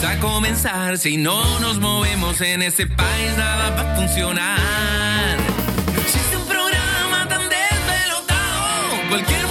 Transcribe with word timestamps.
vamos 0.00 0.16
a 0.16 0.20
comenzar. 0.20 0.98
Si 0.98 1.16
no 1.16 1.58
nos 1.60 1.78
movemos 1.78 2.40
en 2.40 2.62
ese 2.62 2.86
país, 2.86 3.36
nada 3.36 3.70
va 3.70 3.92
a 3.92 3.96
funcionar. 3.96 5.38
No 5.92 6.00
existe 6.00 6.36
un 6.36 6.46
programa 6.46 7.26
tan 7.28 7.42
desvelotado. 7.48 9.08
Cualquier 9.08 9.47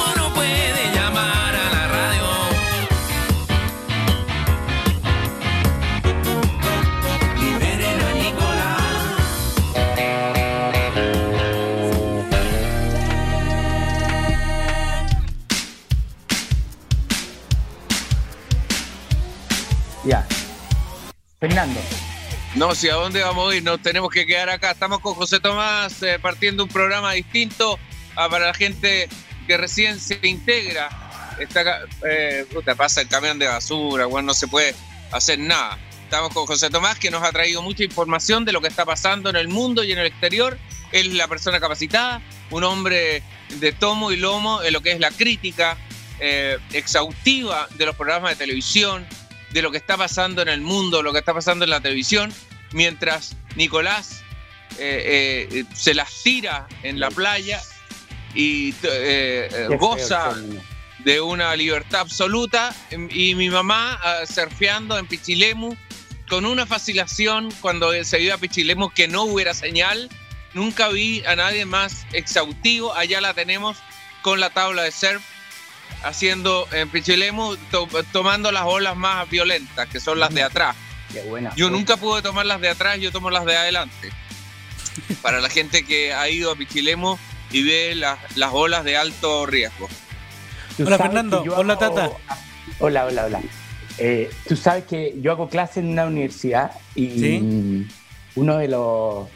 Fernando. 21.39 21.79
No, 22.55 22.73
si 22.73 22.89
a 22.89 22.95
dónde 22.95 23.21
vamos 23.21 23.51
a 23.51 23.55
ir, 23.55 23.63
nos 23.63 23.81
tenemos 23.81 24.09
que 24.09 24.25
quedar 24.25 24.49
acá. 24.49 24.71
Estamos 24.71 24.99
con 24.99 25.13
José 25.13 25.39
Tomás 25.39 26.01
eh, 26.01 26.17
partiendo 26.19 26.63
un 26.63 26.69
programa 26.69 27.13
distinto 27.13 27.77
ah, 28.15 28.27
para 28.29 28.47
la 28.47 28.53
gente 28.53 29.07
que 29.45 29.57
recién 29.57 29.99
se 29.99 30.19
integra. 30.23 30.89
Está, 31.39 31.81
eh, 32.09 32.45
puta, 32.51 32.73
pasa 32.73 33.01
el 33.01 33.07
camión 33.07 33.37
de 33.37 33.47
basura, 33.47 34.07
bueno, 34.07 34.27
no 34.27 34.33
se 34.33 34.47
puede 34.47 34.73
hacer 35.11 35.37
nada. 35.37 35.77
Estamos 36.03 36.33
con 36.33 36.45
José 36.45 36.69
Tomás 36.69 36.97
que 36.97 37.11
nos 37.11 37.21
ha 37.21 37.31
traído 37.31 37.61
mucha 37.61 37.83
información 37.83 38.45
de 38.45 38.53
lo 38.53 38.61
que 38.61 38.69
está 38.69 38.85
pasando 38.85 39.29
en 39.29 39.35
el 39.35 39.47
mundo 39.49 39.83
y 39.83 39.91
en 39.91 39.99
el 39.99 40.07
exterior. 40.07 40.57
Él 40.91 41.07
es 41.09 41.13
la 41.13 41.27
persona 41.27 41.59
capacitada, 41.59 42.21
un 42.49 42.63
hombre 42.63 43.21
de 43.59 43.71
tomo 43.73 44.11
y 44.11 44.15
lomo 44.15 44.63
en 44.63 44.73
lo 44.73 44.81
que 44.81 44.93
es 44.93 44.99
la 44.99 45.11
crítica 45.11 45.77
eh, 46.19 46.57
exhaustiva 46.73 47.67
de 47.75 47.85
los 47.85 47.95
programas 47.95 48.31
de 48.31 48.37
televisión, 48.37 49.05
de 49.51 49.61
lo 49.61 49.71
que 49.71 49.77
está 49.77 49.97
pasando 49.97 50.41
en 50.41 50.49
el 50.49 50.61
mundo, 50.61 51.01
lo 51.01 51.13
que 51.13 51.19
está 51.19 51.33
pasando 51.33 51.65
en 51.65 51.71
la 51.71 51.81
televisión, 51.81 52.33
mientras 52.73 53.35
Nicolás 53.55 54.23
eh, 54.77 55.47
eh, 55.51 55.63
se 55.73 55.93
las 55.93 56.11
tira 56.23 56.67
en 56.83 56.99
la 56.99 57.09
playa 57.09 57.61
y 58.35 58.73
eh, 58.83 59.67
goza 59.79 60.35
de 61.03 61.21
una 61.21 61.55
libertad 61.55 62.01
absoluta 62.01 62.75
y 62.91 63.33
mi 63.35 63.49
mamá 63.49 63.99
ah, 64.03 64.23
surfeando 64.25 64.97
en 64.97 65.07
Pichilemu 65.07 65.75
con 66.27 66.45
una 66.45 66.65
fascinación 66.65 67.49
cuando 67.61 67.91
se 68.03 68.21
iba 68.21 68.35
a 68.35 68.37
Pichilemu 68.37 68.89
que 68.89 69.07
no 69.07 69.23
hubiera 69.23 69.53
señal. 69.53 70.09
Nunca 70.53 70.89
vi 70.89 71.23
a 71.25 71.35
nadie 71.35 71.65
más 71.65 72.05
exhaustivo. 72.13 72.93
Allá 72.93 73.21
la 73.21 73.33
tenemos 73.33 73.77
con 74.21 74.39
la 74.39 74.49
tabla 74.49 74.83
de 74.83 74.91
surf 74.91 75.23
haciendo 76.03 76.67
en 76.71 76.89
Pichilemu, 76.89 77.55
to- 77.71 77.87
tomando 78.11 78.51
las 78.51 78.63
olas 78.63 78.95
más 78.95 79.29
violentas, 79.29 79.87
que 79.87 79.99
son 79.99 80.19
las 80.19 80.33
de 80.33 80.43
atrás. 80.43 80.75
Qué 81.11 81.21
buena. 81.21 81.53
Yo 81.55 81.69
nunca 81.69 81.97
pude 81.97 82.21
tomar 82.21 82.45
las 82.45 82.59
de 82.61 82.69
atrás, 82.69 82.99
yo 82.99 83.11
tomo 83.11 83.29
las 83.29 83.45
de 83.45 83.55
adelante. 83.57 84.09
Para 85.21 85.39
la 85.41 85.49
gente 85.49 85.85
que 85.85 86.13
ha 86.13 86.27
ido 86.29 86.51
a 86.51 86.55
Pichilemu 86.55 87.17
y 87.51 87.63
ve 87.63 87.95
las, 87.95 88.17
las 88.35 88.51
olas 88.53 88.83
de 88.83 88.97
alto 88.97 89.45
riesgo. 89.45 89.87
Hola, 90.79 90.97
Fernando. 90.97 91.43
Hola, 91.55 91.73
hago- 91.73 91.79
Tata. 91.95 92.11
Hola, 92.79 93.05
hola, 93.05 93.25
hola. 93.25 93.41
Eh, 93.97 94.29
tú 94.47 94.55
sabes 94.55 94.83
que 94.85 95.15
yo 95.21 95.31
hago 95.31 95.49
clase 95.49 95.79
en 95.79 95.87
una 95.89 96.05
universidad 96.05 96.71
y 96.93 97.09
Sí. 97.19 97.87
uno 98.35 98.57
de 98.57 98.67
los 98.67 99.27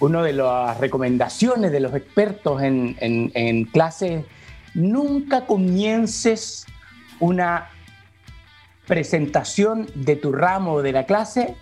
uno 0.00 0.22
de 0.24 0.32
las 0.32 0.76
recomendaciones 0.78 1.70
de 1.70 1.78
los 1.80 1.94
expertos 1.94 2.60
en, 2.62 2.96
en, 3.00 3.30
en 3.34 3.64
clases 3.64 4.24
nunca 4.74 5.46
comiences 5.46 6.66
una 7.20 7.68
presentación 8.86 9.86
de 9.94 10.16
tu 10.16 10.32
ramo 10.32 10.82
de 10.82 10.92
la 10.92 11.04
clase 11.06 11.54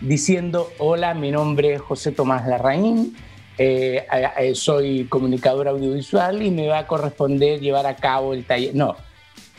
diciendo 0.00 0.70
hola 0.78 1.14
mi 1.14 1.30
nombre 1.30 1.74
es 1.74 1.80
José 1.80 2.10
Tomás 2.10 2.46
Larraín 2.48 3.16
eh, 3.58 4.04
eh, 4.38 4.54
soy 4.56 5.04
comunicador 5.04 5.68
audiovisual 5.68 6.42
y 6.42 6.50
me 6.50 6.66
va 6.66 6.78
a 6.78 6.86
corresponder 6.88 7.60
llevar 7.60 7.86
a 7.86 7.94
cabo 7.94 8.34
el 8.34 8.44
taller 8.44 8.74
no 8.74 8.96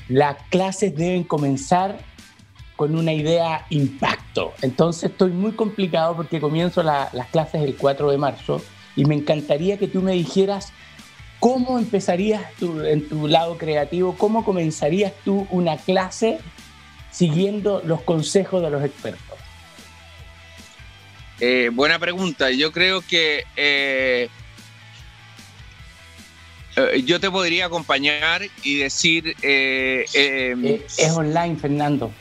las 0.09 0.35
clases 0.50 0.96
deben 0.96 1.24
comenzar 1.24 1.97
con 2.75 2.94
una 2.96 3.13
idea 3.13 3.66
impacto. 3.69 4.53
Entonces 4.62 5.09
estoy 5.09 5.31
muy 5.31 5.53
complicado 5.53 6.16
porque 6.16 6.41
comienzo 6.41 6.84
la- 6.84 7.09
las 7.13 7.28
clases 7.29 7.63
el 7.63 7.75
4 7.78 8.12
de 8.12 8.18
marzo 8.18 8.62
y 8.97 9.06
me 9.06 9.16
encantaría 9.16 9.78
que 9.79 9.88
tú 9.88 10.02
me 10.02 10.12
dijeras 10.12 10.74
cómo 11.40 11.78
empezarías 11.78 12.51
tú, 12.59 12.81
en 12.81 13.07
tu 13.07 13.28
lado 13.28 13.57
creativo, 13.57 14.16
cómo 14.18 14.44
comenzarías 14.44 15.13
tú 15.23 15.47
una 15.51 15.78
clase 15.78 16.40
siguiendo 17.12 17.81
los 17.85 18.01
consejos 18.01 18.62
de 18.62 18.69
los 18.69 18.84
expertos. 18.84 19.38
Eh, 21.40 21.69
buena 21.73 22.00
pregunta. 22.00 22.50
Yo 22.51 22.72
creo 22.72 23.01
que 23.01 23.44
eh, 23.57 24.29
eh, 26.78 27.03
yo 27.06 27.19
te 27.19 27.29
podría 27.29 27.66
acompañar 27.66 28.41
y 28.63 28.75
decir. 28.78 29.35
Eh, 29.41 30.06
es 30.97 31.12
online, 31.12 31.57
Fernando. 31.57 32.12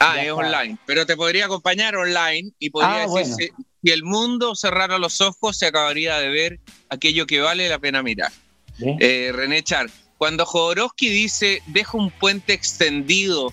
ah, 0.00 0.14
ya 0.16 0.22
es 0.22 0.28
está. 0.28 0.34
online. 0.36 0.78
Pero 0.86 1.06
te 1.06 1.16
podría 1.16 1.46
acompañar 1.46 1.96
online 1.96 2.50
y 2.58 2.70
podría 2.70 2.94
Ah, 2.94 2.98
decir: 3.00 3.10
bueno. 3.10 3.36
si, 3.36 3.50
si 3.82 3.90
el 3.92 4.02
mundo 4.04 4.54
cerrara 4.54 4.98
los 4.98 5.20
ojos, 5.20 5.56
se 5.58 5.66
acabaría 5.66 6.18
de 6.18 6.28
ver 6.28 6.60
aquello 6.88 7.26
que 7.26 7.40
vale 7.40 7.68
la 7.68 7.78
pena 7.78 8.02
mirar. 8.02 8.32
¿Eh? 8.80 9.32
René 9.34 9.62
Char, 9.62 9.90
cuando 10.18 10.44
Jodorowsky 10.44 11.08
dice: 11.08 11.62
deja 11.66 11.96
un 11.96 12.10
puente 12.10 12.52
extendido 12.52 13.52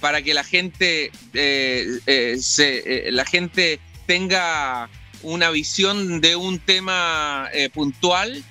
para 0.00 0.22
que 0.22 0.34
la 0.34 0.44
gente, 0.44 1.12
eh, 1.32 1.98
eh, 2.06 3.08
la 3.12 3.24
gente 3.24 3.78
tenga 4.06 4.90
una 5.22 5.50
visión 5.50 6.20
de 6.20 6.34
un 6.34 6.58
tema 6.58 7.48
puntual, 7.72 8.42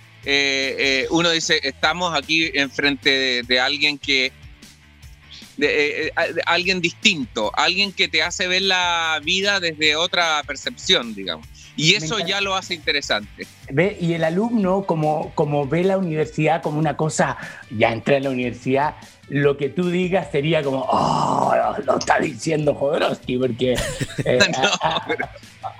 uno 1.10 1.32
dice, 1.32 1.60
estamos 1.64 2.18
aquí 2.18 2.50
enfrente 2.54 3.10
de, 3.10 3.44
de 3.44 3.60
alguien 3.60 3.98
que... 3.98 4.32
Alguien 6.48 6.82
distinto, 6.82 7.52
alguien 7.56 7.92
que 7.92 8.08
te 8.08 8.24
hace 8.24 8.48
ver 8.48 8.64
la 8.64 9.20
vida 9.24 9.60
desde 9.60 9.96
otra 9.96 10.42
percepción, 10.48 11.14
digamos. 11.14 11.46
Y 11.76 11.96
eso 11.96 12.20
ya 12.20 12.42
lo 12.42 12.56
hace 12.56 12.74
interesante. 12.76 13.48
Ve, 13.72 13.98
y 14.00 14.14
el 14.14 14.24
alumno, 14.24 14.84
como, 14.86 15.32
como 15.36 15.66
ve 15.68 15.84
la 15.84 15.98
universidad 15.98 16.62
como 16.62 16.78
una 16.80 16.98
cosa, 16.98 17.38
ya 17.76 17.92
entré 17.94 18.18
en 18.18 18.24
la 18.24 18.30
universidad, 18.30 18.96
lo 19.30 19.56
que 19.56 19.70
tú 19.70 19.90
digas 19.90 20.28
sería 20.32 20.62
como, 20.62 20.86
oh, 20.90 21.54
lo 21.86 21.98
está 21.98 22.20
diciendo 22.20 22.76
Jodorowsky, 22.76 23.38
porque 23.38 23.74
eh, 24.26 24.40
No, 24.52 24.68
a- 24.82 25.04
pero- 25.08 25.28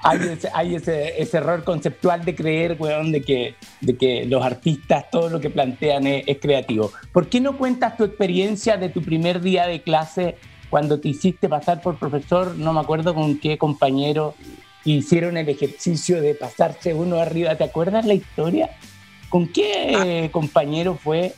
hay, 0.04 0.20
ese, 0.20 0.50
hay 0.54 0.76
ese, 0.76 1.22
ese 1.22 1.38
error 1.38 1.64
conceptual 1.64 2.24
de 2.24 2.34
creer, 2.36 2.78
weón, 2.80 3.12
de 3.12 3.22
que, 3.22 3.56
de 3.82 3.98
que 3.98 4.26
los 4.26 4.44
artistas, 4.44 5.10
todo 5.12 5.30
lo 5.30 5.40
que 5.40 5.50
plantean 5.50 6.08
es, 6.08 6.24
es 6.28 6.38
creativo. 6.40 6.92
¿Por 7.12 7.28
qué 7.28 7.40
no 7.42 7.58
cuentas 7.58 7.98
tu 7.98 8.04
experiencia 8.06 8.78
de 8.78 8.90
tu 8.90 9.02
primer 9.02 9.42
día 9.42 9.68
de 9.68 9.82
clase 9.82 10.38
cuando 10.70 11.00
te 11.00 11.10
hiciste 11.10 11.50
pasar 11.50 11.82
por 11.82 11.98
profesor, 11.98 12.56
no 12.56 12.72
me 12.74 12.80
acuerdo 12.80 13.14
con 13.14 13.38
qué 13.40 13.58
compañero, 13.58 14.36
hicieron 14.86 15.38
el 15.38 15.48
ejercicio 15.50 16.22
de 16.22 16.36
pasarse 16.36 16.94
uno 16.94 17.20
arriba? 17.20 17.56
¿Te 17.56 17.64
acuerdas 17.64 18.06
la 18.06 18.14
historia? 18.14 18.70
¿Con 19.30 19.48
qué 19.48 20.30
compañero 20.32 20.98
fue? 21.02 21.34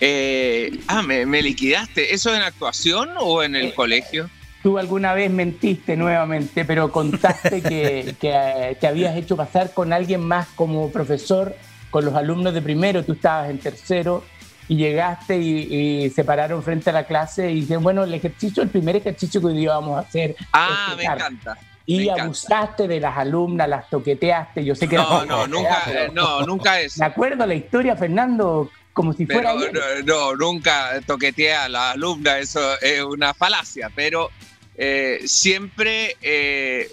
Eh, 0.00 0.80
ah, 0.88 1.02
me, 1.02 1.26
me 1.26 1.42
liquidaste. 1.42 2.14
¿Eso 2.14 2.34
en 2.34 2.42
actuación 2.42 3.10
o 3.18 3.42
en 3.42 3.54
el 3.56 3.66
Eh, 3.66 3.74
colegio? 3.74 4.30
Tú 4.62 4.78
alguna 4.78 5.14
vez 5.14 5.30
mentiste 5.30 5.96
nuevamente, 5.96 6.64
pero 6.64 6.90
contaste 6.92 7.62
que, 7.62 8.14
que, 8.20 8.30
eh, 8.34 8.76
te 8.80 8.86
habías 8.86 9.16
hecho 9.16 9.36
pasar 9.36 9.72
con 9.72 9.92
alguien 9.92 10.20
más 10.22 10.48
como 10.54 10.90
profesor, 10.90 11.54
con 11.90 12.04
los 12.04 12.14
alumnos 12.14 12.52
de 12.54 12.62
primero, 12.62 13.04
tú 13.04 13.12
estabas 13.14 13.50
en 13.50 13.58
tercero 13.58 14.24
y 14.68 14.76
llegaste 14.76 15.38
y, 15.38 16.04
y 16.04 16.10
se 16.10 16.24
pararon 16.24 16.62
frente 16.62 16.90
a 16.90 16.92
la 16.92 17.04
clase 17.04 17.50
y 17.50 17.62
dicen, 17.62 17.82
bueno, 17.82 18.04
el 18.04 18.14
ejercicio, 18.14 18.62
el 18.62 18.68
primer 18.68 18.96
ejercicio 18.96 19.40
que 19.40 19.48
hoy 19.48 19.56
día 19.56 19.70
vamos 19.74 19.96
a 19.96 20.00
hacer. 20.00 20.36
Ah, 20.52 20.88
es 20.90 20.96
me 20.96 21.02
tocar". 21.02 21.18
encanta. 21.18 21.58
Y 21.90 22.08
abusaste 22.08 22.86
de 22.86 23.00
las 23.00 23.16
alumnas, 23.16 23.68
las 23.68 23.90
toqueteaste, 23.90 24.64
yo 24.64 24.74
sé 24.74 24.88
que 24.88 24.96
No, 24.96 25.24
no, 25.24 25.46
nunca, 25.46 25.82
pero- 25.86 26.00
eh, 26.04 26.10
no, 26.12 26.42
nunca 26.46 26.80
es. 26.80 26.96
Me 26.98 27.06
acuerdo 27.06 27.46
la 27.46 27.54
historia, 27.54 27.96
Fernando, 27.96 28.70
como 28.92 29.12
si 29.12 29.26
fuera 29.26 29.52
Pero 29.58 29.72
no, 29.72 30.02
no, 30.04 30.36
nunca 30.36 31.00
toqueteé 31.06 31.54
a 31.54 31.68
la 31.68 31.92
alumna, 31.92 32.38
eso 32.38 32.60
es 32.80 33.02
una 33.02 33.34
falacia, 33.34 33.90
pero 33.94 34.30
eh, 34.76 35.20
siempre 35.26 36.16
eh, 36.22 36.88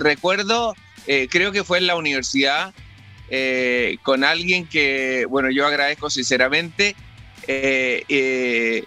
recuerdo, 0.00 0.74
creo 1.30 1.52
que 1.52 1.64
fue 1.64 1.78
en 1.78 1.86
la 1.88 1.96
universidad, 1.96 2.72
con 4.02 4.22
alguien 4.24 4.66
que, 4.66 5.26
bueno, 5.28 5.50
yo 5.50 5.66
agradezco 5.66 6.08
sinceramente, 6.10 6.94
y, 7.48 8.84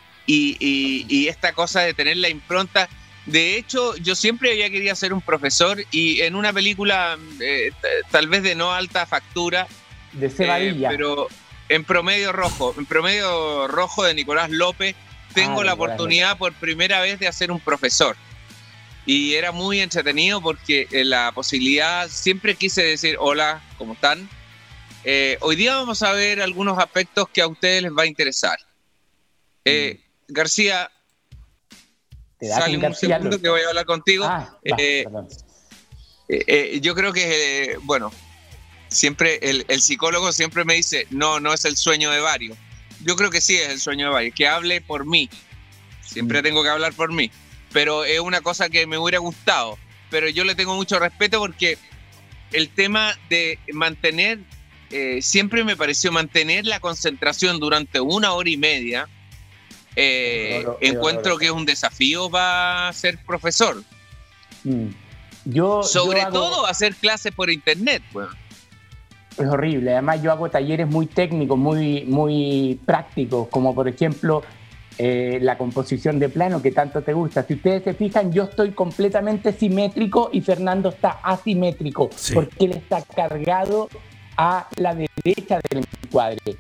y- 0.60 1.06
y 1.10 1.28
esta 1.28 1.54
cosa 1.54 1.82
de 1.82 1.94
tener 1.94 2.18
la 2.18 2.30
impronta. 2.30 2.88
De 3.32 3.58
hecho, 3.58 3.96
yo 3.98 4.16
siempre 4.16 4.52
había 4.52 4.72
querido 4.72 4.96
ser 4.96 5.14
un 5.14 5.22
profesor 5.22 5.84
y 5.92 6.22
en 6.22 6.36
una 6.36 6.52
película 6.52 7.16
eh, 7.40 7.72
tal 8.10 8.28
vez 8.28 8.42
de 8.42 8.56
no 8.56 8.74
alta 8.74 9.06
factura, 9.06 9.68
de 10.14 10.34
eh, 10.40 10.76
pero 10.90 11.28
en 11.70 11.84
promedio 11.84 12.32
rojo, 12.32 12.74
en 12.76 12.88
promedio 12.88 13.68
rojo 13.68 14.04
de 14.04 14.16
Nicolás 14.16 14.50
López, 14.50 14.96
tengo 15.36 15.64
la 15.64 15.74
oportunidad 15.74 16.40
por 16.40 16.54
primera 16.54 17.02
vez 17.02 17.20
de 17.20 17.28
hacer 17.28 17.52
un 17.52 17.60
profesor. 17.60 18.16
Y 19.06 19.36
era 19.36 19.52
muy 19.52 19.80
entretenido 19.80 20.42
porque 20.42 20.88
eh, 20.92 21.06
la 21.06 21.32
posibilidad, 21.32 22.10
siempre 22.10 22.56
quise 22.56 22.82
decir, 22.82 23.16
hola, 23.20 23.62
¿cómo 23.78 23.94
están? 23.94 24.28
Eh, 25.04 25.38
hoy 25.42 25.56
día 25.56 25.76
vamos 25.76 26.02
a 26.02 26.14
ver 26.14 26.42
algunos 26.42 26.80
aspectos 26.80 27.30
que 27.30 27.42
a 27.44 27.48
ustedes 27.48 27.84
les 27.84 27.92
va 27.92 28.04
a 28.04 28.08
interesar. 28.08 28.58
Mm. 29.66 30.00
García, 30.30 30.90
sale 32.42 32.78
un 32.78 32.96
segundo 32.96 33.42
que 33.42 33.50
voy 33.50 33.62
a 33.62 33.70
hablar 33.70 33.86
contigo. 33.86 34.26
Ah, 34.26 34.58
yo 36.82 36.96
creo 36.96 37.12
que, 37.14 37.78
bueno, 37.84 38.12
siempre 38.88 39.40
el, 39.42 39.66
el, 39.68 39.82
psicólogo 39.82 40.32
siempre 40.32 40.64
me 40.64 40.76
dice, 40.76 41.08
no, 41.10 41.40
no 41.40 41.54
es 41.54 41.66
el 41.66 41.76
sueño 41.78 42.12
de 42.12 42.20
varios. 42.20 42.58
Yo 43.04 43.16
creo 43.16 43.30
que 43.30 43.42
sí 43.42 43.56
es 43.56 43.70
el 43.70 43.80
sueño 43.80 44.08
de 44.08 44.14
varios, 44.14 44.36
que 44.36 44.48
hable 44.48 44.82
por 44.82 45.06
mí. 45.06 45.30
Siempre 46.02 46.40
mm. 46.40 46.44
tengo 46.44 46.64
que 46.64 46.70
hablar 46.70 46.94
por 46.94 47.12
mí 47.12 47.32
pero 47.72 48.04
es 48.04 48.20
una 48.20 48.42
cosa 48.42 48.70
que 48.70 48.86
me 48.88 48.98
hubiera 48.98 49.20
gustado. 49.20 49.78
Pero 50.10 50.28
yo 50.30 50.44
le 50.44 50.56
tengo 50.56 50.76
mucho 50.76 51.00
respeto 51.00 51.40
porque 51.40 51.78
el 52.52 52.70
tema 52.70 53.18
de 53.30 53.60
mantener, 53.74 54.40
eh, 54.90 55.22
siempre 55.22 55.64
me 55.64 55.76
pareció 55.76 56.12
mantener 56.12 56.66
la 56.66 56.80
concentración 56.80 57.60
durante 57.60 58.00
una 58.00 58.34
hora 58.34 58.50
y 58.50 58.58
media. 58.58 59.08
Eh, 59.96 60.66
encuentro 60.82 61.38
que 61.38 61.46
es 61.46 61.52
un 61.52 61.66
desafío 61.66 62.30
para 62.30 62.92
ser 62.94 63.18
profesor. 63.26 63.84
Mm. 64.64 64.88
Yo, 65.46 65.84
Sobre 65.84 66.26
todo 66.26 66.66
hacer 66.66 66.96
clases 66.96 67.34
por 67.34 67.50
internet. 67.50 68.04
Bueno. 68.12 68.30
Es 69.38 69.48
horrible. 69.48 69.94
Además, 69.94 70.22
yo 70.22 70.32
hago 70.32 70.50
talleres 70.50 70.88
muy 70.88 71.06
técnicos, 71.06 71.58
muy, 71.58 72.04
muy 72.06 72.80
prácticos, 72.86 73.48
como 73.48 73.74
por 73.74 73.88
ejemplo 73.88 74.44
eh, 74.98 75.40
la 75.42 75.58
composición 75.58 76.20
de 76.20 76.28
plano 76.28 76.62
que 76.62 76.72
tanto 76.72 77.02
te 77.02 77.14
gusta. 77.14 77.44
Si 77.44 77.54
ustedes 77.54 77.86
se 77.86 77.94
fijan, 77.94 78.34
yo 78.34 78.44
estoy 78.44 78.72
completamente 78.72 79.54
simétrico 79.54 80.30
y 80.34 80.42
Fernando 80.42 80.90
está 80.90 81.20
asimétrico, 81.24 82.10
porque 82.34 82.66
él 82.66 82.74
está 82.74 83.02
cargado 83.04 83.88
a 84.36 84.68
la 84.76 84.94
derecha 84.96 85.62
del 85.70 85.86
encuadre. 86.04 86.58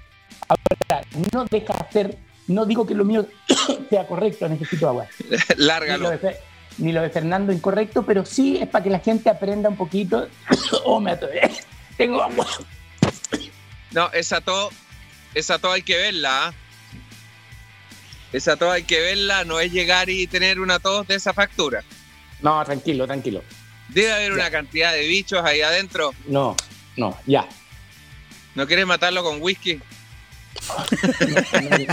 Ahora, 0.47 1.05
no 1.33 1.43
deja 1.51 1.73
hacer, 1.73 2.17
no 2.49 2.65
digo 2.65 2.85
que 2.85 2.95
lo 2.95 3.05
mío 3.05 3.25
sea 3.89 4.05
correcto, 4.05 4.49
necesito 4.49 4.89
agua. 4.89 5.07
Lárgalo. 5.57 6.11
Ni 6.77 6.93
lo, 6.93 7.01
de, 7.01 7.09
Fernando 7.09 7.51
incorrecto, 7.51 8.03
pero 8.03 8.25
sí 8.25 8.57
es 8.57 8.67
para 8.67 8.83
que 8.83 8.89
la 8.89 8.99
gente 8.99 9.29
aprenda 9.29 9.69
un 9.69 9.75
poquito. 9.75 10.27
oh, 10.83 10.99
me 10.99 11.17
Tengo 11.97 12.21
agua. 12.21 12.47
No, 13.91 14.11
esa 14.13 14.41
todo, 14.41 14.69
esa 15.33 15.59
todo 15.59 15.73
hay 15.73 15.81
que 15.81 15.97
verla. 15.97 16.47
¿ah? 16.47 16.53
Esa 18.31 18.57
tos 18.57 18.71
hay 18.71 18.83
que 18.83 18.99
verla, 18.99 19.43
no 19.43 19.59
es 19.59 19.71
llegar 19.71 20.09
y 20.09 20.27
tener 20.27 20.59
una 20.59 20.79
tos 20.79 21.07
de 21.07 21.15
esa 21.15 21.33
factura. 21.33 21.83
No, 22.41 22.63
tranquilo, 22.63 23.07
tranquilo. 23.07 23.43
Debe 23.89 24.13
haber 24.13 24.31
una 24.33 24.51
cantidad 24.51 24.93
de 24.93 25.07
bichos 25.07 25.43
ahí 25.43 25.61
adentro. 25.61 26.13
No, 26.27 26.55
no, 26.95 27.17
ya. 27.25 27.47
¿No 28.53 28.67
quieres 28.67 28.85
matarlo 28.85 29.23
con 29.23 29.41
whisky? 29.41 29.79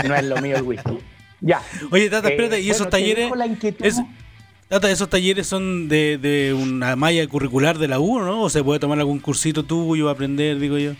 No, 0.07 0.15
es 0.15 0.25
lo 0.25 0.37
mío 0.41 0.57
el 0.57 0.63
whisky. 0.63 0.97
Ya. 1.41 1.61
Oye, 1.91 2.09
Tata, 2.09 2.29
espérate, 2.29 2.61
¿y 2.61 2.69
esos 2.69 2.89
talleres? 2.89 3.31
Tata, 4.67 4.91
¿esos 4.91 5.09
talleres 5.09 5.47
son 5.47 5.87
de, 5.87 6.17
de, 6.17 6.53
una 6.53 6.95
malla 6.95 7.25
curricular 7.27 7.77
de 7.77 7.87
la 7.87 7.99
U, 7.99 8.19
no? 8.19 8.43
¿O 8.43 8.49
se 8.49 8.63
puede 8.63 8.79
tomar 8.79 8.99
algún 8.99 9.19
cursito 9.19 9.63
tuyo, 9.63 10.09
aprender, 10.09 10.59
digo 10.59 10.77
yo? 10.77 10.93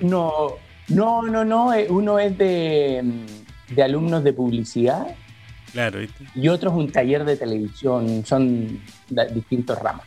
No, 0.00 0.56
no, 0.88 1.22
no, 1.22 1.44
no. 1.44 1.72
Eh, 1.72 1.86
uno 1.88 2.18
es 2.18 2.36
de 2.36 3.02
de 3.68 3.82
alumnos 3.82 4.22
de 4.24 4.32
publicidad. 4.32 5.06
Claro, 5.72 5.98
Y 6.34 6.48
otros 6.48 6.72
un 6.74 6.90
taller 6.90 7.24
de 7.24 7.36
televisión, 7.36 8.24
son 8.24 8.80
distintos 9.34 9.78
ramas. 9.78 10.06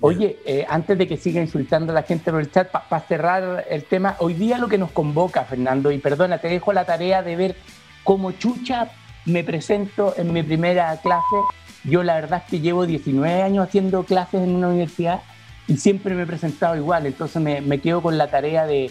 Oye, 0.00 0.38
eh, 0.44 0.66
antes 0.68 0.98
de 0.98 1.08
que 1.08 1.16
siga 1.16 1.40
insultando 1.40 1.92
a 1.92 1.94
la 1.94 2.02
gente 2.02 2.30
por 2.30 2.40
el 2.40 2.50
chat, 2.50 2.70
para 2.70 3.02
cerrar 3.06 3.64
el 3.70 3.84
tema, 3.84 4.16
hoy 4.18 4.34
día 4.34 4.58
lo 4.58 4.68
que 4.68 4.76
nos 4.76 4.90
convoca, 4.90 5.44
Fernando, 5.44 5.90
y 5.90 5.98
perdona, 5.98 6.38
te 6.38 6.48
dejo 6.48 6.72
la 6.72 6.84
tarea 6.84 7.22
de 7.22 7.36
ver 7.36 7.56
cómo 8.04 8.32
chucha 8.32 8.90
me 9.24 9.42
presento 9.42 10.14
en 10.16 10.32
mi 10.32 10.42
primera 10.42 10.96
clase. 10.98 11.36
Yo 11.84 12.02
la 12.02 12.14
verdad 12.16 12.42
es 12.44 12.50
que 12.50 12.60
llevo 12.60 12.84
19 12.84 13.42
años 13.42 13.66
haciendo 13.66 14.04
clases 14.04 14.42
en 14.42 14.54
una 14.54 14.68
universidad 14.68 15.22
y 15.66 15.78
siempre 15.78 16.14
me 16.14 16.22
he 16.22 16.26
presentado 16.26 16.76
igual, 16.76 17.06
entonces 17.06 17.40
me, 17.40 17.80
quedo 17.80 18.02
con 18.02 18.18
la 18.18 18.28
tarea 18.28 18.66
de 18.66 18.90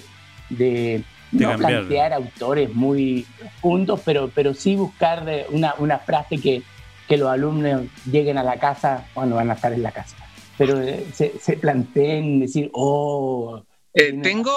no 1.31 1.57
plantear 1.57 2.13
autores 2.13 2.73
muy 2.73 3.25
juntos, 3.61 4.01
pero, 4.03 4.29
pero 4.33 4.53
sí 4.53 4.75
buscar 4.75 5.25
una, 5.49 5.75
una 5.77 5.99
frase 5.99 6.37
que, 6.37 6.63
que, 7.07 7.17
los 7.17 7.29
alumnos 7.29 7.83
lleguen 8.09 8.37
a 8.37 8.43
la 8.43 8.57
casa 8.57 9.05
cuando 9.13 9.35
van 9.35 9.49
a 9.49 9.53
estar 9.53 9.73
en 9.73 9.83
la 9.83 9.91
casa. 9.91 10.15
Pero 10.57 10.81
eh, 10.81 11.05
se, 11.13 11.33
se 11.39 11.57
planteen 11.57 12.39
decir, 12.39 12.69
oh... 12.73 13.63
Eh, 13.93 14.19
tengo, 14.21 14.53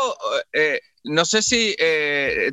eh, 0.52 0.80
no 1.04 1.24
sé 1.24 1.42
si 1.42 1.76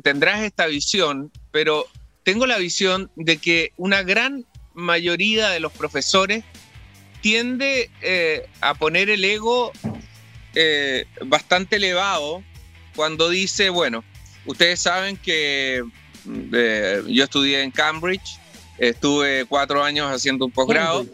tendrás 0.04 0.42
esta 0.42 0.66
visión, 0.66 1.32
pero 1.50 1.84
tengo 2.22 2.46
la 2.46 2.58
visión 2.58 3.10
de 3.16 3.38
que 3.38 3.72
una 3.76 4.04
gran 4.04 4.46
mayoría 4.72 5.48
de 5.48 5.58
los 5.58 5.72
profesores 5.72 6.44
tiende 7.22 7.90
a 8.60 8.74
poner 8.74 9.10
el 9.10 9.24
ego 9.24 9.72
bastante 11.24 11.74
elevado 11.74 12.44
cuando 12.94 13.28
dice, 13.28 13.68
bueno, 13.68 14.04
ustedes 14.46 14.80
saben 14.80 15.16
que 15.16 15.82
eh, 16.52 17.02
yo 17.06 17.24
estudié 17.24 17.62
en 17.62 17.70
Cambridge, 17.70 18.38
estuve 18.78 19.44
cuatro 19.44 19.82
años 19.84 20.10
haciendo 20.10 20.46
un 20.46 20.50
posgrado 20.50 21.06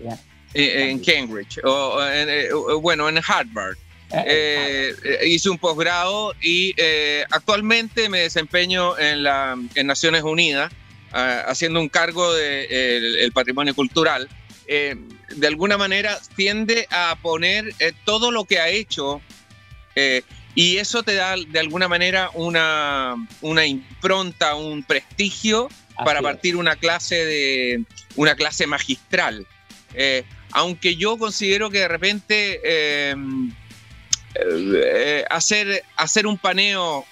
eh, 0.00 0.16
en 0.54 0.98
Cambridge, 1.00 1.58
o, 1.64 1.98
eh, 2.02 2.48
bueno, 2.80 3.08
en 3.08 3.18
Harvard. 3.18 3.76
hice 5.24 5.48
un 5.48 5.58
posgrado 5.58 6.34
y 6.42 6.74
actualmente 7.30 8.08
me 8.08 8.20
desempeño 8.20 8.98
en, 8.98 9.22
la, 9.22 9.56
en 9.74 9.86
Naciones 9.86 10.22
Unidas 10.22 10.72
haciendo 11.12 11.80
un 11.80 11.88
cargo 11.88 12.32
del 12.32 12.68
de, 12.68 13.24
el 13.24 13.32
patrimonio 13.32 13.74
cultural. 13.74 14.28
de 14.66 15.46
alguna 15.46 15.78
manera 15.78 16.18
tiende 16.36 16.86
a 16.90 17.16
poner 17.22 17.74
todo 18.04 18.30
lo 18.30 18.44
que 18.44 18.58
ha 18.58 18.68
hecho 18.68 19.20
y 20.54 20.76
eso 20.76 21.02
te 21.02 21.14
da 21.14 21.34
de 21.36 21.58
alguna 21.58 21.88
manera 21.88 22.30
una, 22.34 23.14
una 23.40 23.66
impronta, 23.66 24.54
un 24.54 24.82
prestigio 24.82 25.68
para 26.04 26.20
partir 26.20 26.56
una 26.56 26.76
clase 26.76 27.24
de 27.24 27.84
una 28.16 28.34
clase 28.34 28.66
magistral. 28.66 29.46
Eh, 30.52 30.58
aunque 30.58 30.96
yo 30.96 31.18
considero 31.18 31.70
que 31.70 31.80
de 31.80 31.88
repente 31.88 32.60
eh, 32.64 33.14
eh, 34.34 35.24
hacer, 35.30 35.84
hacer 35.96 36.26
un 36.26 36.38
paneo 36.38 37.06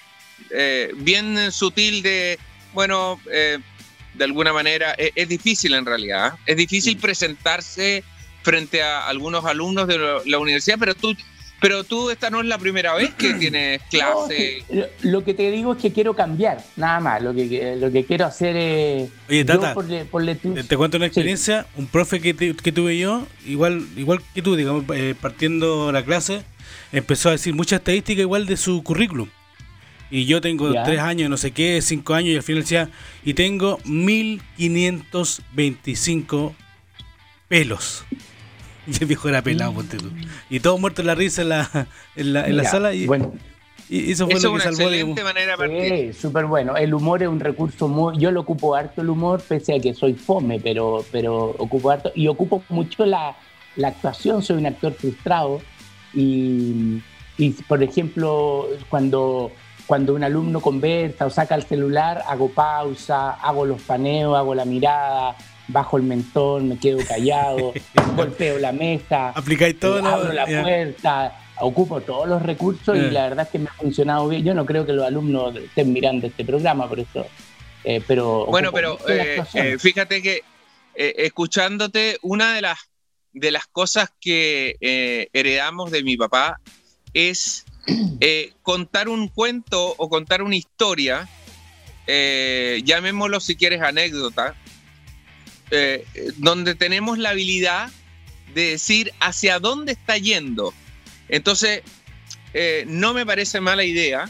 bien 0.95 1.51
sutil 1.51 2.01
de, 2.01 2.37
bueno, 2.73 3.21
de 3.25 4.23
alguna 4.23 4.51
manera 4.51 4.93
es, 4.97 5.29
difícil 5.29 5.73
en 5.75 5.85
realidad. 5.85 6.33
Es 6.45 6.57
difícil 6.57 6.97
presentarse 6.97 8.03
frente 8.41 8.81
a 8.81 9.07
algunos 9.07 9.45
alumnos 9.45 9.87
de 9.87 9.97
la 10.25 10.39
universidad, 10.39 10.77
pero 10.79 10.95
tú 10.95 11.15
pero 11.61 11.83
tú 11.83 12.09
esta 12.09 12.31
no 12.31 12.41
es 12.41 12.47
la 12.47 12.57
primera 12.57 12.95
vez 12.95 13.13
que 13.13 13.33
tienes 13.35 13.83
clase. 13.83 14.65
lo 15.03 15.23
que 15.23 15.35
te 15.35 15.51
digo 15.51 15.73
es 15.73 15.81
que 15.81 15.93
quiero 15.93 16.15
cambiar, 16.15 16.63
nada 16.75 16.99
más. 16.99 17.21
Lo 17.21 17.31
que, 17.33 17.77
lo 17.79 17.91
que 17.91 18.03
quiero 18.03 18.25
hacer 18.25 18.57
es... 18.57 19.11
Oye, 19.29 19.45
Tata, 19.45 19.75
te 20.67 20.75
cuento 20.75 20.97
una 20.97 21.05
experiencia. 21.05 21.67
Un 21.77 21.85
profe 21.85 22.19
que, 22.19 22.35
que, 22.35 22.71
tuve 22.71 22.97
yo, 22.97 23.27
igual, 23.45 23.85
igual 23.95 24.23
que 24.33 24.41
tú, 24.41 24.55
digamos, 24.55 24.85
eh, 24.95 25.13
partiendo 25.21 25.91
la 25.91 26.03
clase, 26.03 26.41
empezó 26.91 27.29
a 27.29 27.33
decir 27.33 27.53
mucha 27.53 27.75
estadística 27.75 28.21
igual 28.21 28.47
de 28.47 28.57
su 28.57 28.81
currículum. 28.81 29.29
Y 30.09 30.25
yo 30.25 30.41
tengo 30.41 30.73
tres 30.83 30.99
años, 30.99 31.29
no 31.29 31.37
sé 31.37 31.51
qué, 31.51 31.79
cinco 31.81 32.15
años, 32.15 32.31
y 32.31 32.37
al 32.37 32.43
final 32.43 32.63
decía, 32.63 32.89
y 33.23 33.35
tengo 33.35 33.77
1525 33.85 36.55
pelos. 37.47 38.03
Y 38.87 39.01
el 39.01 39.05
viejo 39.05 39.29
era 39.29 39.41
pelado, 39.41 39.73
ponte 39.73 39.97
tú. 39.97 40.09
Y 40.49 40.59
todo 40.59 40.77
muerto 40.77 41.01
en 41.01 41.07
la 41.07 41.15
risa 41.15 41.41
en 41.43 41.49
la, 41.49 41.87
en 42.15 42.33
la, 42.33 42.47
en 42.47 42.57
la 42.57 42.63
sala. 42.63 42.93
Y, 42.93 43.05
bueno. 43.05 43.33
Y 43.89 44.11
eso 44.11 44.25
fue 44.25 44.39
lo 44.39 44.53
que 44.53 44.61
salvó. 44.61 44.89
Excelente 44.89 45.23
manera 45.23 45.55
Sí, 45.57 46.13
súper 46.13 46.45
bueno. 46.45 46.77
El 46.77 46.93
humor 46.93 47.21
es 47.23 47.29
un 47.29 47.41
recurso 47.41 47.89
muy. 47.89 48.17
Yo 48.17 48.31
lo 48.31 48.41
ocupo 48.41 48.73
harto 48.73 49.01
el 49.01 49.09
humor, 49.09 49.41
pese 49.45 49.75
a 49.75 49.79
que 49.79 49.93
soy 49.93 50.13
fome, 50.13 50.61
pero, 50.61 51.03
pero 51.11 51.53
ocupo 51.57 51.91
harto. 51.91 52.11
Y 52.15 52.27
ocupo 52.27 52.63
mucho 52.69 53.05
la, 53.05 53.35
la 53.75 53.89
actuación. 53.89 54.41
Soy 54.41 54.57
un 54.57 54.65
actor 54.65 54.93
frustrado. 54.93 55.61
Y, 56.13 57.01
y, 57.37 57.49
por 57.67 57.83
ejemplo, 57.83 58.67
cuando, 58.89 59.51
cuando 59.87 60.13
un 60.15 60.23
alumno 60.23 60.61
conversa 60.61 61.25
o 61.25 61.29
saca 61.29 61.55
el 61.55 61.63
celular, 61.63 62.23
hago 62.27 62.49
pausa, 62.49 63.31
hago 63.31 63.65
los 63.65 63.81
paneos, 63.81 64.37
hago 64.37 64.55
la 64.55 64.63
mirada, 64.63 65.35
bajo 65.71 65.97
el 65.97 66.03
mentón, 66.03 66.69
me 66.69 66.77
quedo 66.77 66.99
callado, 67.05 67.73
golpeo 68.15 68.59
la 68.59 68.71
mesa, 68.71 69.29
aplicáis 69.29 69.79
todo, 69.79 69.99
eh, 69.99 70.07
abro 70.07 70.33
la 70.33 70.45
puerta, 70.45 71.39
ocupo 71.59 72.01
todos 72.01 72.27
los 72.27 72.41
recursos 72.41 72.95
y 72.97 72.99
eh. 72.99 73.11
la 73.11 73.23
verdad 73.23 73.45
es 73.45 73.51
que 73.51 73.59
me 73.59 73.69
ha 73.69 73.73
funcionado 73.73 74.27
bien. 74.27 74.43
Yo 74.43 74.53
no 74.53 74.65
creo 74.65 74.85
que 74.85 74.93
los 74.93 75.05
alumnos 75.05 75.55
estén 75.55 75.93
mirando 75.93 76.27
este 76.27 76.45
programa, 76.45 76.87
por 76.87 76.99
eso 76.99 77.25
Eh, 77.83 77.99
pero 78.05 78.45
bueno, 78.45 78.71
pero 78.71 78.99
eh, 79.07 79.77
fíjate 79.79 80.21
que 80.21 80.43
escuchándote, 80.93 82.19
una 82.21 82.53
de 82.53 82.61
las, 82.61 82.77
de 83.33 83.49
las 83.49 83.65
cosas 83.65 84.11
que 84.19 84.75
heredamos 85.33 85.89
de 85.89 86.03
mi 86.03 86.15
papá 86.15 86.59
es 87.13 87.65
contar 88.61 89.09
un 89.09 89.29
cuento 89.29 89.95
o 89.97 90.09
contar 90.09 90.43
una 90.43 90.55
historia, 90.55 91.27
llamémoslo 92.05 93.39
si 93.39 93.55
quieres 93.55 93.81
anécdota, 93.81 94.55
donde 96.37 96.75
tenemos 96.75 97.17
la 97.17 97.29
habilidad 97.29 97.89
de 98.53 98.71
decir 98.71 99.13
hacia 99.19 99.59
dónde 99.59 99.93
está 99.93 100.17
yendo. 100.17 100.73
Entonces, 101.29 101.81
eh, 102.53 102.83
no 102.87 103.13
me 103.13 103.25
parece 103.25 103.61
mala 103.61 103.83
idea 103.83 104.29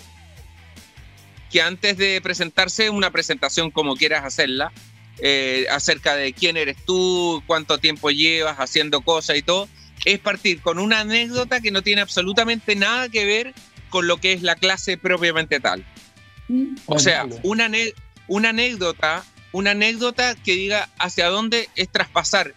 que 1.51 1.61
antes 1.61 1.97
de 1.97 2.21
presentarse 2.21 2.89
una 2.89 3.11
presentación 3.11 3.71
como 3.71 3.95
quieras 3.95 4.23
hacerla, 4.23 4.71
eh, 5.19 5.65
acerca 5.69 6.15
de 6.15 6.33
quién 6.33 6.55
eres 6.55 6.77
tú, 6.85 7.43
cuánto 7.45 7.77
tiempo 7.77 8.09
llevas 8.09 8.57
haciendo 8.57 9.01
cosas 9.01 9.37
y 9.37 9.41
todo, 9.41 9.67
es 10.05 10.19
partir 10.19 10.61
con 10.61 10.79
una 10.79 11.01
anécdota 11.01 11.59
que 11.59 11.71
no 11.71 11.81
tiene 11.81 12.01
absolutamente 12.01 12.75
nada 12.75 13.09
que 13.09 13.25
ver 13.25 13.53
con 13.89 14.07
lo 14.07 14.17
que 14.17 14.33
es 14.33 14.41
la 14.41 14.55
clase 14.55 14.97
propiamente 14.97 15.59
tal. 15.59 15.85
Mm, 16.47 16.75
o 16.85 16.99
sea, 16.99 17.27
una, 17.43 17.69
una 18.27 18.49
anécdota, 18.49 19.23
una 19.51 19.71
anécdota 19.71 20.35
que 20.35 20.53
diga 20.53 20.89
hacia 20.97 21.27
dónde 21.27 21.69
es 21.75 21.89
traspasar 21.89 22.53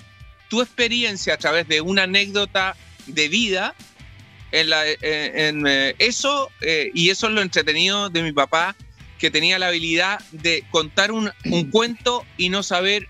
tu 0.49 0.63
experiencia 0.63 1.35
a 1.35 1.37
través 1.37 1.67
de 1.69 1.81
una 1.81 2.05
anécdota 2.05 2.77
de 3.07 3.29
vida 3.29 3.75
en, 4.53 4.71
la, 4.71 4.85
en, 4.87 5.67
eh, 5.67 5.97
eso, 5.99 6.51
eh, 6.61 6.91
y 6.95 7.11
eso 7.11 7.27
es 7.27 7.33
lo 7.33 7.43
entretenido 7.43 8.09
de 8.09 8.23
mi 8.23 8.33
papá, 8.33 8.77
que 9.19 9.31
tenía 9.31 9.59
la 9.59 9.69
habilidad 9.69 10.21
de 10.31 10.65
contar 10.71 11.11
un, 11.11 11.31
un 11.47 11.65
cuento 11.71 12.25
y 12.37 12.51
no 12.51 12.63
saber 12.63 13.09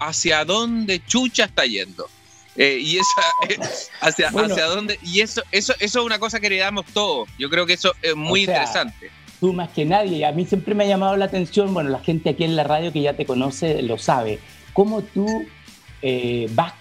hacia 0.00 0.44
dónde 0.44 1.04
chucha 1.06 1.44
está 1.44 1.64
yendo. 1.66 2.08
Eh, 2.56 2.78
y 2.80 2.98
esa, 2.98 3.70
hacia, 4.00 4.28
hacia 4.28 4.64
dónde, 4.66 4.98
y 5.02 5.20
eso, 5.20 5.42
eso, 5.52 5.74
eso 5.78 6.00
es 6.00 6.04
una 6.04 6.18
cosa 6.18 6.40
que 6.40 6.46
heredamos 6.46 6.86
todos. 6.92 7.28
Yo 7.38 7.48
creo 7.48 7.64
que 7.64 7.74
eso 7.74 7.94
es 8.02 8.16
muy 8.16 8.40
interesante. 8.40 9.10
Tú 9.42 9.52
más 9.52 9.70
que 9.70 9.84
nadie, 9.84 10.24
a 10.24 10.30
mí 10.30 10.44
siempre 10.44 10.72
me 10.72 10.84
ha 10.84 10.86
llamado 10.86 11.16
la 11.16 11.24
atención, 11.24 11.74
bueno, 11.74 11.90
la 11.90 11.98
gente 11.98 12.30
aquí 12.30 12.44
en 12.44 12.54
la 12.54 12.62
radio 12.62 12.92
que 12.92 13.00
ya 13.00 13.14
te 13.14 13.26
conoce 13.26 13.82
lo 13.82 13.98
sabe, 13.98 14.38
cómo 14.72 15.02
tú 15.02 15.26
eh, 16.00 16.48
vas, 16.52 16.74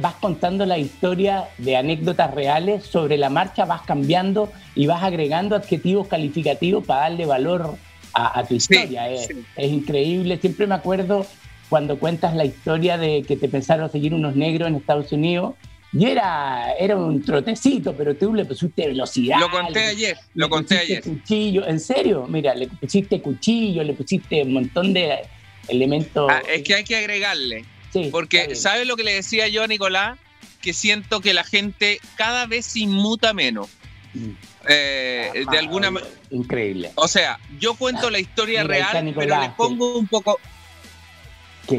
vas 0.00 0.14
contando 0.14 0.66
la 0.66 0.78
historia 0.78 1.44
de 1.58 1.76
anécdotas 1.76 2.34
reales, 2.34 2.82
sobre 2.82 3.18
la 3.18 3.30
marcha 3.30 3.66
vas 3.66 3.82
cambiando 3.82 4.50
y 4.74 4.88
vas 4.88 5.04
agregando 5.04 5.54
adjetivos 5.54 6.08
calificativos 6.08 6.84
para 6.84 7.02
darle 7.02 7.24
valor 7.24 7.76
a, 8.14 8.42
tu 8.42 8.56
historia. 8.56 9.08
es, 9.08 9.30
increíble, 9.56 10.38
siempre 10.38 10.66
me 10.66 10.74
acuerdo 10.74 11.24
cuando 11.68 12.00
cuentas 12.00 12.34
la 12.34 12.44
historia 12.44 12.98
de 12.98 13.22
que 13.22 13.36
te 13.36 13.48
pensaron 13.48 13.84
a 13.84 13.90
seguir 13.90 14.12
unos 14.12 14.34
negros 14.34 14.66
en 14.66 14.74
Estados 14.74 15.12
Unidos. 15.12 15.54
Y 15.92 16.04
era, 16.04 16.72
era 16.78 16.96
un 16.96 17.22
trotecito, 17.22 17.94
pero 17.96 18.14
tú 18.14 18.34
le 18.34 18.44
pusiste 18.44 18.88
velocidad. 18.88 19.40
Lo 19.40 19.50
conté 19.50 19.86
ayer, 19.86 20.18
lo 20.34 20.48
conté 20.48 20.78
ayer. 20.78 21.02
Cuchillo, 21.02 21.66
en 21.66 21.80
serio, 21.80 22.26
mira, 22.28 22.54
le 22.54 22.68
pusiste 22.68 23.22
cuchillo, 23.22 23.82
le 23.82 23.94
pusiste 23.94 24.42
un 24.42 24.52
montón 24.52 24.92
de 24.92 25.20
elementos. 25.68 26.30
Ah, 26.30 26.42
es 26.46 26.62
que 26.62 26.74
hay 26.74 26.84
que 26.84 26.96
agregarle 26.96 27.64
porque, 28.10 28.54
¿sabes 28.54 28.86
lo 28.86 28.96
que 28.96 29.04
le 29.04 29.14
decía 29.14 29.48
yo 29.48 29.62
a 29.62 29.66
Nicolás? 29.66 30.18
Que 30.60 30.72
siento 30.72 31.20
que 31.20 31.32
la 31.34 31.44
gente 31.44 32.00
cada 32.16 32.46
vez 32.46 32.66
se 32.66 32.80
inmuta 32.80 33.32
menos. 33.32 33.68
Mm. 34.14 34.30
Eh, 34.68 35.30
de 35.34 35.56
ah, 35.56 35.60
alguna 35.60 35.90
manera. 35.90 36.12
Increíble. 36.30 36.90
O 36.96 37.08
sea, 37.08 37.38
yo 37.58 37.74
cuento 37.74 38.10
la 38.10 38.18
historia 38.18 38.64
real, 38.64 39.14
pero 39.16 39.40
le 39.40 39.50
pongo 39.50 39.96
un 39.96 40.06
poco. 40.06 40.38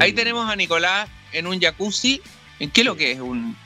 Ahí 0.00 0.12
tenemos 0.12 0.48
a 0.48 0.56
Nicolás 0.56 1.08
en 1.32 1.46
un 1.46 1.60
jacuzzi. 1.60 2.20
¿En 2.58 2.70
qué 2.70 2.82
es 2.82 2.86
lo 2.86 2.96
que 2.96 3.12
es? 3.12 3.20
Un. 3.20 3.56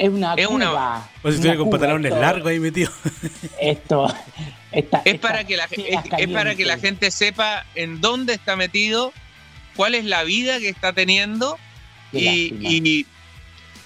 Es 0.00 0.08
una. 0.08 0.32
Es 0.34 0.46
una. 0.46 1.10
Pues 1.20 1.34
estoy 1.34 1.58
con 1.58 1.68
pantalones 1.68 2.10
largos 2.12 2.50
ahí 2.50 2.58
metido. 2.58 2.90
Esto. 3.60 4.12
es, 4.72 5.18
para 5.18 5.44
que 5.44 5.58
la, 5.58 5.68
es 6.18 6.28
para 6.28 6.54
que 6.54 6.64
la 6.64 6.78
gente 6.78 7.10
sepa 7.10 7.66
en 7.74 8.00
dónde 8.00 8.32
está 8.32 8.56
metido 8.56 9.12
cuál 9.76 9.94
es 9.94 10.06
la 10.06 10.24
vida 10.24 10.58
que 10.58 10.70
está 10.70 10.94
teniendo 10.94 11.58
y, 12.12 13.04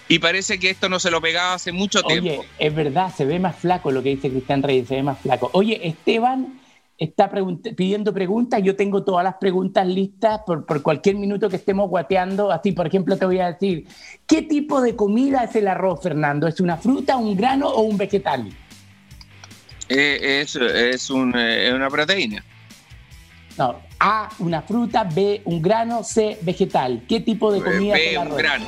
y, 0.08 0.18
parece 0.20 0.60
que 0.60 0.70
esto 0.70 0.88
no 0.88 1.00
se 1.00 1.10
lo 1.10 1.20
pegaba 1.20 1.54
hace 1.54 1.72
mucho 1.72 2.02
tiempo. 2.04 2.30
Oye, 2.30 2.48
es 2.60 2.74
verdad, 2.74 3.12
se 3.12 3.24
ve 3.24 3.40
más 3.40 3.56
flaco 3.56 3.90
lo 3.90 4.00
que 4.00 4.10
dice 4.10 4.30
Cristian 4.30 4.62
Reyes, 4.62 4.86
se 4.86 4.94
ve 4.94 5.02
más 5.02 5.18
flaco. 5.18 5.50
Oye, 5.52 5.80
Esteban 5.82 6.60
está 6.98 7.30
pidiendo 7.76 8.12
preguntas, 8.12 8.62
yo 8.62 8.76
tengo 8.76 9.02
todas 9.02 9.24
las 9.24 9.34
preguntas 9.34 9.86
listas 9.86 10.40
por, 10.46 10.64
por, 10.64 10.82
cualquier 10.82 11.16
minuto 11.16 11.48
que 11.48 11.56
estemos 11.56 11.88
guateando. 11.88 12.52
Así, 12.52 12.72
por 12.72 12.86
ejemplo, 12.86 13.16
te 13.16 13.26
voy 13.26 13.40
a 13.40 13.52
decir, 13.52 13.86
¿qué 14.26 14.42
tipo 14.42 14.80
de 14.80 14.94
comida 14.94 15.44
es 15.44 15.56
el 15.56 15.68
arroz, 15.68 16.02
Fernando? 16.02 16.46
¿Es 16.46 16.60
una 16.60 16.76
fruta, 16.76 17.16
un 17.16 17.36
grano 17.36 17.68
o 17.68 17.82
un 17.82 17.96
vegetal? 17.96 18.48
Eh, 19.88 20.40
es, 20.42 20.56
es, 20.56 21.10
un, 21.10 21.36
eh, 21.36 21.68
es 21.68 21.74
una 21.74 21.90
proteína. 21.90 22.44
No, 23.56 23.80
A, 24.00 24.30
una 24.38 24.62
fruta, 24.62 25.04
B, 25.04 25.42
un 25.44 25.62
grano, 25.62 26.02
C, 26.02 26.38
vegetal. 26.42 27.02
¿Qué 27.08 27.20
tipo 27.20 27.52
de 27.52 27.62
comida 27.62 27.94
B, 27.94 28.18
un 28.18 28.36
grano. 28.36 28.66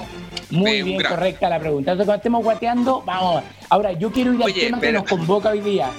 Muy 0.50 0.82
bien, 0.82 1.02
correcta 1.02 1.48
la 1.48 1.58
pregunta. 1.58 1.92
Entonces, 1.92 2.06
cuando 2.06 2.20
estemos 2.20 2.44
guateando, 2.44 3.02
vamos. 3.04 3.42
Ahora, 3.68 3.92
yo 3.92 4.12
quiero 4.12 4.32
ir 4.32 4.42
al 4.42 4.54
tema 4.54 4.80
que 4.80 4.92
nos 4.92 5.04
convoca 5.04 5.50
hoy 5.50 5.60
día. 5.60 5.90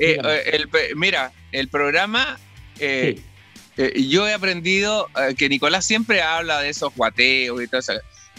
Eh, 0.00 0.18
eh, 0.24 0.66
mira, 0.96 1.32
el 1.52 1.68
programa, 1.68 2.38
eh, 2.78 3.20
yo 3.94 4.26
he 4.26 4.32
aprendido 4.32 5.08
que 5.36 5.48
Nicolás 5.48 5.84
siempre 5.84 6.22
habla 6.22 6.60
de 6.60 6.70
esos 6.70 6.94
guateos 6.94 7.62
y 7.62 7.68
todo 7.68 7.80
eso. 7.80 7.92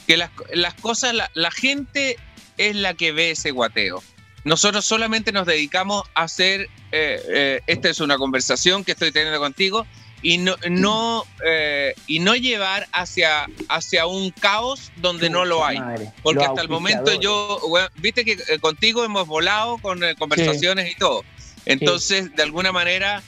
Que 0.07 0.17
las, 0.17 0.73
cosas, 0.81 1.15
la, 1.33 1.51
gente 1.51 2.17
es 2.57 2.75
la 2.75 2.95
que 2.95 3.11
ve 3.11 3.31
ese 3.31 3.51
guateo. 3.51 4.03
Nosotros 4.43 4.83
solamente 4.85 5.31
nos 5.31 5.45
dedicamos 5.45 6.03
a 6.15 6.23
hacer, 6.23 6.67
esta 6.91 7.89
es 7.89 7.99
una 7.99 8.17
conversación 8.17 8.83
que 8.83 8.93
estoy 8.93 9.11
teniendo 9.11 9.39
contigo, 9.39 9.85
y 10.23 10.37
no, 10.37 10.55
no, 10.69 11.25
eh, 11.43 11.95
y 12.07 12.19
no 12.19 12.35
llevar 12.35 12.87
hacia, 12.91 13.47
hacia 13.69 14.05
un 14.05 14.29
caos 14.31 14.91
donde 14.97 15.29
no 15.29 15.45
lo 15.45 15.65
hay. 15.65 15.79
Porque 16.21 16.43
hasta 16.43 16.61
el 16.61 16.69
momento 16.69 17.19
yo, 17.19 17.59
viste 17.97 18.23
que 18.23 18.33
eh, 18.33 18.59
contigo 18.59 19.03
hemos 19.03 19.27
volado 19.27 19.77
con 19.79 20.03
eh, 20.03 20.15
conversaciones 20.15 20.91
y 20.91 20.95
todo. 20.95 21.23
Entonces, 21.65 22.35
de 22.35 22.43
alguna 22.43 22.71
manera, 22.71 23.21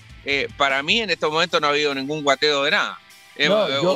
para 0.58 0.82
mí 0.84 1.00
en 1.02 1.10
este 1.10 1.28
momento 1.28 1.60
no 1.60 1.68
ha 1.68 1.70
habido 1.72 1.94
ningún 1.94 2.24
guateo 2.24 2.63
de 2.63 2.72
nada. 2.72 3.00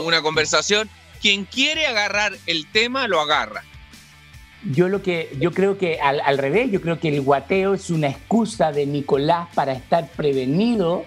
Una 0.03 0.21
conversación, 0.21 0.89
quien 1.21 1.45
quiere 1.45 1.87
agarrar 1.87 2.33
el 2.45 2.69
tema, 2.71 3.07
lo 3.07 3.19
agarra. 3.19 3.63
Yo 4.71 4.89
lo 4.89 5.01
que 5.01 5.29
yo 5.39 5.51
creo 5.51 5.77
que 5.77 5.99
al, 5.99 6.19
al 6.19 6.37
revés, 6.37 6.71
yo 6.71 6.81
creo 6.81 6.99
que 6.99 7.09
el 7.09 7.21
guateo 7.21 7.75
es 7.75 7.89
una 7.89 8.07
excusa 8.07 8.71
de 8.71 8.85
Nicolás 8.85 9.47
para 9.53 9.71
estar 9.73 10.09
prevenido 10.09 11.05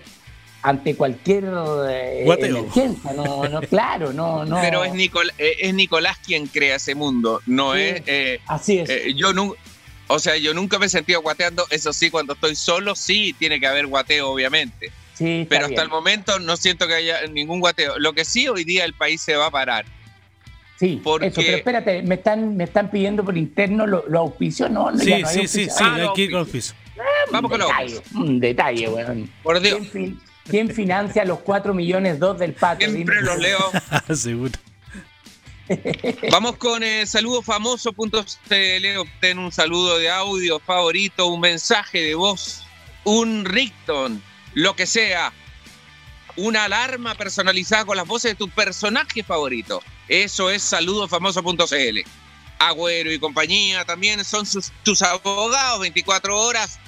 ante 0.63 0.95
cualquier 0.95 1.45
eh, 1.89 2.25
emergencia. 2.27 3.13
No, 3.13 3.49
no, 3.49 3.61
claro, 3.69 4.13
no, 4.13 4.45
no. 4.45 4.61
Pero 4.61 4.85
es, 4.85 4.93
eh, 5.39 5.57
es 5.61 5.75
Nicolás 5.75 6.19
quien 6.25 6.47
crea 6.47 6.77
ese 6.77 6.95
mundo, 6.95 7.41
no 7.47 7.75
es. 7.75 8.03
Eh, 8.07 8.41
así 8.47 8.79
es. 8.79 8.91
yo 9.17 9.33
nunca. 9.33 9.59
O 10.13 10.19
sea, 10.19 10.37
yo 10.37 10.53
nunca 10.53 10.79
me 10.79 10.87
he 10.87 10.89
sentido 10.89 11.23
guateando, 11.23 11.65
eso 11.71 11.93
sí, 11.93 12.11
cuando 12.11 12.33
estoy 12.33 12.57
solo 12.57 12.97
sí 12.97 13.33
tiene 13.39 13.61
que 13.61 13.67
haber 13.69 13.87
guateo, 13.87 14.29
obviamente. 14.29 14.91
Sí, 15.15 15.47
Pero 15.49 15.67
hasta 15.67 15.83
el 15.83 15.89
momento 15.89 16.41
no 16.41 16.57
siento 16.57 16.89
que 16.89 16.95
haya 16.95 17.27
ningún 17.29 17.61
guateo. 17.61 17.97
Lo 17.99 18.13
que 18.13 18.25
sí, 18.25 18.49
hoy 18.49 18.65
día 18.65 18.85
el 18.85 18.95
país 18.95 19.23
se 19.23 19.37
va 19.37 19.47
a 19.47 19.51
parar. 19.53 19.85
Sí, 20.81 21.01
porque... 21.03 21.29
eso, 21.29 21.41
pero 21.43 21.57
espérate, 21.59 22.03
me 22.03 22.17
están, 22.17 22.57
me 22.57 22.65
están 22.65 22.91
pidiendo 22.91 23.25
por 23.25 23.37
interno 23.37 23.87
los 23.87 24.09
lo 24.09 24.19
auspicios, 24.19 24.69
¿no? 24.69 24.99
Sí, 24.99 25.23
sí, 25.27 25.47
sí, 25.47 25.69
sí, 25.71 25.85
hay 25.85 26.09
que 26.17 26.23
ir 26.23 26.31
con 26.33 26.41
auspicio. 26.41 26.75
Vamos 27.31 27.51
con 27.51 27.61
los 27.61 27.71
Un 28.15 28.41
detalle, 28.41 28.89
weón. 28.89 29.31
Por 29.45 29.61
Dios. 29.61 29.81
¿Quién 30.49 30.71
financia 30.71 31.25
los 31.25 31.39
4 31.41 31.73
millones 31.73 32.19
2 32.19 32.39
del 32.39 32.55
pato? 32.55 32.85
Siempre 32.85 33.23
los 33.23 33.39
leo. 33.39 33.59
Seguro. 34.15 34.59
Vamos 36.31 36.57
con 36.57 36.83
el 36.83 37.07
saludo 37.07 37.43
famoso.cl. 37.43 38.97
Obtén 38.99 39.39
un 39.39 39.53
saludo 39.53 39.99
de 39.99 40.11
audio 40.11 40.59
favorito, 40.61 41.27
un 41.27 41.41
mensaje 41.41 42.03
de 42.03 42.15
voz, 42.15 42.63
un 43.05 43.45
Rickton, 43.45 44.23
lo 44.55 44.75
que 44.75 44.87
sea. 44.87 45.33
Una 46.37 46.65
alarma 46.65 47.15
personalizada 47.15 47.85
con 47.85 47.97
las 47.97 48.07
voces 48.07 48.33
de 48.33 48.37
tu 48.37 48.49
personaje 48.49 49.23
favorito. 49.23 49.83
Eso 50.09 50.51
es 50.51 50.63
saludofamoso.cl. 50.63 51.99
Agüero 52.59 53.13
y 53.13 53.19
compañía 53.19 53.85
también 53.85 54.25
son 54.25 54.47
tus 54.83 55.03
abogados 55.03 55.81
24 55.81 56.39
horas 56.39 56.79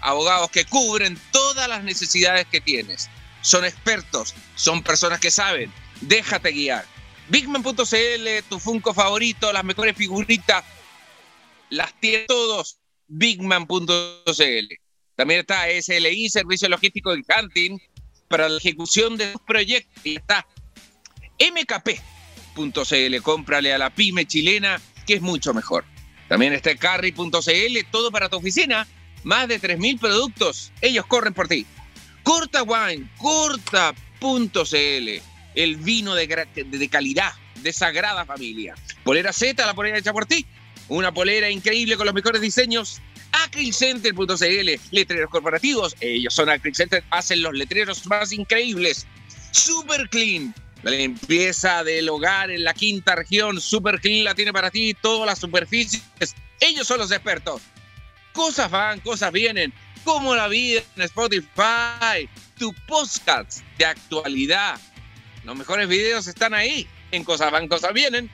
abogados 0.00 0.50
que 0.50 0.64
cubren 0.64 1.18
todas 1.30 1.68
las 1.68 1.82
necesidades 1.84 2.46
que 2.50 2.60
tienes. 2.60 3.08
Son 3.42 3.64
expertos, 3.64 4.34
son 4.54 4.82
personas 4.82 5.20
que 5.20 5.30
saben. 5.30 5.72
Déjate 6.00 6.52
guiar. 6.52 6.84
Bigman.cl, 7.30 8.28
tu 8.48 8.58
Funko 8.58 8.92
favorito, 8.92 9.52
las 9.52 9.64
mejores 9.64 9.96
figuritas, 9.96 10.64
las 11.70 11.98
tiene 12.00 12.24
todos. 12.26 12.78
Bigman.cl. 13.06 14.74
También 15.14 15.40
está 15.40 15.66
SLI, 15.70 16.28
Servicio 16.28 16.68
Logístico 16.68 17.14
de 17.14 17.22
Hunting. 17.22 17.78
para 18.28 18.48
la 18.48 18.58
ejecución 18.58 19.16
de 19.16 19.32
tus 19.32 19.42
proyectos. 19.42 20.04
Y 20.04 20.16
está 20.16 20.46
mkp.cl, 21.38 23.22
cómprale 23.22 23.72
a 23.72 23.78
la 23.78 23.90
pyme 23.90 24.26
chilena 24.26 24.80
que 25.06 25.14
es 25.14 25.22
mucho 25.22 25.54
mejor. 25.54 25.84
También 26.28 26.52
está 26.52 26.74
carry.cl, 26.76 27.90
todo 27.90 28.12
para 28.12 28.28
tu 28.28 28.36
oficina, 28.36 28.86
más 29.24 29.48
de 29.48 29.60
3.000 29.60 29.98
productos, 29.98 30.72
ellos 30.80 31.06
corren 31.06 31.34
por 31.34 31.48
ti. 31.48 31.66
Corta 32.22 32.62
Wine, 32.62 33.10
corta.cl, 33.18 33.90
el 35.54 35.76
vino 35.76 36.14
de, 36.14 36.28
calidad, 36.90 37.32
de 37.56 37.72
sagrada 37.72 38.24
familia. 38.24 38.74
Polera 39.04 39.32
Z, 39.32 39.64
la 39.64 39.74
polera 39.74 39.98
hecha 39.98 40.12
por 40.12 40.26
ti. 40.26 40.46
Una 40.88 41.12
polera 41.12 41.50
increíble 41.50 41.96
con 41.96 42.06
los 42.06 42.14
mejores 42.14 42.40
diseños. 42.40 43.00
Acrycenter.cl, 43.32 44.70
letreros 44.90 45.30
corporativos. 45.30 45.94
Ellos 46.00 46.34
son 46.34 46.50
Acrycenter, 46.50 47.04
hacen 47.10 47.42
los 47.42 47.54
letreros 47.54 48.06
más 48.06 48.32
increíbles. 48.32 49.06
Super 49.52 50.08
Clean, 50.08 50.54
la 50.82 50.92
limpieza 50.92 51.84
del 51.84 52.08
hogar 52.08 52.50
en 52.50 52.64
la 52.64 52.74
quinta 52.74 53.14
región. 53.14 53.60
Super 53.60 54.00
Clean 54.00 54.24
la 54.24 54.34
tiene 54.34 54.52
para 54.52 54.70
ti, 54.70 54.94
todas 55.00 55.26
las 55.26 55.38
superficies. 55.38 56.02
Ellos 56.60 56.86
son 56.86 56.98
los 56.98 57.10
expertos. 57.10 57.62
Cosas 58.32 58.70
van, 58.70 59.00
cosas 59.00 59.32
vienen. 59.32 59.72
Como 60.04 60.34
la 60.34 60.48
vida 60.48 60.82
en 60.96 61.02
Spotify. 61.02 62.28
Tu 62.58 62.74
podcast 62.86 63.60
de 63.78 63.84
actualidad. 63.86 64.80
Los 65.44 65.56
mejores 65.56 65.88
videos 65.88 66.26
están 66.26 66.54
ahí. 66.54 66.86
En 67.10 67.24
Cosas 67.24 67.50
van, 67.50 67.68
cosas 67.68 67.92
vienen. 67.92 68.30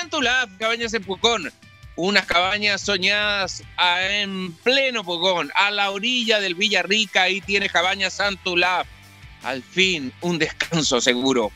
Antulab, 0.00 0.56
cabañas 0.58 0.94
en 0.94 1.04
Pucón. 1.04 1.52
Unas 1.96 2.26
cabañas 2.26 2.82
soñadas 2.82 3.62
en 3.78 4.52
pleno 4.52 5.02
Pucón, 5.02 5.50
a 5.54 5.70
la 5.70 5.90
orilla 5.90 6.40
del 6.40 6.54
Villarrica. 6.54 7.22
Ahí 7.22 7.40
tiene 7.40 7.68
cabañas 7.68 8.20
Antulab. 8.20 8.86
Al 9.42 9.62
fin, 9.62 10.12
un 10.20 10.38
descanso 10.38 11.00
seguro. 11.00 11.50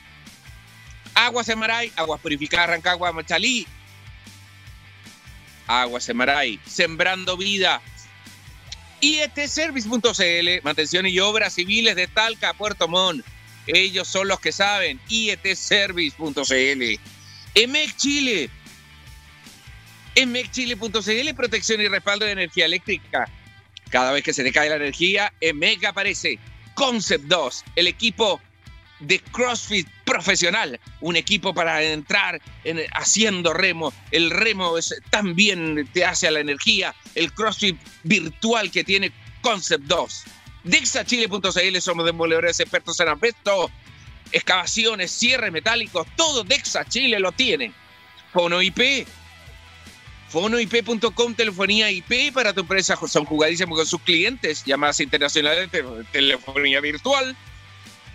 Aguas 1.15 1.47
Semaray, 1.47 1.93
aguas 1.97 2.21
purificadas 2.21 2.71
Rancagua, 2.71 3.13
Machalí. 3.13 3.67
Aguas 5.67 6.05
Semaray, 6.05 6.59
sembrando 6.67 7.37
vida. 7.37 7.81
IETService.cl, 9.01 10.63
mantención 10.63 11.07
y 11.07 11.19
obras 11.21 11.55
civiles 11.55 11.97
de 11.97 12.07
Talca, 12.07 12.53
Puerto 12.55 12.87
Montt. 12.87 13.25
Ellos 13.75 14.09
son 14.09 14.29
los 14.29 14.41
que 14.41 14.53
saben. 14.53 15.01
IETService.cl. 15.09 17.01
EMEC 17.55 17.97
Chile. 17.97 18.51
EMECChile.cl, 20.15 21.35
protección 21.37 21.81
y 21.81 21.89
respaldo 21.89 22.25
de 22.27 22.33
energía 22.33 22.67
eléctrica. 22.67 23.29
Cada 23.91 24.13
vez 24.13 24.23
que 24.23 24.33
se 24.33 24.43
te 24.43 24.53
cae 24.53 24.69
la 24.69 24.77
energía, 24.77 25.33
EMEC 25.41 25.85
aparece. 25.85 26.39
Concept 26.75 27.25
2, 27.25 27.65
el 27.77 27.87
equipo 27.89 28.41
de 29.01 29.19
CrossFit 29.19 29.89
profesional, 30.05 30.79
un 31.01 31.17
equipo 31.17 31.53
para 31.55 31.83
entrar 31.83 32.41
en, 32.65 32.81
haciendo 32.93 33.53
remo. 33.53 33.93
El 34.11 34.31
remo 34.31 34.79
es, 34.79 34.95
también 35.11 35.89
te 35.93 36.05
hace 36.05 36.29
a 36.29 36.31
la 36.31 36.41
energía. 36.41 36.95
El 37.15 37.33
CrossFit 37.33 37.77
virtual 38.05 38.71
que 38.71 38.85
tiene 38.85 39.13
Concept 39.41 39.85
2. 39.85 40.25
DexaChile.cl 40.65 41.81
somos 41.81 42.05
demoledores 42.05 42.61
expertos 42.61 43.01
en 43.01 43.09
asbesto, 43.09 43.71
excavaciones, 44.33 45.11
cierres 45.11 45.53
metálicos, 45.53 46.07
todo 46.17 46.45
Dexa 46.45 46.85
Chile 46.85 47.19
lo 47.19 47.33
tiene. 47.33 47.73
Fono 48.33 48.63
IP, 48.63 49.07
fonoip.com, 50.29 51.35
telefonía 51.35 51.91
IP 51.91 52.33
para 52.33 52.53
tu 52.53 52.61
empresa, 52.61 52.97
son 53.09 53.25
jugadísimos 53.25 53.77
con 53.77 53.87
sus 53.87 54.01
clientes, 54.03 54.65
llamadas 54.65 55.01
internacionales 55.01 55.69
telefonía 56.13 56.81
virtual. 56.81 57.37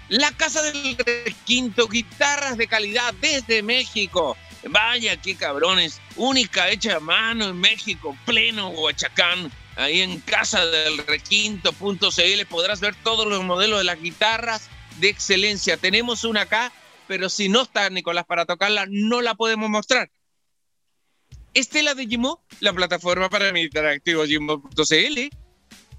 La 0.08 0.32
Casa 0.32 0.62
del 0.62 1.36
Quinto, 1.46 1.88
guitarras 1.88 2.58
de 2.58 2.68
calidad 2.68 3.14
desde 3.16 3.64
México. 3.64 4.38
Vaya, 4.70 5.18
qué 5.18 5.36
cabrones. 5.36 6.00
Única 6.16 6.70
hecha 6.70 6.98
a 6.98 7.00
mano 7.00 7.50
en 7.50 7.60
México, 7.60 8.16
pleno 8.26 8.70
Huachacán. 8.70 9.52
Ahí 9.76 10.02
en 10.02 10.20
casa 10.22 10.66
del 10.66 11.00
requinto.cl 11.00 12.46
podrás 12.50 12.80
ver 12.80 12.96
todos 13.04 13.28
los 13.28 13.44
modelos 13.44 13.80
de 13.80 13.84
las 13.84 14.02
guitarras 14.02 14.70
de 15.00 15.10
excelencia. 15.10 15.78
Tenemos 15.78 16.24
una 16.24 16.42
acá, 16.42 16.72
pero 17.08 17.30
si 17.30 17.50
no 17.50 17.64
está 17.64 17.90
Nicolás 17.90 18.26
para 18.26 18.46
tocarla, 18.46 18.86
no 18.90 19.22
la 19.22 19.36
podemos 19.36 19.70
mostrar. 19.70 20.10
Estela 21.54 21.94
de 21.94 22.06
Gimo, 22.06 22.44
la 22.60 22.74
plataforma 22.74 23.30
para 23.30 23.50
el 23.50 23.58
interactivo 23.58 24.26
Gimo.cl. 24.26 25.30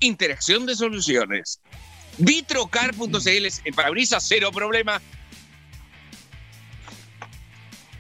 Interacción 0.01 0.67
de 0.67 0.75
soluciones. 0.75 1.61
Vitrocar.cl 2.19 3.47
en 3.65 3.75
parabrisas, 3.75 4.25
cero 4.27 4.51
problema. 4.53 5.01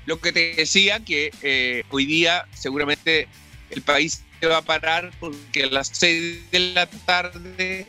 Lo 0.06 0.20
que 0.20 0.32
te 0.32 0.54
decía 0.54 1.00
que 1.00 1.30
eh, 1.42 1.82
hoy 1.90 2.06
día 2.06 2.46
seguramente 2.54 3.28
el 3.70 3.82
país 3.82 4.25
se 4.40 4.46
va 4.46 4.58
a 4.58 4.62
parar 4.62 5.10
porque 5.20 5.64
a 5.64 5.66
las 5.68 5.88
6 5.88 6.50
de 6.50 6.60
la 6.74 6.86
tarde 6.86 7.86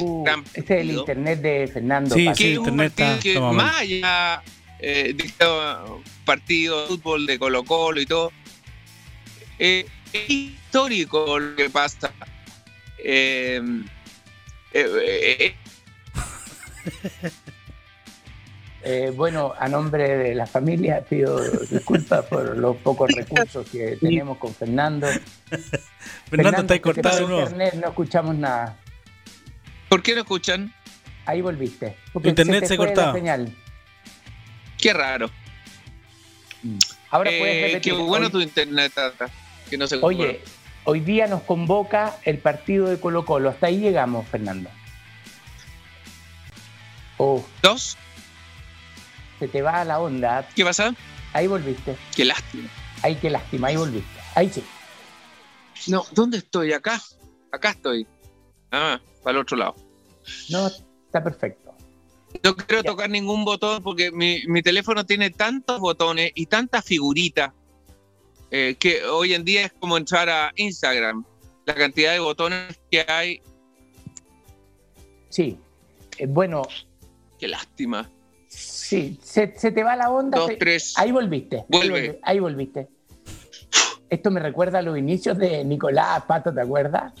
uh, 0.00 0.24
este 0.54 0.74
es 0.74 0.80
el 0.80 0.90
internet 0.92 1.40
de 1.40 1.68
Fernando. 1.72 2.14
Sí, 2.14 2.28
sí, 2.34 2.54
internet 2.54 2.92
que 3.22 3.40
más 3.40 3.80
allá 3.80 4.42
eh, 4.78 5.14
de 5.14 5.32
partido 6.24 6.82
de 6.82 6.88
fútbol 6.88 7.26
de 7.26 7.38
Colo 7.38 7.64
Colo 7.64 8.00
y 8.00 8.06
todo, 8.06 8.32
eh, 9.58 9.86
es 10.12 10.30
histórico 10.30 11.38
lo 11.38 11.56
que 11.56 11.70
pasa. 11.70 12.12
Eh, 12.98 13.62
eh, 18.82 19.12
bueno, 19.14 19.52
a 19.58 19.68
nombre 19.68 20.16
de 20.16 20.34
la 20.34 20.46
familia 20.46 21.04
pido 21.08 21.40
disculpas 21.64 22.24
por 22.26 22.56
los 22.56 22.76
pocos 22.78 23.10
recursos 23.14 23.68
que 23.68 23.96
tenemos 24.00 24.38
con 24.38 24.54
Fernando. 24.54 25.06
Fernando, 26.30 26.60
está 26.60 26.80
cortado 26.80 27.28
no. 27.28 27.40
internet, 27.40 27.74
no 27.74 27.88
escuchamos 27.88 28.34
nada. 28.34 28.76
¿Por 29.88 30.02
qué 30.02 30.14
no 30.14 30.20
escuchan? 30.20 30.72
Ahí 31.26 31.40
volviste. 31.40 31.96
internet 32.24 32.66
se, 32.66 32.76
cortó. 32.76 33.12
Qué 34.78 34.92
raro. 34.92 35.30
Mm. 36.62 36.78
Ahora 37.10 37.30
puedes 37.30 37.56
eh, 37.56 37.66
repetir. 37.66 37.92
Qué 37.92 37.98
bueno 37.98 38.30
tu 38.30 38.40
internet, 38.40 38.92
Que 39.68 39.76
no 39.76 39.86
se 39.86 39.96
Oye, 39.96 40.40
Hoy 40.84 41.00
día 41.00 41.26
nos 41.26 41.42
convoca 41.42 42.16
el 42.24 42.38
partido 42.38 42.88
de 42.88 42.98
Colo 42.98 43.24
Colo. 43.24 43.50
Hasta 43.50 43.66
ahí 43.66 43.78
llegamos, 43.78 44.26
Fernando. 44.28 44.70
Oh. 47.18 47.44
¿Dos? 47.62 47.98
Se 49.40 49.48
te 49.48 49.62
va 49.62 49.80
a 49.80 49.84
la 49.84 49.98
onda. 49.98 50.48
¿Qué 50.54 50.64
pasa? 50.64 50.94
Ahí 51.32 51.46
volviste. 51.46 51.96
Qué 52.14 52.24
lástima. 52.24 52.68
Ay, 53.02 53.16
qué 53.16 53.30
lástima, 53.30 53.68
ahí 53.68 53.76
volviste. 53.76 54.20
Ahí 54.34 54.50
sí. 54.50 54.62
No, 55.88 56.04
¿dónde 56.12 56.38
estoy? 56.38 56.72
Acá. 56.72 57.00
Acá 57.50 57.70
estoy. 57.70 58.06
Ah, 58.70 59.00
para 59.24 59.38
el 59.38 59.42
otro 59.42 59.56
lado. 59.56 59.74
No, 60.50 60.66
está 60.66 61.24
perfecto. 61.24 61.74
No 62.44 62.54
quiero 62.54 62.84
tocar 62.84 63.10
ningún 63.10 63.44
botón 63.44 63.82
porque 63.82 64.12
mi, 64.12 64.42
mi 64.46 64.62
teléfono 64.62 65.04
tiene 65.04 65.30
tantos 65.30 65.80
botones 65.80 66.30
y 66.34 66.46
tantas 66.46 66.84
figuritas 66.84 67.50
eh, 68.50 68.76
que 68.78 69.04
hoy 69.04 69.34
en 69.34 69.44
día 69.44 69.64
es 69.64 69.72
como 69.72 69.96
entrar 69.96 70.28
a 70.28 70.52
Instagram, 70.56 71.24
la 71.66 71.74
cantidad 71.74 72.12
de 72.12 72.18
botones 72.18 72.78
que 72.90 73.04
hay. 73.08 73.40
Sí, 75.30 75.56
eh, 76.18 76.26
bueno. 76.26 76.62
Qué 77.38 77.48
lástima. 77.48 78.10
Sí, 78.50 79.20
se, 79.22 79.46
te 79.46 79.84
va 79.84 79.94
la 79.94 80.10
onda. 80.10 80.38
Dos, 80.38 80.50
tres. 80.58 80.94
Ahí 80.96 81.12
volviste. 81.12 81.64
Vuelve. 81.68 82.18
Ahí 82.22 82.40
volviste. 82.40 82.88
Esto 84.08 84.32
me 84.32 84.40
recuerda 84.40 84.80
a 84.80 84.82
los 84.82 84.98
inicios 84.98 85.38
de 85.38 85.64
Nicolás 85.64 86.24
Pato, 86.24 86.52
¿te 86.52 86.60
acuerdas? 86.60 87.12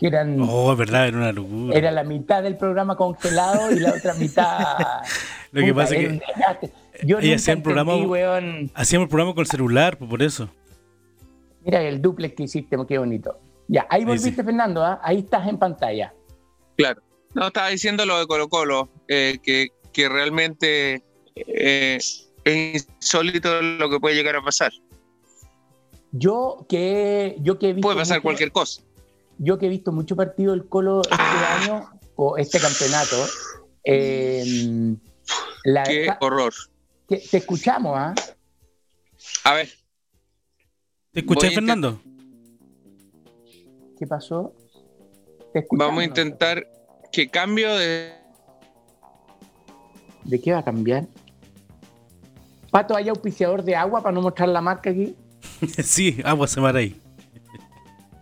Que 0.00 0.06
eran. 0.06 0.40
Oh, 0.40 0.74
verdad, 0.74 1.08
era 1.08 1.18
una 1.18 1.32
locura. 1.32 1.76
Era 1.76 1.90
la 1.90 2.04
mitad 2.04 2.42
del 2.42 2.56
programa 2.56 2.96
congelado 2.96 3.70
y 3.70 3.80
la 3.80 3.92
otra 3.92 4.14
mitad. 4.14 4.78
Lo 5.52 5.62
que 5.62 5.74
pasa 5.74 5.94
es 5.94 6.20
que. 6.58 6.72
Yo 7.04 7.18
hacían 7.18 7.62
programa, 7.62 7.92
hacíamos 8.74 9.04
el 9.04 9.08
programa 9.10 9.34
con 9.34 9.42
el 9.42 9.46
celular, 9.46 9.98
por 9.98 10.22
eso. 10.22 10.48
Mira 11.64 11.82
el 11.82 12.00
duplex 12.00 12.34
que 12.34 12.44
hiciste, 12.44 12.76
qué 12.88 12.96
bonito. 12.96 13.38
Ya, 13.68 13.86
ahí 13.90 14.06
volviste, 14.06 14.42
Fernando, 14.42 14.82
¿ah? 14.82 14.98
ahí 15.02 15.18
estás 15.18 15.46
en 15.46 15.58
pantalla. 15.58 16.14
Claro. 16.76 17.02
No, 17.34 17.48
estaba 17.48 17.68
diciendo 17.68 18.06
lo 18.06 18.18
de 18.18 18.26
Colo 18.26 18.48
Colo, 18.48 18.88
eh, 19.06 19.38
que, 19.42 19.68
que, 19.98 20.08
realmente 20.08 21.02
eh, 21.34 21.98
es 22.44 22.88
insólito 23.00 23.60
lo 23.60 23.90
que 23.90 23.98
puede 23.98 24.14
llegar 24.14 24.36
a 24.36 24.42
pasar. 24.42 24.72
Yo 26.12 26.66
que, 26.68 27.36
yo 27.40 27.58
que 27.58 27.70
he 27.70 27.72
visto... 27.72 27.88
Puede 27.88 27.98
pasar 27.98 28.22
cualquier 28.22 28.52
cosa. 28.52 28.82
Yo 29.38 29.58
que 29.58 29.66
he 29.66 29.68
visto 29.68 29.92
mucho 29.92 30.16
partido 30.16 30.52
del 30.52 30.68
Colo 30.68 31.02
este 31.02 31.16
ah. 31.18 31.58
año, 31.60 31.90
o 32.16 32.36
este 32.36 32.58
campeonato, 32.58 33.16
em, 33.84 34.98
Qué 35.86 36.08
horror. 36.20 36.54
te 37.06 37.36
escuchamos, 37.36 37.94
¿ah? 37.96 38.14
A 39.44 39.54
ver. 39.54 39.68
¿Te 41.12 41.20
escuché, 41.20 41.50
Fernando? 41.50 42.00
¿Qué 43.98 44.06
pasó? 44.06 44.54
Vamos 45.72 46.00
a 46.00 46.04
intentar 46.04 46.66
que 47.12 47.28
cambio 47.28 47.74
de. 47.76 48.17
¿De 50.28 50.38
qué 50.38 50.52
va 50.52 50.58
a 50.58 50.62
cambiar? 50.62 51.06
Pato, 52.70 52.94
¿hay 52.94 53.08
auspiciador 53.08 53.64
de 53.64 53.74
agua 53.74 54.02
para 54.02 54.14
no 54.14 54.20
mostrar 54.20 54.50
la 54.50 54.60
marca 54.60 54.90
aquí? 54.90 55.14
sí, 55.82 56.18
agua 56.22 56.46
se 56.46 56.60
ahí. 56.60 57.00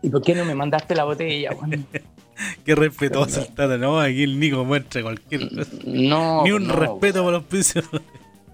¿Y 0.03 0.09
por 0.09 0.23
qué 0.23 0.37
no 0.37 0.45
me 0.45 0.55
mandaste 0.55 0.95
la 0.95 1.03
botella? 1.03 1.51
qué 2.65 2.75
respetuoso 2.77 3.41
está, 3.41 3.67
¿no? 3.77 3.99
Aquí 3.99 4.23
el 4.23 4.39
Nico 4.39 4.65
muestra 4.65 5.03
cualquier 5.03 5.49
cosa. 5.49 5.71
No. 5.85 6.45
Ni 6.45 6.53
un 6.53 6.69
respeto 6.69 7.25
por 7.25 7.33
los. 7.33 7.75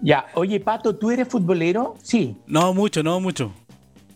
Ya, 0.01 0.25
oye, 0.33 0.59
Pato, 0.59 0.97
¿tú 0.97 1.11
eres 1.11 1.29
futbolero? 1.29 1.95
Sí. 2.03 2.35
No 2.45 2.73
mucho, 2.73 3.03
no 3.03 3.21
mucho. 3.21 3.53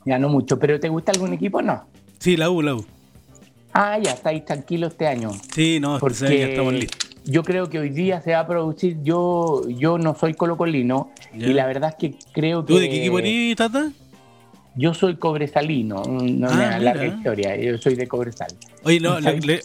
Ya, 0.03 0.19
no 0.19 0.27
mucho. 0.27 0.59
¿Pero 0.59 0.81
te 0.81 0.89
gusta 0.89 1.13
algún 1.13 1.31
equipo? 1.31 1.61
No. 1.61 1.85
Sí, 2.19 2.35
la 2.35 2.49
U, 2.49 2.61
la 2.61 2.75
U. 2.75 2.85
Ah, 3.71 3.97
ya, 3.97 4.11
estáis 4.11 4.43
tranquilos 4.43 4.91
este 4.91 5.07
año. 5.07 5.31
Sí, 5.53 5.79
no, 5.79 5.97
porque 5.99 6.15
este 6.15 6.39
ya 6.39 6.47
estamos 6.47 6.73
listos 6.73 7.06
yo 7.27 7.43
creo 7.43 7.69
que 7.69 7.79
hoy 7.79 7.89
día 7.89 8.21
se 8.21 8.31
va 8.31 8.39
a 8.39 8.47
producir. 8.47 8.97
Yo, 9.03 9.61
yo 9.69 9.97
no 9.97 10.15
soy 10.15 10.33
colocolino 10.33 11.11
y 11.33 11.53
la 11.53 11.65
verdad 11.65 11.89
es 11.89 11.95
que 11.95 12.17
creo 12.31 12.65
que. 12.65 12.73
¿Tú 12.73 12.79
de 12.79 12.89
qué 12.89 12.99
equipo 12.99 13.19
eres, 13.19 13.55
Tata? 13.55 13.91
Yo 14.79 14.93
soy 14.93 15.15
cobresalino, 15.15 16.03
no 16.03 16.53
me 16.53 16.65
da 16.65 16.77
larga 16.77 17.07
historia, 17.07 17.55
yo 17.57 17.79
soy 17.79 17.95
de 17.95 18.07
Cobresal. 18.07 18.49
Oye, 18.83 18.99
no, 18.99 19.19
le, 19.19 19.61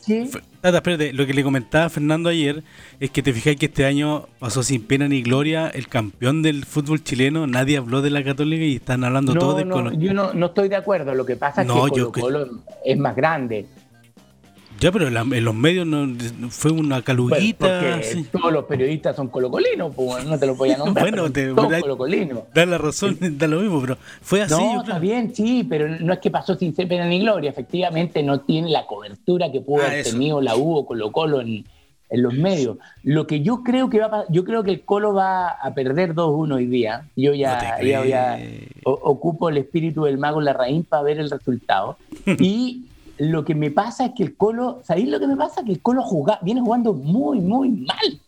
Tata, 0.62 0.78
espérate, 0.78 1.12
lo 1.12 1.26
que 1.26 1.34
le 1.34 1.44
comentaba 1.44 1.90
Fernando 1.90 2.30
ayer 2.30 2.64
es 2.98 3.10
que 3.10 3.22
te 3.22 3.34
fijáis 3.34 3.58
que 3.58 3.66
este 3.66 3.84
año 3.84 4.26
pasó 4.38 4.62
sin 4.62 4.86
pena 4.86 5.08
ni 5.08 5.20
gloria 5.20 5.68
el 5.68 5.88
campeón 5.88 6.40
del 6.40 6.64
fútbol 6.64 7.04
chileno, 7.04 7.46
nadie 7.46 7.76
habló 7.76 8.00
de 8.00 8.08
la 8.08 8.24
Católica 8.24 8.64
y 8.64 8.76
están 8.76 9.04
hablando 9.04 9.34
todos 9.34 9.58
de 9.58 9.66
no, 9.66 9.92
Yo 9.92 10.14
no, 10.14 10.32
no, 10.32 10.46
estoy 10.46 10.70
de 10.70 10.76
acuerdo, 10.76 11.14
lo 11.14 11.26
que 11.26 11.36
pasa 11.36 11.60
es 11.60 11.68
que 11.68 11.74
Colo 11.74 12.10
Colo 12.10 12.48
es 12.82 12.96
más 12.96 13.14
grande. 13.14 13.66
Ya, 14.82 14.90
pero 14.90 15.06
en, 15.06 15.44
los 15.44 15.54
medios 15.54 15.86
no, 15.86 16.08
fue 16.50 16.72
una 16.72 17.02
caluguita. 17.02 18.00
todos 18.32 18.52
los 18.52 18.64
periodistas 18.64 19.14
son 19.14 19.28
colocolinos, 19.28 19.94
pues 19.94 20.24
no 20.24 20.36
te 20.36 20.44
lo 20.44 20.56
podía 20.56 20.76
nombrar. 20.76 21.04
bueno, 21.08 21.30
te, 21.30 21.54
todos 21.54 21.80
colocolinos. 21.80 22.40
Da 22.52 22.66
la 22.66 22.78
razón, 22.78 23.16
da 23.20 23.46
lo 23.46 23.60
mismo, 23.60 23.80
pero 23.80 23.96
fue 24.20 24.42
así. 24.42 24.54
No, 24.54 24.82
está 24.82 24.98
bien, 24.98 25.32
sí, 25.32 25.64
pero 25.70 25.88
no 25.88 26.12
es 26.12 26.18
que 26.18 26.32
pasó 26.32 26.56
sin 26.56 26.74
ser 26.74 26.88
pena 26.88 27.06
ni 27.06 27.20
gloria. 27.20 27.50
Efectivamente, 27.50 28.24
no 28.24 28.40
tiene 28.40 28.70
la 28.70 28.84
cobertura 28.84 29.52
que 29.52 29.60
pudo 29.60 29.84
ah, 29.84 29.86
haber 29.86 30.02
tenido 30.02 30.40
la 30.40 30.56
U 30.56 30.74
o 30.74 30.84
Colo 30.84 31.12
Colo 31.12 31.40
en, 31.40 31.64
los 32.10 32.34
medios. 32.34 32.76
Lo 33.04 33.28
que 33.28 33.40
yo 33.40 33.62
creo 33.62 33.88
que 33.88 34.00
va 34.00 34.06
a 34.06 34.24
yo 34.30 34.44
creo 34.44 34.64
que 34.64 34.72
el 34.72 34.80
Colo 34.82 35.14
va 35.14 35.48
a 35.48 35.72
perder 35.74 36.14
2-1 36.14 36.54
hoy 36.56 36.66
día. 36.66 37.08
Yo 37.14 37.34
ya, 37.34 37.80
ya, 37.80 38.38
ocupo 38.82 39.48
el 39.48 39.58
espíritu 39.58 40.04
del 40.04 40.18
mago 40.18 40.40
Larraín 40.40 40.82
para 40.82 41.04
ver 41.04 41.20
el 41.20 41.30
resultado. 41.30 41.96
y 42.40 42.86
lo 43.22 43.44
que 43.44 43.54
me 43.54 43.70
pasa 43.70 44.06
es 44.06 44.12
que 44.16 44.24
el 44.24 44.36
Colo, 44.36 44.80
¿sabéis 44.82 45.08
lo 45.08 45.20
que 45.20 45.28
me 45.28 45.36
pasa? 45.36 45.62
Que 45.62 45.70
el 45.70 45.80
Colo 45.80 46.04
viene 46.42 46.60
jugando 46.60 46.92
muy, 46.92 47.38
muy 47.38 47.70
mal. 47.70 48.20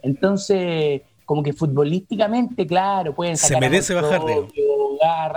Entonces, 0.00 1.02
como 1.24 1.42
que 1.42 1.52
futbolísticamente, 1.52 2.64
claro, 2.64 3.16
pueden 3.16 3.36
sacar. 3.36 3.56
Se 3.56 3.60
merece 3.60 3.94
bajar 3.94 4.24
de. 4.24 4.34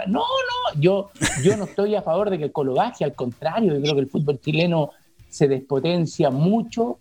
No, 0.07 0.19
no, 0.19 0.79
yo, 0.79 1.09
yo 1.43 1.57
no 1.57 1.63
estoy 1.63 1.95
a 1.95 2.03
favor 2.03 2.29
de 2.29 2.37
que 2.37 2.43
el 2.43 2.51
Colo 2.51 2.75
baje, 2.75 3.03
al 3.03 3.15
contrario, 3.15 3.73
yo 3.73 3.81
creo 3.81 3.95
que 3.95 4.01
el 4.01 4.09
fútbol 4.09 4.39
chileno 4.39 4.91
se 5.29 5.47
despotencia 5.47 6.29
mucho 6.29 6.99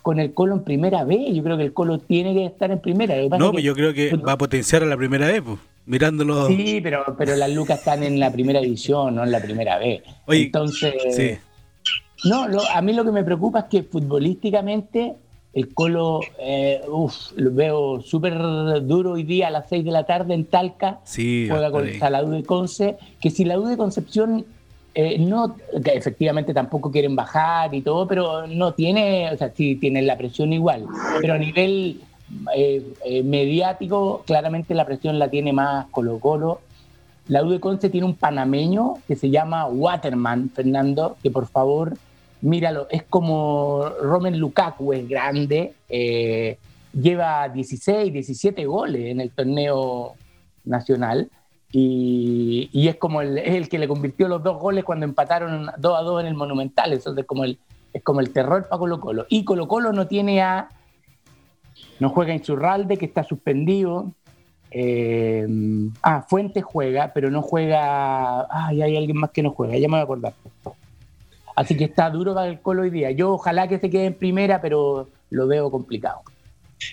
con 0.00 0.20
el 0.20 0.32
Colo 0.32 0.54
en 0.54 0.64
primera 0.64 1.04
vez. 1.04 1.34
Yo 1.34 1.42
creo 1.42 1.58
que 1.58 1.64
el 1.64 1.74
Colo 1.74 1.98
tiene 1.98 2.32
que 2.32 2.46
estar 2.46 2.70
en 2.70 2.80
primera. 2.80 3.14
No, 3.38 3.50
pero 3.50 3.58
yo 3.58 3.74
creo 3.74 3.92
que 3.92 4.16
va 4.16 4.32
a 4.32 4.38
potenciar 4.38 4.82
a 4.82 4.86
la 4.86 4.96
primera 4.96 5.26
vez, 5.26 5.42
pues 5.42 5.58
mirándolo. 5.86 6.46
Sí, 6.46 6.80
pero, 6.82 7.04
pero 7.16 7.36
las 7.36 7.50
lucas 7.50 7.78
están 7.78 8.02
en 8.02 8.18
la 8.18 8.32
primera 8.32 8.60
división, 8.60 9.14
no 9.14 9.24
en 9.24 9.32
la 9.32 9.40
primera 9.40 9.78
vez. 9.78 10.02
Entonces, 10.28 10.94
sí. 11.10 11.30
no, 12.24 12.46
a 12.72 12.82
mí 12.82 12.92
lo 12.92 13.04
que 13.04 13.12
me 13.12 13.24
preocupa 13.24 13.60
es 13.60 13.64
que 13.66 13.82
futbolísticamente 13.82 15.16
el 15.52 15.74
Colo, 15.74 16.20
eh, 16.38 16.80
lo 17.36 17.52
veo 17.52 18.00
súper 18.00 18.38
duro 18.86 19.12
hoy 19.12 19.22
día 19.22 19.48
a 19.48 19.50
las 19.50 19.68
6 19.68 19.84
de 19.84 19.90
la 19.90 20.04
tarde 20.04 20.34
en 20.34 20.46
Talca. 20.46 21.00
Sí, 21.04 21.46
juega 21.48 21.70
contra 21.70 22.08
la 22.08 22.24
U 22.24 22.30
de 22.30 22.42
Conce. 22.42 22.96
Que 23.20 23.30
si 23.30 23.44
la 23.44 23.58
U 23.58 23.66
de 23.66 23.76
Concepción 23.76 24.46
eh, 24.94 25.18
no, 25.18 25.56
que 25.84 25.92
efectivamente 25.92 26.52
tampoco 26.54 26.90
quieren 26.90 27.16
bajar 27.16 27.74
y 27.74 27.82
todo, 27.82 28.06
pero 28.06 28.46
no 28.46 28.72
tiene, 28.72 29.30
o 29.32 29.36
sea, 29.36 29.52
sí 29.54 29.76
tienen 29.76 30.06
la 30.06 30.16
presión 30.16 30.52
igual. 30.52 30.86
Pero 31.20 31.34
a 31.34 31.38
nivel 31.38 32.00
eh, 32.54 32.94
eh, 33.04 33.22
mediático, 33.22 34.22
claramente 34.26 34.74
la 34.74 34.86
presión 34.86 35.18
la 35.18 35.28
tiene 35.28 35.52
más 35.52 35.86
Colo 35.90 36.18
Colo. 36.18 36.60
La 37.28 37.42
U 37.44 37.50
de 37.50 37.60
Conce 37.60 37.90
tiene 37.90 38.06
un 38.06 38.16
panameño 38.16 38.94
que 39.06 39.16
se 39.16 39.30
llama 39.30 39.66
Waterman, 39.66 40.50
Fernando, 40.50 41.16
que 41.22 41.30
por 41.30 41.46
favor, 41.46 41.96
míralo, 42.40 42.88
es 42.90 43.04
como 43.04 43.88
Roman 44.02 44.38
Lukaku, 44.38 44.92
es 44.92 45.08
grande, 45.08 45.74
eh, 45.88 46.58
lleva 46.92 47.48
16, 47.48 48.12
17 48.12 48.64
goles 48.66 49.06
en 49.06 49.20
el 49.20 49.30
torneo 49.30 50.14
nacional 50.64 51.30
y, 51.70 52.68
es 52.86 52.96
como 52.96 53.22
el, 53.22 53.38
el 53.38 53.68
que 53.68 53.78
le 53.78 53.88
convirtió 53.88 54.28
los 54.28 54.42
dos 54.42 54.60
goles 54.60 54.84
cuando 54.84 55.04
empataron 55.04 55.70
2 55.78 55.98
a 55.98 56.02
2 56.02 56.20
en 56.20 56.26
el 56.26 56.34
Monumental, 56.34 57.00
como 57.26 57.44
el, 57.44 57.58
es 57.92 58.02
como 58.02 58.20
el 58.20 58.32
terror 58.32 58.68
para 58.68 58.78
Colo 58.78 59.00
Colo. 59.00 59.26
Y 59.28 59.44
Colo 59.44 59.68
Colo 59.68 59.92
no 59.92 60.06
tiene 60.06 60.42
a 60.42 60.68
no 62.02 62.10
juega 62.10 62.34
Insurralde, 62.34 62.96
que 62.96 63.06
está 63.06 63.22
suspendido. 63.22 64.12
Eh, 64.72 65.46
ah, 66.02 66.26
Fuentes 66.28 66.64
juega, 66.64 67.12
pero 67.14 67.30
no 67.30 67.42
juega. 67.42 68.44
Ay, 68.50 68.82
hay 68.82 68.96
alguien 68.96 69.18
más 69.18 69.30
que 69.30 69.40
no 69.40 69.52
juega, 69.52 69.78
ya 69.78 69.86
me 69.86 69.92
voy 69.92 70.00
a 70.00 70.02
acordar. 70.02 70.34
Así 71.54 71.76
que 71.76 71.84
está 71.84 72.10
duro 72.10 72.34
para 72.34 72.48
el 72.48 72.60
Colo 72.60 72.82
hoy 72.82 72.90
día. 72.90 73.12
Yo 73.12 73.34
ojalá 73.34 73.68
que 73.68 73.78
se 73.78 73.88
quede 73.88 74.06
en 74.06 74.14
primera, 74.14 74.60
pero 74.60 75.10
lo 75.30 75.46
veo 75.46 75.70
complicado. 75.70 76.22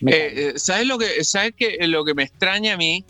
Eh, 0.05 0.11
eh, 0.11 0.53
¿Sabes 0.57 0.85
lo 0.85 0.99
que 0.99 1.23
sabes 1.23 1.53
que 1.57 1.79
lo 1.87 2.05
que 2.05 2.13
me 2.13 2.21
extraña 2.21 2.75
a 2.75 2.77
mí 2.77 3.03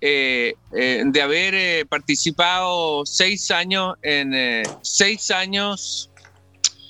de 0.00 1.20
haber 1.22 1.86
participado 1.88 3.04
seis 3.04 3.50
años 3.50 3.96
en 4.00 4.64
seis 4.80 5.30
años 5.30 6.08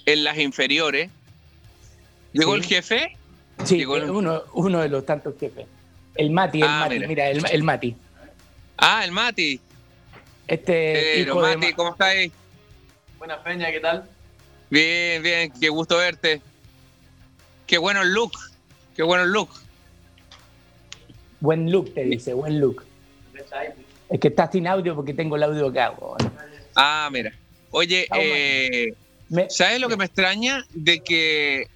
en 0.05 0.23
las 0.23 0.39
inferiores? 0.39 1.11
Llegó 2.33 2.55
el 2.55 2.63
jefe 2.63 3.17
Sí, 3.65 3.85
uno, 3.85 4.43
uno 4.53 4.81
de 4.81 4.89
los 4.89 5.05
tantos 5.05 5.35
jefes. 5.39 5.67
El 6.15 6.31
Mati, 6.31 6.63
el 6.63 6.69
ah, 6.69 6.81
Mati, 6.81 6.99
mira, 7.01 7.29
el, 7.29 7.63
Mati. 7.63 7.97
Ah, 8.79 9.05
el 9.05 9.13
Mati. 9.13 9.61
Este. 10.47 11.21
hijo 11.21 11.41
Mati, 11.41 11.73
¿cómo 11.73 11.91
estás 11.91 12.09
ahí? 12.09 12.33
Buena 13.19 13.43
Peña, 13.43 13.71
¿qué 13.71 13.81
tal? 13.81 14.09
Bien, 14.71 15.23
bien, 15.23 15.53
qué 15.61 15.69
gusto 15.69 15.97
verte. 15.99 16.41
Qué 17.67 17.79
bueno 17.79 18.03
el 18.03 18.13
look, 18.13 18.33
qué 18.95 19.03
bueno 19.03 19.25
el 19.25 19.31
look. 19.31 19.51
Buen 21.41 21.71
look, 21.71 21.93
te 21.93 22.05
dice, 22.05 22.33
buen 22.33 22.61
look. 22.61 22.85
Es 24.09 24.21
que 24.21 24.29
estás 24.29 24.51
sin 24.53 24.67
audio 24.67 24.95
porque 24.95 25.13
tengo 25.13 25.37
el 25.37 25.43
audio 25.43 25.69
acá. 25.69 25.95
Ah, 26.75 27.09
mira. 27.13 27.33
Oye, 27.71 28.07
eh, 28.17 28.95
¿sabes 29.49 29.81
lo 29.81 29.89
que 29.89 29.97
me 29.97 30.05
extraña? 30.05 30.65
De 30.71 31.01
que 31.01 31.69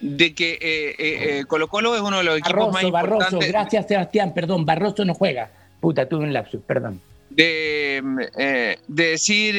de 0.00 0.34
que 0.34 0.52
eh, 0.52 0.58
eh, 0.60 0.94
eh, 0.98 1.44
Colo 1.46 1.68
Colo 1.68 1.94
es 1.94 2.00
uno 2.00 2.18
de 2.18 2.24
los 2.24 2.38
equipos 2.38 2.72
más 2.72 2.82
importantes. 2.82 3.32
Barroso, 3.32 3.48
gracias 3.48 3.86
Sebastián, 3.86 4.32
perdón, 4.34 4.64
Barroso 4.64 5.04
no 5.04 5.14
juega. 5.14 5.50
Puta, 5.80 6.08
tuve 6.08 6.24
un 6.24 6.32
lapsus, 6.32 6.60
perdón. 6.66 7.00
De, 7.30 8.02
decir, 8.88 9.54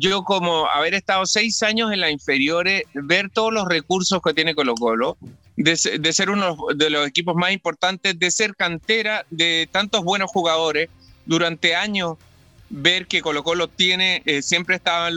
yo 0.00 0.24
como 0.24 0.66
haber 0.68 0.94
estado 0.94 1.26
seis 1.26 1.62
años 1.62 1.92
en 1.92 2.00
la 2.00 2.10
inferiores, 2.10 2.82
ver 2.92 3.30
todos 3.30 3.52
los 3.52 3.68
recursos 3.68 4.20
que 4.20 4.34
tiene 4.34 4.54
Colo 4.54 4.74
Colo, 4.74 5.16
de, 5.56 5.76
ser 5.76 6.30
uno 6.30 6.56
de 6.74 6.90
los 6.90 7.06
equipos 7.06 7.36
más 7.36 7.52
importantes, 7.52 8.18
de 8.18 8.30
ser 8.32 8.56
cantera 8.56 9.26
de 9.30 9.68
tantos 9.70 10.02
buenos 10.02 10.28
jugadores, 10.30 10.88
durante 11.24 11.76
años 11.76 12.16
ver 12.68 13.06
que 13.06 13.22
Colo 13.22 13.44
Colo 13.44 13.68
tiene, 13.68 14.24
siempre 14.42 14.74
estaba 14.74 15.08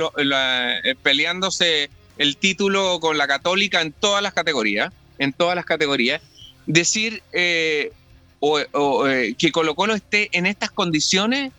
peleándose 1.02 1.90
el 2.18 2.38
título 2.38 3.00
con 3.00 3.18
la 3.18 3.28
Católica 3.28 3.82
en 3.82 3.92
todas 3.92 4.22
las 4.22 4.34
categorías, 4.34 4.94
en 5.18 5.34
todas 5.34 5.56
las 5.56 5.66
categorías, 5.66 6.22
decir 6.66 7.24
eh, 7.32 7.92
o, 8.40 9.08
eh, 9.08 9.36
que 9.38 9.52
Colo 9.52 9.76
Colo 9.76 9.96
esté 9.96 10.30
en 10.34 10.46
estas 10.46 10.72
condiciones, 10.72 11.52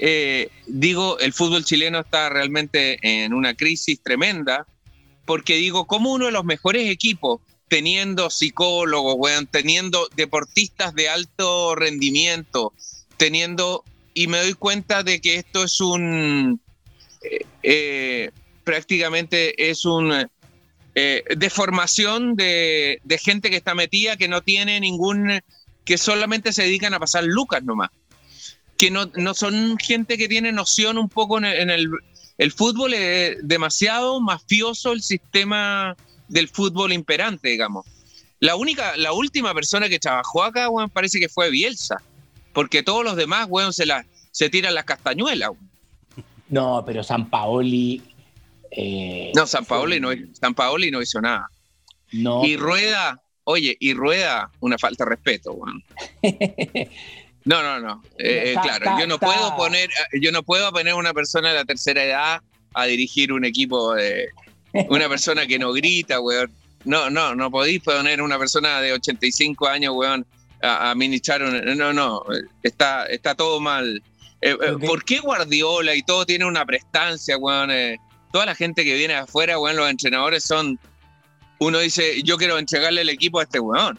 eh, 0.00 0.50
digo, 0.66 1.18
el 1.18 1.32
fútbol 1.32 1.64
chileno 1.64 2.00
está 2.00 2.28
realmente 2.28 2.98
en 3.02 3.34
una 3.34 3.54
crisis 3.54 4.00
tremenda, 4.00 4.66
porque 5.24 5.56
digo, 5.56 5.86
como 5.86 6.12
uno 6.12 6.26
de 6.26 6.32
los 6.32 6.44
mejores 6.44 6.88
equipos, 6.88 7.40
teniendo 7.66 8.30
psicólogos, 8.30 9.18
teniendo 9.50 10.08
deportistas 10.16 10.94
de 10.94 11.08
alto 11.08 11.74
rendimiento, 11.74 12.72
teniendo, 13.16 13.84
y 14.14 14.28
me 14.28 14.38
doy 14.38 14.54
cuenta 14.54 15.02
de 15.02 15.20
que 15.20 15.34
esto 15.34 15.64
es 15.64 15.80
un 15.80 16.60
prácticamente 18.68 19.70
es 19.70 19.86
una 19.86 20.28
eh, 20.94 21.24
deformación 21.38 22.36
de, 22.36 23.00
gente 23.18 23.48
que 23.48 23.56
está 23.56 23.74
metida, 23.74 24.18
que 24.18 24.28
no 24.28 24.42
tiene 24.42 24.78
ningún, 24.78 25.40
que 25.86 25.96
solamente 25.96 26.52
se 26.52 26.64
dedican 26.64 26.92
a 26.92 27.00
pasar 27.00 27.24
lucas 27.24 27.64
nomás, 27.64 27.88
que 28.76 28.90
no, 28.90 29.06
no 29.16 29.32
son 29.32 29.78
gente 29.78 30.18
que 30.18 30.28
tiene 30.28 30.52
noción 30.52 30.98
un 30.98 31.08
poco 31.08 31.38
en 31.38 31.70
el, 31.70 31.88
el, 32.36 32.52
fútbol, 32.52 32.92
es 32.92 33.38
demasiado 33.42 34.20
mafioso 34.20 34.92
el 34.92 35.00
sistema 35.00 35.96
del 36.28 36.48
fútbol 36.48 36.92
imperante, 36.92 37.48
digamos. 37.48 37.86
La 38.38 38.54
única, 38.54 38.98
la 38.98 39.14
última 39.14 39.54
persona 39.54 39.88
que 39.88 39.98
trabajó 39.98 40.42
acá, 40.42 40.68
weón, 40.68 40.90
parece 40.90 41.18
que 41.18 41.30
fue 41.30 41.48
Bielsa. 41.48 42.02
Porque 42.52 42.82
todos 42.82 43.02
los 43.02 43.16
demás, 43.16 43.46
weón, 43.48 43.72
se, 43.72 43.86
se 44.30 44.50
tiran 44.50 44.74
las 44.74 44.84
castañuelas. 44.84 45.52
No, 46.50 46.82
pero 46.84 47.02
San 47.02 47.30
Paoli. 47.30 48.02
Eh, 48.70 49.32
no, 49.34 49.46
San 49.46 49.64
Paoli 49.64 50.00
no, 50.00 50.10
San 50.32 50.54
Paoli 50.54 50.90
no 50.90 51.02
hizo 51.02 51.20
nada. 51.20 51.48
No. 52.12 52.44
Y 52.44 52.56
Rueda, 52.56 53.22
oye, 53.44 53.76
y 53.80 53.94
Rueda, 53.94 54.50
una 54.60 54.78
falta 54.78 55.04
de 55.04 55.10
respeto, 55.10 55.52
weón. 55.52 55.82
No, 57.48 57.62
no, 57.62 57.80
no. 57.80 58.02
Eh, 58.18 58.52
eh, 58.52 58.56
claro, 58.62 59.00
yo 59.00 59.06
no 59.06 59.18
puedo 59.18 59.56
poner, 59.56 59.88
yo 60.20 60.30
no 60.32 60.42
puedo 60.42 60.70
poner 60.70 60.92
una 60.92 61.14
persona 61.14 61.48
de 61.48 61.54
la 61.54 61.64
tercera 61.64 62.04
edad 62.04 62.42
a 62.74 62.84
dirigir 62.84 63.32
un 63.32 63.46
equipo 63.46 63.94
de 63.94 64.28
una 64.90 65.08
persona 65.08 65.46
que 65.46 65.58
no 65.58 65.72
grita, 65.72 66.20
weón. 66.20 66.52
No, 66.84 67.08
no, 67.08 67.34
no 67.34 67.50
podéis 67.50 67.82
poner 67.82 68.20
una 68.20 68.38
persona 68.38 68.82
de 68.82 68.92
85 68.92 69.66
años, 69.66 69.94
weón, 69.96 70.26
a, 70.60 70.90
administrar 70.90 71.42
un, 71.42 71.78
no, 71.78 71.94
no, 71.94 72.22
está, 72.62 73.06
está 73.06 73.34
todo 73.34 73.60
mal. 73.60 74.02
Eh, 74.42 74.54
¿Por 74.86 75.02
qué 75.04 75.20
Guardiola 75.20 75.94
y 75.94 76.02
todo 76.02 76.26
tiene 76.26 76.44
una 76.44 76.66
prestancia, 76.66 77.38
weón? 77.38 77.70
Toda 78.30 78.46
la 78.46 78.54
gente 78.54 78.84
que 78.84 78.94
viene 78.94 79.14
afuera, 79.14 79.58
weón, 79.58 79.76
los 79.76 79.88
entrenadores 79.90 80.44
son, 80.44 80.78
uno 81.58 81.78
dice, 81.78 82.22
yo 82.22 82.36
quiero 82.36 82.58
entregarle 82.58 83.02
el 83.02 83.08
equipo 83.08 83.40
a 83.40 83.44
este 83.44 83.60
weón. 83.60 83.98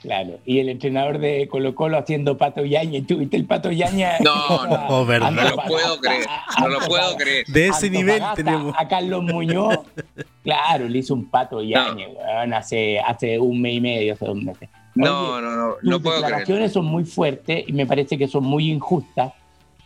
Claro, 0.00 0.38
y 0.44 0.60
el 0.60 0.68
entrenador 0.68 1.18
de 1.18 1.48
Colo 1.48 1.74
Colo 1.74 1.98
haciendo 1.98 2.38
Pato 2.38 2.64
Yaña, 2.64 3.00
¿tú 3.04 3.18
viste 3.18 3.36
el 3.36 3.46
Pato 3.46 3.72
Yaña? 3.72 4.12
No, 4.20 4.64
no, 4.66 4.86
oh, 4.88 5.04
no 5.04 5.42
lo 5.42 5.56
puedo 5.56 6.00
creer, 6.00 6.26
no 6.60 6.68
lo 6.68 6.78
puedo 6.80 7.16
creer. 7.16 7.44
De 7.46 7.66
ese 7.66 7.90
nivel 7.90 8.22
tenemos. 8.36 8.74
A 8.78 8.86
Carlos 8.86 9.24
Muñoz, 9.24 9.80
claro, 10.44 10.88
le 10.88 10.98
hizo 10.98 11.14
un 11.14 11.28
Pato 11.28 11.62
Yaña, 11.62 12.06
hace, 12.54 13.00
hace 13.00 13.40
un 13.40 13.60
mes 13.60 13.74
y 13.74 13.80
medio, 13.80 14.14
hace 14.14 14.24
dos 14.24 14.36
meses. 14.36 14.68
no, 14.94 15.40
no, 15.40 15.50
no, 15.50 15.74
no 15.82 16.00
puedo 16.00 16.18
creer. 16.18 16.20
Las 16.20 16.22
declaraciones 16.22 16.72
son 16.72 16.84
muy 16.86 17.04
fuertes 17.04 17.64
y 17.66 17.72
me 17.72 17.84
parece 17.84 18.16
que 18.16 18.28
son 18.28 18.44
muy 18.44 18.70
injustas, 18.70 19.32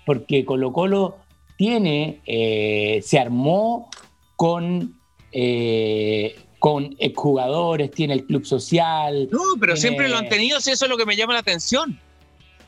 porque 0.04 0.44
Colo 0.44 0.74
Colo 0.74 1.16
tiene, 1.56 2.20
eh, 2.26 3.00
se 3.02 3.18
armó 3.18 3.90
con... 4.36 4.98
Eh, 5.32 6.36
con 6.58 6.96
jugadores, 7.16 7.90
tiene 7.90 8.14
el 8.14 8.24
club 8.24 8.44
social. 8.46 9.28
No, 9.32 9.40
pero 9.58 9.76
siempre 9.76 10.08
lo 10.08 10.16
han 10.16 10.28
tenido, 10.28 10.60
si 10.60 10.70
eso 10.70 10.84
es 10.84 10.88
lo 10.88 10.96
que 10.96 11.04
me 11.04 11.16
llama 11.16 11.32
la 11.32 11.40
atención. 11.40 11.98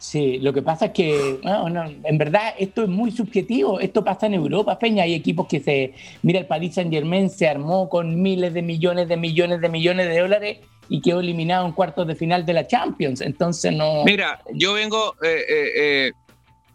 Sí, 0.05 0.39
lo 0.41 0.53
que 0.53 0.61
pasa 0.61 0.87
es 0.87 0.93
que, 0.93 1.41
no, 1.45 1.71
no, 1.71 1.85
en 1.85 2.19
verdad, 2.19 2.55
esto 2.59 2.83
es 2.83 2.89
muy 2.91 3.11
subjetivo. 3.11 3.81
Esto 3.81 4.05
pasa 4.05 4.27
en 4.27 4.35
Europa, 4.35 4.79
Peña. 4.79 5.05
Hay 5.05 5.15
equipos 5.15 5.47
que 5.47 5.61
se. 5.61 5.95
Mira, 6.23 6.41
el 6.41 6.47
Paris 6.47 6.75
Saint 6.75 6.93
Germain 6.93 7.31
se 7.31 7.49
armó 7.49 7.89
con 7.89 8.21
miles 8.21 8.53
de 8.53 8.61
millones 8.61 9.09
de 9.09 9.17
millones 9.17 9.63
de 9.63 9.69
millones 9.71 10.09
de 10.09 10.19
dólares 10.19 10.59
y 10.91 11.01
quedó 11.01 11.21
eliminado 11.21 11.65
en 11.65 11.73
cuartos 11.73 12.07
de 12.07 12.15
final 12.17 12.45
de 12.45 12.53
la 12.53 12.67
Champions. 12.67 13.23
Entonces, 13.23 13.73
no. 13.73 14.05
Mira, 14.05 14.43
yo 14.53 14.75
vengo. 14.75 15.15
Eh, 15.23 15.45
eh, 15.49 16.13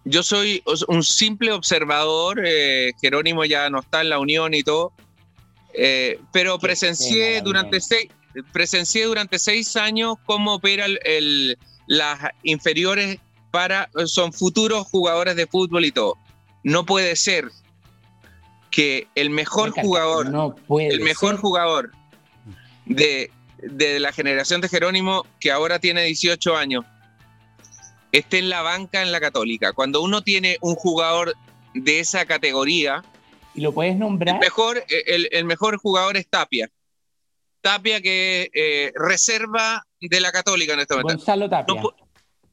yo 0.06 0.24
soy 0.24 0.64
un 0.88 1.04
simple 1.04 1.52
observador. 1.52 2.42
Jerónimo 3.02 3.46
ya 3.46 3.70
no 3.70 3.80
está 3.80 4.02
en 4.02 4.10
la 4.10 4.20
Unión 4.20 4.54
y 4.54 4.64
todo. 4.64 4.94
Eh, 5.74 6.20
pero 6.32 6.58
presencié 6.60 7.42
durante, 7.42 7.80
seis, 7.80 8.10
presencié 8.52 9.06
durante 9.06 9.38
seis 9.38 9.76
años 9.76 10.18
cómo 10.26 10.56
opera 10.56 10.86
el, 10.86 11.58
las 11.88 12.20
inferiores 12.44 13.20
para, 13.52 13.90
son 14.06 14.34
futuros 14.34 14.88
jugadores 14.88 15.36
de 15.36 15.48
fútbol 15.48 15.86
y 15.86 15.92
todo. 15.92 16.18
No 16.64 16.86
puede 16.86 17.16
ser 17.16 17.50
que 18.72 19.08
el 19.16 19.30
mejor 19.30 19.72
jugador, 19.72 20.30
no 20.30 20.56
el 20.80 21.00
mejor 21.02 21.38
jugador 21.38 21.92
de, 22.86 23.32
de 23.58 24.00
la 24.00 24.12
generación 24.12 24.62
de 24.62 24.70
Jerónimo, 24.70 25.26
que 25.40 25.52
ahora 25.52 25.80
tiene 25.80 26.04
18 26.04 26.56
años, 26.56 26.86
esté 28.12 28.40
en 28.40 28.50
la 28.50 28.62
banca 28.62 29.02
en 29.02 29.12
la 29.12 29.20
católica. 29.20 29.74
Cuando 29.74 30.02
uno 30.02 30.22
tiene 30.22 30.58
un 30.62 30.76
jugador 30.76 31.34
de 31.74 32.00
esa 32.00 32.26
categoría, 32.26 33.04
¿Y 33.56 33.62
lo 33.62 33.74
puedes 33.74 33.98
nombrar? 33.98 34.36
El 34.36 34.40
mejor, 34.40 34.84
el, 34.88 35.46
mejor 35.46 35.78
jugador 35.78 36.18
es 36.18 36.28
Tapia. 36.28 36.70
Tapia 37.62 38.00
que 38.00 38.50
eh, 38.54 38.92
reserva 38.96 39.86
de 40.00 40.22
la 40.22 40.32
Católica 40.32 40.74
en 40.74 40.80
este 40.80 40.96
momento. 40.96 41.18
Gonzalo 41.18 41.50
Tapia. 41.50 41.82
No, 41.82 41.92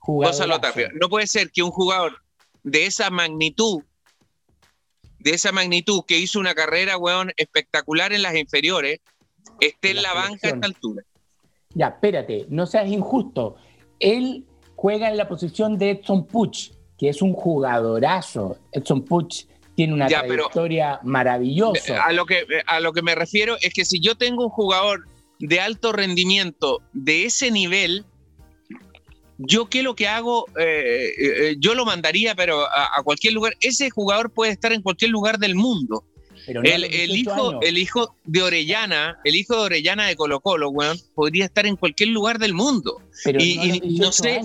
Gonzalo 0.01 0.61
Tapia. 0.61 0.91
No 1.01 1.09
puede 1.09 1.27
ser 1.27 1.51
que 1.51 1.63
un 1.63 1.71
jugador 1.71 2.19
de 2.65 2.87
esa 2.87 3.11
magnitud, 3.11 3.85
de 5.21 5.31
esa 5.31 5.53
magnitud 5.53 6.03
que 6.07 6.19
hizo 6.19 6.41
una 6.41 6.55
carrera, 6.55 6.97
weón, 6.97 7.33
espectacular 7.37 8.13
en 8.13 8.23
las 8.23 8.35
inferiores, 8.35 9.01
esté 9.61 9.91
en 9.91 10.03
la, 10.03 10.13
banca 10.13 10.49
a 10.49 10.51
esta 10.53 10.67
altura. 10.67 11.05
Ya, 11.75 11.89
espérate, 11.89 12.47
no 12.49 12.67
seas 12.67 12.89
injusto. 12.89 13.57
Él 14.01 14.45
juega 14.77 15.09
en 15.09 15.17
la 15.17 15.27
posición 15.27 15.79
de 15.79 15.91
Edson 15.91 16.27
Puch, 16.27 16.71
que 16.97 17.09
es 17.09 17.23
un 17.23 17.33
jugadorazo. 17.33 18.59
Edson 18.71 19.03
Puch 19.03 19.47
tiene 19.75 19.95
una 19.95 20.07
trayectoria 20.07 21.01
maravillosa. 21.03 22.05
A 22.05 22.13
lo, 22.13 22.25
que, 22.27 22.47
a 22.67 22.81
lo 22.81 22.93
que 22.93 23.03
me 23.03 23.15
refiero 23.15 23.57
es 23.61 23.75
que 23.75 23.85
si 23.85 24.01
yo 24.01 24.15
tengo 24.15 24.45
un 24.45 24.51
jugador 24.51 25.07
de 25.39 25.61
alto 25.61 25.93
rendimiento 25.93 26.83
de 26.93 27.25
ese 27.25 27.51
nivel, 27.51 28.05
yo 29.39 29.67
qué 29.67 29.83
lo 29.83 29.95
que 29.95 30.09
hago, 30.09 30.47
eh, 30.59 31.11
eh, 31.19 31.57
yo 31.59 31.75
lo 31.75 31.85
mandaría, 31.85 32.35
pero 32.35 32.65
a, 32.65 33.03
cualquier 33.05 33.35
lugar. 33.35 33.55
Ese 33.61 33.91
jugador 33.91 34.31
puede 34.31 34.53
estar 34.53 34.73
en 34.73 34.83
cualquier 34.83 35.11
lugar 35.11 35.39
del 35.39 35.55
mundo. 35.55 36.05
El, 36.47 37.17
hijo, 37.17 37.61
el 37.63 37.79
hijo 37.79 38.15
de 38.25 38.43
Orellana, 38.43 39.19
el 39.25 39.35
hijo 39.35 39.57
de 39.57 39.63
Orellana 39.63 40.07
de 40.07 40.17
Colo 40.17 40.41
Colo, 40.41 40.73
podría 41.15 41.45
estar 41.45 41.67
en 41.67 41.77
cualquier 41.77 42.11
lugar 42.11 42.39
del 42.39 42.55
mundo. 42.55 43.01
Pero 43.25 43.39
y, 43.41 43.99
no, 43.99 44.13
sé. 44.13 44.41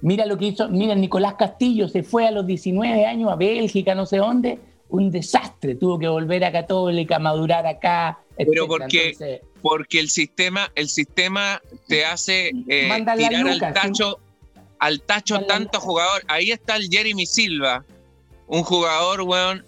Mira 0.00 0.26
lo 0.26 0.38
que 0.38 0.46
hizo, 0.46 0.68
mira, 0.68 0.94
Nicolás 0.94 1.34
Castillo 1.34 1.88
se 1.88 2.02
fue 2.02 2.26
a 2.26 2.30
los 2.30 2.46
19 2.46 3.04
años 3.04 3.30
a 3.30 3.36
Bélgica, 3.36 3.94
no 3.94 4.06
sé 4.06 4.18
dónde, 4.18 4.58
un 4.88 5.10
desastre, 5.10 5.74
tuvo 5.74 5.98
que 5.98 6.08
volver 6.08 6.44
a 6.44 6.52
Católica, 6.52 7.18
madurar 7.18 7.66
acá. 7.66 8.18
Pero 8.36 8.68
porque, 8.68 9.40
porque 9.60 9.98
el 9.98 10.08
sistema, 10.08 10.70
el 10.76 10.88
sistema 10.88 11.60
te 11.88 12.04
hace 12.04 12.52
eh, 12.68 13.04
tirar 13.16 13.48
al 13.48 13.58
tacho, 13.74 14.20
al 14.78 15.00
tacho 15.02 15.40
tanto 15.42 15.80
jugador. 15.80 16.22
Ahí 16.28 16.52
está 16.52 16.76
el 16.76 16.88
Jeremy 16.88 17.26
Silva, 17.26 17.84
un 18.46 18.62
jugador, 18.62 19.22
weón, 19.22 19.64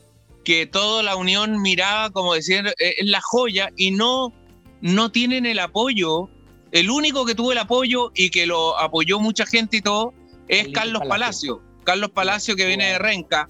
que 0.50 0.66
toda 0.66 1.04
la 1.04 1.14
unión 1.14 1.62
miraba 1.62 2.10
como 2.10 2.34
diciendo, 2.34 2.72
eh, 2.80 2.96
es 2.98 3.06
la 3.06 3.20
joya 3.20 3.70
y 3.76 3.92
no, 3.92 4.32
no 4.80 5.12
tienen 5.12 5.46
el 5.46 5.60
apoyo. 5.60 6.28
El 6.72 6.90
único 6.90 7.24
que 7.24 7.36
tuvo 7.36 7.52
el 7.52 7.58
apoyo 7.58 8.10
y 8.16 8.30
que 8.30 8.46
lo 8.46 8.76
apoyó 8.76 9.20
mucha 9.20 9.46
gente 9.46 9.76
y 9.76 9.80
todo 9.80 10.12
es 10.48 10.66
Carlos 10.72 11.02
Palacio. 11.08 11.62
Carlos 11.84 12.10
Palacio 12.10 12.56
que 12.56 12.66
viene 12.66 12.86
de 12.86 12.98
Renca, 12.98 13.48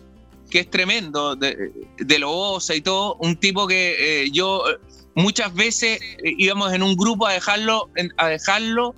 que 0.50 0.58
es 0.58 0.70
tremendo, 0.70 1.36
de, 1.36 1.72
de 1.96 2.18
Lobosa 2.18 2.74
y 2.74 2.82
todo, 2.82 3.14
un 3.14 3.34
tipo 3.36 3.66
que 3.66 4.24
eh, 4.24 4.30
yo 4.30 4.62
eh, 4.68 4.76
muchas 5.14 5.54
veces 5.54 6.00
íbamos 6.22 6.70
en 6.74 6.82
un 6.82 6.96
grupo 6.96 7.26
a 7.26 7.32
dejarlo, 7.32 7.88
a 8.18 8.28
dejarlo 8.28 8.94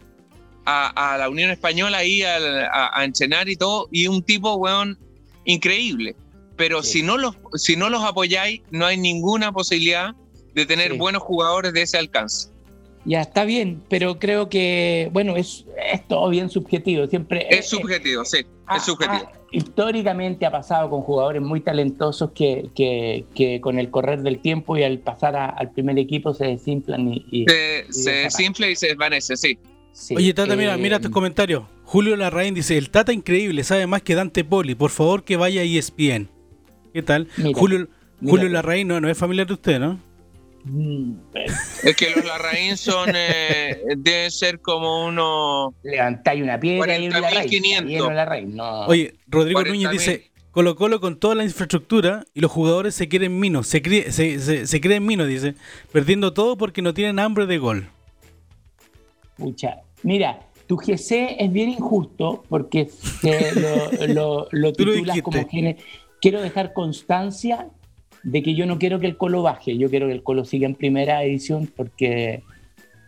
a, 0.64 1.16
la 1.20 1.28
Unión 1.28 1.52
Española 1.52 1.98
ahí 1.98 2.24
a, 2.24 2.98
a, 2.98 3.04
Enchenar 3.04 3.48
y 3.48 3.54
todo, 3.54 3.88
y 3.92 4.08
un 4.08 4.24
tipo, 4.24 4.54
weón, 4.54 4.98
increíble. 5.44 6.16
Pero 6.62 6.84
si, 6.84 7.02
no 7.02 7.18
los, 7.18 7.34
si 7.56 7.74
no 7.74 7.90
los 7.90 8.04
apoyáis, 8.04 8.60
no 8.70 8.86
hay 8.86 8.96
ninguna 8.96 9.50
posibilidad 9.50 10.14
de 10.54 10.64
tener 10.64 10.94
buenos 10.94 11.20
jugadores 11.20 11.72
de 11.72 11.82
ese 11.82 11.98
alcance. 11.98 12.50
Ya 13.04 13.20
está 13.20 13.44
bien, 13.44 13.82
pero 13.88 14.20
creo 14.20 14.48
que, 14.48 15.10
bueno, 15.12 15.36
es, 15.36 15.64
es 15.92 16.06
todo 16.06 16.28
bien 16.28 16.50
subjetivo. 16.50 17.08
Siempre, 17.08 17.48
es 17.50 17.68
subjetivo, 17.68 18.24
sí, 18.24 18.46
es 18.76 18.82
subjetivo. 18.84 19.28
históricamente 19.50 20.46
ha 20.46 20.52
pasado 20.52 20.88
con 20.88 21.02
jugadores 21.02 21.42
muy 21.42 21.62
talentosos 21.62 22.30
que, 22.30 22.70
que, 22.76 23.24
que, 23.34 23.60
con 23.60 23.80
el 23.80 23.90
correr 23.90 24.22
del 24.22 24.38
tiempo 24.38 24.78
y 24.78 24.84
al 24.84 25.00
pasar 25.00 25.34
al 25.34 25.72
primer 25.72 25.98
equipo 25.98 26.32
se 26.32 26.46
desinflan 26.46 27.08
y. 27.12 27.44
se, 27.48 27.86
se 27.90 28.10
desinfla 28.12 28.68
y 28.68 28.76
se 28.76 28.86
desvanece, 28.86 29.36
sí. 29.36 29.58
Oye, 30.14 30.32
Tata, 30.32 30.54
mira, 30.54 30.76
mira 30.76 31.00
tus 31.00 31.10
comentarios. 31.10 31.64
Julio 31.82 32.14
Larraín 32.14 32.54
dice: 32.54 32.78
El 32.78 32.90
Tata 32.90 33.12
increíble, 33.12 33.64
sabe 33.64 33.88
más 33.88 34.02
que 34.02 34.14
Dante 34.14 34.44
Poli. 34.44 34.76
Por 34.76 34.92
favor, 34.92 35.24
que 35.24 35.36
vaya 35.36 35.62
a 35.62 35.64
ESPN. 35.64 36.30
¿Qué 36.92 37.02
tal? 37.02 37.28
Julio, 37.54 37.88
Julio 38.20 38.48
Larraín 38.48 38.88
no, 38.88 39.00
no 39.00 39.08
es 39.08 39.16
familiar 39.16 39.46
de 39.46 39.54
usted, 39.54 39.78
¿no? 39.80 39.98
Es 41.82 41.96
que 41.96 42.10
los 42.14 42.24
Larraín 42.24 42.76
son, 42.76 43.10
eh, 43.14 43.82
deben 43.96 44.30
ser 44.30 44.60
como 44.60 45.06
unos. 45.06 45.74
Levantáis 45.82 46.42
una 46.42 46.60
piedra 46.60 46.96
y 46.98 47.08
No. 48.46 48.86
Oye, 48.86 49.14
Rodrigo 49.26 49.64
Núñez 49.64 49.90
dice: 49.90 50.30
Colo 50.52 50.76
Colo 50.76 51.00
con 51.00 51.18
toda 51.18 51.34
la 51.34 51.44
infraestructura 51.44 52.24
y 52.32 52.40
los 52.40 52.50
jugadores 52.50 52.94
se 52.94 53.08
quieren 53.08 53.40
minos, 53.40 53.66
se, 53.66 53.82
se, 54.12 54.66
se, 54.66 54.80
creen 54.80 55.04
minos, 55.04 55.26
dice, 55.26 55.54
perdiendo 55.90 56.32
todo 56.32 56.56
porque 56.56 56.82
no 56.82 56.94
tienen 56.94 57.18
hambre 57.18 57.46
de 57.46 57.58
gol. 57.58 57.88
Pucha, 59.36 59.78
mira, 60.04 60.46
tu 60.68 60.76
GC 60.76 61.36
es 61.40 61.52
bien 61.52 61.70
injusto 61.70 62.44
porque 62.48 62.88
lo, 64.08 64.46
lo, 64.52 64.72
titulas 64.76 65.22
como 65.22 65.44
quiero 66.22 66.40
dejar 66.40 66.72
constancia 66.72 67.68
de 68.22 68.42
que 68.42 68.54
yo 68.54 68.64
no 68.64 68.78
quiero 68.78 69.00
que 69.00 69.08
el 69.08 69.18
Colo 69.18 69.42
baje, 69.42 69.76
yo 69.76 69.90
quiero 69.90 70.06
que 70.06 70.14
el 70.14 70.22
Colo 70.22 70.46
siga 70.46 70.66
en 70.66 70.74
primera 70.74 71.22
edición 71.22 71.70
porque 71.76 72.42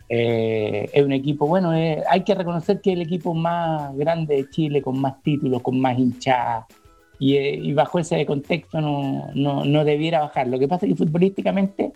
Eh, 0.07 0.87
es 0.93 1.03
un 1.03 1.13
equipo, 1.13 1.47
bueno, 1.47 1.73
eh, 1.73 2.03
hay 2.07 2.23
que 2.23 2.35
reconocer 2.35 2.79
que 2.79 2.91
es 2.91 2.95
el 2.95 3.01
equipo 3.01 3.33
más 3.33 3.95
grande 3.97 4.35
de 4.35 4.49
Chile, 4.49 4.81
con 4.81 4.99
más 4.99 5.21
títulos, 5.23 5.63
con 5.63 5.79
más 5.79 5.97
hinchadas, 5.97 6.65
y, 7.17 7.35
eh, 7.37 7.55
y, 7.55 7.73
bajo 7.73 7.97
ese 7.97 8.23
contexto 8.25 8.81
no, 8.81 9.31
no, 9.33 9.65
no, 9.65 9.83
debiera 9.83 10.19
bajar. 10.19 10.47
Lo 10.47 10.59
que 10.59 10.67
pasa 10.67 10.85
es 10.85 10.91
que 10.91 10.97
futbolísticamente 10.97 11.91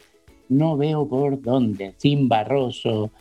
no 0.49 0.75
veo 0.75 1.07
por 1.07 1.39
dónde, 1.41 1.93
sin 1.97 2.27
Barroso, 2.27 3.11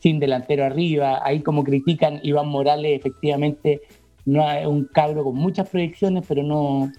sin 0.00 0.18
delantero 0.20 0.64
arriba, 0.64 1.20
ahí 1.22 1.40
como 1.40 1.64
critican 1.64 2.20
Iván 2.22 2.48
Morales, 2.48 2.98
efectivamente 2.98 3.82
no 4.24 4.50
es 4.50 4.66
un 4.66 4.84
cabro 4.86 5.24
con 5.24 5.36
muchas 5.36 5.68
proyecciones, 5.68 6.24
pero 6.26 6.42
no 6.42 6.90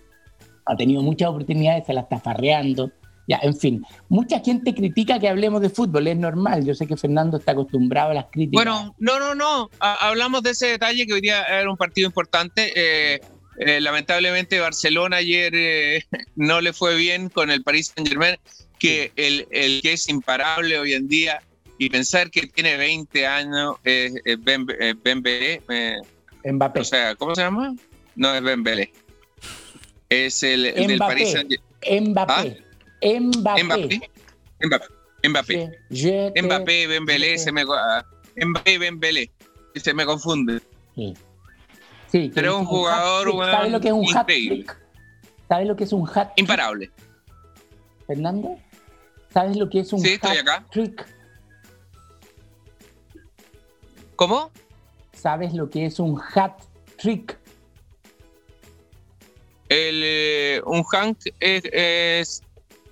ha 0.66 0.76
tenido 0.76 1.02
muchas 1.02 1.30
oportunidades, 1.30 1.86
se 1.86 1.94
la 1.94 2.02
está 2.02 2.20
farreando. 2.20 2.92
Ya, 3.28 3.40
en 3.42 3.56
fin, 3.56 3.84
mucha 4.08 4.40
gente 4.40 4.76
critica 4.76 5.20
que 5.20 5.28
hablemos 5.28 5.60
de 5.62 5.70
fútbol, 5.70 6.08
es 6.08 6.18
normal. 6.18 6.64
Yo 6.64 6.76
sé 6.76 6.86
que 6.86 6.96
Fernando 6.96 7.38
está 7.38 7.54
acostumbrado 7.54 8.12
a 8.12 8.14
las 8.14 8.26
críticas. 8.26 8.66
Bueno, 8.66 8.96
no, 9.00 9.20
no, 9.20 9.34
no. 9.34 9.70
hablamos 9.80 10.44
de 10.44 10.52
ese 10.52 10.68
detalle 10.68 11.08
que 11.08 11.14
hoy 11.14 11.22
día 11.22 11.44
era 11.44 11.70
un 11.70 11.78
partido 11.78 12.08
importante. 12.08 12.72
Eh, 12.76 13.20
eh, 13.58 13.82
lamentablemente 13.82 14.60
Barcelona 14.60 15.18
ayer 15.18 15.54
eh, 15.56 16.04
no 16.36 16.62
le 16.62 16.74
fue 16.74 16.96
bien 16.98 17.30
con 17.30 17.50
el 17.50 17.64
Paris 17.64 17.94
Saint 17.96 18.08
Germain, 18.08 18.36
que 18.78 19.12
el, 19.16 19.48
el, 19.50 19.82
que 19.82 19.94
es 19.94 20.08
imparable 20.08 20.78
hoy 20.78 20.94
en 20.94 21.08
día 21.08 21.42
y 21.80 21.90
pensar 21.90 22.30
que 22.30 22.46
tiene 22.48 22.78
20 22.78 23.26
años 23.26 23.76
es 23.84 24.14
ben, 24.40 24.68
Bembele. 25.04 25.62
Mbappé. 26.46 26.80
O 26.80 26.84
sea, 26.84 27.16
¿cómo 27.16 27.36
se 27.36 27.42
llama? 27.42 27.76
No 28.16 28.34
es 28.34 28.42
Bembele. 28.42 28.94
Es 30.10 30.44
el, 30.44 30.66
el 30.68 30.88
del 30.88 31.00
Paris 31.00 31.32
Saint. 31.32 31.52
Mbappé. 32.02 32.64
¿Ah? 33.04 33.20
Mbappé. 33.20 33.64
Mbappé. 33.64 34.10
Mbappé. 34.64 34.86
Mbappé. 35.30 36.42
Mbappé, 36.42 36.88
Bembele, 36.88 37.38
se 37.38 37.52
me 37.52 37.66
Mbappé, 37.66 38.78
Bembele. 38.78 39.32
Se 39.76 39.94
me 39.94 40.06
confunde. 40.06 40.62
Sí. 40.96 41.14
sí 42.08 42.32
Pero 42.34 42.54
es 42.54 42.60
un 42.60 42.66
jugador 42.66 43.30
un 43.30 43.44
¿Sabes 43.44 43.72
lo 43.72 43.82
que 43.82 43.88
es 43.90 43.94
un 43.94 44.18
hat 44.18 44.28
trick? 44.28 44.78
¿Sabes 45.50 45.68
lo 45.68 45.76
que 45.76 45.84
es 45.84 45.94
un 45.94 46.08
hat 46.08 46.34
trick? 46.36 46.38
Imparable. 46.38 46.92
Fernando, 48.08 48.58
¿sabes 49.34 49.58
lo 49.58 49.70
que 49.70 49.80
es 49.80 49.92
un 49.92 50.00
sí, 50.00 50.20
hat 50.22 50.70
trick? 50.72 51.06
¿Cómo? 54.16 54.52
¿Sabes 55.26 55.56
lo 55.56 55.72
que 55.72 55.88
es 55.88 56.00
un 56.00 56.22
hat 56.36 56.52
trick? 57.02 57.36
El, 59.70 60.02
eh, 60.06 60.62
un 60.68 60.84
Hank 60.84 61.18
es, 61.40 61.64
es, 61.74 62.44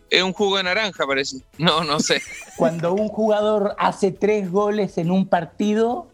es, 0.10 0.24
un 0.24 0.34
jugo 0.34 0.58
de 0.58 0.64
naranja, 0.64 1.06
parece. 1.06 1.44
No, 1.60 1.84
no 1.84 2.00
sé. 2.00 2.24
Cuando 2.58 2.96
un 2.96 3.08
jugador 3.10 3.76
hace 3.78 4.10
tres 4.12 4.52
goles 4.52 4.98
en 4.98 5.12
un 5.12 5.28
partido, 5.28 6.08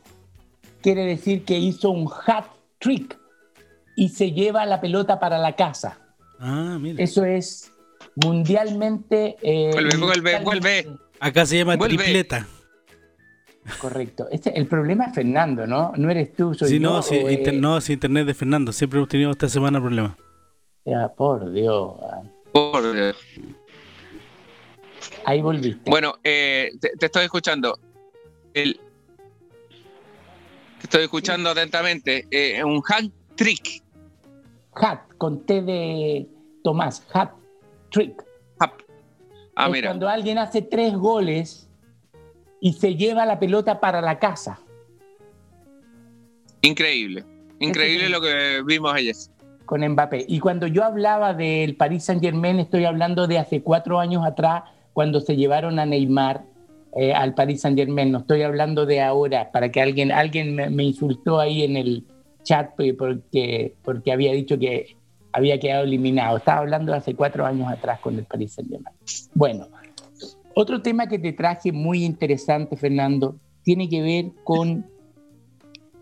quiere 0.81 1.05
decir 1.05 1.45
que 1.45 1.57
hizo 1.57 1.89
un 1.89 2.11
hat 2.27 2.47
trick 2.79 3.17
y 3.95 4.09
se 4.09 4.33
lleva 4.33 4.65
la 4.65 4.81
pelota 4.81 5.21
para 5.21 5.37
la 5.37 5.55
casa. 5.55 5.99
Ah, 6.37 6.77
mira. 6.81 7.01
Eso 7.01 7.23
es 7.23 7.71
mundialmente. 8.15 9.37
Eh, 9.41 9.69
vuelve, 9.71 9.95
vuelve, 9.95 10.39
vuelve. 10.41 10.97
Acá 11.21 11.45
se 11.45 11.59
llama 11.59 11.77
vuelve. 11.77 11.95
tripleta. 11.95 12.45
Correcto. 13.77 14.27
Este, 14.31 14.57
el 14.57 14.67
problema 14.67 15.05
es 15.05 15.15
Fernando, 15.15 15.67
¿no? 15.67 15.93
No 15.95 16.09
eres 16.09 16.33
tú, 16.33 16.53
soy 16.53 16.69
sí, 16.69 16.79
yo. 16.79 16.89
No, 16.89 17.01
sí, 17.01 17.15
inter, 17.15 17.53
eh... 17.53 17.59
no, 17.59 17.77
es 17.77 17.89
internet 17.89 18.25
de 18.25 18.33
Fernando. 18.33 18.71
Siempre 18.71 18.97
hemos 18.97 19.09
tenido 19.09 19.31
esta 19.31 19.49
semana 19.49 19.79
problemas. 19.79 20.13
Ya, 20.85 21.07
por 21.09 21.51
Dios. 21.51 21.93
Por 22.51 22.93
Dios. 22.93 23.15
Ahí 25.25 25.41
volviste. 25.41 25.89
Bueno, 25.89 26.15
eh, 26.23 26.71
te, 26.79 26.89
te, 26.97 27.05
estoy 27.05 27.25
escuchando. 27.25 27.77
El, 28.53 28.79
te 30.79 30.83
estoy 30.83 31.03
escuchando 31.03 31.53
sí. 31.53 31.59
atentamente. 31.59 32.27
Eh, 32.31 32.63
un 32.63 32.81
hat 32.87 33.05
trick. 33.35 33.83
Hat, 34.73 35.01
con 35.17 35.45
T 35.45 35.61
de 35.61 36.27
Tomás. 36.63 37.05
Hat 37.13 37.31
trick. 37.91 38.23
Hat. 38.59 38.71
Ah, 39.55 39.65
es 39.65 39.71
mira. 39.71 39.89
Cuando 39.89 40.07
alguien 40.09 40.37
hace 40.37 40.61
tres 40.61 40.93
goles 40.95 41.68
y 42.61 42.73
se 42.73 42.95
lleva 42.95 43.25
la 43.25 43.39
pelota 43.39 43.79
para 43.79 44.01
la 44.01 44.19
casa. 44.19 44.59
Increíble. 46.61 47.23
Increíble 47.59 48.09
lo 48.09 48.21
que 48.21 48.61
vimos 48.65 48.93
ayer. 48.93 49.15
Con 49.65 49.87
Mbappé. 49.87 50.25
Y 50.27 50.39
cuando 50.39 50.67
yo 50.67 50.83
hablaba 50.83 51.33
del 51.33 51.75
Paris 51.75 52.05
Saint 52.05 52.21
Germain, 52.21 52.59
estoy 52.59 52.85
hablando 52.85 53.27
de 53.27 53.37
hace 53.37 53.61
cuatro 53.61 53.99
años 53.99 54.25
atrás, 54.25 54.63
cuando 54.93 55.21
se 55.21 55.35
llevaron 55.35 55.77
a 55.79 55.85
Neymar 55.85 56.43
eh, 56.95 57.13
al 57.13 57.33
Paris 57.33 57.61
Saint 57.61 57.77
Germain. 57.77 58.11
No 58.11 58.19
estoy 58.19 58.41
hablando 58.41 58.85
de 58.85 59.01
ahora, 59.01 59.51
para 59.51 59.71
que 59.71 59.81
alguien, 59.81 60.11
alguien 60.11 60.55
me, 60.55 60.69
me 60.69 60.83
insultó 60.83 61.39
ahí 61.39 61.63
en 61.63 61.77
el 61.77 62.05
chat 62.43 62.71
porque, 62.97 63.75
porque 63.83 64.11
había 64.11 64.31
dicho 64.31 64.57
que 64.57 64.97
había 65.31 65.59
quedado 65.59 65.83
eliminado. 65.83 66.37
Estaba 66.37 66.59
hablando 66.59 66.91
de 66.91 66.97
hace 66.97 67.15
cuatro 67.15 67.45
años 67.45 67.71
atrás 67.71 67.99
con 67.99 68.17
el 68.17 68.25
Paris 68.25 68.53
Saint 68.53 68.71
Germain. 68.71 68.95
Bueno, 69.33 69.67
otro 70.55 70.81
tema 70.81 71.07
que 71.07 71.19
te 71.19 71.33
traje 71.33 71.71
muy 71.71 72.03
interesante, 72.03 72.75
Fernando, 72.75 73.39
tiene 73.63 73.89
que 73.89 74.01
ver 74.01 74.31
con 74.43 74.85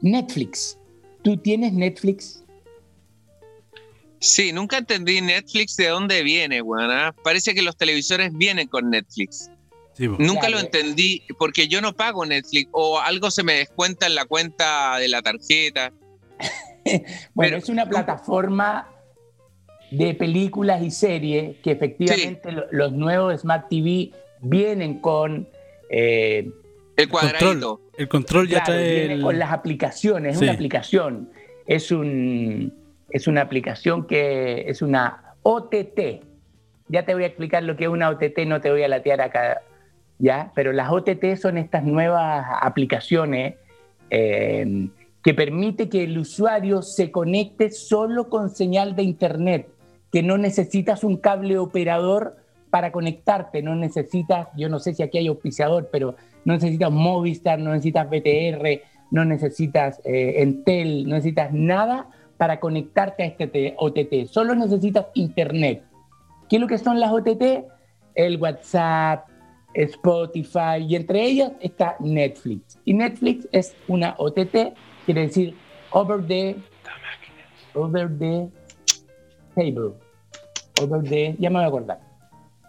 Netflix. 0.01 0.77
¿Tú 1.21 1.37
tienes 1.37 1.73
Netflix? 1.73 2.43
Sí, 4.19 4.51
nunca 4.51 4.77
entendí 4.77 5.21
Netflix 5.21 5.75
de 5.77 5.89
dónde 5.89 6.23
viene, 6.23 6.61
bueno, 6.61 6.91
¿eh? 6.91 7.11
Parece 7.23 7.53
que 7.53 7.61
los 7.61 7.77
televisores 7.77 8.31
vienen 8.33 8.67
con 8.67 8.89
Netflix. 8.89 9.51
Sí, 9.93 10.07
nunca 10.07 10.41
claro. 10.41 10.55
lo 10.55 10.59
entendí 10.59 11.23
porque 11.37 11.67
yo 11.67 11.81
no 11.81 11.93
pago 11.93 12.25
Netflix 12.25 12.69
o 12.71 12.99
algo 12.99 13.31
se 13.31 13.43
me 13.43 13.53
descuenta 13.53 14.05
en 14.05 14.15
la 14.15 14.25
cuenta 14.25 14.97
de 14.97 15.07
la 15.07 15.21
tarjeta. 15.21 15.91
bueno, 16.85 17.03
Pero, 17.35 17.57
es 17.57 17.69
una 17.69 17.87
plataforma 17.87 18.89
de 19.91 20.13
películas 20.13 20.81
y 20.83 20.91
series 20.91 21.57
que 21.63 21.71
efectivamente 21.71 22.49
sí. 22.49 22.55
los 22.71 22.91
nuevos 22.91 23.41
Smart 23.41 23.67
TV 23.69 24.11
vienen 24.41 24.99
con 24.99 25.47
eh, 25.89 26.49
el 26.95 27.09
cuadradito. 27.09 27.45
Control. 27.47 27.79
El 27.97 28.07
control 28.07 28.47
ya 28.47 28.63
claro, 28.63 28.79
trae. 28.79 28.95
Viene 28.99 29.13
El... 29.15 29.21
con 29.21 29.39
las 29.39 29.51
aplicaciones, 29.51 30.33
es 30.33 30.39
Sí. 30.39 30.45
una 30.45 30.53
aplicación, 30.53 31.29
es 31.65 31.91
un 31.91 32.73
es 33.09 33.27
una 33.27 33.41
aplicación 33.41 34.05
que 34.05 34.65
es 34.67 34.81
una 34.81 35.33
OTT. 35.43 36.23
Ya 36.89 37.05
te 37.05 37.13
voy 37.13 37.23
a 37.23 37.27
explicar 37.27 37.63
lo 37.63 37.77
que 37.77 37.85
es 37.85 37.89
una 37.89 38.09
OTT, 38.09 38.39
no 38.45 38.59
te 38.59 38.69
voy 38.69 38.83
a 38.83 38.87
latear 38.89 39.21
acá, 39.21 39.61
¿ya? 40.19 40.51
Pero 40.55 40.73
las 40.73 40.91
OTT 40.91 41.35
son 41.37 41.57
estas 41.57 41.83
nuevas 41.83 42.45
aplicaciones 42.61 43.55
eh, 44.09 44.89
que 45.23 45.33
permite 45.33 45.89
que 45.89 46.03
el 46.03 46.17
usuario 46.17 46.81
se 46.81 47.11
conecte 47.11 47.71
solo 47.71 48.29
con 48.29 48.49
señal 48.49 48.95
de 48.95 49.03
internet, 49.03 49.67
que 50.11 50.21
no 50.23 50.37
necesitas 50.37 51.03
un 51.03 51.17
cable 51.17 51.57
operador 51.57 52.37
para 52.77 52.91
conectarte, 52.91 53.63
no 53.63 53.75
necesitas, 53.75 54.49
yo 54.55 54.69
no 54.69 54.77
sé 54.77 54.93
si 54.93 55.01
aquí 55.01 55.17
hay 55.17 55.25
auspiciador, 55.25 55.89
pero 55.91 56.15
no 56.45 56.53
necesitas 56.53 56.91
Movistar, 56.91 57.57
no 57.57 57.71
necesitas 57.71 58.07
BTR, 58.07 58.81
no 59.09 59.25
necesitas 59.25 59.99
eh, 60.05 60.43
Entel, 60.43 61.09
no 61.09 61.15
necesitas 61.15 61.51
nada 61.51 62.07
para 62.37 62.59
conectarte 62.59 63.23
a 63.23 63.25
este 63.25 63.73
OTT, 63.79 64.27
solo 64.27 64.53
necesitas 64.53 65.07
internet. 65.15 65.81
¿Qué 66.47 66.57
es 66.57 66.61
lo 66.61 66.67
que 66.67 66.77
son 66.77 66.99
las 66.99 67.11
OTT? 67.11 67.65
El 68.13 68.39
WhatsApp, 68.39 69.27
Spotify 69.73 70.85
y 70.87 70.97
entre 70.97 71.23
ellas 71.23 71.53
está 71.59 71.95
Netflix. 71.99 72.77
Y 72.85 72.93
Netflix 72.93 73.47
es 73.51 73.75
una 73.87 74.13
OTT, 74.19 74.75
quiere 75.03 75.21
decir 75.21 75.55
over 75.93 76.23
the, 76.23 76.55
over 77.73 78.07
the 78.07 78.51
table, 79.55 79.95
over 80.79 81.01
the, 81.01 81.35
ya 81.39 81.49
me 81.49 81.55
voy 81.55 81.63
a 81.63 81.67
acordar. 81.69 82.06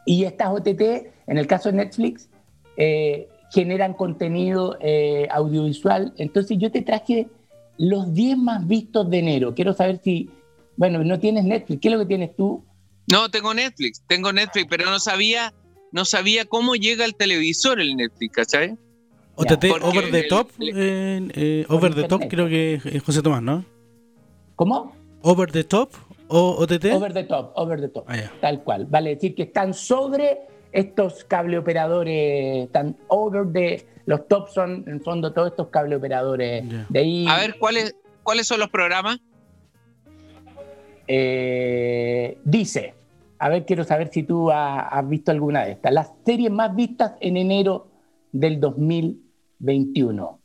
Y 0.08 0.24
estas 0.24 0.48
OTT, 0.48 0.80
en 1.26 1.36
el 1.36 1.46
caso 1.46 1.68
de 1.70 1.76
Netflix, 1.76 2.30
eh, 2.78 3.28
generan 3.52 3.92
contenido 3.92 4.78
eh, 4.80 5.28
audiovisual. 5.30 6.14
Entonces 6.16 6.56
yo 6.58 6.70
te 6.70 6.80
traje 6.80 7.28
los 7.76 8.14
10 8.14 8.38
más 8.38 8.66
vistos 8.66 9.10
de 9.10 9.18
enero. 9.18 9.54
Quiero 9.54 9.74
saber 9.74 10.00
si, 10.02 10.30
bueno, 10.78 11.04
no 11.04 11.18
tienes 11.20 11.44
Netflix. 11.44 11.80
¿Qué 11.82 11.88
es 11.88 11.92
lo 11.94 12.00
que 12.00 12.06
tienes 12.06 12.34
tú? 12.36 12.64
No, 13.12 13.28
tengo 13.30 13.52
Netflix, 13.52 14.02
tengo 14.06 14.32
Netflix, 14.32 14.66
pero 14.70 14.86
no 14.90 14.98
sabía, 14.98 15.52
no 15.92 16.06
sabía 16.06 16.46
cómo 16.46 16.74
llega 16.74 17.04
al 17.04 17.14
televisor 17.14 17.78
el 17.78 17.94
Netflix, 17.96 18.32
¿cachai? 18.34 18.76
OTT, 19.34 19.66
Porque 19.68 19.86
Over 19.88 20.10
the 20.10 20.20
el- 20.20 20.28
Top. 20.28 20.50
eh, 20.60 21.28
eh, 21.34 21.66
over 21.68 21.94
the 21.94 22.04
Top 22.04 22.22
creo 22.30 22.48
que 22.48 22.80
es 22.82 23.02
José 23.02 23.20
Tomás, 23.22 23.42
¿no? 23.42 23.62
¿Cómo? 24.56 24.92
Over 25.22 25.52
the 25.52 25.64
Top 25.64 25.90
o 26.28 26.56
OTT. 26.58 26.86
Over 26.92 27.12
the 27.12 27.24
top, 27.24 27.52
over 27.56 27.80
the 27.80 27.88
top. 27.88 28.04
Ah. 28.08 28.30
Tal 28.40 28.62
cual. 28.62 28.86
Vale 28.86 29.10
decir 29.14 29.34
que 29.34 29.44
están 29.44 29.74
sobre 29.74 30.40
estos 30.72 31.24
cable 31.24 31.58
operadores, 31.58 32.64
están 32.66 32.96
over 33.08 33.50
the. 33.52 33.86
Los 34.06 34.26
top 34.28 34.48
son, 34.48 34.84
en 34.86 34.94
el 34.94 35.00
fondo, 35.02 35.32
todos 35.32 35.50
estos 35.50 35.68
cable 35.68 35.96
operadores. 35.96 36.66
Ya. 36.68 36.86
De 36.88 36.98
ahí. 37.00 37.26
A 37.28 37.36
ver, 37.38 37.58
¿cuáles, 37.58 37.94
¿cuáles 38.22 38.46
son 38.46 38.60
los 38.60 38.68
programas? 38.70 39.18
eh, 41.06 42.38
dice, 42.44 42.94
a 43.38 43.48
ver, 43.48 43.64
quiero 43.64 43.84
saber 43.84 44.08
si 44.12 44.22
tú 44.24 44.50
ha- 44.50 44.80
has 44.88 45.08
visto 45.08 45.30
alguna 45.30 45.64
de 45.64 45.72
estas. 45.72 45.92
Las 45.92 46.12
series 46.26 46.50
más 46.50 46.74
vistas 46.74 47.14
en 47.20 47.36
enero 47.36 47.88
del 48.32 48.60
2021. 48.60 50.40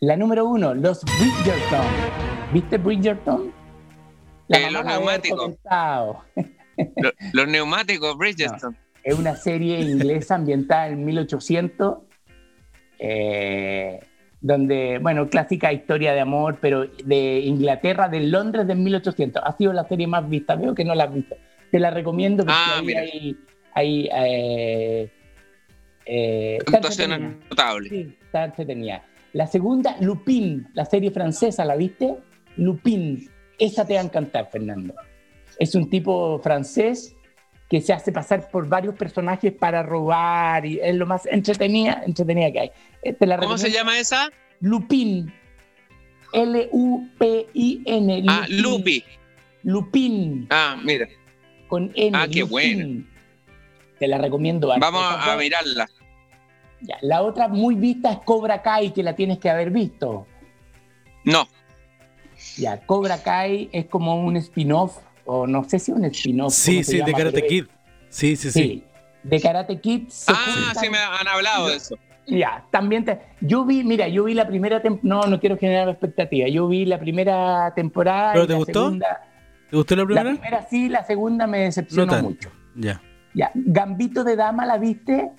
La 0.00 0.16
número 0.16 0.44
uno, 0.46 0.74
los 0.74 1.02
Bridgerton. 1.04 1.86
¿Viste 2.52 2.78
Bridgerton? 2.78 3.52
Eh, 4.48 4.70
los 4.70 4.84
neumáticos. 4.84 5.54
los, 7.32 7.48
neumáticos 7.48 8.16
Bridgerton. 8.16 8.76
es 9.02 9.18
una 9.18 9.36
serie 9.36 9.80
inglesa 9.80 10.36
ambientada 10.36 10.88
en 10.88 11.04
1800, 11.04 11.98
eh, 12.98 14.00
donde, 14.40 14.98
bueno, 15.00 15.28
clásica 15.28 15.72
historia 15.72 16.12
de 16.12 16.20
amor, 16.20 16.58
pero 16.60 16.86
de 16.86 17.40
Inglaterra, 17.40 18.08
de 18.08 18.20
Londres 18.20 18.66
de 18.66 18.74
1800. 18.74 19.42
Ha 19.44 19.56
sido 19.56 19.72
la 19.72 19.88
serie 19.88 20.06
más 20.06 20.28
vista, 20.28 20.54
veo 20.54 20.74
que 20.74 20.84
no 20.84 20.94
la 20.94 21.04
has 21.04 21.14
visto. 21.14 21.36
Te 21.70 21.80
la 21.80 21.90
recomiendo 21.90 22.44
porque 22.44 22.58
ah, 22.58 22.78
ahí 22.78 23.36
hay... 23.74 24.08
eh, 24.12 25.10
eh, 26.06 26.58
notable. 27.50 27.88
Sí, 27.88 28.16
está 28.22 28.44
entretenida. 28.44 29.02
La 29.32 29.46
segunda, 29.46 29.96
Lupin, 30.00 30.68
la 30.72 30.84
serie 30.84 31.10
francesa, 31.10 31.64
¿la 31.64 31.76
viste? 31.76 32.16
Lupin, 32.56 33.28
esa 33.58 33.86
te 33.86 33.94
va 33.94 34.00
a 34.00 34.04
encantar, 34.04 34.50
Fernando. 34.50 34.94
Es 35.58 35.74
un 35.74 35.88
tipo 35.88 36.38
francés 36.40 37.14
que 37.68 37.80
se 37.80 37.92
hace 37.92 38.12
pasar 38.12 38.48
por 38.50 38.68
varios 38.68 38.94
personajes 38.94 39.52
para 39.52 39.82
robar 39.82 40.64
y 40.64 40.78
es 40.80 40.94
lo 40.94 41.06
más 41.06 41.26
entretenida, 41.26 42.02
entretenida 42.06 42.52
que 42.52 42.60
hay. 42.60 42.70
Eh, 43.02 43.16
¿Cómo 43.40 43.58
se 43.58 43.70
llama 43.70 43.98
esa? 43.98 44.30
Lupin. 44.60 45.32
L-U-P-I-N. 46.32 48.24
Ah, 48.28 48.46
Lupi. 48.48 49.04
Lupin. 49.62 50.46
Ah, 50.50 50.78
mira. 50.82 51.08
Con 51.68 51.92
N. 51.94 52.16
Ah, 52.16 52.26
qué 52.30 52.42
bueno. 52.42 53.04
Te 53.98 54.06
la 54.06 54.18
recomiendo. 54.18 54.68
Vamos 54.78 55.02
a 55.02 55.36
mirarla 55.36 55.88
la 57.00 57.22
otra 57.22 57.48
muy 57.48 57.74
vista 57.74 58.12
es 58.12 58.18
Cobra 58.24 58.62
Kai, 58.62 58.92
que 58.92 59.02
la 59.02 59.14
tienes 59.14 59.38
que 59.38 59.50
haber 59.50 59.70
visto. 59.70 60.26
No. 61.24 61.48
Ya, 62.56 62.80
Cobra 62.86 63.22
Kai 63.22 63.68
es 63.72 63.86
como 63.86 64.24
un 64.24 64.36
spin-off, 64.36 64.98
o 65.24 65.46
no 65.46 65.64
sé 65.64 65.78
si 65.78 65.92
un 65.92 66.04
spin-off. 66.06 66.54
Sí, 66.54 66.82
sí, 66.82 67.00
de 67.00 67.12
Karate 67.12 67.46
Kid. 67.46 67.66
Sí, 68.08 68.36
sí, 68.36 68.50
sí, 68.50 68.84
De 69.22 69.40
Karate 69.40 69.80
Kid. 69.80 70.08
ah, 70.28 70.72
sí, 70.80 70.88
me 70.88 70.98
han 70.98 71.28
hablado 71.28 71.68
de 71.68 71.76
eso. 71.76 71.98
Ya, 72.26 72.64
también 72.70 73.04
te, 73.04 73.20
yo 73.40 73.64
vi, 73.64 73.84
mira, 73.84 74.08
yo 74.08 74.24
vi 74.24 74.34
la 74.34 74.48
primera 74.48 74.82
temporada, 74.82 75.26
no, 75.26 75.30
no 75.30 75.38
quiero 75.38 75.56
generar 75.58 75.88
expectativa, 75.88 76.48
yo 76.48 76.66
vi 76.66 76.84
la 76.84 76.98
primera 76.98 77.72
temporada. 77.74 78.32
¿Pero 78.32 78.46
te 78.46 78.54
gustó? 78.54 78.92
¿Te 79.70 79.76
gustó 79.76 79.96
la 79.96 80.04
primera? 80.04 80.24
La 80.24 80.30
primera 80.30 80.66
sí, 80.68 80.88
la 80.88 81.04
segunda 81.04 81.46
me 81.46 81.60
decepcionó 81.60 82.20
mucho. 82.22 82.50
Ya. 82.74 83.00
Ya, 83.34 83.52
Gambito 83.54 84.24
de 84.24 84.34
Dama, 84.34 84.66
¿la 84.66 84.78
viste? 84.78 85.30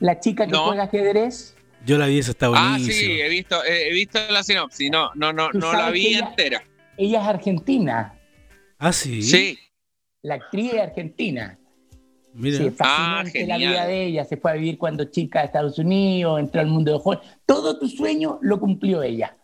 la 0.00 0.20
chica 0.20 0.46
que 0.46 0.56
juega 0.56 0.84
ajedrez. 0.84 1.55
Yo 1.86 1.98
la 1.98 2.06
vi, 2.06 2.18
esa 2.18 2.32
está 2.32 2.48
buenísima. 2.48 2.74
Ah, 2.74 2.92
sí, 2.92 3.20
he 3.20 3.28
visto, 3.28 3.64
he 3.64 3.92
visto 3.92 4.18
la 4.28 4.42
sinopsis, 4.42 4.90
no, 4.90 5.12
no, 5.14 5.32
no, 5.32 5.50
no 5.52 5.72
la 5.72 5.90
vi 5.90 6.14
entera. 6.14 6.64
Ella 6.96 7.22
es 7.22 7.28
argentina. 7.28 8.12
Ah, 8.78 8.92
sí. 8.92 9.22
Sí. 9.22 9.58
La 10.22 10.34
actriz 10.34 10.72
es 10.74 10.80
argentina. 10.80 11.58
Mira. 12.34 12.58
Sí, 12.58 12.70
fascinante 12.70 13.44
ah, 13.44 13.46
la 13.46 13.56
vida 13.56 13.86
de 13.86 14.06
ella. 14.06 14.24
Se 14.24 14.36
fue 14.36 14.50
a 14.50 14.54
vivir 14.54 14.78
cuando 14.78 15.04
chica 15.04 15.40
a 15.40 15.44
Estados 15.44 15.78
Unidos, 15.78 16.40
entró 16.40 16.60
al 16.60 16.66
mundo 16.66 16.90
de 16.90 17.00
Hollywood. 17.02 17.24
Todo 17.46 17.78
tu 17.78 17.88
sueño 17.88 18.40
lo 18.42 18.58
cumplió 18.58 19.04
ella. 19.04 19.36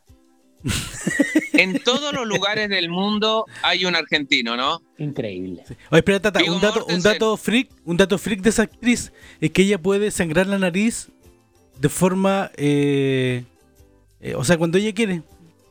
en 1.53 1.79
todos 1.79 2.13
los 2.13 2.27
lugares 2.27 2.69
del 2.69 2.89
mundo 2.89 3.47
hay 3.63 3.85
un 3.85 3.95
argentino, 3.95 4.57
¿no? 4.57 4.83
Increíble. 4.99 5.63
Oye, 5.91 5.99
espera, 6.01 6.21
Tata, 6.21 6.41
un 6.43 6.61
dato, 6.61 6.87
un 6.87 7.03
dato 7.03 7.37
freak, 7.37 7.69
un 7.85 7.97
dato 7.97 8.19
freak 8.19 8.41
de 8.41 8.51
esa 8.51 8.63
actriz 8.63 9.13
es 9.41 9.51
que 9.53 9.63
ella 9.63 9.81
puede 9.81 10.11
sangrar 10.11 10.49
la 10.49 10.59
nariz 10.59 11.09
de 11.83 11.89
forma, 11.89 12.53
eh, 12.57 13.43
eh, 14.21 14.37
o 14.37 14.45
sea, 14.45 14.57
cuando 14.57 14.79
ella 14.79 14.95
quiere, 14.95 15.23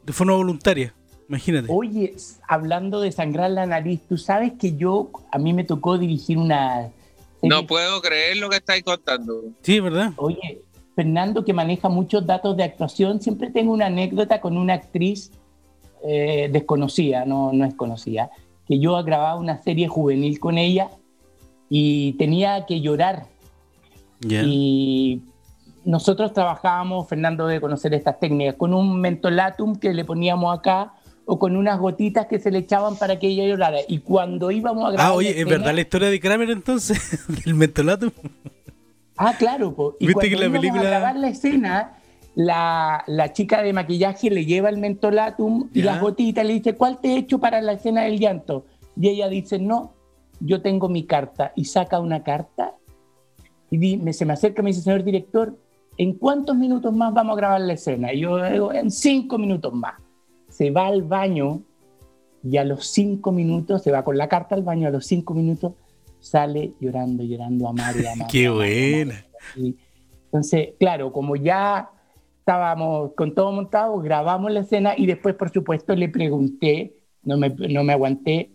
de 0.04 0.12
forma 0.12 0.34
voluntaria. 0.34 0.94
Imagínate. 1.30 1.68
Oye, 1.72 2.14
hablando 2.50 3.00
de 3.00 3.14
sangrar 3.14 3.50
la 3.52 3.66
nariz, 3.66 4.02
tú 4.10 4.18
sabes 4.18 4.52
que 4.60 4.76
yo, 4.76 5.10
a 5.32 5.38
mí 5.38 5.54
me 5.54 5.64
tocó 5.64 5.98
dirigir 5.98 6.38
una... 6.38 6.90
No 7.42 7.66
puedo 7.66 8.02
creer 8.02 8.36
lo 8.36 8.50
que 8.50 8.58
estáis 8.58 8.84
contando. 8.84 9.42
Sí, 9.62 9.80
¿verdad? 9.80 10.12
Oye, 10.18 10.62
Fernando, 10.98 11.46
que 11.46 11.54
maneja 11.54 11.88
muchos 11.88 12.28
datos 12.28 12.58
de 12.58 12.66
actuación, 12.66 13.22
siempre 13.22 13.50
tengo 13.50 13.72
una 13.72 13.86
anécdota 13.86 14.42
con 14.42 14.58
una 14.58 14.74
actriz 14.74 15.32
eh, 16.06 16.50
desconocida, 16.52 17.24
no, 17.24 17.54
no 17.54 17.64
es 17.64 17.74
conocida, 17.76 18.32
que 18.68 18.80
yo 18.80 19.02
grababa 19.02 19.40
una 19.40 19.64
serie 19.64 19.88
juvenil 19.88 20.42
con 20.42 20.58
ella 20.58 20.90
y 21.70 22.14
tenía 22.18 22.66
que 22.66 22.82
llorar. 22.82 23.28
Y 24.30 25.22
nosotros 25.84 26.34
trabajábamos, 26.34 27.08
Fernando 27.08 27.48
debe 27.48 27.62
conocer 27.62 27.94
estas 27.94 28.20
técnicas, 28.20 28.56
con 28.56 28.74
un 28.74 29.00
mentolatum 29.00 29.76
que 29.76 29.94
le 29.94 30.06
poníamos 30.06 30.58
acá 30.58 30.94
o 31.26 31.40
con 31.40 31.56
unas 31.56 31.80
gotitas 31.80 32.26
que 32.28 32.40
se 32.40 32.52
le 32.52 32.60
echaban 32.60 32.98
para 32.98 33.18
que 33.18 33.28
ella 33.28 33.46
llorara. 33.46 33.80
Y 33.88 34.00
cuando 34.00 34.52
íbamos 34.52 34.86
a 34.86 34.92
grabar... 34.92 35.12
Ah, 35.12 35.16
oye, 35.16 35.40
¿es 35.40 35.48
verdad 35.48 35.74
la 35.74 35.82
historia 35.82 36.10
de 36.10 36.20
Kramer 36.20 36.50
entonces? 36.50 37.26
¿Del 37.46 37.56
mentolatum? 37.56 38.12
Ah, 39.18 39.34
claro. 39.38 39.96
Y 40.00 40.08
¿Viste 40.08 40.30
que 40.30 40.36
la 40.36 40.52
película... 40.52 40.82
a 40.82 40.86
grabar 40.86 41.16
la 41.16 41.30
escena, 41.30 41.94
la, 42.36 43.04
chica 43.34 43.62
de 43.62 43.74
maquillaje 43.74 44.30
le 44.30 44.46
lleva 44.46 44.70
el 44.70 44.78
mentolatum 44.78 45.70
y 45.74 45.84
las 45.84 46.02
gotitas 46.02 46.46
le 46.46 46.54
dice, 46.54 46.76
¿cuál 46.76 47.00
te 47.00 47.10
he 47.10 47.18
hecho 47.18 47.40
para 47.40 47.62
la 47.62 47.74
escena 47.74 48.04
del 48.04 48.20
llanto? 48.20 48.66
Y 49.00 49.10
ella 49.10 49.30
dice, 49.30 49.60
no, 49.60 49.94
yo 50.40 50.62
tengo 50.62 50.90
mi 50.90 51.04
carta. 51.04 51.54
Y 51.56 51.66
saca 51.66 52.00
una 52.00 52.24
carta 52.24 52.74
y 53.70 54.14
se 54.14 54.26
me 54.26 54.34
acerca 54.34 54.62
y 54.62 54.64
me 54.66 54.70
dice, 54.72 54.82
señor 54.82 55.04
director, 55.04 55.56
¿en 55.98 56.14
cuántos 56.14 56.56
minutos 56.56 56.94
más 56.94 57.14
vamos 57.14 57.34
a 57.34 57.38
grabar 57.38 57.62
la 57.62 57.74
escena? 57.74 58.14
Y 58.14 58.22
yo 58.22 58.44
digo, 58.50 58.74
en 58.74 58.92
cinco 58.92 59.38
minutos 59.38 59.74
más. 59.74 59.96
Se 60.50 60.70
va 60.72 60.88
al 60.88 61.04
baño 61.04 61.62
y 62.44 62.58
a 62.58 62.64
los 62.64 62.88
cinco 62.88 63.32
minutos, 63.32 63.84
se 63.84 63.92
va 63.92 64.04
con 64.04 64.18
la 64.18 64.28
carta 64.28 64.56
al 64.56 64.64
baño, 64.64 64.88
a 64.88 64.92
los 64.92 65.06
cinco 65.06 65.34
minutos 65.34 65.74
sale 66.22 66.74
llorando, 66.80 67.24
llorando 67.24 67.68
a 67.68 67.74
María. 67.74 68.14
Qué 68.32 68.50
buena. 68.50 69.26
Entonces, 70.26 70.70
claro, 70.80 71.12
como 71.12 71.36
ya 71.36 71.90
estábamos 72.40 73.12
con 73.16 73.36
todo 73.36 73.52
montado, 73.52 74.00
grabamos 74.00 74.52
la 74.52 74.62
escena 74.62 74.94
y 74.96 75.06
después, 75.06 75.36
por 75.36 75.52
supuesto, 75.52 75.96
le 75.96 76.08
pregunté, 76.10 76.94
no 77.24 77.38
me, 77.38 77.50
no 77.50 77.84
me 77.84 77.94
aguanté, 77.94 78.52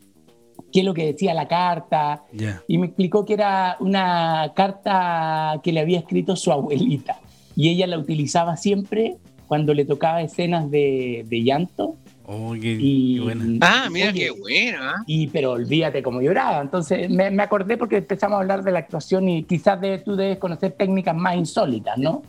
qué 0.73 0.81
es 0.81 0.87
lo 0.87 0.95
que 0.95 1.07
decía 1.07 1.35
la 1.35 1.49
carta. 1.49 2.25
Y 2.67 2.79
me 2.79 2.87
explicó 2.87 3.25
que 3.25 3.35
era 3.35 3.77
una 3.81 4.53
carta 4.55 5.61
que 5.63 5.73
le 5.73 5.81
había 5.81 5.99
escrito 5.99 6.35
su 6.37 6.51
abuelita. 6.51 7.21
Y 7.57 7.71
ella 7.71 7.87
la 7.87 7.99
utilizaba 7.99 8.57
siempre 8.57 9.17
cuando 9.49 9.75
le 9.75 9.85
tocaba 9.85 10.23
escenas 10.23 10.71
de, 10.71 11.25
de 11.29 11.43
llanto 11.43 11.97
Oh, 12.29 12.57
y, 12.57 13.21
Ah, 13.61 13.89
mira 13.91 14.13
qué 14.13 14.31
buena. 14.31 15.05
Y, 15.07 15.29
pero 15.29 15.53
olvídate 15.53 16.03
cómo 16.03 16.21
lloraba. 16.21 16.61
Entonces 16.61 17.09
me, 17.09 17.41
acordé 17.41 17.77
porque 17.77 17.99
empezamos 17.99 18.37
a 18.37 18.41
hablar 18.41 18.65
de 18.65 18.73
la 18.73 18.81
actuación 18.81 19.29
y 19.29 19.45
quizás 19.45 19.81
de, 19.81 19.99
tú 19.99 20.17
debes 20.17 20.39
conocer 20.39 20.73
técnicas 20.73 21.15
más 21.15 21.37
insólitas, 21.37 21.97
¿no? 21.99 22.23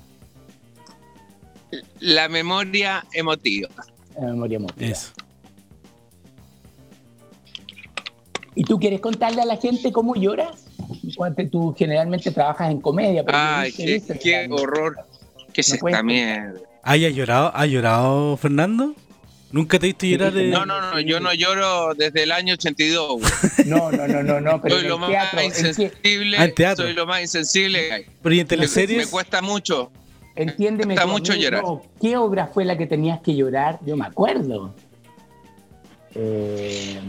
La 1.99 2.29
memoria 2.29 3.03
emotiva. 3.11 3.69
La 4.19 4.27
memoria 4.27 4.57
emotiva. 4.57 4.97
¿Y 8.53 8.63
tú 8.63 8.79
quieres 8.79 9.01
contarle 9.01 9.41
a 9.41 9.45
la 9.45 9.57
gente 9.57 9.91
cómo 9.91 10.15
lloras? 10.15 10.65
Tú 11.51 11.73
generalmente 11.75 12.29
trabajas 12.29 12.69
en 12.69 12.81
comedia. 12.81 13.23
Ay, 13.27 13.71
qué, 13.71 14.47
horror. 14.51 14.95
¿Qué 15.57 15.61
es 15.61 15.73
esta 15.73 16.03
mierda? 16.03 16.59
¿Ha 16.83 16.97
llorado, 16.97 17.51
¿Ha 17.55 17.65
llorado 17.65 18.37
Fernando? 18.37 18.93
¿Nunca 19.51 19.79
te 19.79 19.87
viste 19.87 20.07
llorar? 20.07 20.31
De... 20.31 20.49
No, 20.49 20.67
no, 20.67 20.79
no, 20.79 20.99
yo 20.99 21.19
no 21.19 21.33
lloro 21.33 21.95
desde 21.95 22.21
el 22.21 22.31
año 22.31 22.53
82. 22.53 23.23
No, 23.65 23.91
no, 23.91 24.07
no, 24.07 24.21
no, 24.21 24.39
no. 24.39 24.61
Pero 24.61 24.77
soy 24.77 24.87
lo 24.87 24.99
más 24.99 25.33
insensible. 25.43 26.37
Ah, 26.37 26.75
soy 26.75 26.93
lo 26.93 27.07
más 27.07 27.21
insensible. 27.21 28.05
Pero 28.21 28.35
¿y 28.35 28.39
en 28.39 28.45
teleseries? 28.45 29.05
Me, 29.07 29.11
cuesta 29.11 29.41
mucho. 29.41 29.91
Entiéndeme. 30.35 30.89
Me 30.89 30.93
cuesta 30.93 31.11
mucho 31.11 31.33
llorar. 31.33 31.63
¿Qué 31.99 32.17
obra 32.17 32.51
fue 32.53 32.63
la 32.63 32.77
que 32.77 32.85
tenías 32.85 33.19
que 33.21 33.35
llorar? 33.35 33.79
Yo 33.83 33.97
me 33.97 34.05
acuerdo. 34.05 34.75
Eh, 36.13 36.99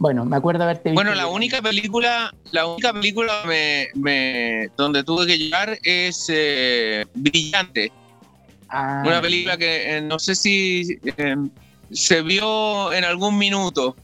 bueno, 0.00 0.24
me 0.24 0.36
acuerdo 0.36 0.64
haberte 0.64 0.88
visto. 0.88 0.94
Bueno, 0.94 1.14
la 1.14 1.26
única 1.26 1.60
película, 1.60 2.34
la 2.52 2.66
única 2.66 2.94
película 2.94 3.42
me, 3.44 4.70
donde 4.74 5.04
tuve 5.04 5.26
que 5.26 5.38
llorar 5.38 5.78
es 5.82 6.26
eh, 6.32 7.04
Brillante. 7.12 7.92
Ah, 8.70 9.02
Una 9.06 9.20
película 9.20 9.58
que 9.58 9.98
eh, 9.98 10.00
no 10.00 10.18
sé 10.18 10.34
si 10.34 10.98
se 11.90 12.22
vio 12.22 12.94
en 12.94 13.04
algún 13.04 13.36
minuto. 13.36 13.94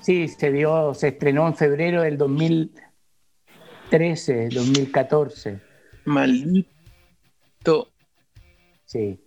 Sí, 0.00 0.28
se 0.28 0.50
vio, 0.50 0.94
se 0.94 1.08
estrenó 1.08 1.48
en 1.48 1.56
febrero 1.56 2.02
del 2.02 2.16
2013, 2.16 4.50
2014. 4.50 5.58
Maldito. 6.04 7.88
Sí. 8.84 9.18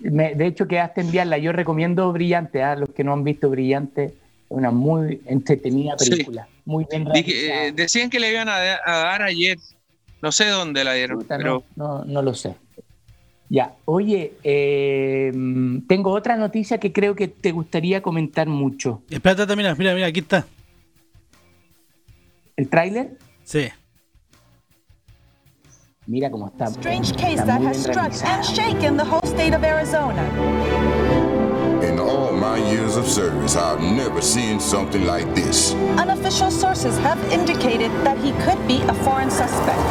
de 0.00 0.46
hecho, 0.46 0.66
quedaste 0.66 1.02
enviarla. 1.02 1.38
Yo 1.38 1.52
recomiendo 1.52 2.12
Brillante, 2.12 2.64
a 2.64 2.72
¿ah? 2.72 2.76
los 2.76 2.90
que 2.90 3.04
no 3.04 3.12
han 3.12 3.22
visto 3.22 3.48
Brillante, 3.50 4.25
una 4.48 4.70
muy 4.70 5.20
entretenida 5.26 5.96
película. 5.96 6.48
Muy 6.64 6.86
bien 6.90 7.06
eh, 7.14 7.72
decían 7.74 8.10
que 8.10 8.20
le 8.20 8.30
iban 8.30 8.48
a, 8.48 8.58
dar 8.86 9.22
ayer. 9.22 9.58
No 10.22 10.32
sé 10.32 10.48
dónde 10.48 10.82
la 10.82 10.94
dieron, 10.94 11.24
pero... 11.28 11.64
No, 11.76 12.04
no, 12.04 12.22
lo 12.22 12.34
sé. 12.34 12.54
Ya, 13.48 13.76
oye, 13.84 14.32
eh, 14.42 15.32
tengo 15.86 16.10
otra 16.10 16.36
noticia 16.36 16.78
que 16.78 16.92
creo 16.92 17.14
que 17.14 17.28
te 17.28 17.52
gustaría 17.52 18.02
comentar 18.02 18.48
mucho. 18.48 19.02
Espérate, 19.08 19.54
mira, 19.54 19.74
mira, 19.74 19.94
mira, 19.94 20.06
aquí 20.06 20.20
está. 20.20 20.46
¿El 22.56 22.68
tráiler? 22.68 23.16
Sí. 23.44 23.68
Mira 26.06 26.30
cómo 26.30 26.48
está. 26.48 26.66
Strange 26.66 27.12
case 27.14 27.44
that 27.44 27.60
has 27.60 27.82
struck 27.82 28.12
and 28.24 28.44
shaken 28.44 28.96
the 28.96 29.04
whole 29.04 29.22
state 29.24 29.54
of 29.54 29.62
Arizona. 29.62 30.22
In 32.46 32.52
all 32.52 32.58
my 32.58 32.70
years 32.70 32.96
of 32.96 33.06
service, 33.08 33.56
I've 33.56 33.80
never 33.80 34.22
seen 34.22 34.60
something 34.60 35.04
like 35.04 35.26
this. 35.34 35.74
Unofficial 35.98 36.50
sources 36.50 36.96
have 36.98 37.18
indicated 37.32 37.90
that 38.04 38.16
he 38.18 38.30
could 38.44 38.68
be 38.68 38.82
a 38.82 38.94
foreign 39.02 39.30
suspect. 39.30 39.82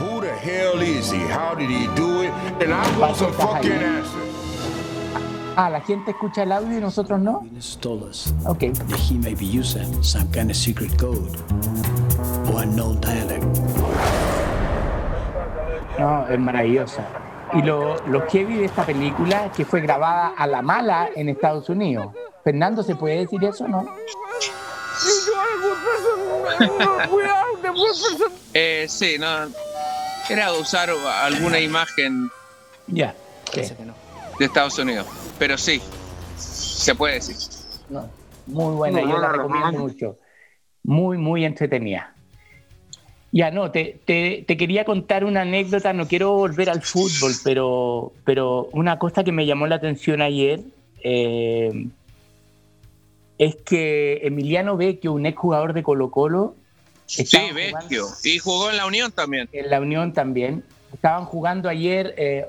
Who 0.00 0.20
the 0.20 0.34
hell 0.34 0.80
is 0.82 1.12
he? 1.12 1.18
How 1.18 1.54
did 1.54 1.70
he 1.70 1.86
do 1.94 2.22
it? 2.22 2.32
And 2.60 2.72
I 2.72 2.98
want 2.98 3.16
some 3.16 3.32
fucking 3.34 3.70
answers. 3.70 4.34
Ah, 5.56 5.68
la 5.70 5.80
gente 5.80 6.10
escucha 6.10 6.42
el 6.42 6.50
audio 6.50 6.76
y 6.76 6.80
nosotros 6.80 7.20
no. 7.20 7.46
Ok. 8.46 8.72
He 9.08 9.16
may 9.16 9.34
be 9.34 9.46
using 9.46 10.02
some 10.02 10.28
kind 10.32 10.50
of 10.50 10.56
secret 10.56 10.98
code 10.98 11.36
or 12.50 12.62
unknown 12.62 13.00
dialect. 13.00 13.44
No, 15.98 16.26
es 16.28 16.38
maravillosa. 16.38 17.25
Y 17.54 17.62
lo, 17.62 17.96
lo 18.06 18.26
heavy 18.28 18.56
de 18.56 18.64
esta 18.64 18.84
película 18.84 19.46
es 19.46 19.52
que 19.52 19.64
fue 19.64 19.80
grabada 19.80 20.34
a 20.36 20.46
la 20.46 20.62
mala 20.62 21.10
en 21.14 21.28
Estados 21.28 21.68
Unidos. 21.68 22.08
Fernando, 22.42 22.82
¿se 22.82 22.94
puede 22.94 23.18
decir 23.18 23.42
eso 23.44 23.66
no? 23.68 23.86
eh, 28.54 28.86
sí, 28.88 29.16
no. 29.18 29.26
Era 30.28 30.52
usar 30.52 30.90
alguna 30.90 31.60
imagen 31.60 32.30
ya 32.88 33.14
de 34.38 34.44
Estados 34.44 34.78
Unidos. 34.78 35.06
Pero 35.38 35.56
sí, 35.58 35.80
se 36.36 36.94
puede 36.94 37.14
decir. 37.14 37.36
muy 38.46 38.74
buena, 38.74 39.00
yo 39.02 39.18
la 39.18 39.32
recomiendo 39.32 39.72
mucho. 39.72 40.18
Muy, 40.82 41.18
muy 41.18 41.44
entretenida. 41.44 42.14
Ya, 43.36 43.50
no, 43.50 43.70
te, 43.70 43.98
quería 44.46 44.86
contar 44.86 45.22
una 45.22 45.42
anécdota, 45.42 45.92
no 45.92 46.08
quiero 46.08 46.32
volver 46.32 46.70
al 46.70 46.80
fútbol, 46.80 47.32
pero, 47.44 48.14
pero 48.24 48.70
una 48.72 48.98
cosa 48.98 49.24
que 49.24 49.32
me 49.32 49.44
llamó 49.44 49.66
la 49.66 49.74
atención 49.74 50.22
ayer 50.22 50.60
eh, 51.02 51.86
es 53.36 53.56
que 53.56 54.20
Emiliano 54.22 54.78
Vecchio, 54.78 55.12
un 55.12 55.26
exjugador 55.26 55.74
de 55.74 55.82
Colo 55.82 56.10
Colo... 56.10 56.54
Sí, 57.04 57.24
Vecchio, 57.54 58.06
y 58.24 58.38
jugó 58.38 58.70
en 58.70 58.78
la 58.78 58.86
Unión 58.86 59.12
también. 59.12 59.50
En 59.52 59.68
la 59.68 59.80
Unión 59.80 60.14
también. 60.14 60.64
Estaban 60.94 61.26
jugando 61.26 61.68
ayer... 61.68 62.14
Eh, 62.16 62.46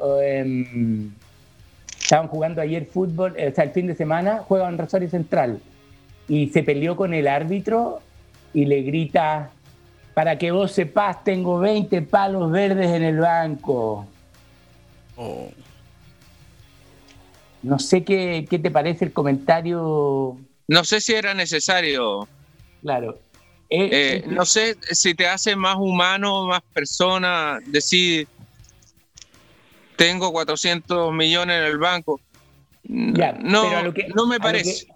Estaban 2.00 2.30
jugando 2.30 2.62
ayer 2.62 2.86
fútbol, 2.86 3.34
o 3.34 3.54
sea, 3.54 3.66
el 3.66 3.72
fin 3.72 3.88
de 3.88 3.94
semana 3.94 4.38
juegan 4.48 4.78
Rosario 4.78 5.10
Central 5.10 5.60
y 6.30 6.48
se 6.48 6.64
peleó 6.64 6.96
con 6.96 7.14
el 7.14 7.28
árbitro 7.28 8.00
y 8.54 8.64
le 8.64 8.82
grita, 8.84 9.52
para 10.18 10.36
que 10.40 10.50
vos 10.50 10.72
sepas, 10.72 11.24
tengo 11.24 11.60
20 11.60 12.02
palos 12.02 12.50
verdes 12.50 12.90
en 12.90 13.04
el 13.04 13.20
banco. 13.20 14.08
Oh. 15.16 15.52
No 17.62 17.78
sé 17.78 18.04
qué, 18.04 18.48
qué 18.50 18.58
te 18.58 18.72
parece 18.72 19.06
el 19.06 19.14
comentario. 19.14 20.36
No 20.68 20.84
sé 20.86 21.02
si 21.02 21.14
era 21.14 21.36
necesario. 21.36 22.28
Claro. 22.82 23.20
Eh, 23.70 23.90
eh, 23.92 24.24
no 24.26 24.44
sé 24.46 24.78
si 24.90 25.14
te 25.14 25.28
hace 25.28 25.56
más 25.56 25.76
humano, 25.78 26.48
más 26.48 26.64
persona, 26.74 27.60
decir 27.68 28.28
tengo 29.98 30.32
400 30.32 31.14
millones 31.14 31.60
en 31.60 31.64
el 31.64 31.78
banco. 31.78 32.20
no, 32.86 33.84
no 34.16 34.26
me 34.26 34.40
parece. 34.40 34.88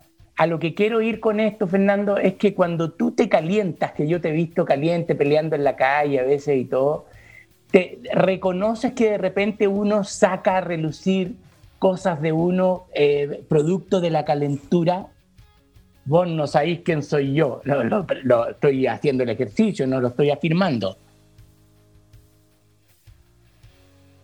A 0.41 0.47
lo, 0.47 0.57
que, 0.57 0.73
quiero 0.73 1.01
ir 1.01 1.19
con 1.19 1.39
esto, 1.39 1.67
Fernando, 1.67 2.17
es 2.17 2.33
que 2.33 2.55
cuando 2.55 2.93
tú 2.93 3.11
te 3.11 3.29
calientas, 3.29 3.91
que 3.91 4.07
yo 4.07 4.19
te 4.19 4.29
he 4.29 4.31
visto 4.31 4.65
caliente 4.65 5.13
peleando 5.13 5.55
en 5.55 5.63
la 5.63 5.75
calle 5.75 6.19
a 6.19 6.23
veces 6.23 6.57
y 6.57 6.65
todo, 6.65 7.05
te 7.69 7.99
reconoces 8.11 8.93
que 8.93 9.11
de 9.11 9.17
repente 9.19 9.67
uno 9.67 10.03
saca 10.03 10.57
a 10.57 10.61
relucir 10.61 11.35
cosas 11.77 12.23
de 12.23 12.31
uno, 12.31 12.87
eh, 12.95 13.43
producto 13.47 14.01
de 14.01 14.09
la 14.09 14.25
calentura. 14.25 15.09
Vos 16.05 16.27
no 16.27 16.47
sabéis 16.47 16.79
quién 16.83 17.03
soy 17.03 17.35
yo. 17.35 17.61
lo 18.23 18.49
estoy 18.49 18.87
haciendo 18.87 19.21
el 19.21 19.29
ejercicio, 19.29 19.85
no 19.85 20.01
lo 20.01 20.07
estoy 20.07 20.31
afirmando. 20.31 20.97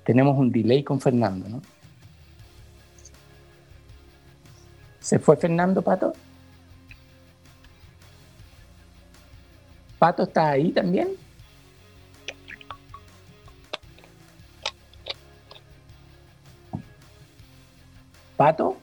tenemos 0.07 0.37
un 0.37 0.49
delay 0.53 0.83
con 0.83 1.01
Fernando, 1.01 1.49
¿no? 1.49 1.61
¿Se 5.07 5.19
fue 5.19 5.37
Fernando, 5.37 5.81
Pato? 5.81 6.11
¿Pato 9.97 10.23
está 10.23 10.49
ahí 10.49 10.73
también? 10.73 11.15
¿Pato? 18.35 18.77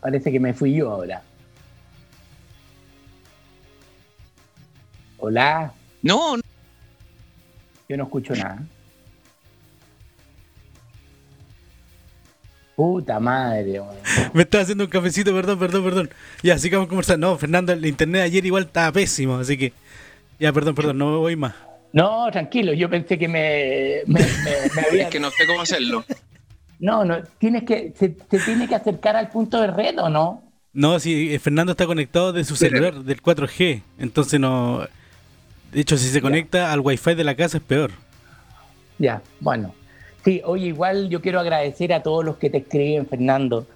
Parece 0.00 0.32
que 0.32 0.40
me 0.40 0.52
fui 0.52 0.74
yo 0.74 0.90
ahora. 0.90 1.22
Hola. 5.18 5.72
No. 6.02 6.34
Yo 7.88 7.96
no 7.96 8.02
escucho 8.02 8.34
nada. 8.34 8.66
Puta 12.78 13.18
madre, 13.18 13.82
Me 14.32 14.42
estaba 14.42 14.62
haciendo 14.62 14.84
un 14.84 14.90
cafecito, 14.90 15.34
perdón, 15.34 15.58
perdón, 15.58 15.82
perdón. 15.82 16.10
Ya, 16.44 16.54
así 16.54 16.70
que 16.70 16.76
vamos 16.76 16.86
a 16.86 16.90
conversar. 16.90 17.18
No, 17.18 17.36
Fernando, 17.36 17.72
el 17.72 17.84
internet 17.84 18.22
ayer 18.22 18.46
igual 18.46 18.66
estaba 18.66 18.92
pésimo, 18.92 19.34
así 19.34 19.58
que. 19.58 19.72
Ya, 20.38 20.52
perdón, 20.52 20.76
perdón, 20.76 20.96
no 20.96 21.10
me 21.10 21.16
voy 21.16 21.34
más. 21.34 21.56
No, 21.92 22.30
tranquilo, 22.30 22.72
yo 22.72 22.88
pensé 22.88 23.18
que 23.18 23.26
me, 23.26 24.02
me, 24.06 24.20
había... 24.88 25.02
es 25.02 25.08
que 25.08 25.18
no 25.18 25.28
sé 25.30 25.44
cómo 25.48 25.62
hacerlo. 25.62 26.04
No, 26.78 27.04
no, 27.04 27.20
tienes 27.38 27.64
que, 27.64 27.92
se, 27.98 28.10
tiene 28.10 28.68
que 28.68 28.76
acercar 28.76 29.16
al 29.16 29.28
punto 29.28 29.60
de 29.60 29.66
red, 29.66 29.98
¿o 29.98 30.08
no? 30.08 30.44
No, 30.72 31.00
si 31.00 31.34
eh, 31.34 31.40
Fernando 31.40 31.72
está 31.72 31.84
conectado 31.84 32.32
de 32.32 32.44
su 32.44 32.54
celular, 32.54 32.94
del 33.02 33.20
4G, 33.20 33.82
entonces 33.98 34.38
no... 34.38 34.86
De 35.72 35.80
hecho, 35.80 35.96
si 35.96 36.06
se 36.10 36.20
conecta 36.20 36.72
al 36.72 36.78
wifi 36.78 37.16
de 37.16 37.24
la 37.24 37.34
casa 37.34 37.56
es 37.56 37.64
peor. 37.64 37.90
Ya, 38.98 39.20
bueno. 39.40 39.74
Sí, 40.24 40.42
oye, 40.44 40.66
igual 40.66 41.08
yo 41.08 41.20
quiero 41.20 41.40
agradecer 41.40 41.92
a 41.92 42.02
todos 42.02 42.24
los 42.24 42.36
que 42.36 42.50
te 42.50 42.58
escriben, 42.58 43.06
Fernando. 43.06 43.66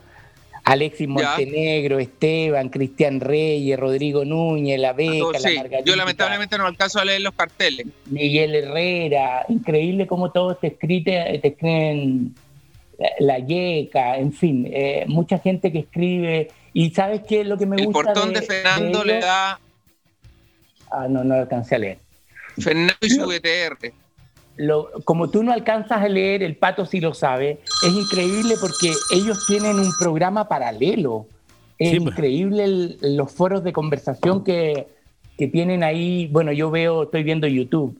Alexis 0.64 1.08
Montenegro, 1.08 1.98
Esteban, 1.98 2.68
Cristian 2.68 3.20
Reyes, 3.20 3.78
Rodrigo 3.78 4.24
Núñez, 4.24 4.78
La 4.78 4.92
Beca, 4.92 5.38
la 5.40 5.50
Margarita. 5.54 5.80
Yo 5.84 5.96
lamentablemente 5.96 6.56
no 6.56 6.66
alcanzo 6.66 7.00
a 7.00 7.04
leer 7.04 7.20
los 7.22 7.34
carteles. 7.34 7.86
Miguel 8.06 8.54
Herrera, 8.54 9.44
increíble 9.48 10.06
cómo 10.06 10.30
todos 10.30 10.60
te, 10.60 10.68
escriben, 10.68 11.40
te 11.40 11.48
escriben 11.48 12.34
La 13.18 13.38
Yeca, 13.40 14.18
en 14.18 14.32
fin, 14.32 14.68
eh, 14.72 15.04
mucha 15.08 15.38
gente 15.38 15.72
que 15.72 15.80
escribe. 15.80 16.50
¿Y 16.72 16.90
sabes 16.90 17.22
qué 17.28 17.40
es 17.40 17.46
lo 17.46 17.58
que 17.58 17.66
me 17.66 17.84
gusta? 17.84 17.98
El 17.98 18.04
portón 18.04 18.32
de, 18.32 18.42
Fernando 18.42 19.04
le 19.04 19.20
da... 19.20 19.58
Ah, 20.92 21.08
no, 21.08 21.24
no 21.24 21.34
alcancé 21.34 21.74
a 21.74 21.78
leer. 21.78 21.98
Fernando 22.56 22.94
y 23.00 23.10
su 23.10 23.26
BTR 23.26 24.01
como 25.04 25.30
tú 25.30 25.42
no 25.42 25.52
alcanzas 25.52 26.02
a 26.02 26.08
leer, 26.08 26.42
el 26.42 26.56
pato 26.56 26.86
sí 26.86 27.00
lo 27.00 27.14
sabe, 27.14 27.60
es 27.86 27.92
increíble 27.92 28.54
porque 28.60 28.92
ellos 29.14 29.44
tienen 29.46 29.78
un 29.78 29.90
programa 29.98 30.48
paralelo. 30.48 31.26
Es 31.78 31.98
pues. 31.98 32.12
increíble 32.12 32.96
los 33.00 33.32
foros 33.32 33.64
de 33.64 33.72
conversación 33.72 34.44
que, 34.44 34.88
tienen 35.50 35.82
ahí. 35.82 36.28
Bueno, 36.28 36.52
yo 36.52 36.70
veo, 36.70 37.02
estoy 37.02 37.24
viendo 37.24 37.48
YouTube. 37.48 37.98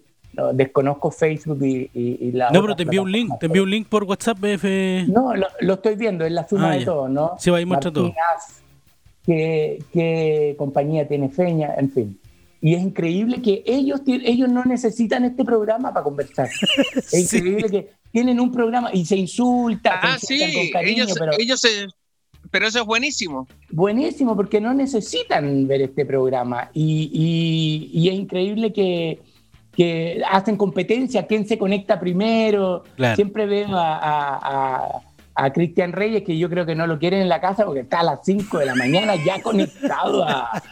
desconozco 0.52 1.10
Facebook 1.10 1.58
y, 1.60 2.30
la. 2.32 2.50
No, 2.50 2.60
pero 2.62 2.76
te 2.76 2.84
envío 2.84 3.02
un 3.02 3.10
link, 3.10 3.32
te 3.40 3.46
envío 3.46 3.64
un 3.64 3.70
link 3.70 3.88
por 3.88 4.04
WhatsApp, 4.04 4.38
BF. 4.38 5.08
No, 5.08 5.34
lo, 5.34 5.74
estoy 5.74 5.96
viendo, 5.96 6.24
es 6.24 6.30
la 6.30 6.46
suma 6.46 6.70
ah, 6.70 6.76
de 6.76 6.84
todo, 6.84 7.08
¿no? 7.08 7.32
Sí, 7.38 7.50
ahí 7.50 7.64
muestra 7.64 7.90
todo. 7.90 8.12
qué, 9.26 9.82
qué 9.92 10.54
compañía 10.56 11.08
tiene 11.08 11.30
Feña, 11.30 11.74
en 11.76 11.90
fin. 11.90 12.18
Y 12.64 12.74
es 12.74 12.80
increíble 12.80 13.42
que 13.42 13.64
ellos, 13.66 14.02
ellos 14.06 14.48
no 14.48 14.64
necesitan 14.64 15.24
este 15.24 15.44
programa 15.44 15.92
para 15.92 16.04
conversar. 16.04 16.48
Es 16.94 17.34
increíble 17.34 17.68
que 17.68 17.90
tienen 18.12 18.38
un 18.38 18.52
programa 18.52 18.90
y 18.92 19.04
se 19.04 19.16
insultan, 19.16 19.98
ah, 20.00 20.16
sí, 20.16 20.38
con 20.54 20.68
cariño, 20.70 21.02
ellos, 21.02 21.16
pero, 21.18 21.32
ellos 21.36 21.60
pero 22.52 22.68
eso 22.68 22.78
es 22.78 22.86
buenísimo. 22.86 23.48
Buenísimo, 23.70 24.36
porque 24.36 24.60
no 24.60 24.72
necesitan 24.74 25.66
ver 25.66 25.82
este 25.82 26.06
programa. 26.06 26.70
Y, 26.72 27.90
y, 27.92 28.08
es 28.08 28.14
increíble 28.14 28.72
que, 28.72 29.20
que, 29.74 30.22
hacen 30.30 30.56
competencia, 30.56 31.26
quién 31.26 31.48
se 31.48 31.58
conecta 31.58 31.98
primero. 31.98 32.84
Siempre 33.16 33.46
veo 33.46 33.76
a, 33.76 33.98
a, 34.36 35.02
a 35.34 35.52
Cristian 35.52 35.92
Reyes, 35.92 36.22
que 36.22 36.38
yo 36.38 36.48
creo 36.48 36.64
que 36.64 36.76
no 36.76 36.86
lo 36.86 37.00
quieren 37.00 37.22
en 37.22 37.28
la 37.28 37.40
casa 37.40 37.64
porque 37.64 37.80
está 37.80 38.00
a 38.00 38.04
las 38.04 38.20
5 38.22 38.58
de 38.58 38.66
la 38.66 38.76
mañana 38.76 39.16
ya 39.16 39.42
conectado 39.42 40.22
a, 40.22 40.62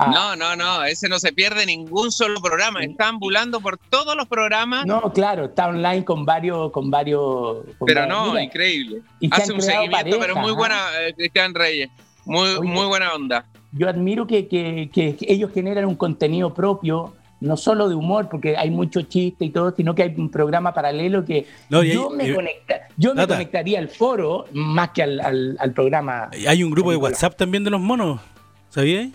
a- 0.00 0.10
No, 0.10 0.36
no, 0.36 0.56
no, 0.56 0.84
ese 0.84 1.08
no 1.08 1.18
se 1.18 1.32
pierde 1.32 1.66
ningún 1.66 2.10
solo 2.10 2.40
programa. 2.40 2.82
Está 2.82 3.08
ambulando 3.08 3.60
por 3.60 3.78
todos 3.78 4.16
los 4.16 4.26
programas, 4.28 4.86
No, 4.86 5.12
claro, 5.12 5.46
está 5.46 5.68
online 5.68 6.04
con 6.04 6.24
varios, 6.24 6.70
con 6.72 6.90
varios. 6.90 7.64
con 7.78 7.86
pero 7.86 8.00
varios- 8.00 8.18
no, 8.18 8.30
Mira, 8.32 8.42
increíble. 8.42 9.02
y 9.20 9.28
Hace 9.32 9.52
un 9.52 9.60
seguimiento, 9.62 10.18
pero 10.18 10.36
muy 10.36 10.52
¿ah? 10.52 10.54
buena, 10.54 10.76
eh, 11.02 11.14
Cristian 11.14 11.54
Reyes. 11.54 11.90
Muy, 12.24 12.48
Oye. 12.50 12.68
muy 12.68 12.86
buena 12.86 13.12
onda. 13.14 13.44
Yo 13.72 13.88
admiro 13.88 14.26
que, 14.26 14.48
que- 14.48 14.90
que 14.92 15.16
ellos 15.20 15.50
generan 15.54 15.84
un 15.86 15.94
contenido 15.96 16.52
propio, 16.52 17.14
no 17.40 17.56
solo 17.56 17.88
de 17.88 17.94
humor, 17.94 18.28
porque 18.30 18.56
hay 18.56 18.70
mucho 18.70 19.00
chiste 19.02 19.46
y 19.46 19.50
todo, 19.50 19.72
sino 19.74 19.94
que 19.94 20.02
hay 20.02 20.14
un 20.16 20.30
programa 20.30 20.74
paralelo 20.74 21.24
que 21.24 21.46
No, 21.70 21.82
y 21.82 21.88
hay- 21.88 21.94
yo, 21.94 22.10
me, 22.10 22.28
y- 22.28 22.34
conecta- 22.34 22.88
yo 22.98 23.14
me 23.14 23.26
conectaría 23.26 23.78
al 23.78 23.88
foro 23.88 24.44
más 24.52 24.90
que 24.90 25.02
al, 25.02 25.20
al- 25.20 25.56
al 25.58 25.72
programa. 25.72 26.28
Hay 26.46 26.62
un 26.62 26.70
grupo 26.70 26.90
de. 26.90 26.96
WhatsApp 26.98 27.36
también 27.36 27.64
de 27.64 27.70
los 27.70 27.80
monos, 27.80 28.20
¿sabías? 28.68 29.08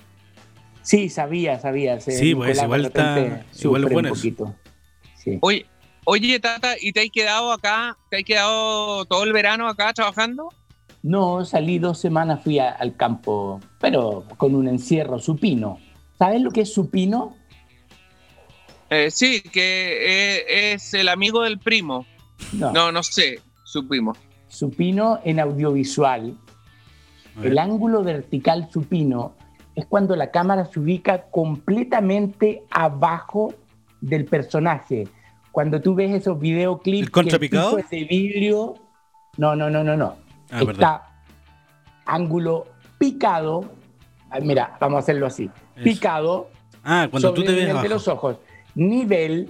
Sí, 0.86 1.10
sabía, 1.10 1.60
sabía. 1.60 2.00
Sí, 2.00 2.36
pues, 2.36 2.50
Nicolás 2.62 2.64
igual 2.64 2.82
de 2.84 2.88
está- 2.88 3.20
igual 3.20 3.42
es 3.52 3.58
sufre 3.60 3.80
bueno 3.94 3.98
un 3.98 4.06
eso. 4.06 4.16
poquito. 4.16 4.56
Sí. 5.18 5.38
Oye, 5.42 5.66
oye, 6.06 6.40
Tata, 6.40 6.76
¿y 6.80 6.92
te 6.94 7.02
has 7.02 7.10
quedado 7.12 7.52
acá? 7.52 7.98
¿Te 8.12 8.18
has 8.18 8.24
quedado 8.24 9.04
todo 9.06 9.24
el 9.24 9.34
verano 9.34 9.68
acá 9.68 9.92
trabajando? 9.94 10.50
No, 11.02 11.44
salí 11.44 11.80
dos 11.80 12.00
semanas, 12.00 12.42
fui 12.44 12.60
a- 12.60 12.70
al 12.72 12.96
campo, 12.96 13.60
pero 13.80 14.26
con 14.38 14.54
un 14.56 14.68
encierro 14.68 15.20
supino. 15.20 15.80
¿Sabes 16.20 16.42
lo 16.42 16.52
que 16.52 16.62
es 16.62 16.74
supino? 16.74 17.36
Eh, 18.90 19.10
sí, 19.12 19.42
que 19.42 19.98
eh, 20.38 20.74
es 20.74 20.94
el 20.94 21.10
amigo 21.10 21.42
del 21.42 21.58
primo. 21.60 22.06
No, 22.54 22.72
No, 22.72 22.92
no 22.92 23.02
sé, 23.04 23.40
supimos. 23.64 24.18
supino 24.48 25.20
en 25.24 25.40
audiovisual. 25.40 26.38
El 27.44 27.58
ángulo 27.58 28.02
vertical 28.04 28.70
supino 28.72 29.36
es 29.76 29.86
cuando 29.86 30.16
la 30.16 30.32
cámara 30.32 30.66
se 30.66 30.80
ubica 30.80 31.24
completamente 31.32 32.64
abajo 32.70 33.54
del 34.02 34.26
personaje. 34.26 35.08
Cuando 35.52 35.82
tú 35.82 35.96
ves 35.96 36.14
esos 36.14 36.40
videoclips 36.40 37.04
¿El 37.08 37.12
contrapicado? 37.12 37.76
de 37.78 38.04
vidrio, 38.04 38.76
no, 39.38 39.56
no, 39.56 39.70
no, 39.70 39.84
no, 39.84 39.96
no. 39.98 40.16
Ah, 40.52 40.60
Está 40.60 40.66
verdad. 40.66 41.02
ángulo 42.06 42.68
picado. 42.98 43.66
Ah, 44.30 44.40
Mira, 44.42 44.78
vamos 44.80 44.98
a 44.98 45.00
hacerlo 45.00 45.26
así. 45.28 45.50
Eso. 45.76 45.84
Picado 45.84 46.50
Ah, 46.84 47.08
cuando 47.10 47.30
sobre 47.30 47.42
tú 47.42 47.48
te 47.48 47.54
ves 47.56 47.70
abajo. 47.70 47.88
los 47.88 48.08
ojos. 48.08 48.38
Nivel, 48.76 49.50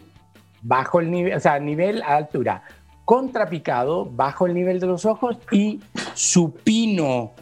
bajo 0.61 0.99
el 1.01 1.11
nivel, 1.11 1.33
o 1.35 1.39
sea, 1.39 1.59
nivel 1.59 2.01
a 2.03 2.15
altura. 2.17 2.63
Contrapicado, 3.03 4.05
bajo 4.05 4.47
el 4.47 4.53
nivel 4.53 4.79
de 4.79 4.87
los 4.87 5.05
ojos 5.05 5.37
y 5.51 5.79
supino, 6.13 7.33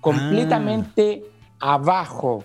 completamente 0.00 1.22
Ah. 1.24 1.32
Abajo. 1.60 2.44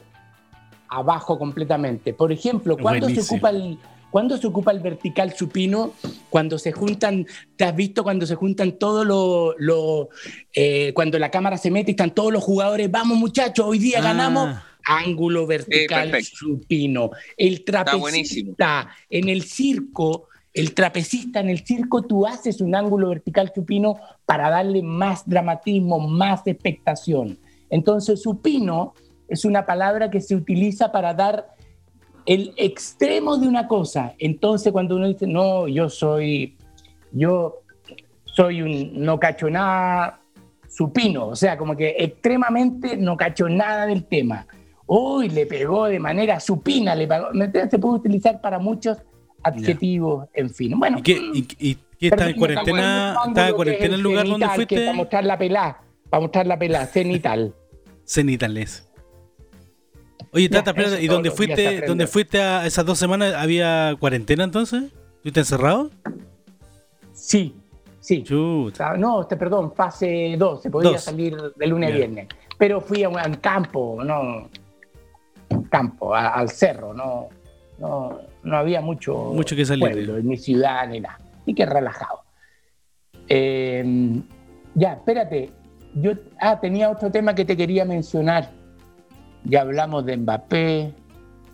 Abajo 0.88 1.39
completamente. 1.39 2.14
Por 2.14 2.32
ejemplo, 2.32 2.78
cuando 2.78 3.09
se, 3.09 3.22
ocupa 3.22 3.49
el, 3.49 3.78
cuando 4.09 4.38
se 4.38 4.45
ocupa 4.45 4.72
el 4.72 4.80
vertical 4.82 5.34
supino, 5.34 5.93
cuando 6.30 6.59
se 6.59 6.74
juntan, 6.74 7.26
¿te 7.55 7.64
has 7.64 7.76
visto 7.76 8.03
cuando 8.03 8.26
se 8.26 8.36
juntan 8.36 8.74
todos 8.74 9.05
los, 9.07 9.55
los, 9.57 10.07
eh, 10.53 10.91
cuando 10.93 11.18
la 11.18 11.32
cámara 11.32 11.57
se 11.57 11.72
mete 11.72 11.91
y 11.91 11.93
están 11.93 12.12
todos 12.12 12.34
los 12.34 12.43
jugadores, 12.43 12.91
vamos 12.91 13.18
muchachos, 13.18 13.66
hoy 13.66 13.80
día 13.80 13.99
Ah. 13.99 14.01
ganamos, 14.01 14.59
ángulo 14.86 15.47
vertical 15.47 16.12
supino. 16.24 17.12
El 17.38 17.64
buenísimo. 17.66 18.55
trapecista 18.55 18.89
en 19.09 19.30
el 19.30 19.43
circo, 19.43 20.28
el 20.53 20.74
trapecista 20.74 21.39
en 21.39 21.49
el 21.49 21.66
circo, 21.66 22.01
tú 22.01 22.28
haces 22.28 22.59
un 22.59 22.76
ángulo 22.76 23.09
vertical 23.09 23.51
supino 23.55 23.97
para 24.26 24.49
darle 24.49 24.82
más 24.82 25.28
dramatismo, 25.28 25.99
más 25.99 26.45
expectación. 26.45 27.38
Entonces, 27.72 28.22
supino 28.22 28.93
es 29.28 29.45
una 29.45 29.65
palabra 29.65 30.11
que 30.11 30.22
se 30.22 30.36
utiliza 30.36 30.91
para 30.91 31.13
dar 31.13 31.55
el 32.26 32.53
extremo 32.57 33.38
de 33.38 33.47
una 33.47 33.67
cosa. 33.67 34.13
Entonces, 34.19 34.72
cuando 34.72 34.97
uno 34.97 35.07
dice, 35.07 35.26
no, 35.26 35.67
yo 35.67 35.89
soy, 35.89 36.57
yo 37.11 37.61
soy 38.26 38.61
un 38.61 39.03
no 39.03 39.19
cacho 39.19 39.49
nada 39.49 40.19
supino, 40.67 41.28
o 41.28 41.36
sea, 41.36 41.57
como 41.57 41.76
que 41.76 41.95
extremadamente 41.97 42.95
no 42.95 43.17
cacho 43.17 43.49
nada 43.49 43.86
del 43.86 44.05
tema. 44.05 44.45
Uy, 44.86 45.30
le 45.30 45.45
pegó 45.45 45.86
de 45.86 45.99
manera 45.99 46.39
supina, 46.39 46.95
le 46.95 47.07
pegó. 47.07 47.28
¿Me 47.34 47.45
entiendes? 47.45 47.72
Se 47.72 47.80
puede 47.80 47.95
utilizar 47.95 48.41
para 48.41 48.59
muchos 48.59 48.97
adjetivos, 49.43 50.28
en 50.34 50.49
fin. 50.49 50.78
Bueno, 50.78 50.99
¿Y 50.99 51.01
qué, 51.01 51.13
y, 51.34 51.47
y 51.59 51.76
qué 51.97 52.07
estás 52.07 52.30
en 52.30 52.38
cuarentena? 52.38 53.15
¿Estás 53.28 53.49
en 53.49 53.55
cuarentena 53.55 53.95
el 53.95 54.01
lugar 54.01 54.28
donde 54.28 54.45
que 54.45 54.53
fuiste? 54.53 54.86
Para 54.86 54.93
mostrar 54.93 55.26
la 55.26 55.38
pelá, 55.38 55.82
para 56.09 56.22
mostrar 56.22 56.47
la 56.47 56.59
pelá, 56.59 56.86
cenital. 56.86 57.53
Cenitales. 58.16 58.86
Oye, 60.34 60.49
Ya, 60.49 60.62
Tata, 60.64 60.72
espérate, 60.72 61.01
¿y 61.03 61.07
dónde 61.07 61.32
fuiste, 61.32 61.82
dónde 61.88 62.07
fuiste 62.07 62.41
a 62.41 62.66
esas 62.66 62.86
dos 62.86 62.97
semanas? 62.99 63.34
¿Había 63.36 63.95
cuarentena 63.99 64.43
entonces? 64.43 64.84
¿Estuviste 65.16 65.39
encerrado? 65.39 65.91
Sí, 67.14 67.55
sí. 68.01 68.24
Chuta. 68.24 68.91
Ah, 68.91 68.97
No, 68.97 69.26
te 69.28 69.38
perdón, 69.38 69.74
fase 69.74 70.36
2, 70.38 70.62
se 70.62 70.70
podía 70.70 70.91
Dos. 70.91 71.03
salir 71.03 71.38
de 71.55 71.68
lunes 71.68 71.89
a 71.89 71.95
viernes. 71.95 72.28
Pero 72.57 72.82
fui 72.82 73.01
a 73.03 73.07
un 73.09 73.18
a 73.18 73.26
un 73.26 73.36
campo, 73.36 74.01
no, 74.03 74.49
campo, 75.70 76.14
a- 76.14 76.30
al 76.34 76.49
cerro, 76.49 76.93
no, 76.93 77.30
no, 77.80 78.20
no 78.43 78.57
había 78.57 78.82
mucho, 78.82 79.16
Mucho 79.34 79.55
que 79.55 79.66
salir. 79.66 79.89
pueblo, 79.89 80.18
en 80.18 80.28
mi 80.28 80.36
ciudad 80.38 80.86
ni 80.89 80.99
nada. 80.99 81.18
Y 81.45 81.53
que 81.55 81.66
relajado. 81.66 82.24
Eh, 83.30 84.22
ya, 84.76 84.93
espérate. 84.93 85.49
Yo 85.96 86.12
ah, 86.39 86.60
tenía 86.60 86.89
otro 86.89 87.12
tema 87.12 87.36
que 87.36 87.46
te 87.46 87.58
quería 87.58 87.86
mencionar. 87.86 88.52
Ya 89.44 89.62
hablamos 89.62 90.06
de 90.06 90.18
Mbappé. 90.18 90.94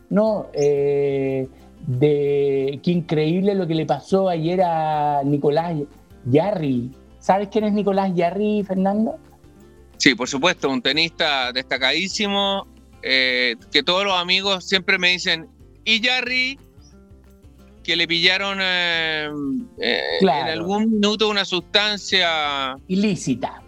No, 0.09 0.47
eh, 0.53 1.47
de 1.85 2.79
qué 2.83 2.91
increíble 2.91 3.55
lo 3.55 3.67
que 3.67 3.75
le 3.75 3.85
pasó 3.85 4.29
ayer 4.29 4.61
a 4.61 5.21
Nicolás 5.23 5.75
Yarri. 6.25 6.91
¿Sabes 7.19 7.49
quién 7.51 7.65
es 7.65 7.73
Nicolás 7.73 8.11
Yarri, 8.15 8.63
Fernando? 8.63 9.17
Sí, 9.97 10.15
por 10.15 10.29
supuesto, 10.29 10.69
un 10.69 10.81
tenista 10.81 11.51
destacadísimo, 11.51 12.67
eh, 13.01 13.55
que 13.71 13.83
todos 13.83 14.05
los 14.05 14.13
amigos 14.13 14.65
siempre 14.65 14.97
me 14.97 15.09
dicen, 15.09 15.47
y 15.83 16.01
Jarry, 16.05 16.59
que 17.83 17.95
le 17.95 18.07
pillaron 18.07 18.59
eh, 18.61 19.29
eh, 19.81 20.01
Claro. 20.19 20.51
en 20.51 20.59
algún 20.59 20.91
minuto 20.91 21.29
una 21.29 21.45
sustancia, 21.45 22.75
Ilícita. 22.87 23.61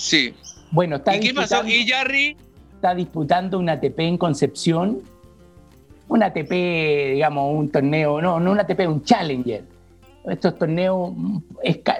Sí. 0.00 0.34
Bueno, 0.72 0.96
está 0.96 1.16
¿Y 1.16 1.20
qué 1.20 1.34
pasó? 1.34 1.66
Y 1.66 1.86
Jarry, 1.86 2.36
está 2.74 2.94
disputando 2.94 3.58
un 3.58 3.68
ATP 3.68 3.98
en 4.00 4.16
Concepción. 4.18 4.98
Un 6.08 6.22
ATP, 6.22 6.50
digamos, 7.14 7.54
un 7.56 7.68
torneo, 7.70 8.20
no, 8.22 8.38
no 8.40 8.52
un 8.52 8.60
ATP, 8.60 8.80
un 8.88 9.02
Challenger. 9.02 9.64
Estos 10.28 10.58
torneos 10.58 11.12
mm, 11.16 11.38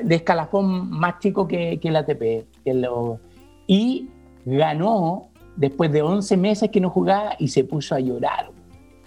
de 0.04 0.14
escalafón 0.14 0.90
más 0.90 1.18
chico 1.20 1.46
que, 1.48 1.78
que 1.80 1.88
el 1.88 1.96
ATP. 1.96 2.44
que 2.64 2.74
lo- 2.74 3.18
y 3.66 4.08
ganó 4.44 5.28
después 5.56 5.90
de 5.92 6.02
11 6.02 6.36
meses 6.36 6.70
que 6.70 6.80
no 6.80 6.90
jugaba 6.90 7.34
y 7.38 7.48
se 7.48 7.64
puso 7.64 7.94
a 7.94 8.00
llorar. 8.00 8.50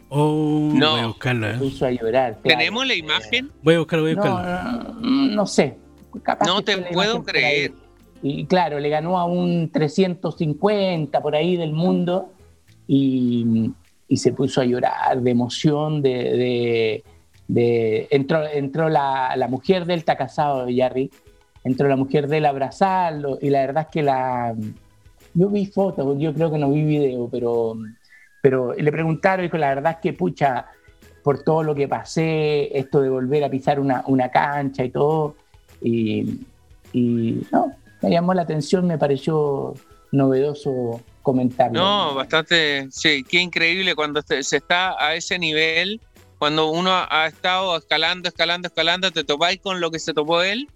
Oh, 0.10 0.72
No. 0.74 0.92
voy 0.92 1.00
a 1.02 1.08
buscarlo, 1.08 1.48
Se 1.50 1.56
eh. 1.56 1.58
puso 1.60 1.86
a 1.86 1.92
llorar. 1.92 2.38
claro. 2.42 2.58
¿tenemos 2.60 2.86
la 2.88 2.94
imagen? 2.96 3.52
Voy 3.64 3.76
a 3.76 3.80
buscarlo, 3.80 4.04
voy 4.06 4.12
a 4.12 4.16
No, 4.16 4.22
buscarlo. 4.24 4.94
no, 5.02 5.10
no 5.36 5.48
sé. 5.48 5.78
Capaz 6.22 6.46
No 6.46 6.62
te 6.62 6.78
puedo 6.78 7.24
creer. 7.24 7.74
Y 8.26 8.46
claro, 8.46 8.80
le 8.80 8.88
ganó 8.90 9.20
a 9.20 9.26
un 9.26 9.70
350 9.70 11.22
por 11.22 11.36
ahí 11.36 11.58
del 11.58 11.74
mundo 11.74 12.32
y, 12.88 13.70
y 14.08 14.18
se 14.18 14.32
puso 14.34 14.62
a 14.62 14.66
llorar 14.66 15.22
de 15.22 15.30
emoción, 15.32 16.02
de... 16.02 16.10
de- 16.14 17.04
de- 17.46 18.08
entró 18.10 18.48
entró 18.48 18.88
la, 18.88 19.36
la 19.36 19.50
mujer 19.50 19.86
de 19.86 19.96
él, 19.96 20.00
está 20.00 20.16
casado, 20.16 20.66
Jarry, 20.74 21.12
entró 21.66 21.90
la 21.90 21.98
mujer 21.98 22.30
de 22.30 22.38
él 22.38 22.46
a 22.46 22.50
abrazarlo 22.50 23.38
y 23.42 23.50
la 23.50 23.60
verdad 23.66 23.84
es 23.84 23.90
que 23.92 24.02
la... 24.02 24.56
Yo 25.34 25.50
vi 25.50 25.66
fotos, 25.66 26.18
yo 26.20 26.34
creo 26.34 26.50
que 26.50 26.58
no 26.58 26.72
vi 26.72 26.84
video, 26.84 27.28
pero, 27.30 27.74
pero 28.42 28.74
le 28.74 28.92
preguntaron, 28.92 29.44
dijo, 29.46 29.58
la 29.58 29.76
verdad 29.76 29.92
es 29.94 29.98
que 29.98 30.14
pucha, 30.14 30.68
por 31.22 31.44
todo 31.44 31.64
lo 31.64 31.76
que 31.76 31.88
pasé, 31.90 32.76
esto 32.78 33.02
de 33.02 33.10
volver 33.10 33.44
a 33.44 33.50
pisar 33.50 33.78
una, 33.80 34.04
una 34.08 34.30
cancha 34.30 34.86
y 34.86 34.90
todo, 34.90 35.36
y, 35.82 36.40
y 36.94 37.42
no, 37.52 37.74
me 38.04 38.12
llamó 38.12 38.34
la 38.34 38.44
atención, 38.44 38.86
me 38.86 38.98
pareció 38.98 39.74
novedoso 40.12 41.02
comentarlo. 41.22 41.80
No, 41.80 42.14
bastante, 42.14 42.88
sí, 42.92 43.24
qué 43.24 43.40
increíble 43.40 43.96
cuando 43.96 44.22
se 44.22 44.58
está 44.58 44.96
a 45.04 45.16
ese 45.16 45.40
nivel, 45.40 46.02
cuando 46.38 46.70
uno 46.70 46.92
ha 47.10 47.26
estado 47.28 47.78
escalando, 47.78 48.28
escalando, 48.28 48.68
escalando, 48.68 49.12
te 49.12 49.24
topáis 49.24 49.60
con 49.62 49.80
lo 49.80 49.90
que 49.90 50.00
se 50.00 50.14
topó 50.14 50.44
él, 50.44 50.68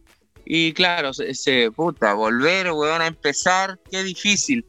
y 0.45 0.71
claro, 0.71 1.13
se, 1.13 1.33
se- 1.35 1.69
puta, 1.71 2.13
volver, 2.13 2.71
weón, 2.71 3.01
a 3.01 3.07
empezar, 3.07 3.77
qué 3.91 4.01
difícil. 4.03 4.65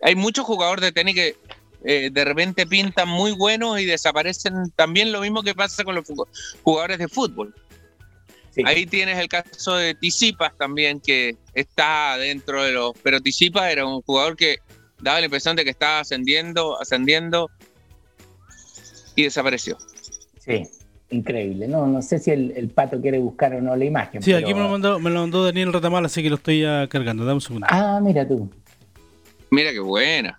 Hay 0.00 0.14
muchos 0.14 0.46
jugadores 0.46 0.82
de 0.82 0.92
tenis 0.92 1.14
que 1.14 1.36
eh, 1.84 2.08
de 2.10 2.24
repente 2.24 2.66
pintan 2.66 3.08
muy 3.08 3.32
buenos 3.32 3.78
y 3.78 3.84
desaparecen 3.84 4.54
también 4.74 5.12
lo 5.12 5.20
mismo 5.20 5.42
que 5.42 5.54
pasa 5.54 5.84
con 5.84 5.94
los 5.94 6.04
jugadores 6.62 6.98
de 6.98 7.08
fútbol. 7.08 7.54
Sí. 8.58 8.64
Ahí 8.66 8.86
tienes 8.86 9.16
el 9.18 9.28
caso 9.28 9.76
de 9.76 9.94
Tisipas 9.94 10.52
también, 10.58 11.00
que 11.00 11.36
está 11.54 12.18
dentro 12.18 12.64
de 12.64 12.72
los... 12.72 12.92
Pero 13.04 13.20
Tisipas 13.20 13.70
era 13.70 13.86
un 13.86 14.02
jugador 14.02 14.36
que 14.36 14.56
daba 15.00 15.20
la 15.20 15.26
impresión 15.26 15.54
de 15.54 15.62
que 15.62 15.70
estaba 15.70 16.00
ascendiendo, 16.00 16.80
ascendiendo 16.80 17.50
y 19.14 19.22
desapareció. 19.22 19.78
Sí, 20.40 20.64
increíble. 21.10 21.68
No, 21.68 21.86
no 21.86 22.02
sé 22.02 22.18
si 22.18 22.32
el, 22.32 22.68
pato 22.74 23.00
quiere 23.00 23.18
buscar 23.18 23.54
o 23.54 23.60
no 23.60 23.76
la 23.76 23.84
imagen. 23.84 24.22
Sí, 24.22 24.32
aquí 24.32 24.52
me 24.54 24.60
lo, 24.60 24.68
mandó, 24.70 24.98
me 24.98 25.10
lo 25.10 25.20
mandó 25.20 25.44
Daniel 25.44 25.72
Ratamal, 25.72 26.04
así 26.04 26.20
que 26.20 26.30
lo 26.30 26.36
estoy 26.36 26.62
ya 26.62 26.88
cargando. 26.88 27.24
Dame 27.24 27.34
un 27.34 27.40
segundo. 27.40 27.66
Ah, 27.70 28.00
mira 28.02 28.26
tú. 28.26 28.50
Mira 29.52 29.70
qué 29.70 29.80
buena. 29.80 30.36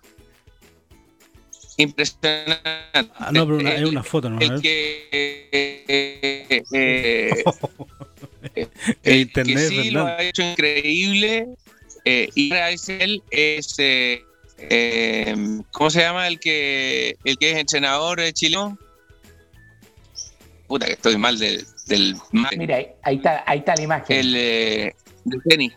Impresionante. 1.78 2.60
Ah, 2.92 3.30
no, 3.32 3.46
pero 3.46 3.66
hay 3.66 3.84
una 3.84 4.02
foto, 4.02 4.28
¿no? 4.28 4.38
El 4.38 4.60
que, 4.60 5.08
eh, 5.10 6.62
eh, 6.72 7.44
el 9.02 9.20
Internet, 9.20 9.56
que 9.56 9.68
sí 9.68 9.90
lo 9.90 10.06
ha 10.06 10.22
hecho 10.22 10.42
increíble 10.42 11.48
eh, 12.04 12.28
y 12.34 12.52
es 12.52 12.88
él 12.88 13.22
es 13.30 13.78
eh, 13.78 14.22
eh, 14.58 15.34
¿cómo 15.72 15.90
se 15.90 16.00
llama 16.00 16.28
el 16.28 16.38
que 16.38 17.16
el 17.24 17.38
que 17.38 17.52
es 17.52 17.58
entrenador 17.58 18.20
de 18.20 18.32
Chile? 18.32 18.58
Puta 20.66 20.86
que 20.86 20.92
estoy 20.92 21.16
mal 21.16 21.38
del, 21.38 21.64
del 21.86 22.16
Mira, 22.56 22.76
ahí, 23.02 23.16
está, 23.16 23.42
ahí 23.46 23.58
está 23.58 23.74
la 23.74 23.82
imagen. 23.82 24.16
El 24.16 24.34
eh, 24.36 24.94
del 25.24 25.42
tenis. 25.42 25.72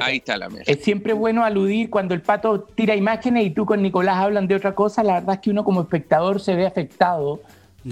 Ahí 0.00 0.16
está 0.16 0.38
la 0.38 0.48
Es 0.64 0.82
siempre 0.82 1.12
bueno 1.12 1.44
aludir 1.44 1.90
cuando 1.90 2.14
el 2.14 2.22
pato 2.22 2.62
tira 2.62 2.96
imágenes 2.96 3.44
y 3.44 3.50
tú 3.50 3.66
con 3.66 3.82
Nicolás 3.82 4.16
hablan 4.16 4.48
de 4.48 4.54
otra 4.54 4.74
cosa. 4.74 5.02
La 5.02 5.14
verdad 5.14 5.34
es 5.34 5.40
que 5.42 5.50
uno 5.50 5.62
como 5.62 5.82
espectador 5.82 6.40
se 6.40 6.54
ve 6.54 6.66
afectado 6.66 7.42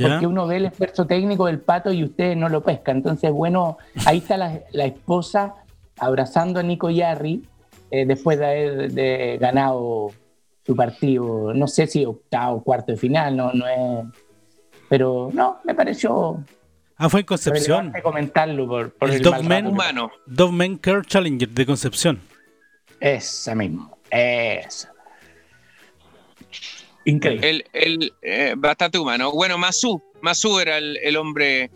porque 0.00 0.26
uno 0.26 0.46
ve 0.46 0.56
el 0.56 0.66
esfuerzo 0.66 1.06
técnico 1.06 1.46
del 1.46 1.60
pato 1.60 1.92
y 1.92 2.04
usted 2.04 2.36
no 2.36 2.48
lo 2.48 2.62
pesca. 2.62 2.92
Entonces, 2.92 3.30
bueno, 3.30 3.78
ahí 4.06 4.18
está 4.18 4.36
la, 4.36 4.84
esposa 4.84 5.54
abrazando 5.98 6.60
a 6.60 6.62
Nico 6.62 6.90
Yarri 6.90 7.42
eh, 7.90 8.06
después 8.06 8.38
de 8.38 8.46
haber 8.46 9.38
ganado 9.38 10.12
su 10.64 10.74
partido. 10.74 11.52
No 11.54 11.66
sé 11.66 11.86
si 11.86 12.04
octavo, 12.04 12.62
cuarto 12.62 12.92
de 12.92 12.98
final, 12.98 13.36
no, 13.36 13.52
no 13.52 13.66
es. 13.66 14.06
Pero 14.88 15.30
no, 15.32 15.58
me 15.64 15.74
pareció 15.74 16.42
Ah, 17.02 17.08
fue 17.08 17.20
en 17.20 17.26
Concepción. 17.26 17.92
comentarlo 18.00 18.68
por, 18.68 18.94
el, 19.00 19.16
el 19.16 19.22
Dogman, 19.22 19.66
humano. 19.66 20.12
Dogman 20.24 20.76
Care 20.76 21.02
Challenger 21.04 21.48
de 21.48 21.66
Concepción. 21.66 22.20
Esa 23.00 23.56
mismo. 23.56 23.98
Esa. 24.08 24.92
Increíble. 27.04 27.64
El, 27.72 28.12
eh, 28.22 28.54
bastante 28.56 28.98
humano. 28.98 29.32
Bueno, 29.32 29.58
Masu. 29.58 30.02
Masu 30.20 30.60
era 30.60 30.78
el, 30.78 31.16
hombre. 31.16 31.70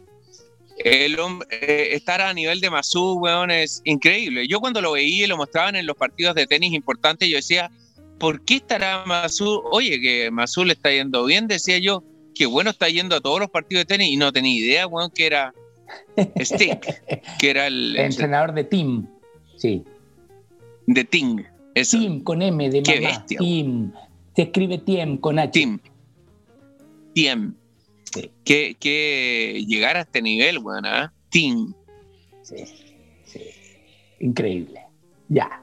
El 0.79 1.19
hombre, 1.19 1.49
eh, 1.51 1.95
estar 1.95 2.21
a 2.21 2.33
nivel 2.33 2.61
de 2.61 2.71
Masu, 2.71 3.15
weón, 3.15 3.51
es 3.51 3.81
increíble. 3.85 4.47
Yo 4.47 4.61
cuando 4.61 4.81
lo 4.81 4.93
veía 4.93 5.25
y 5.25 5.27
lo 5.27 5.37
mostraban 5.37 5.75
en 5.75 5.87
los 5.87 5.97
partidos 5.97 6.35
de 6.35 6.47
tenis 6.47 6.73
importantes, 6.75 7.29
yo 7.29 7.37
decía, 7.37 7.71
¿por 8.19 8.45
qué 8.45 8.57
estará 8.57 9.05
Masu? 9.07 9.63
Oye, 9.71 10.01
que 10.01 10.31
Masu 10.31 10.65
le 10.65 10.75
está 10.75 10.91
yendo 10.91 11.25
bien, 11.25 11.49
decía 11.49 11.79
yo 11.79 12.05
que 12.37 12.47
bueno 12.47 12.71
está 12.71 12.89
yendo 12.89 13.17
a 13.17 13.21
todos 13.21 13.41
los 13.41 13.51
partidos 13.51 13.83
de 13.83 13.87
tenis 13.87 14.11
y 14.11 14.17
no 14.17 14.31
tenía 14.33 14.53
idea, 14.53 14.87
bueno, 14.87 15.11
que 15.11 15.27
era 15.27 15.55
Stick, 16.39 17.03
que 17.39 17.51
era 17.51 17.67
el, 17.67 17.97
entrenador 17.97 18.53
de 18.53 18.65
Team, 18.65 19.09
sí. 19.57 19.83
De 20.87 21.05
Ting. 21.05 21.43
Eso. 21.75 21.99
Team 21.99 22.21
con 22.21 22.43
M 22.43 22.71
de 22.71 22.83
Qué 22.83 23.01
Bestia, 23.01 23.39
team. 23.39 23.93
Se 24.37 24.43
escribe 24.43 24.79
Tiem 24.79 25.17
con 25.17 25.39
H. 25.39 25.51
Team. 25.51 25.81
Tiem. 27.15 27.55
Sí. 28.05 28.31
Que, 28.45 28.77
que 28.79 29.65
llegar 29.67 29.97
a 29.97 30.03
este 30.03 30.21
nivel, 30.21 30.59
bueno, 30.59 30.89
¿eh? 30.89 31.09
Team. 31.31 31.73
Sí, 32.43 32.65
sí. 33.25 33.41
Increíble. 34.21 34.83
Ya. 35.29 35.63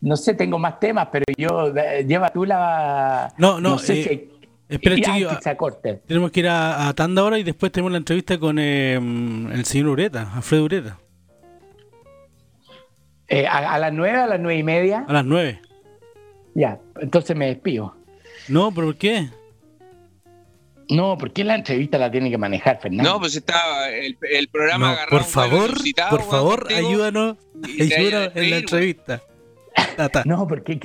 No 0.00 0.16
sé, 0.16 0.32
tengo 0.32 0.58
más 0.58 0.80
temas, 0.80 1.08
pero 1.12 1.24
yo, 1.36 1.76
eh, 1.76 2.06
lleva 2.08 2.30
tú 2.30 2.46
la... 2.46 3.34
No, 3.36 3.60
no, 3.60 3.70
no 3.70 3.78
sé 3.78 4.00
eh, 4.00 4.02
si 4.02 4.40
Espera, 4.70 4.96
chiquillo. 4.96 5.30
Tenemos 6.06 6.30
que 6.30 6.40
ir 6.40 6.48
a, 6.48 6.92
Tanda 6.94 7.22
ahora 7.22 7.38
y 7.38 7.42
después 7.42 7.70
tenemos 7.70 7.92
la 7.92 7.98
entrevista 7.98 8.38
con 8.38 8.58
eh, 8.58 8.94
el 8.94 9.64
señor 9.64 9.88
Ureta, 9.88 10.32
Alfredo 10.34 10.64
Ureta. 10.64 10.98
Eh, 13.28 13.46
a, 13.46 13.78
las 13.78 13.92
nueve, 13.92 14.18
a 14.18 14.26
las 14.26 14.40
nueve 14.40 14.58
y 14.58 14.62
media? 14.62 15.04
A 15.06 15.12
las 15.12 15.24
nueve. 15.24 15.60
Ya, 16.54 16.80
entonces 17.00 17.36
me 17.36 17.46
despido. 17.46 17.96
No, 18.48 18.72
¿por 18.72 18.96
qué? 18.96 19.28
No, 20.88 21.16
porque 21.16 21.44
la 21.44 21.54
entrevista 21.54 21.98
la 21.98 22.10
tiene 22.10 22.30
que 22.30 22.38
manejar 22.38 22.80
Fernando. 22.80 23.12
No, 23.12 23.20
pues 23.20 23.36
estaba 23.36 23.88
el, 23.90 24.16
programa 24.48 24.90
agarrado. 24.92 25.10
Por 25.10 25.24
favor, 25.24 25.70
por 26.10 26.22
favor, 26.22 26.66
ayúdanos, 26.72 27.36
ayúdanos 27.62 28.32
en 28.34 28.50
la 28.50 28.56
entrevista. 28.58 29.22
No, 30.24 30.48
porque 30.48 30.80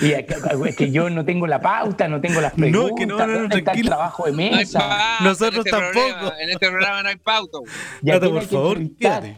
es 0.00 0.76
que 0.76 0.90
yo 0.90 1.10
no 1.10 1.24
tengo 1.24 1.46
la 1.46 1.60
pauta, 1.60 2.08
no 2.08 2.20
tengo 2.20 2.40
las 2.40 2.54
preguntas, 2.54 2.90
no, 2.90 2.94
que 2.94 3.06
no, 3.06 3.18
no, 3.26 3.48
no 3.48 3.54
está 3.54 3.72
el 3.72 3.82
trabajo 3.82 4.24
de 4.24 4.32
mesa. 4.32 5.18
Nosotros 5.20 5.66
este 5.66 5.70
tampoco. 5.70 6.32
en 6.38 6.50
este 6.50 6.68
programa 6.68 7.02
no 7.02 7.08
hay 7.10 7.16
pauta. 7.16 7.58
por 8.02 8.42
favor, 8.42 8.78
quédate. 8.98 9.36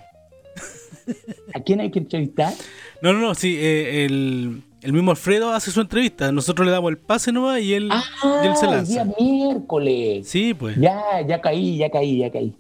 ¿A 1.53 1.61
quién 1.61 1.81
hay 1.81 1.91
que 1.91 1.99
entrevistar? 1.99 2.55
No, 3.01 3.13
no, 3.13 3.19
no, 3.19 3.35
sí, 3.35 3.59
eh, 3.59 4.05
el, 4.05 4.63
el, 4.83 4.93
mismo 4.93 5.11
Alfredo 5.11 5.53
hace 5.53 5.71
su 5.71 5.81
entrevista. 5.81 6.33
Nosotros 6.33 6.67
le 6.67 6.73
damos 6.73 6.91
el 6.91 6.99
pase 6.99 7.33
nomás 7.33 7.61
y 7.61 7.75
él, 7.75 7.89
ah, 7.91 8.05
y 8.43 8.47
él 8.47 8.57
se 8.57 8.67
lanza. 8.67 8.93
día 8.93 9.15
miércoles. 9.19 10.29
Sí, 10.29 10.55
pues. 10.55 10.77
Ya, 10.77 11.01
ya 11.27 11.41
caí, 11.41 11.77
ya 11.77 11.91
caí, 11.91 12.19
ya 12.19 12.31
caí. 12.31 12.57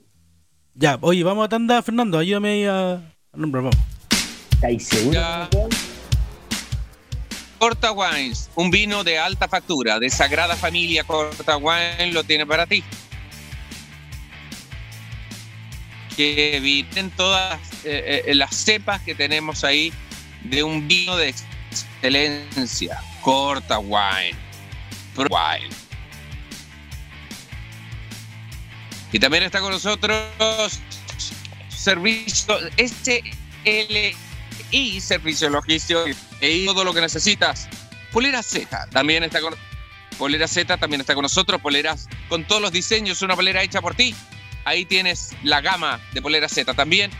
Ya, 0.74 0.98
oye, 1.02 1.22
vamos 1.22 1.44
a 1.44 1.48
tanda, 1.48 1.82
Fernando, 1.82 2.18
ayúdame 2.18 2.48
ahí 2.50 2.64
a, 2.64 2.94
a 2.94 3.36
nombrar, 3.36 3.64
vamos. 3.64 3.78
¿Estáis 4.52 4.86
seguro? 4.86 5.20
Corta 7.62 7.92
Wines, 7.92 8.50
un 8.56 8.72
vino 8.72 9.04
de 9.04 9.20
alta 9.20 9.46
factura, 9.46 10.00
de 10.00 10.10
Sagrada 10.10 10.56
Familia 10.56 11.04
Corta 11.04 11.56
Wines, 11.56 12.12
lo 12.12 12.24
tiene 12.24 12.44
para 12.44 12.66
ti. 12.66 12.82
Que 16.16 16.56
eviten 16.56 17.10
todas 17.10 17.60
eh, 17.84 18.24
eh, 18.26 18.34
las 18.34 18.56
cepas 18.56 19.00
que 19.02 19.14
tenemos 19.14 19.62
ahí 19.62 19.92
de 20.42 20.64
un 20.64 20.88
vino 20.88 21.16
de 21.16 21.32
excelencia. 21.72 23.00
Corta 23.22 23.78
Wine. 23.78 24.36
Wine. 25.16 25.74
Y 29.12 29.18
también 29.18 29.42
está 29.42 29.60
con 29.60 29.72
nosotros 29.72 30.80
servicio 31.68 32.58
SL 32.76 34.16
y 34.70 35.00
servicio 35.00 35.50
logístico 35.50 36.04
y 36.40 36.66
todo 36.66 36.84
lo 36.84 36.94
que 36.94 37.00
necesitas. 37.00 37.68
Polera 38.10 38.42
Z 38.42 38.88
también 38.90 39.22
está 39.22 39.40
con 39.40 39.54
Polera 40.18 40.46
Z 40.46 40.76
también 40.76 41.00
está 41.00 41.14
con 41.14 41.22
nosotros, 41.22 41.60
poleras 41.60 42.08
con 42.28 42.44
todos 42.44 42.62
los 42.62 42.72
diseños, 42.72 43.22
una 43.22 43.34
polera 43.34 43.62
hecha 43.62 43.80
por 43.80 43.94
ti. 43.94 44.14
Ahí 44.64 44.84
tienes 44.84 45.34
la 45.42 45.60
gama 45.60 46.00
de 46.12 46.22
Polera 46.22 46.48
Z 46.48 46.72
también. 46.74 47.10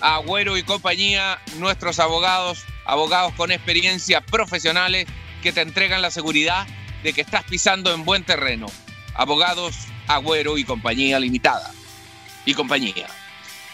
Agüero 0.00 0.56
y 0.56 0.62
compañía, 0.62 1.38
nuestros 1.56 1.98
abogados, 1.98 2.64
abogados 2.84 3.34
con 3.34 3.50
experiencia 3.50 4.20
profesionales 4.20 5.06
que 5.42 5.52
te 5.52 5.60
entregan 5.60 6.02
la 6.02 6.10
seguridad 6.10 6.66
de 7.02 7.12
que 7.12 7.20
estás 7.20 7.44
pisando 7.44 7.92
en 7.92 8.04
buen 8.04 8.24
terreno. 8.24 8.66
Abogados 9.14 9.74
Agüero 10.06 10.58
y 10.58 10.64
compañía 10.64 11.18
limitada. 11.20 11.72
Y 12.44 12.54
compañía. 12.54 13.06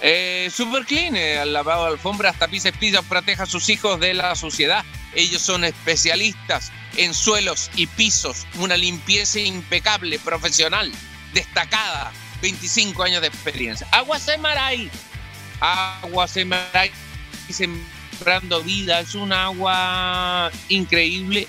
Eh, 0.01 0.51
Super 0.53 0.85
Clean, 0.85 1.17
eh, 1.17 1.39
al 1.39 1.53
lavado 1.53 1.85
de 1.85 1.93
alfombras, 1.93 2.39
tapices, 2.39 2.77
pisos, 2.77 3.05
proteja 3.05 3.45
a 3.45 3.47
sus 3.47 3.69
hijos 3.69 4.01
de 4.01 4.15
la 4.15 4.35
suciedad. 4.35 4.85
Ellos 5.15 5.41
son 5.41 5.65
especialistas 5.65 6.73
en 6.97 7.15
suelos 7.15 7.71
y 7.77 7.87
pisos, 7.87 8.47
una 8.59 8.77
limpieza 8.77 9.41
impecable, 9.41 10.19
profesional, 10.19 10.93
destacada, 11.33 12.13
25 12.43 13.03
años 13.03 13.23
de 13.23 13.29
experiencia. 13.29 13.87
Agua 13.93 14.19
Semaray, 14.19 14.91
agua 15.61 16.29
Semaray, 16.29 16.91
sembrando 17.49 18.63
vida, 18.63 19.01
es 19.01 19.15
un 19.15 19.33
agua 19.33 20.51
increíble. 20.69 21.47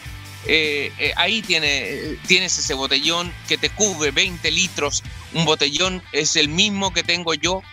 Eh, 0.48 0.92
eh, 1.00 1.14
ahí 1.16 1.42
tiene, 1.42 2.18
tienes 2.28 2.58
ese 2.58 2.76
botellón 2.76 3.34
que 3.48 3.58
te 3.58 3.70
cubre 3.70 4.12
20 4.12 4.52
litros. 4.52 5.04
Un 5.34 5.46
botellón 5.46 6.04
es 6.12 6.36
el 6.36 6.50
mismo 6.50 6.94
que 6.94 7.04
tengo 7.04 7.34
yo 7.34 7.64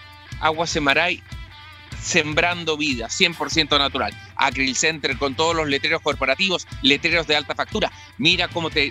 Agua 0.40 0.66
Semaray 0.66 1.22
sembrando 2.02 2.76
vida, 2.76 3.08
100% 3.08 3.78
natural. 3.78 4.12
Acril 4.36 4.74
Center 4.74 5.16
con 5.18 5.36
todos 5.36 5.54
los 5.54 5.68
letreros 5.68 6.02
corporativos, 6.02 6.66
letreros 6.82 7.28
de 7.28 7.36
alta 7.36 7.54
factura. 7.54 7.92
Mira 8.18 8.48
cómo 8.48 8.70
te... 8.70 8.90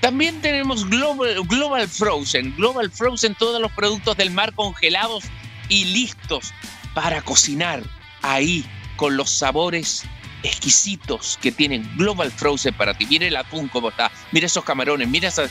También 0.00 0.40
tenemos 0.40 0.88
Global 0.88 1.88
Frozen. 1.88 2.54
Global 2.56 2.90
Frozen, 2.92 3.34
todos 3.34 3.60
los 3.60 3.72
productos 3.72 4.16
del 4.16 4.30
mar 4.30 4.52
congelados 4.54 5.24
y 5.68 5.86
listos 5.86 6.52
para 6.94 7.22
cocinar 7.22 7.82
ahí 8.22 8.64
con 8.96 9.16
los 9.16 9.30
sabores 9.30 10.04
exquisitos 10.42 11.38
que 11.42 11.50
tienen 11.52 11.90
Global 11.96 12.30
Frozen 12.30 12.74
para 12.74 12.94
ti. 12.94 13.06
Mira 13.06 13.26
el 13.26 13.36
atún 13.36 13.68
como 13.68 13.88
está, 13.88 14.10
mira 14.32 14.46
esos 14.46 14.64
camarones, 14.64 15.08
mira 15.08 15.28
esas 15.28 15.50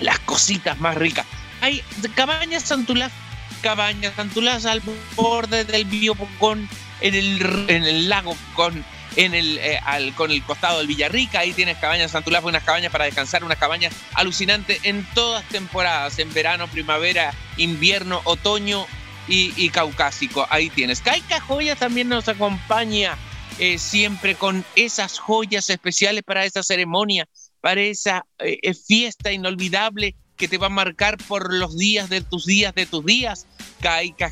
las 0.00 0.18
cositas 0.20 0.78
más 0.80 0.96
ricas. 0.96 1.26
Hay 1.60 1.82
cabañas 2.14 2.62
Santulá 2.62 3.10
cabañas, 3.62 4.14
Santulás 4.16 4.66
al 4.66 4.82
borde 5.14 5.64
del 5.64 5.84
Biopocón, 5.84 6.68
en 7.00 7.14
el, 7.14 7.66
en 7.68 7.84
el 7.84 8.08
lago 8.08 8.36
con 8.54 8.84
en 9.16 9.34
el, 9.34 9.58
eh, 9.58 9.80
con 10.16 10.30
el 10.30 10.42
costado 10.42 10.78
del 10.78 10.86
Villarrica. 10.86 11.40
Ahí 11.40 11.52
tienes 11.52 11.76
cabañas 11.78 12.10
Santulafo, 12.10 12.48
unas 12.48 12.64
cabañas 12.64 12.90
para 12.90 13.04
descansar, 13.04 13.44
unas 13.44 13.58
cabañas 13.58 13.94
alucinantes 14.14 14.80
en 14.84 15.04
todas 15.14 15.44
temporadas, 15.44 16.18
en 16.18 16.32
verano, 16.32 16.66
primavera, 16.68 17.32
invierno, 17.56 18.20
otoño 18.24 18.86
y, 19.28 19.68
caucásico. 19.70 20.46
Ahí 20.50 20.70
tienes. 20.70 21.00
Caica 21.00 21.40
Joya 21.40 21.76
también 21.76 22.08
nos 22.08 22.28
acompaña 22.28 23.16
eh, 23.58 23.78
siempre 23.78 24.34
con 24.34 24.64
esas 24.76 25.18
joyas 25.18 25.70
especiales 25.70 26.22
para 26.22 26.44
esa 26.44 26.62
ceremonia, 26.62 27.28
para 27.60 27.80
esa 27.80 28.24
eh, 28.38 28.74
fiesta 28.74 29.32
inolvidable 29.32 30.16
que 30.36 30.48
te 30.48 30.58
va 30.58 30.66
a 30.66 30.70
marcar 30.70 31.18
por 31.18 31.54
los 31.54 31.78
días 31.78 32.08
de 32.08 32.20
tus 32.20 32.46
días 32.46 32.74
de 32.74 32.86
tus 32.86 33.04
días. 33.04 33.46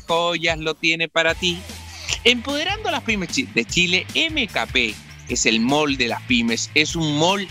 Joyas 0.07 0.57
lo 0.59 0.75
tiene 0.75 1.07
para 1.07 1.35
ti. 1.35 1.59
Empoderando 2.23 2.89
a 2.89 2.91
las 2.91 3.03
pymes 3.03 3.29
de 3.53 3.65
Chile, 3.65 4.05
MKP 4.15 4.95
es 5.29 5.45
el 5.45 5.59
mall 5.59 5.97
de 5.97 6.07
las 6.09 6.21
pymes, 6.23 6.69
es 6.75 6.95
un 6.95 7.17
mall 7.17 7.47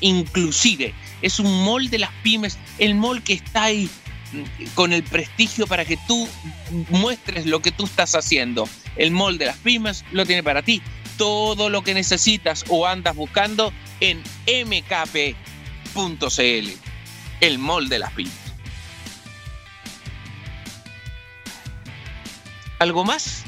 inclusive, 0.00 0.94
es 1.22 1.40
un 1.40 1.64
mall 1.64 1.88
de 1.88 1.98
las 1.98 2.10
pymes, 2.22 2.58
el 2.78 2.94
mall 2.94 3.22
que 3.22 3.34
está 3.34 3.64
ahí 3.64 3.88
con 4.74 4.92
el 4.92 5.02
prestigio 5.02 5.66
para 5.66 5.84
que 5.84 5.96
tú 6.06 6.28
muestres 6.90 7.46
lo 7.46 7.60
que 7.60 7.72
tú 7.72 7.84
estás 7.84 8.14
haciendo. 8.14 8.68
El 8.96 9.10
mall 9.10 9.38
de 9.38 9.46
las 9.46 9.56
pymes 9.58 10.04
lo 10.12 10.26
tiene 10.26 10.42
para 10.42 10.62
ti. 10.62 10.82
Todo 11.16 11.68
lo 11.70 11.82
que 11.82 11.94
necesitas 11.94 12.64
o 12.68 12.86
andas 12.86 13.16
buscando 13.16 13.72
en 14.00 14.22
mkp.cl, 14.66 15.34
el 17.40 17.58
mall 17.58 17.88
de 17.88 17.98
las 17.98 18.12
pymes. 18.12 18.34
¿Algo 22.78 23.04
más? 23.04 23.44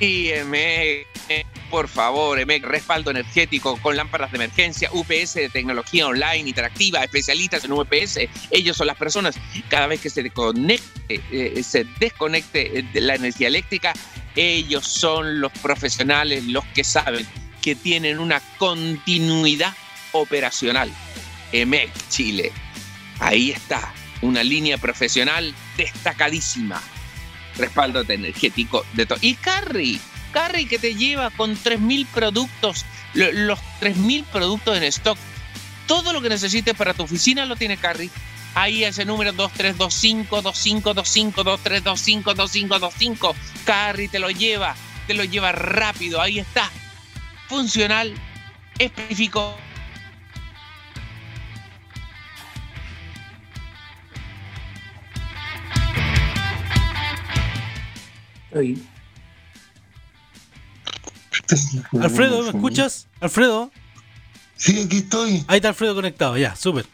Y 0.00 0.28
por 1.70 1.88
favor, 1.88 2.38
EMEC, 2.38 2.64
respaldo 2.64 3.10
energético 3.10 3.76
con 3.80 3.96
lámparas 3.96 4.32
de 4.32 4.36
emergencia, 4.36 4.90
UPS 4.92 5.34
de 5.34 5.48
tecnología 5.48 6.06
online 6.06 6.48
interactiva, 6.48 7.02
especialistas 7.04 7.64
en 7.64 7.72
UPS. 7.72 8.18
Ellos 8.50 8.76
son 8.76 8.86
las 8.86 8.96
personas, 8.96 9.36
cada 9.68 9.86
vez 9.86 10.00
que 10.00 10.10
se 10.10 10.22
desconecte, 10.22 11.20
eh, 11.30 11.62
se 11.62 11.84
desconecte 11.98 12.84
de 12.92 13.00
la 13.00 13.14
energía 13.14 13.48
eléctrica, 13.48 13.92
ellos 14.36 14.86
son 14.86 15.40
los 15.40 15.52
profesionales, 15.52 16.44
los 16.44 16.64
que 16.66 16.84
saben 16.84 17.26
que 17.62 17.74
tienen 17.74 18.18
una 18.18 18.40
continuidad 18.58 19.74
operacional. 20.12 20.90
EMEC 21.52 21.90
Chile. 22.08 22.52
Ahí 23.20 23.50
está, 23.50 23.92
una 24.22 24.44
línea 24.44 24.78
profesional 24.78 25.54
destacadísima 25.76 26.80
respaldo 27.58 28.02
energético 28.08 28.86
de 28.94 29.04
todo. 29.04 29.18
Y 29.20 29.34
Carry, 29.34 30.00
Carry 30.32 30.66
que 30.66 30.78
te 30.78 30.94
lleva 30.94 31.30
con 31.30 31.56
3.000 31.56 32.06
productos, 32.06 32.84
los 33.14 33.58
3.000 33.80 34.24
productos 34.24 34.76
en 34.76 34.84
stock. 34.84 35.18
Todo 35.86 36.12
lo 36.12 36.20
que 36.20 36.28
necesites 36.28 36.74
para 36.74 36.94
tu 36.94 37.04
oficina 37.04 37.46
lo 37.46 37.56
tiene 37.56 37.76
Carry. 37.76 38.10
Ahí 38.54 38.84
ese 38.84 39.04
número 39.04 39.32
2325 39.32 40.42
2525 40.42 41.44
2325 41.44 42.34
2525. 42.34 43.36
Carry 43.64 44.08
te 44.08 44.18
lo 44.18 44.30
lleva, 44.30 44.74
te 45.06 45.14
lo 45.14 45.24
lleva 45.24 45.52
rápido. 45.52 46.20
Ahí 46.20 46.38
está. 46.38 46.70
Funcional, 47.48 48.14
específico 48.78 49.56
Alfredo, 62.00 62.42
¿me 62.42 62.48
escuchas? 62.50 63.06
Alfredo. 63.20 63.70
Sí, 64.56 64.82
aquí 64.84 64.98
estoy. 64.98 65.44
Ahí 65.46 65.56
está 65.56 65.68
Alfredo 65.68 65.94
conectado, 65.94 66.36
ya, 66.36 66.54
súper. 66.56 66.86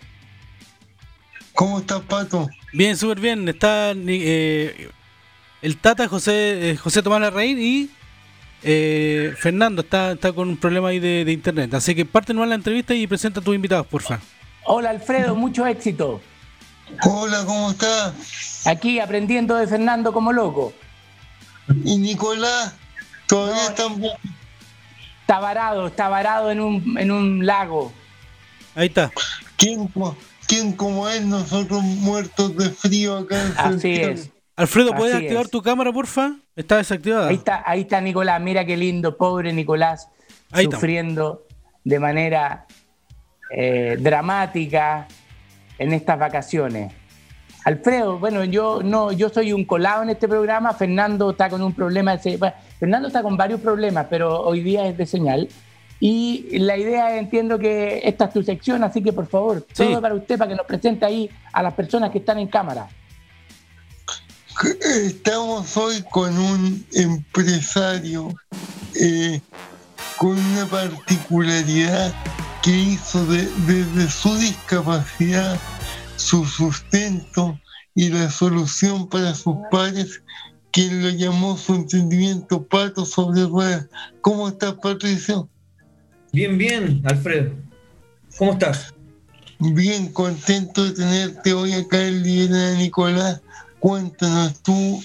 ¿Cómo 1.55 1.79
estás, 1.79 2.01
Pato? 2.03 2.49
Bien, 2.73 2.97
súper 2.97 3.21
bien. 3.21 3.49
Está 3.49 3.93
eh, 3.95 4.91
el 5.63 5.77
Tata 5.79 6.09
José 6.09 6.71
eh, 6.71 6.77
José 6.77 7.03
Tomás 7.03 7.21
Larraín 7.21 7.59
y 7.61 7.91
eh, 8.63 9.35
Fernando 9.39 9.83
está, 9.83 10.13
está 10.13 10.33
con 10.33 10.49
un 10.49 10.57
problema 10.57 10.89
ahí 10.89 10.99
de, 10.99 11.31
internet. 11.31 11.73
Así 11.75 11.95
que 11.95 12.05
parte 12.05 12.33
a 12.33 12.47
la 12.47 12.55
entrevista 12.55 12.95
y 12.95 13.07
presenta 13.07 13.41
a 13.41 13.43
tus 13.43 13.55
invitados, 13.55 13.87
por 13.87 14.03
favor. 14.03 14.23
Hola, 14.65 14.91
Alfredo, 14.91 15.35
mucho 15.35 15.67
éxito. 15.67 16.21
Hola, 17.03 17.45
¿cómo 17.47 17.71
estás? 17.71 18.67
Aquí 18.67 18.99
aprendiendo 18.99 19.55
de 19.57 19.67
Fernando 19.67 20.13
como 20.13 20.33
loco. 20.33 20.73
Y 21.85 21.99
Nicolás 21.99 22.75
todavía 23.27 23.67
está... 23.69 23.85
Está 25.25 25.41
varado, 25.41 25.87
está 25.87 26.11
varado 26.11 26.51
en 26.51 26.61
un, 26.61 26.99
en 26.99 27.11
un 27.11 27.47
lago. 27.47 27.91
Ahí 28.75 28.89
está. 28.89 29.11
¿Quién, 29.57 29.91
¿Quién 30.47 30.73
como 30.75 31.09
él, 31.09 31.31
nosotros 31.31 31.83
muertos 31.83 32.55
de 32.59 32.69
frío 32.69 33.17
acá 33.17 33.43
en 33.43 33.55
Así 33.57 33.95
es. 33.95 34.31
Alfredo, 34.55 34.93
¿puedes 34.95 35.15
activar 35.15 35.49
tu 35.49 35.63
cámara, 35.63 35.91
porfa? 35.95 36.35
Está 36.55 36.77
desactivada. 36.77 37.29
Ahí 37.29 37.37
está, 37.37 37.63
ahí 37.65 37.81
está 37.81 38.03
Nicolás, 38.03 38.39
mira 38.43 38.67
qué 38.67 38.77
lindo, 38.77 39.17
pobre 39.17 39.55
Nicolás, 39.55 40.11
sufriendo 40.71 41.47
de 41.85 41.99
manera 41.99 42.67
eh, 43.51 43.97
dramática 43.99 45.09
en 45.79 45.95
estas 45.95 46.19
vacaciones. 46.19 46.93
Alfredo, 47.65 48.19
bueno, 48.19 48.45
yo 48.45 48.83
no, 48.83 49.11
yo 49.11 49.31
soy 49.31 49.53
un 49.55 49.65
colado 49.65 50.03
en 50.03 50.11
este 50.11 50.29
programa. 50.29 50.75
Fernando 50.75 51.31
está 51.31 51.49
con 51.49 51.63
un 51.63 51.73
problema. 51.73 52.17
De, 52.17 52.53
Fernando 52.79 53.09
está 53.09 53.23
con 53.23 53.39
varios 53.39 53.61
problemas, 53.61 54.07
pero 54.11 54.43
hoy 54.43 54.61
día 54.61 54.87
es 54.87 54.99
de 54.99 55.07
señal. 55.07 55.49
Y 55.99 56.59
la 56.59 56.77
idea, 56.77 57.17
entiendo 57.17 57.59
que 57.59 58.03
esta 58.05 58.27
es 58.27 58.33
tu 58.35 58.43
sección, 58.43 58.85
así 58.85 59.03
que 59.03 59.13
por 59.15 59.27
favor, 59.27 59.65
todo 59.75 60.01
para 60.03 60.15
usted, 60.15 60.37
para 60.37 60.51
que 60.51 60.57
nos 60.57 60.67
presente 60.67 61.07
ahí 61.07 61.31
a 61.53 61.63
las 61.63 61.73
personas 61.73 62.11
que 62.11 62.19
están 62.19 62.39
en 62.39 62.49
cámara. 62.49 62.89
Estamos 64.83 65.75
hoy 65.79 66.05
con 66.11 66.37
un 66.37 66.87
empresario 66.93 68.29
eh, 69.01 69.41
con 70.19 70.39
una 70.39 70.67
particularidad 70.67 72.13
que 72.63 72.71
hizo 72.71 73.25
desde 73.27 74.11
su 74.11 74.35
discapacidad 74.37 75.59
su 76.17 76.45
sustento 76.45 77.59
y 77.95 78.09
la 78.09 78.31
solución 78.31 79.09
para 79.09 79.35
sus 79.35 79.57
padres, 79.71 80.23
quien 80.73 81.03
lo 81.03 81.11
llamó 81.11 81.57
su 81.57 81.75
entendimiento 81.75 82.65
pato 82.67 83.05
sobre 83.05 83.45
ruedas. 83.45 83.87
¿Cómo 84.21 84.49
estás, 84.49 84.75
Patricio? 84.75 85.49
Bien, 86.33 86.59
bien, 86.59 87.01
Alfredo. 87.05 87.53
¿Cómo 88.37 88.53
estás? 88.53 88.93
Bien, 89.61 90.13
contento 90.13 90.85
de 90.85 90.93
tenerte 90.93 91.53
hoy 91.53 91.73
acá 91.73 92.05
en 92.05 92.23
de 92.23 92.77
Nicolás. 92.77 93.41
Cuéntanos, 93.79 94.61
tú, 94.63 95.03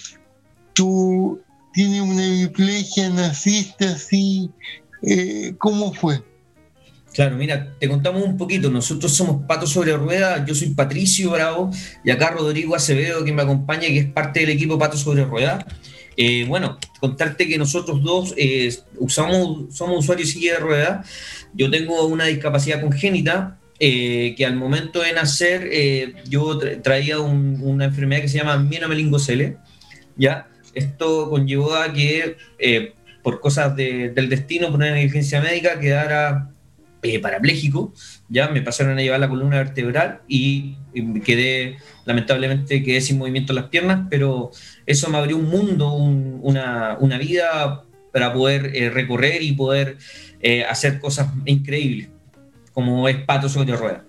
tú 0.73 1.39
tienes 1.73 2.01
una 2.01 2.25
hemiplegia, 2.25 3.09
naciste 3.09 3.85
así, 3.85 4.49
eh, 5.03 5.53
¿cómo 5.59 5.93
fue? 5.93 6.23
Claro, 7.13 7.35
mira, 7.35 7.73
te 7.79 7.87
contamos 7.87 8.23
un 8.23 8.37
poquito. 8.37 8.69
Nosotros 8.69 9.11
somos 9.13 9.45
Pato 9.47 9.65
sobre 9.65 9.95
Rueda. 9.95 10.45
Yo 10.45 10.53
soy 10.53 10.69
Patricio 10.69 11.31
Bravo 11.31 11.71
y 12.03 12.11
acá 12.11 12.31
Rodrigo 12.31 12.75
Acevedo, 12.75 13.23
que 13.23 13.33
me 13.33 13.41
acompaña, 13.41 13.87
que 13.87 13.99
es 13.99 14.05
parte 14.05 14.41
del 14.41 14.49
equipo 14.49 14.77
Pato 14.77 14.97
sobre 14.97 15.25
Rueda. 15.25 15.65
Eh, 16.21 16.45
bueno, 16.47 16.77
contarte 16.99 17.47
que 17.47 17.57
nosotros 17.57 18.03
dos 18.03 18.33
eh, 18.35 18.75
usamos, 18.97 19.73
somos 19.73 19.99
usuarios 19.99 20.27
de 20.27 20.33
silla 20.33 20.53
de 20.55 20.59
rueda. 20.59 21.03
Yo 21.53 21.71
tengo 21.71 22.05
una 22.07 22.25
discapacidad 22.25 22.81
congénita 22.81 23.57
eh, 23.79 24.35
que 24.37 24.45
al 24.45 24.57
momento 24.57 25.01
de 25.01 25.13
nacer 25.13 25.71
yo 26.27 26.59
traía 26.83 27.19
una 27.19 27.85
enfermedad 27.85 28.21
que 28.21 28.27
se 28.27 28.37
llama 28.37 28.57
mienomelingocele. 28.57 29.57
¿ya? 30.17 30.49
Esto 30.73 31.29
conllevó 31.29 31.73
a 31.73 31.93
que 31.93 32.35
por 33.23 33.39
cosas 33.39 33.75
del 33.75 34.29
destino, 34.29 34.67
por 34.67 34.75
una 34.75 34.91
negligencia 34.91 35.41
médica, 35.41 35.79
quedara 35.79 36.49
eh, 37.01 37.19
parapléjico, 37.19 37.93
ya 38.27 38.49
me 38.49 38.61
pasaron 38.61 38.97
a 38.97 39.01
llevar 39.01 39.19
la 39.19 39.29
columna 39.29 39.57
vertebral 39.57 40.21
y, 40.27 40.75
quedé, 41.23 41.77
lamentablemente, 42.05 42.83
quedé 42.83 42.99
sin 42.99 43.17
movimiento 43.17 43.53
en 43.53 43.57
las 43.57 43.69
piernas, 43.69 44.07
pero 44.09 44.51
eso 44.85 45.09
me 45.09 45.17
abrió 45.17 45.37
un 45.37 45.49
mundo, 45.49 45.93
una, 45.93 47.17
vida 47.17 47.85
para 48.11 48.33
poder 48.33 48.75
eh, 48.75 48.89
recorrer 48.89 49.43
y 49.43 49.53
poder 49.53 49.97
eh, 50.41 50.65
hacer 50.65 50.99
cosas 50.99 51.29
increíbles, 51.45 52.09
como 52.73 53.07
es 53.07 53.17
pato 53.23 53.47
sobre 53.47 53.75
ruedas. 53.75 54.01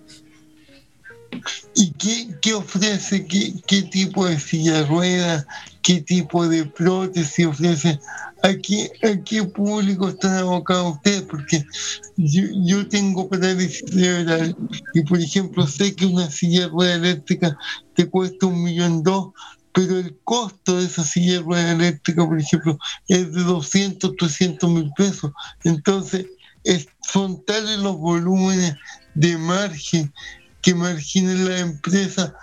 ¿Y 1.75 1.93
qué, 2.41 2.53
ofrece? 2.53 3.25
¿Qué, 3.25 3.81
tipo 3.83 4.27
de 4.27 4.37
silla 4.37 4.83
de? 4.83 5.45
¿Qué 5.81 6.01
tipo 6.01 6.47
de 6.47 6.65
prótesis 6.65 7.45
ofrece? 7.45 7.99
¿A 8.43 8.53
qué, 8.55 8.91
a 9.03 9.23
qué 9.23 9.43
público 9.43 10.09
están 10.09 10.37
abocados 10.37 10.95
ustedes? 10.95 11.21
Porque 11.23 11.63
yo, 12.17 12.43
yo 12.65 12.87
tengo 12.87 13.29
parálisis 13.29 13.83
cerebral 13.87 14.55
y, 14.93 15.01
por 15.01 15.19
ejemplo, 15.19 15.67
sé 15.67 15.95
que 15.95 16.07
una 16.07 16.29
silla 16.31 16.61
de 16.61 16.67
ruedas 16.67 16.97
eléctrica 16.97 17.57
te 17.93 18.07
cuesta 18.07 18.47
un 18.47 18.63
millón 18.63 19.03
dos, 19.03 19.31
pero 19.73 19.99
el 19.99 20.17
costo 20.23 20.77
de 20.77 20.85
esa 20.85 21.03
silla 21.03 21.33
de 21.33 21.39
ruedas 21.39 21.75
eléctrica, 21.75 22.25
por 22.25 22.39
ejemplo, 22.39 22.77
es 23.07 23.31
de 23.31 23.43
200, 23.43 24.15
300 24.17 24.69
mil 24.69 24.91
pesos. 24.97 25.31
Entonces, 25.63 26.25
son 27.01 27.43
tales 27.45 27.79
los 27.79 27.97
volúmenes 27.97 28.75
de 29.13 29.37
margen 29.37 30.13
que 30.61 30.75
marginan 30.75 31.45
la 31.47 31.59
empresa 31.59 32.33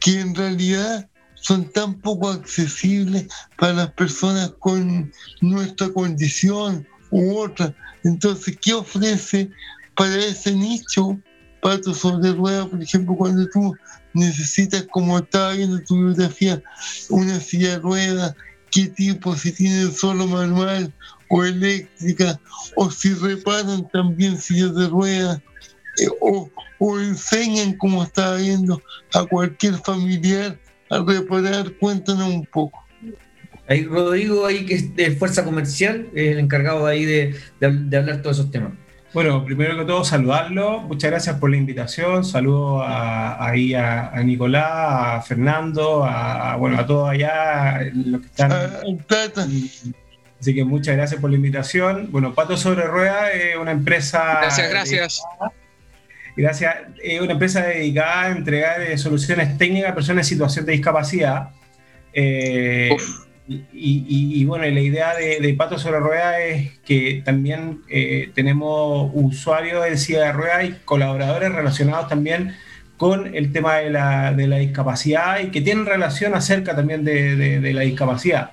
que 0.00 0.20
en 0.20 0.34
realidad 0.34 1.08
son 1.40 1.70
tan 1.72 1.94
poco 2.00 2.30
accesibles 2.30 3.26
para 3.56 3.72
las 3.72 3.92
personas 3.92 4.52
con 4.58 5.10
nuestra 5.40 5.88
condición 5.90 6.86
u 7.10 7.38
otra. 7.38 7.74
Entonces, 8.04 8.58
¿qué 8.60 8.74
ofrece 8.74 9.50
para 9.94 10.16
ese 10.16 10.52
nicho 10.52 11.18
pato 11.60 11.92
sobre 11.94 12.32
ruedas, 12.32 12.68
por 12.68 12.82
ejemplo, 12.82 13.16
cuando 13.16 13.48
tú 13.48 13.76
necesitas, 14.14 14.86
como 14.90 15.18
estaba 15.18 15.52
viendo 15.52 15.82
tu 15.82 15.96
biografía, 15.96 16.62
una 17.10 17.40
silla 17.40 17.70
de 17.70 17.78
ruedas, 17.78 18.34
qué 18.70 18.86
tipo, 18.88 19.34
si 19.34 19.52
tienen 19.52 19.92
solo 19.92 20.26
manual 20.26 20.92
o 21.30 21.44
eléctrica, 21.44 22.40
o 22.76 22.90
si 22.90 23.12
reparan 23.14 23.88
también 23.90 24.38
sillas 24.38 24.74
de 24.74 24.88
ruedas, 24.88 25.40
eh, 25.98 26.08
o, 26.20 26.50
o 26.78 27.00
enseñan, 27.00 27.76
como 27.76 28.04
estaba 28.04 28.36
viendo, 28.36 28.80
a 29.14 29.24
cualquier 29.24 29.74
familiar 29.78 30.58
a 30.90 30.98
reparar, 30.98 31.72
cuéntanos 31.78 32.28
un 32.28 32.44
poco. 32.46 32.84
Ahí 33.68 33.84
Rodrigo, 33.84 34.46
ahí 34.46 34.64
que 34.64 34.74
es 34.74 34.96
de 34.96 35.10
Fuerza 35.10 35.44
Comercial, 35.44 36.08
el 36.14 36.38
encargado 36.38 36.86
ahí 36.86 37.04
de, 37.04 37.34
de, 37.60 37.96
hablar 37.96 38.22
todos 38.22 38.38
esos 38.38 38.50
temas. 38.50 38.72
Bueno, 39.12 39.44
primero 39.44 39.76
que 39.76 39.84
todo 39.84 40.04
saludarlo, 40.04 40.80
muchas 40.80 41.10
gracias 41.10 41.36
por 41.36 41.50
la 41.50 41.56
invitación, 41.56 42.24
saludo 42.24 42.82
a, 42.82 43.46
ahí 43.46 43.74
a, 43.74 44.12
Nicolás, 44.24 44.70
a 44.70 45.22
Fernando, 45.22 46.04
a, 46.04 46.56
bueno, 46.56 46.78
a 46.78 46.86
todos 46.86 47.10
allá, 47.10 47.80
los 47.92 48.20
que 48.22 48.26
están. 48.26 48.52
Así 50.40 50.54
que 50.54 50.64
muchas 50.64 50.96
gracias 50.96 51.20
por 51.20 51.30
la 51.30 51.36
invitación. 51.36 52.08
Bueno, 52.10 52.32
Pato 52.32 52.56
Sobre 52.56 52.86
Rueda 52.86 53.32
es 53.32 53.56
una 53.56 53.72
empresa... 53.72 54.38
Gracias, 54.40 54.70
gracias. 54.70 55.22
Gracias. 56.38 56.76
Es 57.02 57.20
una 57.20 57.32
empresa 57.32 57.62
dedicada 57.66 58.22
a 58.22 58.30
entregar 58.30 58.80
eh, 58.80 58.96
soluciones 58.96 59.58
técnicas 59.58 59.90
a 59.90 59.94
personas 59.96 60.24
en 60.24 60.28
situación 60.28 60.66
de 60.66 60.72
discapacidad. 60.72 61.48
Eh, 62.12 62.96
y, 63.72 64.44
bueno, 64.44 64.64
la 64.64 64.80
idea 64.80 65.16
de, 65.16 65.54
Pato 65.54 65.78
sobre 65.78 65.98
Rueda 65.98 66.38
es 66.40 66.78
que 66.80 67.22
también 67.24 67.80
eh, 67.88 68.30
tenemos 68.34 69.10
usuarios 69.14 69.84
de 69.84 69.96
silla 69.96 70.26
de 70.26 70.32
ruedas 70.32 70.64
y 70.64 70.74
colaboradores 70.84 71.50
relacionados 71.50 72.08
también 72.08 72.54
con 72.98 73.34
el 73.34 73.50
tema 73.50 73.76
de 73.76 73.90
la, 73.90 74.58
discapacidad 74.58 75.40
y 75.40 75.48
que 75.48 75.60
tienen 75.60 75.86
relación 75.86 76.34
acerca 76.34 76.76
también 76.76 77.04
de, 77.04 77.72
la 77.72 77.80
discapacidad. 77.80 78.52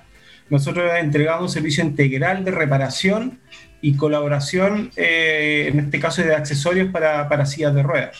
Nosotros 0.50 0.90
entregamos 0.98 1.42
un 1.42 1.48
servicio 1.50 1.84
integral 1.84 2.44
de 2.44 2.50
reparación 2.50 3.38
y 3.86 3.94
colaboración, 3.94 4.90
eh, 4.96 5.68
en 5.68 5.78
este 5.78 6.00
caso 6.00 6.20
de 6.20 6.34
accesorios 6.34 6.90
para, 6.90 7.28
para 7.28 7.46
sillas 7.46 7.72
de 7.72 7.84
ruedas. 7.84 8.16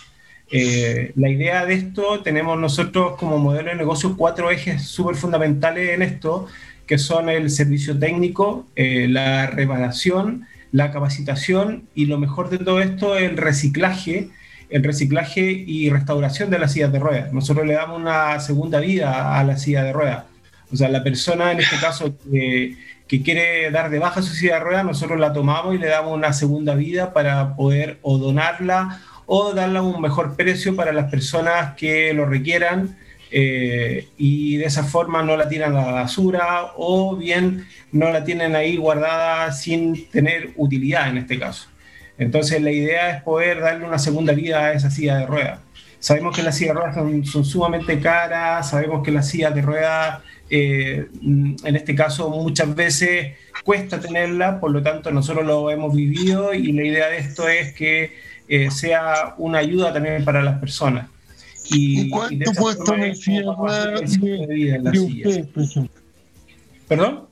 Eh, 0.49 1.11
la 1.17 1.29
idea 1.29 1.67
de 1.67 1.75
esto, 1.75 2.21
tenemos 2.21 2.57
nosotros 2.57 3.17
como 3.17 3.39
modelo 3.39 3.71
de 3.71 3.75
negocio 3.75 4.17
cuatro 4.17 4.53
ejes 4.53 4.83
súper 4.83 5.17
fundamentales 5.17 5.91
en 5.91 6.03
esto, 6.03 6.47
que 6.87 6.99
son 6.99 7.29
el 7.29 7.51
servicio 7.51 7.99
técnico, 7.99 8.69
eh, 8.77 9.09
la 9.09 9.49
reparación, 9.49 10.47
la 10.71 10.93
capacitación 10.93 11.89
y 11.97 12.07
lo 12.07 12.19
mejor 12.19 12.49
de 12.49 12.59
todo 12.59 12.81
esto, 12.81 13.17
el 13.17 13.37
reciclaje, 13.37 14.29
el 14.71 14.85
reciclaje 14.85 15.51
y 15.51 15.91
restauración 15.91 16.49
de 16.49 16.61
las 16.61 16.75
sillas 16.75 16.93
de 16.93 17.01
ruedas. 17.01 17.33
Nosotros 17.33 17.67
le 17.67 17.75
damos 17.75 18.01
una 18.01 18.39
segunda 18.39 18.79
vida 18.79 19.37
a 19.37 19.43
la 19.43 19.57
silla 19.57 19.83
de 19.83 19.93
ruedas. 19.93 20.27
O 20.73 20.77
sea, 20.77 20.89
la 20.89 21.03
persona 21.03 21.51
en 21.51 21.59
este 21.59 21.77
caso 21.81 22.15
que 23.09 23.23
quiere 23.23 23.71
dar 23.71 23.91
de 23.91 23.99
baja 23.99 24.23
su 24.23 24.35
silla 24.35 24.55
de 24.55 24.61
ruedas, 24.61 24.85
nosotros 24.85 25.19
la 25.19 25.33
tomamos 25.33 25.75
y 25.75 25.79
le 25.79 25.87
damos 25.87 26.15
una 26.15 26.33
segunda 26.33 26.75
vida 26.75 27.13
para 27.13 27.55
poder 27.57 27.99
o 28.03 28.19
donarla 28.19 29.01
o 29.27 29.53
darla 29.53 29.81
a 29.81 29.83
un 29.83 30.01
mejor 30.01 30.37
precio 30.37 30.75
para 30.77 30.93
las 30.93 31.11
personas 31.11 31.75
que 31.77 32.13
lo 32.15 32.27
requieran 32.27 32.97
eh, 33.31 34.09
y 34.17 34.57
de 34.57 34.67
esa 34.67 34.85
forma 34.85 35.23
no 35.23 35.37
la 35.37 35.49
tiran 35.49 35.77
a 35.77 35.85
la 35.85 35.93
basura 35.93 36.73
o 36.77 37.17
bien 37.17 37.67
no 37.91 38.11
la 38.11 38.25
tienen 38.25 38.55
ahí 38.55 38.77
guardada 38.77 39.53
sin 39.53 40.09
tener 40.11 40.51
utilidad 40.57 41.09
en 41.09 41.19
este 41.19 41.39
caso. 41.39 41.69
Entonces 42.19 42.63
la 42.63 42.71
idea 42.71 43.11
es 43.11 43.23
poder 43.23 43.61
darle 43.61 43.85
una 43.85 43.99
segunda 43.99 44.33
vida 44.33 44.65
a 44.65 44.73
esa 44.73 44.91
silla 44.91 45.19
de 45.19 45.27
ruedas. 45.27 45.61
Sabemos 45.99 46.37
que 46.37 46.43
las 46.43 46.57
sillas 46.57 46.75
de 46.75 46.81
ruedas 46.81 47.31
son, 47.31 47.45
sumamente 47.45 47.99
caras, 48.01 48.71
sabemos 48.71 49.03
que 49.03 49.11
las 49.11 49.29
sillas 49.29 49.55
de 49.55 49.63
ruedas, 49.63 50.21
eh, 50.49 51.09
en 51.23 51.77
este 51.77 51.95
caso, 51.95 52.31
muchas 52.31 52.75
veces 52.75 53.35
cuesta 53.65 54.01
tenerla, 54.01 54.61
por 54.61 54.71
lo 54.71 54.83
tanto 54.83 55.11
nosotros 55.11 55.45
lo 55.45 55.71
hemos 55.71 55.95
vivido 55.95 56.55
y 56.55 56.73
la 56.73 56.85
idea 56.85 57.09
de 57.09 57.19
esto 57.19 57.49
es 57.49 57.75
que 57.75 58.13
eh, 58.49 58.71
sea 58.71 59.35
una 59.39 59.59
ayuda 59.59 59.93
también 59.93 60.25
para 60.25 60.43
las 60.43 60.59
personas. 60.59 61.09
¿Y, 61.69 62.09
cuánto 62.11 62.53
cuesta 62.55 62.93
una 62.93 63.15
silla 63.15 63.43
de, 64.47 64.79
de 64.81 65.01
usted, 65.01 65.89
¿Perdón? 66.87 67.27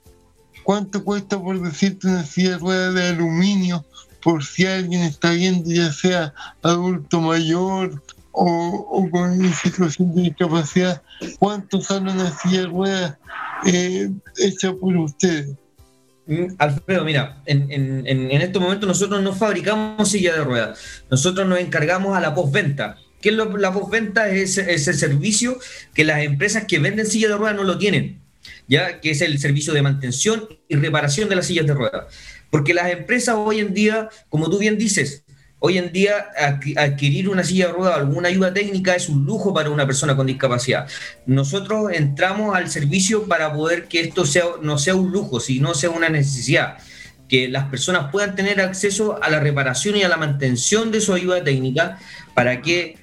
¿Cuánto 0.65 1.05
cuesta, 1.05 1.41
por 1.41 1.61
decirte, 1.61 2.09
una 2.09 2.25
silla 2.25 2.51
de 2.53 2.59
ruedas 2.59 2.95
de 2.95 3.09
aluminio 3.09 3.85
por 4.25 4.43
si 4.43 4.67
alguien 4.67 5.03
está 5.03 5.33
viendo, 5.33 5.71
ya 5.71 5.93
sea 5.93 6.35
adulto 6.62 7.21
mayor 7.21 8.03
o, 8.35 9.09
con 9.11 9.53
situación 9.55 10.14
de 10.14 10.22
discapacidad? 10.22 11.03
¿Cuánto 11.39 11.80
sale 11.80 12.12
una 12.12 12.30
silla 12.30 12.61
de 12.62 12.66
ruedas 12.66 13.18
eh, 13.66 14.11
hecha 14.39 14.72
por 14.72 14.97
ustedes? 14.97 15.55
Mm, 16.26 16.47
Alfredo, 16.59 17.05
mira, 17.05 17.43
en, 17.47 17.70
en, 17.70 18.07
en, 18.07 18.43
estos 18.43 18.61
momentos 18.61 18.89
nosotros 18.89 19.22
no 19.22 19.35
fabricamos 19.35 20.09
silla 20.09 20.35
de 20.35 20.45
ruedas, 20.45 20.78
nosotros 21.11 21.47
nos 21.47 21.59
encargamos 21.59 22.16
a 22.16 22.20
la 22.20 22.35
postventa. 22.35 22.97
¿Qué 23.20 23.30
es 23.30 23.37
la 23.37 23.72
postventa? 23.72 24.28
Es, 24.28 24.59
el 24.59 24.78
servicio 24.78 25.59
que 25.95 26.05
las 26.05 26.22
empresas 26.22 26.64
que 26.64 26.78
venden 26.78 27.07
sillas 27.07 27.30
de 27.30 27.39
ruedas 27.39 27.57
no 27.57 27.64
lo 27.64 27.78
tienen, 27.78 28.20
ya 28.68 29.01
que 29.01 29.12
es 29.12 29.22
el 29.22 29.39
servicio 29.39 29.72
de 29.72 29.80
mantención 29.80 30.47
y 30.68 30.76
reparación 30.76 31.30
de 31.30 31.37
las 31.37 31.47
sillas 31.47 31.66
de 31.66 31.72
ruedas. 31.72 32.05
Porque 32.51 32.74
las 32.74 32.91
empresas 32.91 33.37
hoy 33.39 33.61
en 33.61 33.72
día, 33.72 34.11
como 34.28 34.51
tú 34.51 34.59
bien 34.59 34.76
dices, 34.76 35.24
hoy 35.67 35.79
en 35.79 35.93
día 35.93 36.27
adquirir 36.77 37.31
una 37.31 37.43
silla 37.43 37.69
de 37.69 37.73
ruedas 37.73 37.97
o 37.97 38.01
alguna 38.01 38.29
ayuda 38.29 38.53
técnica 38.53 38.95
es 38.95 39.09
un 39.09 39.25
lujo 39.25 39.55
para 39.55 39.71
una 39.71 39.87
persona 39.87 40.15
con 40.15 40.27
discapacidad. 40.27 40.87
Nosotros 41.25 41.91
entramos 41.95 42.55
al 42.55 42.69
servicio 42.69 43.27
para 43.27 43.51
poder 43.55 43.85
que 43.85 44.01
esto 44.01 44.27
sea, 44.27 44.45
no 44.61 44.77
sea 44.77 44.95
un 44.95 45.11
lujo, 45.11 45.41
sino 45.41 45.73
sea 45.73 45.89
una 45.89 46.11
necesidad 46.11 46.77
que 47.31 47.49
las 47.49 47.65
personas 47.71 48.11
puedan 48.12 48.37
tener 48.37 48.61
acceso 48.61 49.19
a 49.23 49.31
la 49.31 49.41
reparación 49.41 49.97
y 49.97 50.03
a 50.03 50.09
la 50.11 50.19
mantención 50.19 50.93
de 50.93 51.01
su 51.01 51.15
ayuda 51.15 51.43
técnica 51.43 51.99
para 52.35 52.61
que 52.61 52.99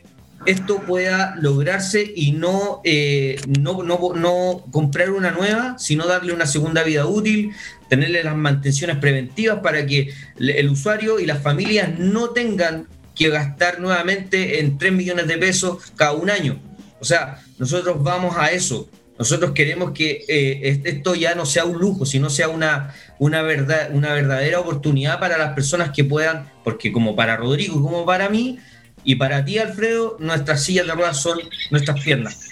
esto 0.45 0.79
pueda 0.79 1.35
lograrse 1.39 2.11
y 2.15 2.31
no, 2.31 2.81
eh, 2.83 3.39
no, 3.59 3.83
no, 3.83 4.65
comprar 4.71 5.11
una 5.11 5.31
nueva, 5.31 5.75
sino 5.77 6.07
darle 6.07 6.33
una 6.33 6.47
segunda 6.47 6.83
vida 6.83 7.05
útil, 7.05 7.51
tenerle 7.89 8.23
las 8.23 8.35
mantenciones 8.35 8.97
preventivas 8.97 9.59
para 9.59 9.85
que 9.85 10.13
el 10.39 10.69
usuario 10.69 11.19
y 11.19 11.25
las 11.25 11.41
familias 11.41 11.97
no 11.99 12.29
tengan 12.29 12.87
que 13.15 13.29
gastar 13.29 13.79
nuevamente 13.79 14.59
en 14.59 14.77
3 14.77 14.93
millones 14.93 15.27
de 15.27 15.37
pesos 15.37 15.91
cada 15.95 16.13
un 16.13 16.29
año. 16.29 16.59
O 16.99 17.05
sea, 17.05 17.39
nosotros 17.59 18.01
vamos 18.01 18.35
a 18.37 18.51
eso. 18.51 18.89
Nosotros 19.19 19.51
queremos 19.51 19.91
que 19.91 20.23
eh, 20.27 20.81
esto 20.83 21.13
ya 21.13 21.35
no 21.35 21.45
sea 21.45 21.65
un 21.65 21.77
lujo, 21.77 22.07
sino 22.07 22.31
sea 22.31 22.47
una, 22.47 22.95
una, 23.19 23.43
verdad, 23.43 23.89
una 23.93 24.13
verdadera 24.13 24.59
oportunidad 24.59 25.19
para 25.19 25.37
las 25.37 25.53
personas 25.53 25.91
que 25.91 26.03
puedan, 26.03 26.49
porque 26.63 26.91
como 26.91 27.15
para 27.15 27.37
Rodrigo 27.37 27.79
como 27.83 28.03
para 28.03 28.29
mí, 28.29 28.57
y 29.03 29.15
para 29.15 29.43
ti, 29.43 29.57
Alfredo, 29.57 30.17
nuestras 30.19 30.63
sillas 30.63 30.87
de 30.87 30.93
ruedas 30.93 31.21
son 31.21 31.39
nuestras 31.69 32.01
piernas. 32.01 32.49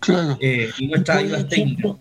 Claro. 0.00 0.36
Eh, 0.40 0.70
y 0.78 0.86
nuestras 0.88 1.18
ayudas 1.18 1.48
técnicas. 1.48 1.92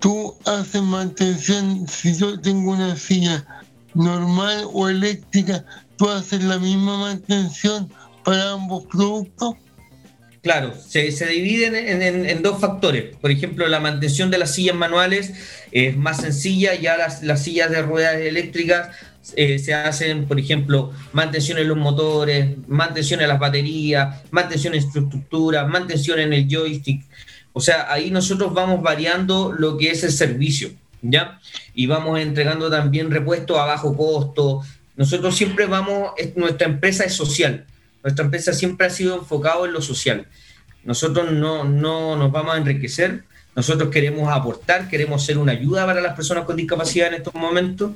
Tú 0.00 0.36
haces 0.44 0.82
mantención, 0.82 1.86
si 1.88 2.16
yo 2.16 2.38
tengo 2.40 2.72
una 2.72 2.94
silla 2.96 3.44
normal 3.94 4.66
o 4.72 4.88
eléctrica, 4.88 5.64
tú 5.96 6.08
haces 6.10 6.44
la 6.44 6.58
misma 6.58 6.98
mantención 6.98 7.90
para 8.24 8.52
ambos 8.52 8.84
productos. 8.86 9.54
Claro, 10.42 10.74
se, 10.78 11.10
se 11.10 11.26
dividen 11.26 11.74
en, 11.74 12.02
en, 12.02 12.42
dos 12.42 12.60
factores. 12.60 13.16
Por 13.16 13.30
ejemplo, 13.30 13.66
la 13.66 13.80
mantención 13.80 14.30
de 14.30 14.36
las 14.36 14.54
sillas 14.54 14.76
manuales 14.76 15.32
es 15.72 15.96
más 15.96 16.20
sencilla, 16.20 16.74
ya 16.74 16.98
las, 16.98 17.22
las 17.22 17.42
sillas 17.42 17.70
de 17.70 17.80
ruedas 17.80 18.16
eléctricas 18.16 18.90
eh, 19.36 19.58
se 19.58 19.74
hacen, 19.74 20.26
por 20.26 20.38
ejemplo, 20.38 20.92
mantención 21.12 21.58
en 21.58 21.68
los 21.68 21.76
motores, 21.76 22.56
mantención 22.68 23.20
en 23.20 23.28
las 23.28 23.38
baterías, 23.38 24.22
mantención 24.30 24.74
en 24.74 24.80
estructura, 24.80 25.66
mantención 25.66 26.18
en 26.18 26.32
el 26.32 26.48
joystick. 26.48 27.04
O 27.52 27.60
sea, 27.60 27.92
ahí 27.92 28.10
nosotros 28.10 28.52
vamos 28.52 28.82
variando 28.82 29.52
lo 29.52 29.78
que 29.78 29.90
es 29.90 30.04
el 30.04 30.12
servicio, 30.12 30.70
¿ya? 31.02 31.40
Y 31.74 31.86
vamos 31.86 32.20
entregando 32.20 32.68
también 32.68 33.10
repuestos 33.10 33.58
a 33.58 33.64
bajo 33.64 33.96
costo. 33.96 34.62
Nosotros 34.96 35.36
siempre 35.36 35.66
vamos, 35.66 36.12
nuestra 36.36 36.66
empresa 36.66 37.04
es 37.04 37.14
social, 37.14 37.64
nuestra 38.02 38.24
empresa 38.24 38.52
siempre 38.52 38.86
ha 38.86 38.90
sido 38.90 39.16
enfocado 39.16 39.66
en 39.66 39.72
lo 39.72 39.80
social. 39.80 40.26
Nosotros 40.84 41.32
no, 41.32 41.64
no 41.64 42.16
nos 42.16 42.30
vamos 42.30 42.54
a 42.54 42.58
enriquecer, 42.58 43.24
nosotros 43.56 43.90
queremos 43.90 44.32
aportar, 44.32 44.88
queremos 44.88 45.24
ser 45.24 45.38
una 45.38 45.52
ayuda 45.52 45.86
para 45.86 46.00
las 46.00 46.14
personas 46.14 46.44
con 46.44 46.56
discapacidad 46.56 47.08
en 47.08 47.14
estos 47.14 47.34
momentos. 47.34 47.92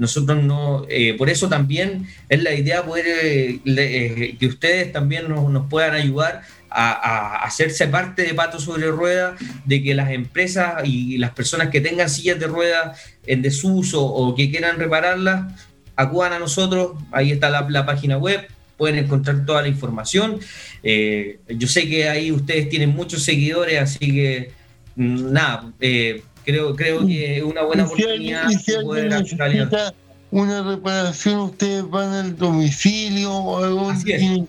Nosotros 0.00 0.42
no, 0.42 0.86
eh, 0.88 1.12
por 1.12 1.28
eso 1.28 1.50
también 1.50 2.06
es 2.30 2.42
la 2.42 2.54
idea 2.54 2.82
poder 2.82 3.06
eh, 3.06 3.60
eh, 3.66 4.36
que 4.40 4.46
ustedes 4.46 4.90
también 4.92 5.28
nos, 5.28 5.66
puedan 5.68 5.92
ayudar 5.92 6.40
a, 6.70 7.44
hacerse 7.44 7.86
parte 7.86 8.22
de 8.22 8.32
Pato 8.32 8.58
sobre 8.58 8.86
Ruedas, 8.86 9.38
de 9.66 9.82
que 9.82 9.94
las 9.94 10.10
empresas 10.10 10.80
y 10.84 11.18
las 11.18 11.32
personas 11.32 11.68
que 11.68 11.82
tengan 11.82 12.08
sillas 12.08 12.40
de 12.40 12.46
ruedas 12.46 12.98
en 13.26 13.42
desuso 13.42 14.02
o 14.02 14.34
que 14.34 14.50
quieran 14.50 14.78
repararlas, 14.78 15.52
acudan 15.96 16.32
a 16.32 16.38
nosotros, 16.38 16.92
ahí 17.12 17.32
está 17.32 17.50
la, 17.50 17.84
página 17.84 18.16
web, 18.16 18.48
pueden 18.78 19.04
encontrar 19.04 19.44
toda 19.44 19.60
la 19.60 19.68
información. 19.68 20.40
yo 20.82 21.68
sé 21.68 21.86
que 21.90 22.08
ahí 22.08 22.32
ustedes 22.32 22.70
tienen 22.70 22.88
muchos 22.88 23.22
seguidores, 23.22 23.78
así 23.82 24.14
que 24.14 24.52
mm, 24.96 25.30
nada, 25.30 25.70
eh, 25.78 26.22
creo, 26.50 26.76
creo 26.76 27.06
que 27.06 27.38
es 27.38 27.42
una 27.42 27.62
buena 27.62 27.84
oportunidad 27.84 28.48
de 28.48 28.82
poder 28.82 29.12
hacer 29.14 29.94
una 30.32 30.62
reparación, 30.62 31.40
ustedes 31.40 31.88
van 31.90 32.12
al 32.12 32.36
domicilio 32.36 33.32
o 33.32 33.64
algo 33.64 33.90
Así 33.90 34.12
es. 34.12 34.40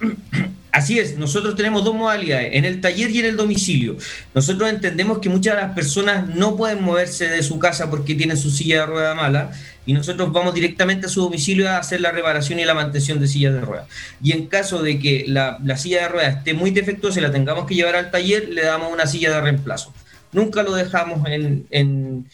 Así 0.72 0.98
es, 0.98 1.18
nosotros 1.18 1.54
tenemos 1.54 1.84
dos 1.84 1.94
modalidades, 1.94 2.54
en 2.54 2.64
el 2.64 2.80
taller 2.80 3.10
y 3.10 3.18
en 3.18 3.26
el 3.26 3.36
domicilio. 3.36 3.98
Nosotros 4.34 4.70
entendemos 4.70 5.18
que 5.18 5.28
muchas 5.28 5.54
de 5.54 5.60
las 5.60 5.74
personas 5.74 6.34
no 6.34 6.56
pueden 6.56 6.82
moverse 6.82 7.28
de 7.28 7.42
su 7.42 7.58
casa 7.58 7.90
porque 7.90 8.14
tienen 8.14 8.38
su 8.38 8.50
silla 8.50 8.80
de 8.80 8.86
rueda 8.86 9.14
mala 9.14 9.52
y 9.84 9.92
nosotros 9.92 10.32
vamos 10.32 10.54
directamente 10.54 11.06
a 11.06 11.08
su 11.10 11.20
domicilio 11.20 11.68
a 11.68 11.76
hacer 11.76 12.00
la 12.00 12.10
reparación 12.10 12.58
y 12.58 12.64
la 12.64 12.72
mantención 12.72 13.20
de 13.20 13.28
sillas 13.28 13.52
de 13.52 13.60
ruedas. 13.60 13.86
Y 14.22 14.32
en 14.32 14.46
caso 14.46 14.82
de 14.82 14.98
que 14.98 15.26
la, 15.28 15.58
silla 15.76 16.04
de 16.04 16.08
ruedas 16.08 16.36
esté 16.38 16.54
muy 16.54 16.70
defectuosa 16.70 17.18
y 17.18 17.22
la 17.22 17.30
tengamos 17.30 17.66
que 17.66 17.74
llevar 17.74 17.96
al 17.96 18.10
taller, 18.10 18.48
le 18.48 18.62
damos 18.62 18.90
una 18.90 19.06
silla 19.06 19.30
de 19.30 19.42
reemplazo. 19.42 19.92
Nunca 20.32 20.62
lo 20.62 20.74
dejamos 20.74 21.28
en, 21.28 21.66
en, 21.70 22.26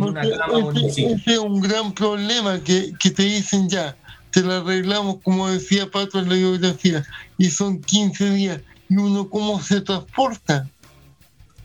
una 0.00 0.22
cama 0.22 0.72
ese, 0.84 1.12
ese 1.12 1.32
es 1.32 1.38
un 1.38 1.60
gran 1.60 1.94
problema 1.94 2.60
que, 2.64 2.92
que 2.98 3.10
te 3.10 3.22
dicen 3.22 3.68
ya 3.68 3.96
te 4.34 4.42
la 4.42 4.58
arreglamos, 4.58 5.18
como 5.22 5.48
decía 5.48 5.88
Pato 5.88 6.18
en 6.18 6.28
la 6.28 6.34
biografía, 6.34 7.04
y 7.38 7.50
son 7.50 7.80
15 7.80 8.30
días. 8.30 8.60
¿Y 8.88 8.96
uno 8.96 9.30
cómo 9.30 9.62
se 9.62 9.80
transporta? 9.80 10.68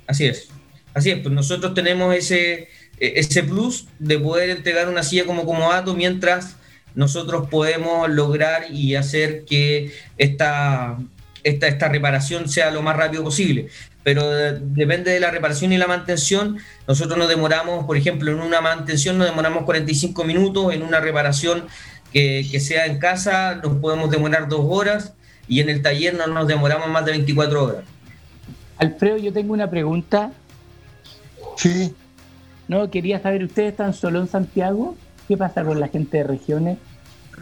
Así 0.06 0.28
es, 0.28 0.50
así 0.93 1.10
es, 1.10 1.20
pues 1.20 1.34
nosotros 1.34 1.74
tenemos 1.74 2.16
ese, 2.16 2.70
e, 3.00 3.14
ese 3.16 3.41
plus 3.41 3.88
de 3.97 4.20
poder 4.20 4.52
entregar 4.52 4.88
una 4.88 5.02
silla 5.02 5.26
como 5.26 5.45
comodato 5.45 5.95
mientras 5.95 6.58
nosotros 6.93 7.50
podemos 7.50 8.08
lograr 8.08 8.72
y 8.72 8.93
hacer 8.93 9.45
que 9.45 9.91
esta, 10.20 11.00
esta, 11.43 11.68
esta 11.68 11.89
reparación 11.89 12.50
sea 12.50 12.70
lo 12.70 12.84
más 12.84 12.95
rápido 12.95 13.24
posible. 13.24 13.70
Pero 14.04 14.30
depende 14.32 15.12
de 15.12 15.20
la 15.20 15.30
reparación 15.30 15.74
y 15.74 15.78
la 15.78 15.88
mantención. 15.88 16.58
Nosotros 16.88 17.18
nos 17.18 17.28
demoramos, 17.28 17.86
por 17.86 17.97
ejemplo, 17.97 18.32
en 18.32 18.39
una 18.39 18.62
mantención 18.62 19.18
nos 19.18 19.28
demoramos 19.28 19.64
45 19.64 20.24
minutos, 20.24 20.74
en 20.74 20.84
una 20.84 21.00
reparación 21.00 21.66
que, 22.12 22.60
sea 22.60 22.86
en 22.86 23.00
casa 23.00 23.56
nos 23.56 23.78
podemos 23.78 24.10
demorar 24.10 24.47
dos 24.47 24.66
horas 24.68 25.14
y 25.47 25.60
en 25.60 25.70
el 25.70 25.82
taller 25.82 26.16
no 26.16 26.28
nos 26.28 26.47
demoramos 26.47 26.89
más 26.89 27.06
de 27.06 27.12
24 27.12 27.64
horas. 27.64 27.84
Alfredo, 28.78 29.18
yo 29.18 29.34
tengo 29.34 29.54
una 29.54 29.70
pregunta. 29.70 30.32
Sí. 31.58 31.93
No, 32.68 32.89
quería 32.89 33.20
saber, 33.20 33.43
¿ustedes 33.43 33.72
están 33.72 33.93
solo 33.93 34.22
en 34.22 34.28
Santiago? 34.28 34.95
¿Qué 35.28 35.36
pasa 35.36 35.64
con 35.64 35.80
la 35.80 35.88
gente 35.88 36.18
de 36.18 36.24
regiones? 36.24 36.78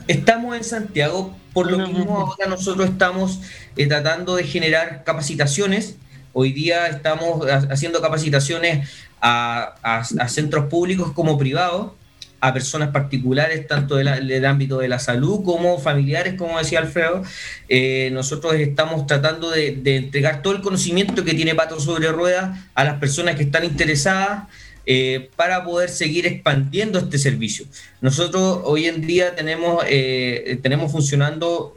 Estamos 0.08 0.56
en 0.56 0.64
Santiago, 0.64 1.36
por 1.54 1.70
lo 1.70 1.86
mismo 1.88 2.18
ahora 2.18 2.48
nosotros 2.48 2.90
estamos 2.90 3.42
eh, 3.76 3.88
tratando 3.88 4.36
de 4.36 4.44
generar 4.44 5.04
capacitaciones. 5.04 5.98
Hoy 6.40 6.54
día 6.54 6.86
estamos 6.86 7.48
haciendo 7.50 8.00
capacitaciones 8.00 8.88
a, 9.20 10.04
centros 10.28 10.66
públicos 10.66 11.12
como 11.14 11.36
privados 11.36 11.94
a 12.40 12.54
personas 12.54 12.90
particulares, 12.90 13.66
tanto 13.66 13.96
del, 13.96 14.46
ámbito 14.46 14.78
de 14.78 14.88
la 14.88 15.00
salud 15.00 15.44
como 15.44 15.80
familiares, 15.80 16.36
como 16.36 16.60
decía 16.60 16.78
Alfredo. 16.78 17.24
Eh, 17.70 18.12
nosotros 18.14 18.54
estamos 18.54 19.08
tratando 19.08 19.50
de, 19.50 19.82
entregar 19.84 20.44
todo 20.44 20.54
el 20.54 20.62
conocimiento 20.62 21.24
que 21.24 21.34
tiene 21.34 21.56
Pato 21.56 21.80
sobre 21.80 22.12
Ruedas 22.12 22.56
a 22.76 22.84
las 22.84 23.00
personas 23.00 23.36
que 23.36 23.42
están 23.42 23.64
interesadas 23.64 24.44
eh, 24.86 25.32
para 25.36 25.64
poder 25.64 25.90
seguir 25.90 26.28
expandiendo 26.28 27.00
este 27.00 27.18
servicio. 27.18 27.66
Nosotros 28.00 28.60
hoy 28.64 28.86
en 28.86 29.02
día 29.08 29.34
tenemos, 29.34 29.84
eh, 29.88 30.60
tenemos 30.62 30.92
funcionando 30.92 31.74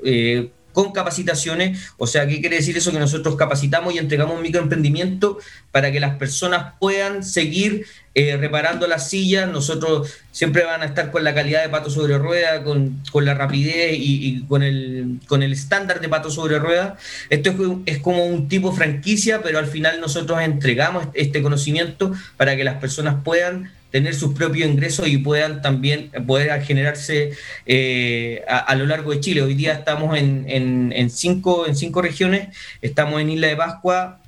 con 0.72 0.92
capacitaciones. 0.92 1.92
O 1.98 2.06
sea, 2.06 2.26
¿qué 2.26 2.40
quiere 2.40 2.56
decir 2.56 2.76
eso? 2.76 2.92
Que 2.92 2.98
nosotros 2.98 3.36
capacitamos 3.36 3.94
y 3.94 3.98
entregamos 3.98 4.36
un 4.36 4.42
microemprendimiento 4.42 5.38
para 5.70 5.92
que 5.92 6.00
las 6.00 6.16
personas 6.16 6.74
puedan 6.78 7.24
seguir 7.24 7.86
eh, 8.14 8.36
reparando 8.36 8.86
las 8.86 9.08
sillas. 9.08 9.48
Nosotros 9.50 10.12
siempre 10.32 10.64
van 10.64 10.82
a 10.82 10.86
estar 10.86 11.10
con 11.10 11.24
la 11.24 11.34
calidad 11.34 11.62
de 11.62 11.68
pato 11.68 11.90
sobre 11.90 12.18
rueda, 12.18 12.64
con, 12.64 13.02
la 13.14 13.34
rapidez 13.34 13.92
y, 13.94 14.44
con, 14.48 14.62
el, 14.62 15.20
con 15.26 15.42
el 15.42 15.52
estándar 15.52 16.00
de 16.00 16.08
pato 16.08 16.30
sobre 16.30 16.58
rueda. 16.58 16.96
Esto 17.28 17.50
es, 17.50 17.56
es 17.96 18.02
como 18.02 18.26
un 18.26 18.48
tipo 18.48 18.72
franquicia, 18.72 19.42
pero 19.42 19.58
al 19.58 19.66
final 19.66 20.00
nosotros 20.00 20.40
entregamos 20.42 21.06
este 21.14 21.42
conocimiento 21.42 22.12
para 22.36 22.56
que 22.56 22.64
las 22.64 22.76
personas 22.76 23.16
puedan 23.22 23.70
tener 23.90 24.14
sus 24.14 24.34
propios 24.34 24.68
ingresos 24.68 25.08
y 25.08 25.18
puedan 25.18 25.62
también 25.62 26.10
poder 26.26 26.62
generarse 26.62 27.32
eh, 27.66 28.42
a, 28.48 28.74
lo 28.76 28.86
largo 28.86 29.10
de 29.10 29.20
Chile. 29.20 29.42
Hoy 29.42 29.54
día 29.54 29.72
estamos 29.72 30.16
en, 30.16 30.44
en, 30.48 31.10
cinco, 31.10 31.66
en 31.66 31.76
cinco 31.76 32.00
regiones, 32.00 32.56
estamos 32.80 33.20
en 33.20 33.30
Isla 33.30 33.48
de 33.48 33.56
Pascua, 33.56 34.19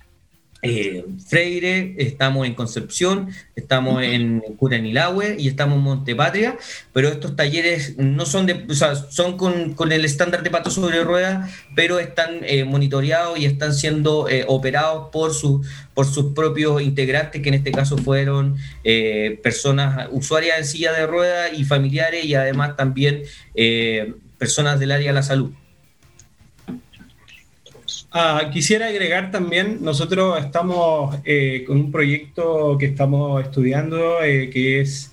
eh, 0.63 1.05
Freire, 1.27 1.97
estamos 1.99 2.47
en 2.47 2.55
Concepción, 2.55 3.31
estamos 3.57 4.01
en 4.05 4.41
Curanilahue 4.57 5.35
y 5.37 5.49
estamos 5.49 5.77
en 5.77 5.83
Montepatria, 5.83 6.57
pero 6.93 7.09
estos 7.09 7.35
talleres 7.35 7.99
no 7.99 8.27
son 8.27 8.47
de, 8.47 8.65
o 8.69 8.75
sea, 8.75 8.95
son 8.95 9.37
con, 9.37 9.93
el 9.93 10.05
estándar 10.05 10.45
de 10.45 10.51
pato 10.51 10.71
sobre 10.71 11.03
ruedas, 11.03 11.51
pero 11.75 11.99
están 11.99 12.41
eh, 12.43 12.63
monitoreados 12.65 13.41
y 13.41 13.45
están 13.45 13.75
siendo 13.75 14.29
eh, 14.29 14.45
operados 14.47 15.09
por, 15.11 15.35
su, 15.35 15.65
por 15.95 16.07
sus 16.07 16.33
propios 16.33 16.81
integrantes, 16.81 17.43
que 17.43 17.49
en 17.49 17.55
este 17.55 17.73
caso 17.73 17.99
fueron 17.99 18.57
personas 19.43 20.09
usuarias 20.13 20.59
en 20.59 20.65
silla 20.65 20.93
de 20.93 21.07
ruedas 21.09 21.51
y 21.57 21.65
familiares 21.65 22.25
y 22.25 22.35
además 22.35 22.77
también 22.77 23.23
personas 24.39 24.79
del 24.79 24.93
área 24.93 25.09
de 25.09 25.15
la 25.15 25.23
salud. 25.23 25.51
Ah, 28.15 28.51
quisiera 28.53 28.89
agregar 28.89 29.31
también, 29.31 29.79
nosotros 29.81 30.39
estamos 30.39 31.17
eh, 31.25 31.65
con 31.67 31.79
un 31.79 31.91
proyecto 31.91 32.77
que 32.79 32.85
estamos 32.85 33.43
estudiando, 33.43 34.23
eh, 34.23 34.51
que 34.51 34.83
es 34.83 35.13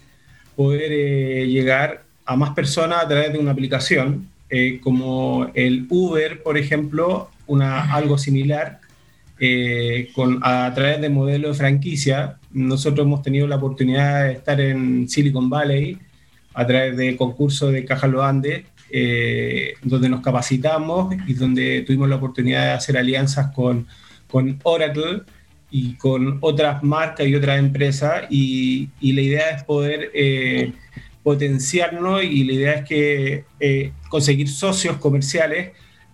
poder 0.54 0.92
eh, 0.92 1.48
llegar 1.48 2.04
a 2.26 2.36
más 2.36 2.50
personas 2.50 3.02
a 3.02 3.08
través 3.08 3.32
de 3.32 3.40
una 3.40 3.52
aplicación, 3.52 4.28
como 4.82 5.50
el 5.54 5.86
Uber, 5.90 6.44
por 6.44 6.58
ejemplo, 6.58 7.30
una, 7.48 7.94
algo 7.94 8.18
similar, 8.18 8.80
con, 10.14 10.40
a 10.42 10.72
través 10.74 11.00
de 11.00 11.10
modelo 11.10 11.50
de 11.50 11.54
franquicia. 11.54 12.38
Nosotros 12.52 13.06
hemos 13.06 13.22
tenido 13.22 13.48
la 13.48 13.56
oportunidad 13.58 14.26
de 14.26 14.34
estar 14.34 14.60
en 14.60 15.08
Silicon 15.08 15.50
Valley 15.50 15.98
a 16.54 16.66
través 16.66 16.98
de 16.98 17.16
concurso 17.16 17.72
de 17.72 17.86
Caja 17.86 18.08
Lo 18.08 18.24
Andes 18.24 18.66
eh, 18.92 19.74
donde 19.84 20.10
nos 20.10 20.22
capacitamos 20.22 21.16
y 21.28 21.34
donde 21.34 21.82
tuvimos 21.82 22.10
la 22.10 22.16
oportunidad 22.16 22.66
de 22.66 22.72
hacer 22.72 22.98
alianzas 22.98 23.52
con, 23.54 23.88
con 24.28 24.60
Oracle 24.64 25.22
y 25.72 25.94
con 25.94 26.38
otras 26.42 26.84
marcas 26.84 27.28
y 27.28 27.36
otras 27.36 27.60
empresas. 27.60 28.24
Y, 28.30 28.90
la 29.02 29.22
idea 29.22 29.50
es 29.52 29.64
poder 29.64 30.12
eh, 30.14 30.74
potenciarnos 31.24 32.24
y 32.24 32.44
la 32.44 32.54
idea 32.54 32.74
es 32.76 32.86
que 32.88 33.44
eh, 33.60 33.92
conseguir 34.10 34.50
socios 34.50 34.98
comerciales 34.98 35.72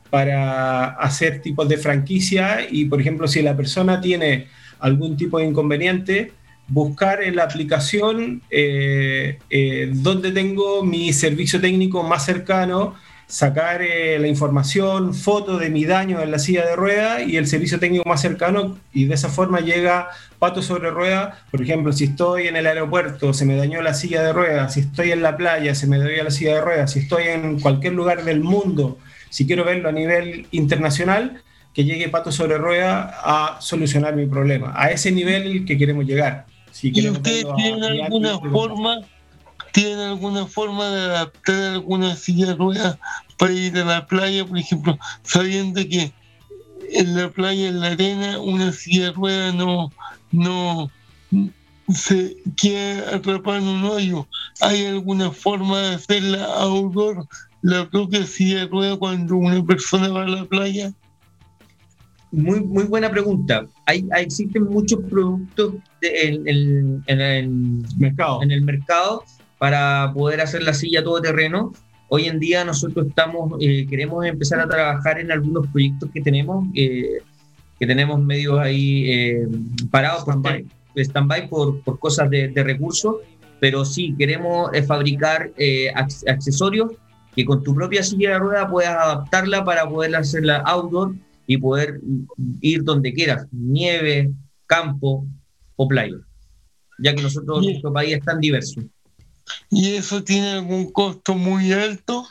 para 0.09 0.91
hacer 0.91 1.41
tipos 1.41 1.67
de 1.67 1.77
franquicia 1.77 2.59
y 2.69 2.85
por 2.85 3.01
ejemplo 3.01 3.27
si 3.27 3.41
la 3.41 3.55
persona 3.57 3.99
tiene 3.99 4.47
algún 4.79 5.17
tipo 5.17 5.39
de 5.39 5.45
inconveniente 5.45 6.31
buscar 6.67 7.23
en 7.23 7.35
la 7.35 7.43
aplicación 7.43 8.41
eh, 8.49 9.39
eh, 9.49 9.89
donde 9.93 10.31
tengo 10.31 10.83
mi 10.83 11.13
servicio 11.13 11.61
técnico 11.61 12.03
más 12.03 12.25
cercano, 12.25 12.95
sacar 13.27 13.81
eh, 13.81 14.19
la 14.19 14.27
información, 14.27 15.13
foto 15.13 15.57
de 15.57 15.69
mi 15.69 15.85
daño 15.85 16.21
en 16.21 16.31
la 16.31 16.39
silla 16.39 16.65
de 16.65 16.75
rueda 16.75 17.21
y 17.21 17.37
el 17.37 17.47
servicio 17.47 17.79
técnico 17.79 18.07
más 18.07 18.21
cercano 18.21 18.77
y 18.93 19.05
de 19.05 19.15
esa 19.15 19.29
forma 19.29 19.59
llega 19.59 20.09
pato 20.37 20.61
sobre 20.61 20.91
rueda. 20.91 21.43
Por 21.51 21.61
ejemplo, 21.61 21.91
si 21.91 22.05
estoy 22.05 22.47
en 22.47 22.55
el 22.55 22.67
aeropuerto, 22.67 23.33
se 23.33 23.45
me 23.45 23.55
dañó 23.55 23.81
la 23.81 23.93
silla 23.93 24.21
de 24.21 24.33
rueda, 24.33 24.69
si 24.69 24.81
estoy 24.81 25.11
en 25.11 25.21
la 25.21 25.37
playa, 25.37 25.73
se 25.75 25.87
me 25.87 25.97
dañó 25.97 26.23
la 26.23 26.31
silla 26.31 26.55
de 26.55 26.61
rueda, 26.61 26.87
si 26.87 26.99
estoy 26.99 27.23
en 27.23 27.59
cualquier 27.59 27.93
lugar 27.93 28.23
del 28.23 28.41
mundo, 28.41 28.99
si 29.29 29.47
quiero 29.47 29.63
verlo 29.63 29.89
a 29.89 29.91
nivel 29.91 30.47
internacional, 30.51 31.41
que 31.73 31.83
llegue 31.83 32.07
pato 32.09 32.31
sobre 32.31 32.57
rueda 32.57 33.19
a 33.21 33.59
solucionar 33.59 34.15
mi 34.15 34.27
problema. 34.27 34.73
A 34.75 34.91
ese 34.91 35.11
nivel 35.11 35.65
que 35.65 35.77
queremos 35.77 36.05
llegar. 36.05 36.45
¿Y 36.81 37.09
ustedes 37.09 37.45
tienen 37.55 37.83
alguna 37.83 38.39
forma, 38.39 39.01
tienen 39.71 39.99
alguna 39.99 40.45
forma 40.45 40.89
de 40.89 41.01
adaptar 41.01 41.73
alguna 41.73 42.15
silla 42.15 42.47
de 42.47 42.55
ruedas 42.55 42.97
para 43.37 43.53
ir 43.53 43.77
a 43.77 43.85
la 43.85 44.07
playa, 44.07 44.45
por 44.45 44.57
ejemplo, 44.57 44.97
sabiendo 45.23 45.81
que 45.81 46.11
en 46.91 47.15
la 47.15 47.29
playa, 47.29 47.69
en 47.69 47.79
la 47.79 47.87
arena, 47.87 48.39
una 48.39 48.71
silla 48.71 49.05
de 49.05 49.11
rueda 49.11 49.51
no, 49.51 49.91
no 50.31 50.91
se 51.93 52.37
queda 52.57 53.15
atrapada 53.15 53.57
en 53.57 53.67
un 53.67 53.83
hoyo. 53.85 54.27
¿Hay 54.61 54.85
alguna 54.85 55.31
forma 55.31 55.79
de 55.79 55.95
hacerla 55.95 56.45
outdoor, 56.45 57.27
la 57.61 57.89
propia 57.89 58.25
silla 58.25 58.59
de 58.59 58.67
rueda 58.67 58.97
cuando 58.97 59.37
una 59.37 59.63
persona 59.63 60.09
va 60.09 60.23
a 60.23 60.27
la 60.27 60.45
playa? 60.45 60.93
Muy, 62.35 62.59
muy 62.59 62.83
buena 62.83 63.09
pregunta. 63.09 63.65
Hay, 63.85 64.05
existen 64.17 64.63
muchos 64.63 64.99
productos 65.09 65.75
en, 66.01 67.01
el 67.07 67.85
mercado. 67.97 68.43
en 68.43 68.51
el 68.51 68.61
mercado 68.61 69.23
para 69.57 70.11
poder 70.13 70.41
hacer 70.41 70.61
la 70.63 70.73
silla 70.73 71.01
todo 71.01 71.21
terreno. 71.21 71.71
Hoy 72.09 72.25
en 72.25 72.37
día 72.39 72.65
nosotros 72.65 73.07
estamos, 73.07 73.53
eh, 73.61 73.87
queremos 73.89 74.25
empezar 74.25 74.59
a 74.59 74.67
trabajar 74.67 75.17
en 75.17 75.31
algunos 75.31 75.67
proyectos 75.67 76.09
que 76.13 76.19
tenemos, 76.19 76.67
eh, 76.75 77.19
que 77.79 77.87
tenemos 77.87 78.21
medios 78.21 78.59
ahí 78.59 79.09
eh, 79.09 79.47
parados 79.89 80.25
stand-by 80.97 81.47
por, 81.47 81.81
por, 81.83 81.99
cosas 81.99 82.29
de, 82.29 82.51
recursos, 82.53 83.15
pero 83.61 83.85
sí 83.85 84.13
queremos 84.17 84.71
fabricar 84.85 85.51
accesorios 85.95 86.91
que 87.33 87.45
con 87.45 87.63
tu 87.63 87.73
propia 87.73 88.03
silla 88.03 88.31
de 88.31 88.39
rueda 88.39 88.69
puedas 88.69 88.95
adaptarla 88.95 89.63
para 89.63 89.87
poder 89.89 90.15
hacerla 90.17 90.57
outdoor 90.65 91.15
y 91.47 91.57
poder 91.57 91.99
ir 92.61 92.83
donde 92.83 93.13
quieras, 93.13 93.47
nieve, 93.51 94.31
campo 94.65 95.25
o 95.75 95.87
playa, 95.87 96.17
ya 96.99 97.13
que 97.13 97.21
nosotros, 97.21 97.63
nuestro 97.63 97.93
país 97.93 98.15
es 98.17 98.23
tan 98.23 98.39
diverso. 98.39 98.81
¿Y 99.69 99.95
eso 99.95 100.23
tiene 100.23 100.51
algún 100.51 100.91
costo 100.91 101.35
muy 101.35 101.71
alto? 101.71 102.25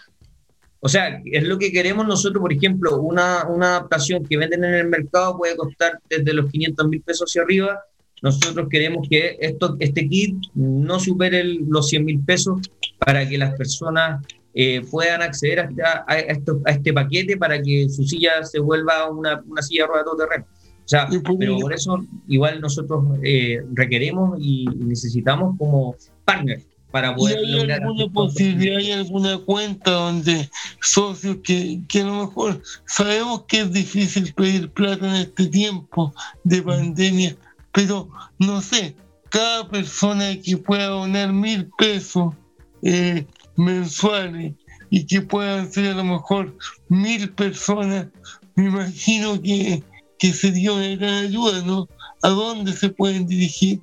O 0.81 0.89
sea, 0.89 1.21
es 1.25 1.45
lo 1.45 1.59
que 1.59 1.73
queremos 1.73 2.07
nosotros, 2.07 2.43
por 2.43 2.53
ejemplo, 2.53 3.01
una, 3.01 3.47
una 3.49 3.69
adaptación 3.69 4.25
que 4.25 4.37
venden 4.37 4.65
en 4.65 4.75
el 4.75 4.89
mercado 4.89 5.39
puede 5.39 5.57
costar 5.57 5.99
desde 6.11 6.35
los 6.35 6.51
500 6.51 6.89
mil 6.89 7.01
pesos 7.01 7.31
hacia 7.31 7.43
arriba. 7.43 7.81
Nosotros 8.21 8.69
queremos 8.71 9.09
que 9.09 9.37
esto, 9.41 9.77
este 9.81 10.07
kit 10.09 10.37
no 10.55 11.01
supere 11.01 11.43
los 11.45 11.89
100 11.89 12.05
mil 12.05 12.21
pesos 12.25 12.61
para 12.99 13.27
que 13.27 13.39
las 13.39 13.55
personas 13.55 14.25
eh, 14.55 14.83
puedan 14.91 15.23
acceder 15.23 15.61
a, 15.61 16.05
a, 16.07 16.19
este 16.19 16.93
paquete 16.93 17.37
para 17.37 17.61
que 17.61 17.89
su 17.89 18.05
silla 18.05 18.45
se 18.45 18.61
vuelva 18.61 19.11
una, 19.11 19.43
una 19.47 19.63
silla 19.63 19.83
de 19.83 19.89
rueda 19.89 20.05
todo 20.05 20.17
terreno. 20.17 20.47
O 20.85 20.89
sea, 20.89 21.09
pero 21.39 21.59
por 21.59 21.73
eso 21.73 22.05
igual 22.29 22.61
nosotros 22.61 23.05
eh, 23.23 23.63
requeremos 23.73 24.39
y 24.39 24.67
necesitamos 24.77 25.57
como 25.59 25.97
partner 26.25 26.61
para 26.91 27.17
poder 27.17 27.41
¿Y 27.43 27.59
hay 27.59 27.71
alguna 27.73 28.07
posibilidad, 28.13 28.77
hay 28.77 28.93
alguna 28.93 29.39
cuenta 29.39 29.91
donde 29.91 30.49
socios 30.81 31.39
que, 31.43 31.81
que 31.89 32.03
a 32.03 32.05
lo 32.05 32.27
mejor 32.27 32.63
sabemos 32.85 33.45
que 33.49 33.63
es 33.63 33.73
difícil 33.73 34.33
pedir 34.35 34.71
plata 34.71 35.09
en 35.09 35.23
este 35.23 35.47
tiempo 35.47 36.15
de 36.45 36.63
pandemia, 36.63 37.37
pero 37.73 38.09
no 38.39 38.61
sé, 38.61 38.95
cada 39.31 39.69
persona 39.69 40.39
que 40.41 40.57
pueda 40.57 40.87
donar 40.87 41.33
mil 41.33 41.69
pesos 41.77 42.35
eh, 42.83 43.27
mensuales 43.57 44.55
y 44.91 45.07
que 45.07 45.21
puedan 45.21 45.71
ser 45.71 45.93
a 45.93 45.95
lo 45.95 46.05
mejor 46.05 46.55
mil 46.89 47.31
personas, 47.31 48.07
me 48.55 48.67
imagino 48.67 49.41
que, 49.41 49.83
que 50.19 50.33
sería 50.33 50.73
una 50.73 50.97
gran 50.97 51.25
ayuda, 51.27 51.63
¿no? 51.65 51.89
¿A 52.23 52.29
dónde 52.29 52.73
se 52.73 52.89
pueden 52.89 53.27
dirigir? 53.27 53.81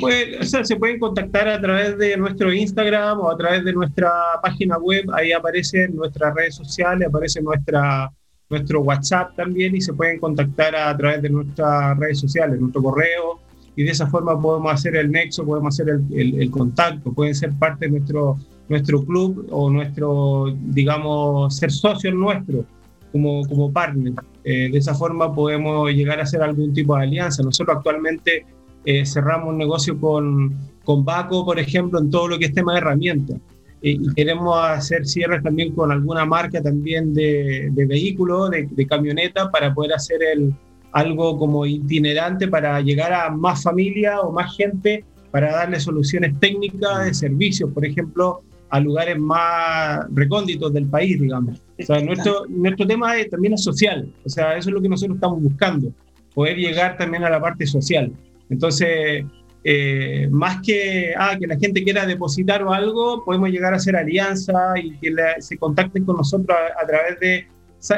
Pues, 0.00 0.40
o 0.40 0.44
sea, 0.44 0.64
se 0.64 0.76
pueden 0.76 0.98
contactar 0.98 1.48
a 1.48 1.60
través 1.60 1.96
de 1.96 2.16
nuestro 2.16 2.52
Instagram 2.52 3.20
o 3.20 3.30
a 3.30 3.36
través 3.36 3.64
de 3.64 3.72
nuestra 3.72 4.12
página 4.42 4.76
web. 4.78 5.06
Ahí 5.14 5.32
aparecen 5.32 5.96
nuestras 5.96 6.34
redes 6.34 6.54
sociales, 6.56 7.08
aparece 7.08 7.40
nuestra, 7.40 8.12
nuestro 8.50 8.80
WhatsApp 8.82 9.34
también 9.36 9.74
y 9.74 9.80
se 9.80 9.92
pueden 9.92 10.18
contactar 10.18 10.76
a, 10.76 10.96
través 10.96 11.22
de 11.22 11.30
nuestras 11.30 11.98
redes 11.98 12.20
sociales, 12.20 12.60
nuestro 12.60 12.82
correo. 12.82 13.40
Y 13.76 13.84
de 13.84 13.90
esa 13.90 14.06
forma 14.06 14.40
podemos 14.40 14.72
hacer 14.72 14.96
el 14.96 15.10
nexo, 15.10 15.44
podemos 15.44 15.74
hacer 15.74 16.00
el, 16.10 16.40
el, 16.40 16.50
contacto, 16.50 17.12
pueden 17.12 17.34
ser 17.34 17.52
parte 17.52 17.84
de 17.84 17.92
nuestro, 17.92 18.38
nuestro 18.70 19.04
club 19.04 19.46
o 19.50 19.68
nuestro, 19.70 20.56
digamos, 20.68 21.54
ser 21.56 21.70
socios 21.70 22.14
nuestro 22.14 22.64
como, 23.12 23.46
como 23.46 23.70
partner. 23.70 24.14
Eh, 24.44 24.70
de 24.72 24.78
esa 24.78 24.94
forma 24.94 25.34
podemos 25.34 25.90
llegar 25.90 26.20
a 26.20 26.22
hacer 26.22 26.42
algún 26.42 26.72
tipo 26.72 26.96
de 26.96 27.02
alianza. 27.02 27.42
Nosotros 27.42 27.76
actualmente 27.76 28.46
eh, 28.86 29.04
cerramos 29.04 29.50
un 29.50 29.58
negocio 29.58 30.00
con, 30.00 30.56
con 30.82 31.04
Baco, 31.04 31.44
por 31.44 31.58
ejemplo, 31.58 32.00
en 32.00 32.10
todo 32.10 32.28
lo 32.28 32.38
que 32.38 32.46
es 32.46 32.54
tema 32.54 32.72
de 32.72 32.78
herramientas. 32.78 33.36
Eh, 33.82 33.98
y 34.00 34.14
queremos 34.14 34.58
hacer 34.58 35.06
cierres 35.06 35.42
también 35.42 35.74
con 35.74 35.92
alguna 35.92 36.24
marca 36.24 36.62
también 36.62 37.12
de, 37.12 37.68
de 37.72 37.84
vehículos, 37.84 38.50
de, 38.50 38.66
de 38.70 38.86
camioneta, 38.86 39.50
para 39.50 39.74
poder 39.74 39.92
hacer 39.92 40.22
el, 40.22 40.54
algo 40.96 41.36
como 41.36 41.66
itinerante 41.66 42.48
para 42.48 42.80
llegar 42.80 43.12
a 43.12 43.28
más 43.28 43.62
familia 43.62 44.22
o 44.22 44.32
más 44.32 44.56
gente, 44.56 45.04
para 45.30 45.52
darle 45.52 45.78
soluciones 45.78 46.32
técnicas 46.40 47.04
de 47.04 47.12
servicios, 47.12 47.70
por 47.70 47.84
ejemplo, 47.84 48.42
a 48.70 48.80
lugares 48.80 49.18
más 49.18 50.06
recónditos 50.14 50.72
del 50.72 50.86
país, 50.86 51.20
digamos. 51.20 51.60
O 51.78 51.82
sea, 51.82 52.00
nuestro, 52.00 52.46
nuestro 52.48 52.86
tema 52.86 53.12
también 53.30 53.52
es 53.52 53.62
social, 53.62 54.10
o 54.24 54.28
sea, 54.30 54.56
eso 54.56 54.70
es 54.70 54.74
lo 54.74 54.80
que 54.80 54.88
nosotros 54.88 55.16
estamos 55.16 55.42
buscando, 55.42 55.92
poder 56.34 56.56
llegar 56.56 56.96
también 56.96 57.24
a 57.24 57.28
la 57.28 57.42
parte 57.42 57.66
social. 57.66 58.10
Entonces, 58.48 59.22
eh, 59.64 60.28
más 60.30 60.62
que 60.62 61.12
ah, 61.18 61.36
que 61.38 61.46
la 61.46 61.58
gente 61.58 61.84
quiera 61.84 62.06
depositar 62.06 62.62
o 62.62 62.72
algo, 62.72 63.22
podemos 63.22 63.50
llegar 63.50 63.74
a 63.74 63.76
hacer 63.76 63.96
alianza 63.96 64.54
y 64.82 64.96
que 64.96 65.14
se 65.40 65.58
contacten 65.58 66.06
con 66.06 66.16
nosotros 66.16 66.56
a, 66.82 66.86
través 66.86 67.20
de 67.20 67.48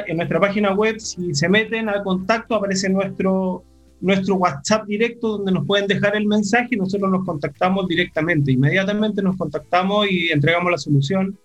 en 0.06 0.16
nuestra 0.16 0.40
página 0.40 0.74
web. 0.74 0.98
Si 0.98 1.34
se 1.34 1.48
meten 1.48 1.88
al 1.88 2.02
contacto, 2.02 2.54
aparece 2.54 2.88
nuestro, 2.88 3.64
nuestro 4.00 4.36
WhatsApp 4.36 4.86
directo 4.86 5.38
donde 5.38 5.52
nos 5.52 5.66
pueden 5.66 5.86
dejar 5.86 6.16
el 6.16 6.26
mensaje 6.26 6.68
y 6.72 6.76
nosotros 6.76 7.10
nos 7.10 7.24
contactamos 7.24 7.88
directamente. 7.88 8.52
Inmediatamente 8.52 9.22
nos 9.22 9.36
contactamos 9.36 10.10
y 10.10 10.30
entregamos 10.30 10.70
la 10.70 10.78
solución 10.78 11.38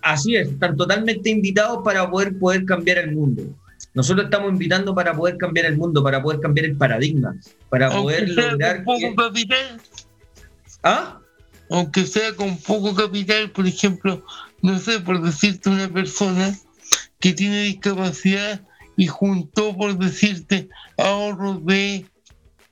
Así 0.02 0.36
es, 0.36 0.50
están 0.50 0.76
totalmente 0.76 1.30
invitados 1.30 1.80
para 1.84 2.10
poder, 2.10 2.38
poder 2.38 2.66
cambiar 2.66 2.98
el 2.98 3.14
mundo. 3.14 3.44
Nosotros 3.94 4.26
estamos 4.26 4.52
invitando 4.52 4.94
para 4.94 5.16
poder 5.16 5.38
cambiar 5.38 5.66
el 5.66 5.78
mundo, 5.78 6.04
para 6.04 6.22
poder 6.22 6.40
cambiar 6.40 6.66
el 6.66 6.78
paradigma, 6.78 7.36
para 7.70 7.90
poder 7.90 8.30
lograr. 8.30 8.84
Con 8.84 9.00
poco 9.02 9.16
capital. 9.16 9.82
¿Ah? 10.84 11.20
Aunque 11.70 12.06
sea 12.06 12.34
con 12.34 12.58
poco 12.58 12.94
capital, 12.96 13.52
por 13.52 13.68
ejemplo, 13.68 14.24
no 14.62 14.80
sé, 14.80 15.00
por 15.00 15.22
decirte 15.22 15.70
una 15.70 15.90
persona 15.90 16.56
que 17.20 17.34
tiene 17.34 17.64
discapacidad 17.64 18.62
y 18.96 19.08
juntó, 19.08 19.76
por 19.76 19.98
decirte, 19.98 20.70
ahorros 20.98 21.66
de 21.66 22.06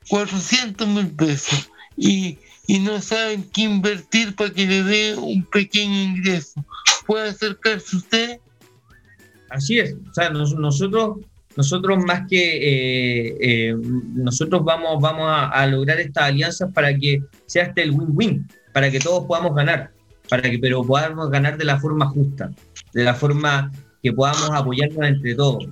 400 0.10 0.88
mil 0.88 1.12
pesos 1.12 1.70
y, 1.98 2.38
y 2.68 2.80
no 2.80 3.02
saben 3.02 3.50
qué 3.52 3.62
invertir 3.62 4.36
para 4.36 4.52
que 4.52 4.66
le 4.66 4.84
dé 4.84 5.16
un 5.16 5.44
pequeño 5.44 5.94
ingreso. 5.94 6.64
¿Puede 7.06 7.30
acercarse 7.30 7.98
usted? 7.98 8.40
Así 9.56 9.80
es, 9.80 9.94
o 9.94 10.14
sea, 10.14 10.30
nosotros, 10.32 11.20
nosotros 11.56 12.04
más 12.04 12.28
que 12.30 12.58
eh, 12.58 13.38
eh, 13.40 13.76
nosotros 14.14 14.66
vamos, 14.66 15.02
vamos 15.02 15.28
a, 15.30 15.66
lograr 15.68 15.98
estas 16.00 16.26
alianzas 16.26 16.72
para 16.74 16.94
que 16.94 17.24
sea 17.46 17.64
este 17.64 17.84
el 17.84 17.92
win-win, 17.92 18.46
para 18.74 18.92
que 18.92 19.00
todos 19.00 19.26
podamos 19.26 19.56
ganar, 19.56 19.92
para 20.30 20.42
que 20.42 20.60
pero 20.60 20.84
podamos 20.84 21.30
ganar 21.32 21.58
de 21.58 21.64
la 21.64 21.80
forma 21.80 22.08
justa, 22.08 22.52
de 22.94 23.04
la 23.06 23.14
forma 23.14 23.72
que 24.04 24.12
podamos 24.12 24.50
apoyarnos 24.52 25.08
entre 25.08 25.36
todos, 25.36 25.66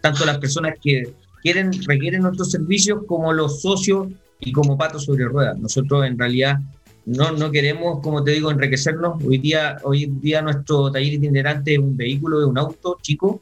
tanto 0.00 0.24
las 0.24 0.38
personas 0.38 0.76
que 0.82 1.12
quieren, 1.42 1.70
requieren 1.86 2.22
nuestros 2.22 2.50
servicios 2.50 3.00
como 3.06 3.34
los 3.34 3.60
socios 3.60 4.08
y 4.40 4.50
como 4.50 4.78
patos 4.78 5.04
sobre 5.04 5.26
ruedas. 5.26 5.58
Nosotros 5.58 6.06
en 6.06 6.18
realidad 6.18 6.58
no, 7.06 7.32
no 7.32 7.50
queremos, 7.50 8.00
como 8.00 8.22
te 8.22 8.32
digo, 8.32 8.50
enriquecernos. 8.50 9.22
Hoy 9.24 9.38
día, 9.38 9.78
hoy 9.84 10.06
día 10.06 10.42
nuestro 10.42 10.90
taller 10.90 11.14
itinerante 11.14 11.74
es 11.74 11.78
un 11.78 11.96
vehículo, 11.96 12.40
es 12.40 12.46
un 12.46 12.58
auto 12.58 12.98
chico, 13.00 13.40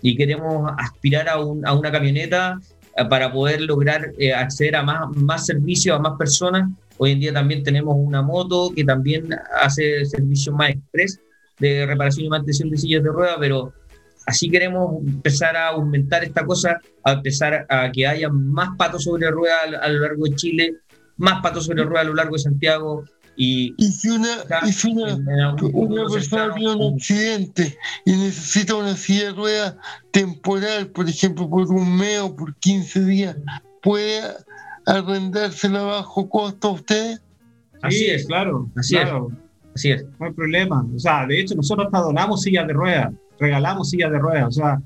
y 0.00 0.16
queremos 0.16 0.72
aspirar 0.78 1.28
a, 1.28 1.34
a 1.34 1.74
una 1.74 1.92
camioneta 1.92 2.58
eh, 2.96 3.04
para 3.08 3.32
poder 3.32 3.60
lograr 3.62 4.12
eh, 4.18 4.32
acceder 4.32 4.76
a 4.76 4.82
más, 4.82 5.16
más 5.16 5.46
servicios, 5.46 5.96
a 5.96 6.00
más 6.00 6.18
personas. 6.18 6.68
Hoy 6.98 7.12
en 7.12 7.20
día 7.20 7.32
también 7.32 7.62
tenemos 7.62 7.94
una 7.96 8.22
moto 8.22 8.72
que 8.74 8.84
también 8.84 9.28
hace 9.60 10.04
servicios 10.04 10.54
más 10.54 10.70
express 10.70 11.20
de 11.58 11.86
reparación 11.86 12.26
y 12.26 12.28
mantención 12.28 12.70
de 12.70 12.76
sillas 12.76 13.02
de 13.02 13.10
ruedas, 13.10 13.36
pero 13.40 13.72
así 14.26 14.50
queremos 14.50 15.02
empezar 15.06 15.56
a 15.56 15.68
aumentar 15.68 16.24
esta 16.24 16.44
cosa, 16.44 16.80
a 17.04 17.12
empezar 17.12 17.66
a 17.68 17.90
que 17.90 18.06
haya 18.06 18.28
más 18.28 18.76
patos 18.76 19.04
sobre 19.04 19.30
ruedas 19.30 19.58
a, 19.80 19.88
lo 19.88 20.00
largo 20.00 20.24
de 20.24 20.34
Chile, 20.34 20.74
más 21.16 21.42
patos 21.42 21.66
sobre 21.66 21.84
ruedas 21.84 22.06
a 22.06 22.08
lo 22.08 22.14
largo 22.14 22.36
de 22.36 22.42
Santiago, 22.42 23.04
y, 23.34 23.74
si 23.90 24.10
una, 24.10 24.28
una, 25.72 26.04
persona 26.06 26.54
tiene 26.54 26.74
un 26.74 26.94
accidente 26.94 27.78
y 28.04 28.12
necesita 28.12 28.74
una 28.74 28.94
silla 28.94 29.26
de 29.26 29.32
ruedas 29.32 29.76
temporal, 30.10 30.88
por 30.88 31.08
ejemplo, 31.08 31.48
por 31.48 31.66
un 31.72 31.96
mes 31.96 32.20
o 32.20 32.36
por 32.36 32.54
15 32.56 33.04
días, 33.04 33.36
¿puede 33.82 34.20
arrendársela 34.86 35.80
a 35.80 35.84
bajo 35.84 36.28
costo 36.28 36.68
a 36.68 36.72
usted? 36.72 37.18
Así 37.80 38.06
es, 38.06 38.26
claro. 38.26 38.68
Así 38.76 38.96
es. 38.96 39.08
Así 39.74 39.90
es. 39.90 40.04
No 40.20 40.26
hay 40.26 40.32
problema. 40.32 40.86
O 40.94 40.98
sea, 40.98 41.26
de 41.26 41.40
hecho, 41.40 41.54
nosotros 41.54 41.86
hasta 41.86 42.00
donamos 42.00 42.42
sillas 42.42 42.66
de 42.66 42.74
ruedas, 42.74 43.12
regalamos 43.40 43.88
sillas 43.88 44.12
de 44.12 44.18
ruedas. 44.18 44.48
O 44.48 44.52
sea, 44.52 44.80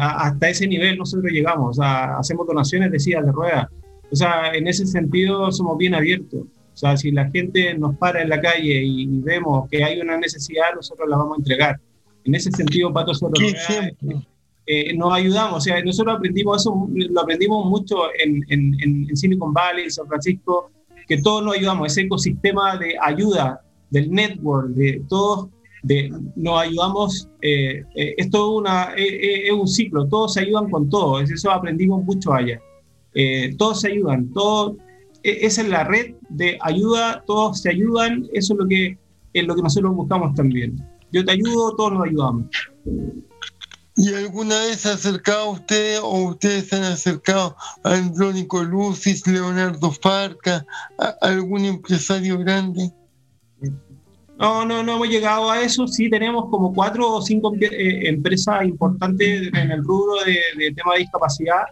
hasta 0.00 0.48
ese 0.48 0.68
nivel 0.68 0.96
nosotros 0.96 1.30
llegamos. 1.32 1.76
O 1.76 1.82
sea, 1.82 2.18
hacemos 2.18 2.46
donaciones 2.46 2.92
de 2.92 3.00
sillas 3.00 3.26
de 3.26 3.32
ruedas. 3.32 3.66
O 4.14 4.16
sea, 4.16 4.54
en 4.54 4.68
ese 4.68 4.86
sentido 4.86 5.50
somos 5.50 5.76
bien 5.76 5.92
abiertos. 5.92 6.42
O 6.42 6.76
sea, 6.76 6.96
si 6.96 7.10
la 7.10 7.28
gente 7.30 7.76
nos 7.76 7.96
para 7.96 8.22
en 8.22 8.28
la 8.28 8.40
calle 8.40 8.80
y, 8.84 9.06
vemos 9.18 9.68
que 9.68 9.82
hay 9.82 10.00
una 10.00 10.16
necesidad, 10.16 10.66
nosotros 10.72 11.08
la 11.08 11.16
vamos 11.16 11.38
a 11.38 11.40
entregar. 11.40 11.80
En 12.22 12.32
ese 12.36 12.52
sentido, 12.52 12.92
Pato 12.92 13.12
Solo 13.12 13.32
eh, 14.66 14.96
nos 14.96 15.12
ayudamos. 15.12 15.56
O 15.56 15.60
sea, 15.60 15.82
nosotros 15.82 16.14
aprendimos 16.14 16.62
eso, 16.62 16.88
lo 16.94 17.20
aprendimos 17.20 17.66
mucho 17.66 17.96
en, 18.24 18.40
en, 18.50 18.76
en 19.10 19.16
Silicon 19.16 19.52
Valley, 19.52 19.86
en 19.86 19.90
San 19.90 20.06
Francisco, 20.06 20.70
que 21.08 21.20
todos 21.20 21.44
nos 21.44 21.56
ayudamos. 21.56 21.88
Ese 21.88 22.02
ecosistema 22.02 22.76
de 22.76 22.94
ayuda, 23.02 23.62
del 23.90 24.12
network, 24.12 24.68
de 24.68 25.02
todos, 25.08 25.48
de, 25.82 26.12
nos 26.36 26.60
ayudamos. 26.60 27.28
Eh, 27.42 27.82
eh, 27.96 28.14
esto 28.16 28.52
una, 28.52 28.94
es 28.96 29.50
un 29.50 29.66
ciclo, 29.66 30.06
todos 30.06 30.34
se 30.34 30.42
ayudan 30.42 30.70
con 30.70 30.88
todos. 30.88 31.28
Eso 31.28 31.50
aprendimos 31.50 32.04
mucho 32.04 32.32
allá. 32.32 32.60
Todos 33.58 33.80
se 33.80 33.88
ayudan, 33.88 34.30
todos 34.32 34.76
e, 35.24 35.46
esa 35.46 35.62
es 35.62 35.68
la 35.68 35.84
red 35.84 36.14
de 36.28 36.58
ayuda, 36.60 37.24
todos 37.26 37.62
se 37.62 37.70
ayudan, 37.70 38.28
eso 38.32 38.52
es 38.52 38.58
lo 38.60 38.68
que, 38.68 38.98
es 39.32 39.46
lo 39.46 39.56
que 39.56 39.62
nosotros 39.62 39.96
buscamos 39.96 40.34
también. 40.34 40.76
Yo 41.10 41.24
te 41.24 41.32
ayudo, 41.32 41.74
todos 41.76 41.94
nos 41.94 42.06
ayudamos. 42.06 42.46
¿Y 43.96 44.12
alguna 44.12 44.58
vez 44.60 44.80
se 44.80 44.88
ha 44.90 44.94
acercado 44.94 45.50
usted 45.52 46.00
o 46.02 46.30
ustedes 46.30 46.68
se 46.68 46.76
han 46.76 46.82
acercado 46.82 47.56
a 47.84 47.94
Andrónico 47.94 48.62
Lucis, 48.62 49.26
Leonardo 49.26 49.90
Farca, 49.92 50.66
a 50.98 51.16
algún 51.20 51.64
empresario 51.64 52.38
grande? 52.38 52.92
No, 54.36 54.64
no, 54.64 54.82
no 54.82 54.96
hemos 54.96 55.08
llegado 55.08 55.48
a 55.48 55.62
eso. 55.62 55.86
Sí 55.86 56.10
tenemos 56.10 56.50
como 56.50 56.74
cuatro 56.74 57.08
o 57.08 57.22
cinco 57.22 57.54
eh, 57.60 58.08
empresas 58.08 58.64
importantes 58.64 59.48
en 59.54 59.70
el 59.70 59.84
rubro 59.84 60.24
de, 60.24 60.40
de 60.58 60.74
tema 60.74 60.94
de 60.94 61.00
discapacidad 61.00 61.62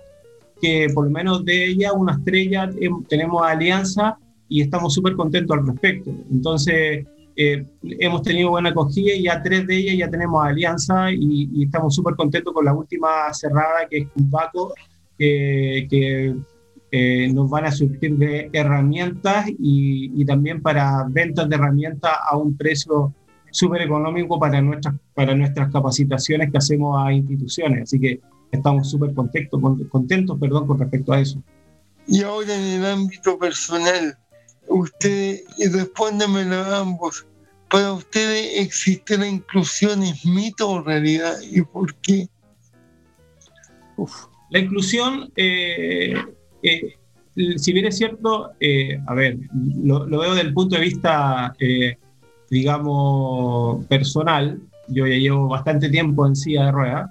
que 0.62 0.86
por 0.94 1.06
lo 1.06 1.10
menos 1.10 1.44
de 1.44 1.66
ella, 1.66 1.92
una 1.92 2.12
estrella, 2.12 2.70
tenemos 3.08 3.42
alianza 3.44 4.16
y 4.48 4.62
estamos 4.62 4.94
súper 4.94 5.14
contentos 5.14 5.58
al 5.58 5.66
respecto. 5.66 6.10
Entonces, 6.30 7.04
eh, 7.34 7.66
hemos 7.82 8.22
tenido 8.22 8.50
buena 8.50 8.68
acogida 8.68 9.12
y 9.12 9.24
ya 9.24 9.42
tres 9.42 9.66
de 9.66 9.76
ellas 9.76 9.96
ya 9.98 10.10
tenemos 10.10 10.44
alianza 10.44 11.10
y, 11.10 11.64
estamos 11.64 11.96
súper 11.96 12.14
contentos 12.14 12.54
con 12.54 12.64
la 12.64 12.72
última 12.72 13.08
cerrada 13.32 13.88
que 13.90 13.98
es 13.98 14.08
Cumbaco, 14.10 14.72
que, 15.18 15.88
que 15.90 16.36
eh, 16.92 17.32
nos 17.32 17.50
van 17.50 17.64
a 17.64 17.72
surtir 17.72 18.16
de 18.16 18.48
herramientas 18.52 19.48
y, 19.48 20.12
y, 20.14 20.24
también 20.24 20.62
para 20.62 21.04
ventas 21.08 21.48
de 21.48 21.56
herramientas 21.56 22.12
a 22.30 22.36
un 22.36 22.56
precio 22.56 23.12
súper 23.50 23.82
económico 23.82 24.38
para 24.38 24.62
nuestras, 24.62 24.94
para 25.12 25.34
nuestras 25.34 25.72
capacitaciones 25.72 26.52
que 26.52 26.58
hacemos 26.58 27.04
a 27.04 27.12
instituciones. 27.12 27.82
Así 27.82 27.98
que 27.98 28.20
estamos 28.52 28.90
súper 28.90 29.14
contentos, 29.14 29.60
contentos 29.90 30.38
perdón, 30.38 30.66
con 30.66 30.78
respecto 30.78 31.12
a 31.12 31.20
eso. 31.20 31.42
Y 32.06 32.22
ahora 32.22 32.54
en 32.54 32.80
el 32.80 32.86
ámbito 32.86 33.38
personal, 33.38 34.16
ustedes, 34.68 35.44
y 35.58 35.68
respóndamelo 35.68 36.56
a 36.56 36.78
ambos, 36.78 37.26
¿para 37.70 37.92
ustedes 37.92 38.60
existe 38.60 39.16
la 39.16 39.26
inclusión, 39.26 40.02
es 40.02 40.24
mito 40.26 40.68
o 40.68 40.82
realidad? 40.82 41.36
¿Y 41.50 41.62
por 41.62 41.94
qué? 41.96 42.28
La 44.50 44.58
inclusión, 44.58 45.32
eh, 45.36 46.14
eh, 46.62 46.94
si 47.56 47.72
bien 47.72 47.86
es 47.86 47.96
cierto, 47.96 48.50
eh, 48.60 49.00
a 49.06 49.14
ver, 49.14 49.38
lo, 49.82 50.06
veo 50.06 50.34
desde 50.34 50.48
el 50.48 50.54
punto 50.54 50.76
de 50.76 50.82
vista, 50.82 51.54
digamos, 52.50 53.86
personal, 53.86 54.60
yo 54.88 55.06
ya 55.06 55.16
llevo 55.16 55.48
bastante 55.48 55.88
tiempo 55.88 56.26
en 56.26 56.36
silla 56.36 56.66
de 56.66 56.72
ruedas, 56.72 57.10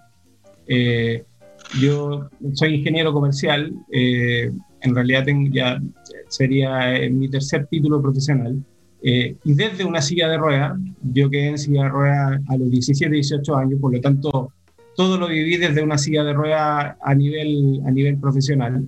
yo 1.79 2.29
soy 2.53 2.75
ingeniero 2.75 3.13
comercial, 3.13 3.73
eh, 3.91 4.51
en 4.81 4.95
realidad 4.95 5.25
ya 5.51 5.81
sería 6.27 6.97
eh, 6.97 7.09
mi 7.09 7.29
tercer 7.29 7.67
título 7.67 8.01
profesional. 8.01 8.63
Eh, 9.03 9.35
y 9.43 9.53
desde 9.53 9.83
una 9.83 10.01
silla 10.01 10.27
de 10.27 10.37
ruedas, 10.37 10.73
yo 11.01 11.29
quedé 11.29 11.47
en 11.47 11.57
silla 11.57 11.83
de 11.83 11.89
ruedas 11.89 12.41
a 12.47 12.57
los 12.57 12.69
17, 12.69 13.13
18 13.13 13.55
años, 13.55 13.79
por 13.79 13.93
lo 13.93 14.01
tanto, 14.01 14.51
todo 14.95 15.17
lo 15.17 15.27
viví 15.27 15.57
desde 15.57 15.81
una 15.81 15.97
silla 15.97 16.23
de 16.23 16.33
ruedas 16.33 16.95
a 17.01 17.15
nivel, 17.15 17.81
a 17.85 17.91
nivel 17.91 18.17
profesional. 18.17 18.87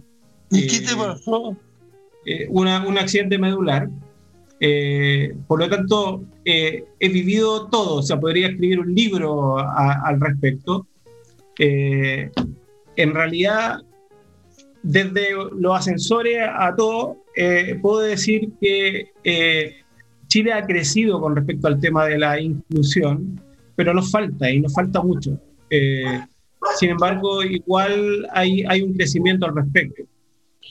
¿Y 0.52 0.68
qué 0.68 0.82
te 0.82 0.96
pasó? 0.96 1.58
Una, 2.50 2.86
un 2.88 2.98
accidente 2.98 3.38
medular. 3.38 3.90
por 5.48 5.60
lo 5.60 5.70
tanto, 5.70 6.24
he 6.46 6.86
vivido 7.00 7.68
todo, 7.70 7.96
o 7.96 8.04
sea, 8.04 8.20
podría 8.20 8.50
escribir 8.50 8.80
un 8.80 8.94
libro 8.94 9.58
al 9.58 10.20
respecto 10.20 10.86
en 12.96 13.14
realidad, 13.14 13.82
desde 14.82 15.32
los 15.58 15.78
ascensores 15.78 16.38
a 16.42 16.76
todo, 16.76 17.24
eh, 17.36 17.78
puedo 17.82 18.00
decir 18.00 18.50
que 18.60 19.12
eh, 19.24 19.76
Chile 20.28 20.54
ha 20.54 20.66
crecido 20.66 21.20
con 21.20 21.36
respecto 21.36 21.68
al 21.68 21.80
tema 21.80 22.06
de 22.06 22.18
la 22.18 22.40
inclusión, 22.40 23.40
pero 23.76 23.94
nos 23.94 24.12
falta 24.12 24.50
y 24.50 24.60
nos 24.60 24.74
falta 24.74 25.02
mucho. 25.02 25.40
Eh, 25.70 26.22
sin 26.78 26.92
embargo, 26.92 27.44
igual 27.44 28.28
hay, 28.32 28.64
hay 28.68 28.82
un 28.82 28.94
crecimiento 28.94 29.46
al 29.46 29.56
respecto. 29.56 30.04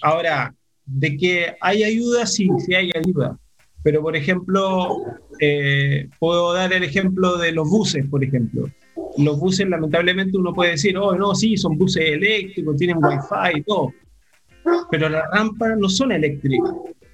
Ahora, 0.03 0.55
de 0.86 1.16
que 1.16 1.55
hay 1.61 1.85
ayuda, 1.85 2.27
sí, 2.27 2.49
sí 2.59 2.74
hay 2.74 2.90
ayuda. 2.94 3.39
Pero, 3.82 4.01
por 4.01 4.15
ejemplo, 4.15 4.97
puedo 6.20 6.53
dar 6.53 6.73
el 6.73 6.85
ejemplo 6.85 7.36
de 7.36 7.51
los 7.51 7.69
buses, 7.69 8.07
por 8.07 8.23
ejemplo 8.23 8.70
los 9.18 9.39
buses, 9.39 9.68
lamentablemente, 9.68 10.36
uno 10.36 10.52
puede 10.52 10.72
decir, 10.72 10.97
oh, 10.97 11.14
no, 11.14 11.34
sí, 11.34 11.56
son 11.56 11.76
buses 11.76 12.05
eléctricos, 12.06 12.76
tienen 12.76 12.98
wifi 12.98 13.59
y 13.59 13.62
todo. 13.62 13.93
Pero 14.90 15.09
las 15.09 15.24
rampas 15.32 15.76
no 15.78 15.89
son 15.89 16.12
eléctricas. 16.12 16.70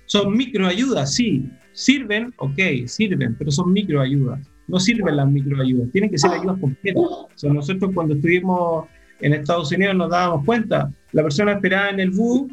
Son 0.06 0.36
microayudas, 0.36 1.14
sí. 1.14 1.48
Sirven, 1.72 2.32
ok, 2.38 2.86
sirven, 2.86 3.36
pero 3.38 3.50
son 3.50 3.72
microayudas. 3.72 4.40
No 4.66 4.78
sirven 4.80 5.16
las 5.16 5.28
microayudas, 5.28 5.90
tienen 5.92 6.10
que 6.10 6.18
ser 6.18 6.32
ayudas 6.32 6.58
completas. 6.60 7.02
O 7.02 7.30
sea, 7.34 7.52
nosotros 7.52 7.90
cuando 7.94 8.14
estuvimos 8.14 8.86
en 9.20 9.34
Estados 9.34 9.72
Unidos 9.72 9.96
nos 9.96 10.10
dábamos 10.10 10.44
cuenta, 10.44 10.92
la 11.12 11.22
persona 11.22 11.52
esperaba 11.52 11.90
en 11.90 12.00
el 12.00 12.10
bus, 12.10 12.50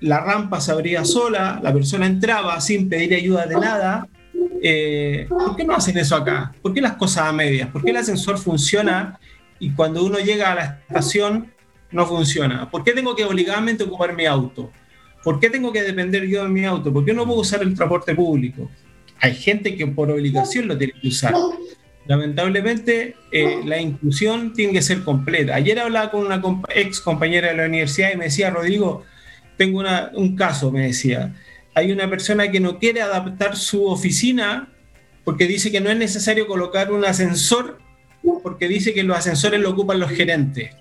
la 0.00 0.20
rampa 0.20 0.60
se 0.60 0.72
abría 0.72 1.04
sola, 1.04 1.60
la 1.62 1.72
persona 1.72 2.06
entraba 2.06 2.60
sin 2.60 2.88
pedir 2.88 3.14
ayuda 3.14 3.46
de 3.46 3.56
nada, 3.56 4.08
eh, 4.62 5.26
¿por 5.28 5.56
qué 5.56 5.64
no 5.64 5.74
hacen 5.74 5.96
eso 5.98 6.16
acá? 6.16 6.52
¿Por 6.62 6.72
qué 6.72 6.80
las 6.80 6.94
cosas 6.94 7.24
a 7.24 7.32
medias? 7.32 7.68
¿Por 7.70 7.82
qué 7.82 7.90
el 7.90 7.96
ascensor 7.96 8.38
funciona 8.38 9.18
y 9.58 9.70
cuando 9.72 10.04
uno 10.04 10.18
llega 10.18 10.52
a 10.52 10.54
la 10.54 10.80
estación 10.88 11.52
no 11.90 12.06
funciona? 12.06 12.70
¿Por 12.70 12.84
qué 12.84 12.92
tengo 12.92 13.14
que 13.14 13.24
obligadamente 13.24 13.84
ocupar 13.84 14.14
mi 14.14 14.26
auto? 14.26 14.70
¿Por 15.22 15.40
qué 15.40 15.50
tengo 15.50 15.72
que 15.72 15.82
depender 15.82 16.26
yo 16.26 16.44
de 16.44 16.48
mi 16.48 16.64
auto? 16.64 16.92
¿Por 16.92 17.04
qué 17.04 17.12
no 17.12 17.26
puedo 17.26 17.40
usar 17.40 17.62
el 17.62 17.74
transporte 17.74 18.14
público? 18.14 18.70
Hay 19.20 19.34
gente 19.34 19.76
que 19.76 19.86
por 19.86 20.10
obligación 20.10 20.68
lo 20.68 20.78
tiene 20.78 20.94
que 21.00 21.08
usar. 21.08 21.34
Lamentablemente, 22.06 23.16
eh, 23.32 23.60
la 23.66 23.80
inclusión 23.80 24.52
tiene 24.54 24.72
que 24.72 24.82
ser 24.82 25.02
completa. 25.02 25.54
Ayer 25.54 25.78
hablaba 25.78 26.10
con 26.10 26.24
una 26.24 26.40
ex 26.74 27.00
compañera 27.00 27.48
de 27.48 27.56
la 27.56 27.66
universidad 27.66 28.12
y 28.12 28.16
me 28.16 28.26
decía, 28.26 28.50
Rodrigo, 28.50 29.04
tengo 29.56 29.82
un 30.14 30.36
caso, 30.36 30.70
me 30.70 30.86
decía 30.86 31.34
hay 31.78 31.92
una 31.92 32.10
persona 32.10 32.50
que 32.50 32.60
no 32.60 32.78
quiere 32.78 33.02
adaptar 33.02 33.56
su 33.56 33.86
oficina 33.86 34.68
porque 35.24 35.46
dice 35.46 35.70
que 35.70 35.80
no 35.80 35.90
es 35.90 35.96
necesario 35.96 36.46
colocar 36.46 36.90
un 36.92 37.04
ascensor 37.04 37.78
porque 38.42 38.68
dice 38.68 38.92
que 38.92 39.04
los 39.04 39.16
ascensores 39.16 39.60
lo 39.60 39.70
ocupan 39.70 40.00
los 40.00 40.10
gerentes. 40.10 40.74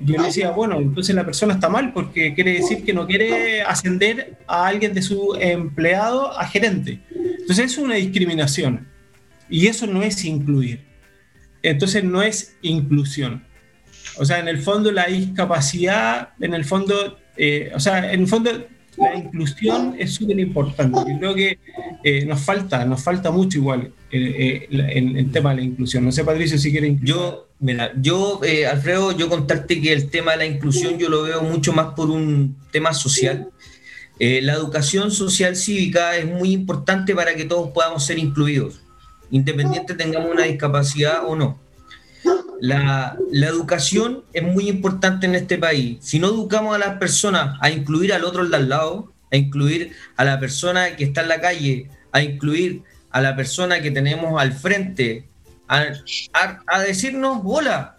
Yo 0.00 0.16
le 0.16 0.24
decía, 0.24 0.50
bueno, 0.50 0.78
entonces 0.78 1.14
la 1.14 1.24
persona 1.24 1.54
está 1.54 1.68
mal 1.68 1.92
porque 1.92 2.34
quiere 2.34 2.52
decir 2.52 2.84
que 2.84 2.92
no 2.92 3.06
quiere 3.06 3.62
ascender 3.62 4.36
a 4.46 4.66
alguien 4.66 4.92
de 4.92 5.02
su 5.02 5.36
empleado 5.40 6.38
a 6.38 6.46
gerente. 6.46 7.00
Entonces 7.14 7.72
es 7.72 7.78
una 7.78 7.94
discriminación 7.94 8.88
y 9.48 9.66
eso 9.66 9.86
no 9.86 10.02
es 10.02 10.24
incluir. 10.24 10.84
Entonces 11.62 12.04
no 12.04 12.22
es 12.22 12.56
inclusión. 12.62 13.44
O 14.16 14.24
sea, 14.24 14.40
en 14.40 14.48
el 14.48 14.58
fondo 14.58 14.90
la 14.90 15.06
discapacidad, 15.06 16.30
en 16.40 16.54
el 16.54 16.64
fondo, 16.64 17.18
eh, 17.36 17.70
o 17.74 17.80
sea, 17.80 18.12
en 18.12 18.20
el 18.20 18.26
fondo 18.26 18.50
la 18.98 19.16
inclusión 19.16 19.94
es 19.98 20.14
súper 20.14 20.38
importante. 20.38 20.98
Yo 21.08 21.18
creo 21.18 21.34
que 21.34 21.58
eh, 22.04 22.24
nos 22.24 22.40
falta, 22.40 22.84
nos 22.84 23.02
falta 23.02 23.30
mucho 23.30 23.58
igual 23.58 23.92
eh, 24.10 24.66
en 24.70 25.16
el 25.16 25.30
tema 25.30 25.50
de 25.50 25.56
la 25.56 25.62
inclusión. 25.62 26.04
No 26.04 26.12
sé, 26.12 26.24
Patricio, 26.24 26.58
si 26.58 26.70
quiere 26.70 26.98
Yo, 27.02 27.48
mira, 27.60 27.92
yo, 27.96 28.40
Alfredo, 28.70 29.12
yo 29.16 29.28
contarte 29.28 29.80
que 29.80 29.92
el 29.92 30.10
tema 30.10 30.32
de 30.32 30.38
la 30.38 30.46
inclusión 30.46 30.98
yo 30.98 31.08
lo 31.08 31.22
veo 31.22 31.42
mucho 31.42 31.72
más 31.72 31.94
por 31.94 32.10
un 32.10 32.56
tema 32.70 32.92
social. 32.92 33.48
la 34.18 34.52
educación 34.52 35.10
social 35.10 35.56
cívica 35.56 36.16
es 36.16 36.26
muy 36.26 36.52
importante 36.52 37.14
para 37.14 37.34
que 37.34 37.44
todos 37.44 37.70
podamos 37.70 38.04
ser 38.04 38.18
incluidos, 38.18 38.80
independiente 39.30 39.94
tengamos 39.94 40.30
una 40.30 40.44
discapacidad 40.44 41.22
o 41.26 41.36
no. 41.36 41.67
La, 42.60 43.16
educación 43.32 44.24
es 44.32 44.42
muy 44.42 44.68
importante 44.68 45.26
en 45.26 45.34
este 45.34 45.58
país. 45.58 45.98
Si 46.00 46.18
no 46.18 46.28
educamos 46.28 46.74
a 46.74 46.78
las 46.78 46.98
personas 46.98 47.58
a 47.60 47.70
incluir 47.70 48.12
al 48.12 48.24
otro 48.24 48.42
al 48.42 48.68
lado, 48.68 49.12
a 49.30 49.36
incluir 49.36 49.92
a 50.16 50.24
la 50.24 50.40
persona 50.40 50.96
que 50.96 51.04
está 51.04 51.22
en 51.22 51.28
la 51.28 51.40
calle, 51.40 51.88
a 52.12 52.22
incluir 52.22 52.82
a 53.10 53.20
la 53.20 53.36
persona 53.36 53.80
que 53.80 53.90
tenemos 53.90 54.40
al 54.40 54.52
frente, 54.52 55.24
a, 55.68 56.80
decirnos 56.86 57.40
hola, 57.44 57.96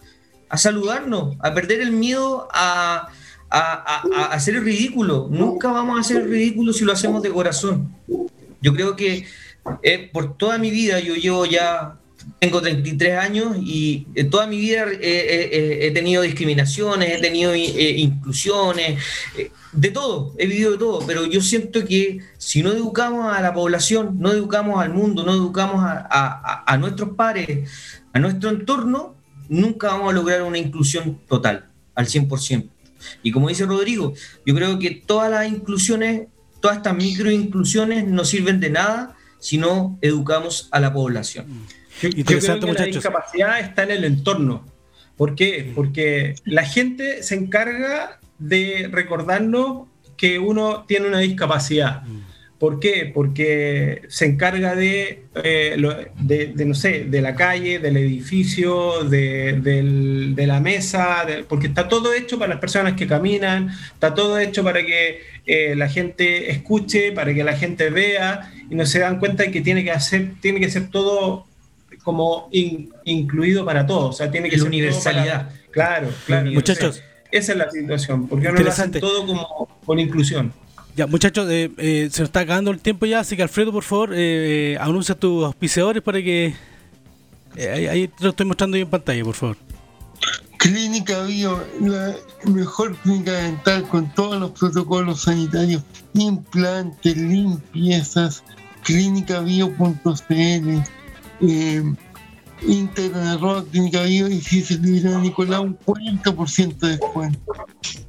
a 0.50 0.58
saludarnos, 0.58 1.38
a 1.40 1.54
perder 1.54 1.82
el 1.82 1.92
miedo 1.92 2.48
a, 2.52 3.10
hacer 4.32 4.56
el 4.56 4.64
ridículo. 4.64 5.28
Nunca 5.32 5.72
vamos 5.72 5.98
a 5.98 6.02
hacer 6.02 6.18
el 6.18 6.30
ridículo 6.30 6.74
si 6.74 6.86
lo 6.86 6.92
hacemos 6.92 7.24
de 7.24 7.32
corazón. 7.32 7.96
Yo 8.62 8.74
creo 8.74 8.96
que 8.96 9.26
eh, 9.84 10.10
por 10.12 10.38
toda 10.38 10.58
mi 10.58 10.70
vida, 10.70 11.00
yo 11.00 11.16
llevo 11.16 11.46
ya 11.46 11.98
tengo 12.40 12.62
33 12.62 13.18
años 13.18 13.58
y 13.60 14.08
toda 14.30 14.48
mi 14.48 14.58
vida 14.58 14.86
he 15.00 15.92
tenido 15.94 16.22
discriminaciones, 16.22 17.18
he 17.18 17.22
tenido 17.22 17.54
eh, 17.54 17.96
inclusiones, 17.98 19.02
eh, 19.38 19.52
de 19.72 19.92
todo, 19.92 20.34
he 20.38 20.48
vivido 20.48 20.72
de 20.72 20.78
todo, 20.78 21.06
pero 21.06 21.26
yo 21.26 21.42
siento 21.42 21.86
que 21.86 22.20
si 22.38 22.64
no 22.64 22.72
educamos 22.72 23.32
a 23.32 23.42
la 23.42 23.54
población, 23.54 24.16
no 24.20 24.32
educamos 24.32 24.82
al 24.82 24.94
mundo, 24.94 25.24
no 25.24 25.34
educamos 25.34 25.82
a, 25.84 26.78
nuestros 26.80 27.10
pares, 27.10 27.70
a 28.14 28.20
nuestro 28.20 28.50
entorno, 28.50 29.16
nunca 29.48 29.90
vamos 29.90 30.12
a 30.12 30.16
lograr 30.16 30.42
una 30.42 30.58
inclusión 30.58 31.20
total, 31.28 31.70
al 31.94 32.08
100%. 32.08 32.68
Y 33.22 33.32
como 33.32 33.50
dice 33.50 33.66
Rodrigo, 33.66 34.14
yo 34.46 34.56
creo 34.56 34.80
que 34.80 34.92
todas 34.92 35.30
las 35.30 35.48
inclusiones, 35.48 36.28
todas 36.62 36.78
estas 36.78 36.96
microinclusiones 36.96 38.08
no 38.08 38.26
sirven 38.26 38.60
de 38.60 38.72
nada 38.72 39.16
si 39.40 39.58
no 39.58 39.98
educamos 40.02 40.68
a 40.72 40.80
la 40.80 40.92
población. 40.92 41.46
Interesante, 42.04 42.72
La 42.74 42.86
discapacidad 42.86 43.60
está 43.60 43.84
en 43.84 43.92
el 43.92 44.04
entorno. 44.04 44.66
¿Por 45.18 45.36
qué? 45.36 45.72
Porque 45.76 46.36
la 46.46 46.64
gente 46.64 47.24
se 47.24 47.36
encarga 47.36 48.20
de 48.38 48.90
recordarnos 48.92 49.88
que 50.16 50.40
uno 50.40 50.86
tiene 50.88 51.08
una 51.08 51.20
discapacidad. 51.20 52.04
¿Por 52.60 52.82
qué? 52.82 53.10
Porque 53.14 54.02
se 54.10 54.26
encarga 54.26 54.76
de, 54.76 55.24
eh, 55.44 55.78
de, 56.20 56.66
no 56.66 56.74
sé, 56.74 57.06
de 57.06 57.22
la 57.22 57.34
calle, 57.34 57.80
del 57.80 57.96
edificio, 57.96 59.06
de, 59.06 60.44
la 60.46 60.60
mesa, 60.60 61.26
porque 61.48 61.68
está 61.68 61.88
todo 61.88 62.14
hecho 62.14 62.38
para 62.38 62.50
las 62.50 62.60
personas 62.60 62.94
que 62.94 63.08
caminan, 63.08 63.70
está 63.94 64.14
todo 64.14 64.38
hecho 64.40 64.62
para 64.62 64.86
que 64.86 65.22
eh, 65.46 65.74
la 65.78 65.88
gente 65.88 66.52
escuche, 66.52 67.14
para 67.14 67.34
que 67.34 67.46
la 67.46 67.56
gente 67.56 67.90
vea 67.90 68.52
y 68.70 68.76
no 68.76 68.86
se 68.86 69.00
dan 69.00 69.20
cuenta 69.20 69.44
de 69.44 69.52
que 69.52 69.62
tiene 69.62 69.86
que 69.86 69.92
hacer, 69.92 70.34
tiene 70.42 70.60
que 70.60 70.70
ser 70.70 70.90
todo 70.90 71.48
como 72.10 72.50
incluido 73.06 73.64
para 73.64 73.86
todos. 73.86 74.16
O 74.16 74.18
sea, 74.18 74.32
tiene 74.32 74.50
que 74.50 74.58
ser 74.58 74.66
universalidad. 74.66 75.52
claro, 75.70 76.10
claro. 76.26 76.52
Muchachos. 76.52 77.04
Esa 77.32 77.52
es 77.52 77.58
la 77.60 77.70
situación, 77.70 78.28
porque 78.28 78.52
no 78.52 78.60
lo 78.60 78.68
hacen 78.68 78.92
todo 78.94 79.28
como 79.28 79.68
con 79.86 80.00
inclusión. 80.00 80.52
Ya, 80.96 81.06
muchachos, 81.06 81.48
eh, 81.52 81.70
eh, 81.78 82.10
se 82.12 82.22
nos 82.22 82.30
está 82.30 82.40
acabando 82.40 82.72
el 82.72 82.80
tiempo 82.80 83.06
ya, 83.06 83.20
así 83.20 83.36
que 83.36 83.44
Alfredo, 83.44 83.72
por 83.72 83.84
favor, 83.84 84.10
eh, 84.16 84.76
anuncia 84.82 85.14
tus 85.14 85.46
auspiciadores 85.46 86.02
para 86.02 86.20
que. 86.24 86.56
ahí, 87.56 88.08
te 88.08 88.24
lo 88.24 88.32
estoy 88.32 88.48
mostrando 88.48 88.76
yo 88.76 88.86
en 88.86 88.90
pantalla, 88.90 89.24
por 89.24 89.36
favor. 89.36 89.58
Clínica 90.58 91.22
Bio, 91.26 91.64
la 91.80 92.16
mejor 92.46 92.96
clínica 92.98 93.34
dental 93.34 93.88
con 93.88 94.12
todos 94.16 94.40
los 94.40 94.50
protocolos 94.50 95.22
sanitarios, 95.22 95.84
implantes, 96.16 97.16
limpiezas, 97.16 98.44
clínicabio.cl 98.84 100.99
eh, 101.42 101.84
arroba 103.16 103.64
clínica 103.72 104.04
bio 104.04 104.28
y 104.28 104.42
si 104.42 104.62
se 104.62 104.78
libera 104.78 105.20
Nicolás 105.20 105.62
un 105.62 105.78
40% 105.80 106.78
de 106.78 106.90
descuento. 106.98 107.40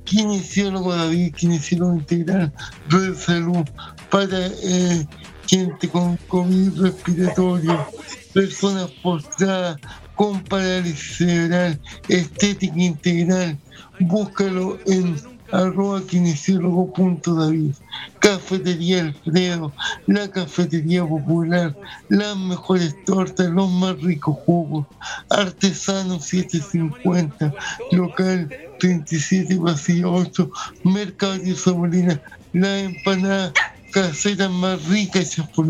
Kinesiólogo 0.05 0.94
David, 0.94 1.35
kinesiólogo 1.35 1.94
integral, 1.94 2.52
red 2.89 3.11
de 3.11 3.15
salud 3.15 3.65
para 4.11 4.47
eh, 4.47 5.07
gente 5.47 5.89
con 5.89 6.16
COVID 6.28 6.81
respiratorio, 6.81 7.86
personas 8.35 8.90
postradas 9.02 9.78
con 10.16 10.43
parálisis 10.44 11.19
cerebral, 11.19 11.81
estética 12.09 12.77
integral. 12.77 13.57
Búscalo 14.01 14.78
en 14.86 15.16
arroba 15.52 16.01
David. 16.01 17.74
Cafetería 18.20 19.01
Alfredo, 19.01 19.72
la 20.06 20.31
cafetería 20.31 21.06
popular, 21.06 21.77
las 22.09 22.36
mejores 22.36 22.94
tortas, 23.05 23.48
los 23.48 23.70
más 23.70 24.01
ricos 24.02 24.36
jugos, 24.44 24.86
Artesano 25.31 26.20
750, 26.20 27.55
local 27.93 28.51
37 28.78 29.56
vacío 29.56 30.12
8, 30.12 30.51
Mercado 30.85 31.39
de 31.39 31.55
Sabolina, 31.55 32.20
la 32.52 32.81
empanada 32.81 33.52
casera 33.90 34.48
más 34.48 34.85
rica 34.86 35.20
y 35.20 35.43
por 35.55 35.66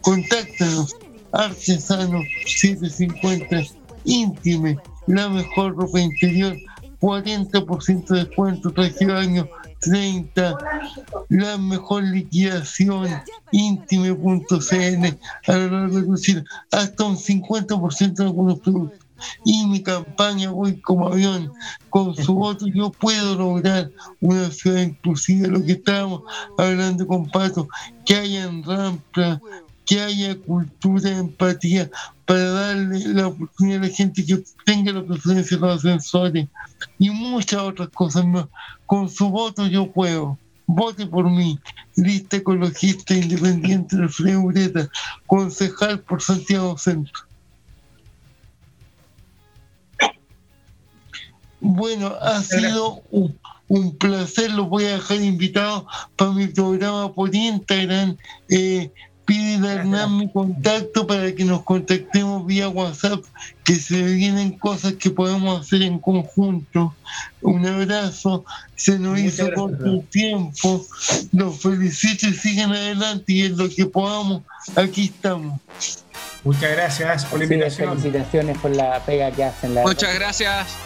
Contáctanos, 0.00 0.96
Artesano 1.32 2.22
750, 2.46 3.62
íntime, 4.04 4.78
la 5.06 5.28
mejor 5.28 5.76
ropa 5.76 6.00
interior 6.00 6.56
40% 7.00 8.06
de 8.08 8.24
descuento, 8.24 8.70
traje 8.70 9.10
año 9.10 9.48
30, 9.80 10.58
la 11.30 11.58
mejor 11.58 12.04
liquidación, 12.04 13.08
intime.cn, 13.52 15.18
a 15.46 15.52
lo 15.52 15.70
largo 15.70 15.94
de 15.94 16.00
reducir 16.02 16.44
hasta 16.70 17.04
un 17.04 17.16
50% 17.16 18.14
de 18.14 18.24
algunos 18.24 18.60
productos. 18.60 18.98
Y 19.44 19.66
mi 19.66 19.82
campaña 19.82 20.50
Voy 20.50 20.80
como 20.80 21.08
avión, 21.08 21.52
con 21.90 22.14
su 22.14 22.34
voto 22.34 22.66
yo 22.66 22.90
puedo 22.90 23.34
lograr 23.36 23.90
una 24.20 24.50
ciudad 24.50 24.80
inclusiva, 24.80 25.48
lo 25.48 25.62
que 25.62 25.72
estamos 25.72 26.22
hablando 26.56 27.06
con 27.06 27.28
Pato, 27.30 27.68
que 28.06 28.14
haya 28.14 28.44
en 28.44 28.62
rampa, 28.62 29.40
que 29.86 30.00
haya 30.00 30.36
cultura, 30.38 31.10
empatía, 31.10 31.90
para 32.24 32.50
darle 32.50 33.00
la 33.08 33.28
oportunidad 33.28 33.82
a 33.82 33.86
la 33.88 33.92
gente 33.92 34.24
que 34.24 34.42
tenga 34.64 34.92
la 34.92 35.04
preferencia 35.04 35.56
de 35.56 35.60
los 35.60 35.78
ascensores 35.78 36.46
y 36.98 37.10
muchas 37.10 37.60
otras 37.60 37.88
cosas 37.88 38.24
más. 38.24 38.46
Con 38.86 39.08
su 39.08 39.30
voto 39.30 39.66
yo 39.66 39.90
puedo. 39.90 40.38
Vote 40.66 41.06
por 41.06 41.28
mí, 41.28 41.58
lista 41.96 42.36
ecologista 42.36 43.14
independiente 43.14 43.96
de 43.96 44.08
Freo 44.08 44.42
Ureta, 44.42 44.88
concejal 45.26 45.98
por 45.98 46.22
Santiago 46.22 46.78
Centro. 46.78 47.26
Bueno, 51.60 52.14
ha 52.20 52.40
sido 52.42 53.02
un, 53.10 53.96
placer, 53.98 54.52
los 54.52 54.68
voy 54.68 54.84
a 54.84 54.94
dejar 54.94 55.20
invitados 55.20 55.84
para 56.14 56.30
mi 56.30 56.46
programa 56.46 57.12
por 57.12 57.34
Instagram. 57.34 58.16
Eh, 58.48 58.92
pide 59.30 59.68
Hernán 59.72 60.18
mi 60.18 60.28
contacto 60.28 61.06
para 61.06 61.32
que 61.32 61.44
nos 61.44 61.62
contactemos 61.62 62.44
vía 62.46 62.68
WhatsApp, 62.68 63.22
que 63.62 63.76
se 63.76 64.02
vienen 64.02 64.58
cosas 64.58 64.94
que 64.94 65.10
podemos 65.10 65.60
hacer 65.60 65.82
en 65.82 66.00
conjunto. 66.00 66.96
Un 67.40 67.64
abrazo, 67.64 68.44
se 68.74 68.98
nos 68.98 69.20
hizo 69.20 69.52
corto 69.54 69.84
el 69.84 70.04
tiempo, 70.08 70.84
los 71.32 71.62
felicito 71.62 72.26
y 72.26 72.34
siguen 72.34 72.72
adelante 72.72 73.32
y 73.32 73.42
en 73.42 73.56
lo 73.56 73.68
que 73.68 73.86
podamos, 73.86 74.42
aquí 74.74 75.04
estamos. 75.04 75.60
Muchas 76.42 76.72
gracias 76.72 77.24
por 77.26 77.38
la 77.38 77.44
invitación. 77.44 77.90
felicitaciones 77.90 78.58
por 78.58 78.74
la 78.74 79.04
pega 79.04 79.30
que 79.30 79.44
hacen. 79.44 79.74
La 79.76 79.82
Muchas 79.82 80.12
gracias. 80.12 80.76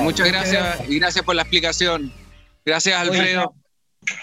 Muchas 0.00 0.28
gracias 0.28 0.88
y 0.88 0.98
gracias 1.00 1.24
por 1.24 1.34
la 1.34 1.42
explicación. 1.42 2.12
Gracias, 2.64 2.94
Alfredo. 2.94 3.54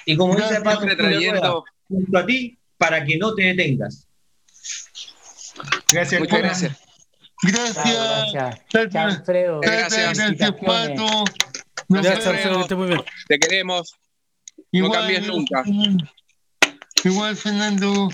Y 0.05 0.15
como 0.15 0.35
dice 0.35 0.61
Pato, 0.61 0.85
trayendo 0.95 1.65
junto 1.89 2.17
a 2.17 2.25
ti, 2.25 2.57
para 2.77 3.03
que 3.05 3.17
no 3.17 3.33
te 3.33 3.43
detengas. 3.43 4.07
Gracias, 5.91 6.21
Muchas 6.21 6.39
gracias. 6.39 6.77
Gracias. 7.41 8.61
Gracias. 8.71 8.95
Alfredo. 8.95 9.61
Gracias. 9.61 10.17
Gracias, 10.17 10.51
Pato. 10.65 11.23
Gracias, 11.87 12.27
Alfredo, 12.27 12.67
que 12.67 12.75
muy 12.75 12.87
bien. 12.87 13.01
Te 13.27 13.39
queremos. 13.39 13.93
no 14.71 14.91
cambies 14.91 15.27
nunca. 15.27 15.63
Igual, 17.03 17.35
Fernando. 17.35 18.09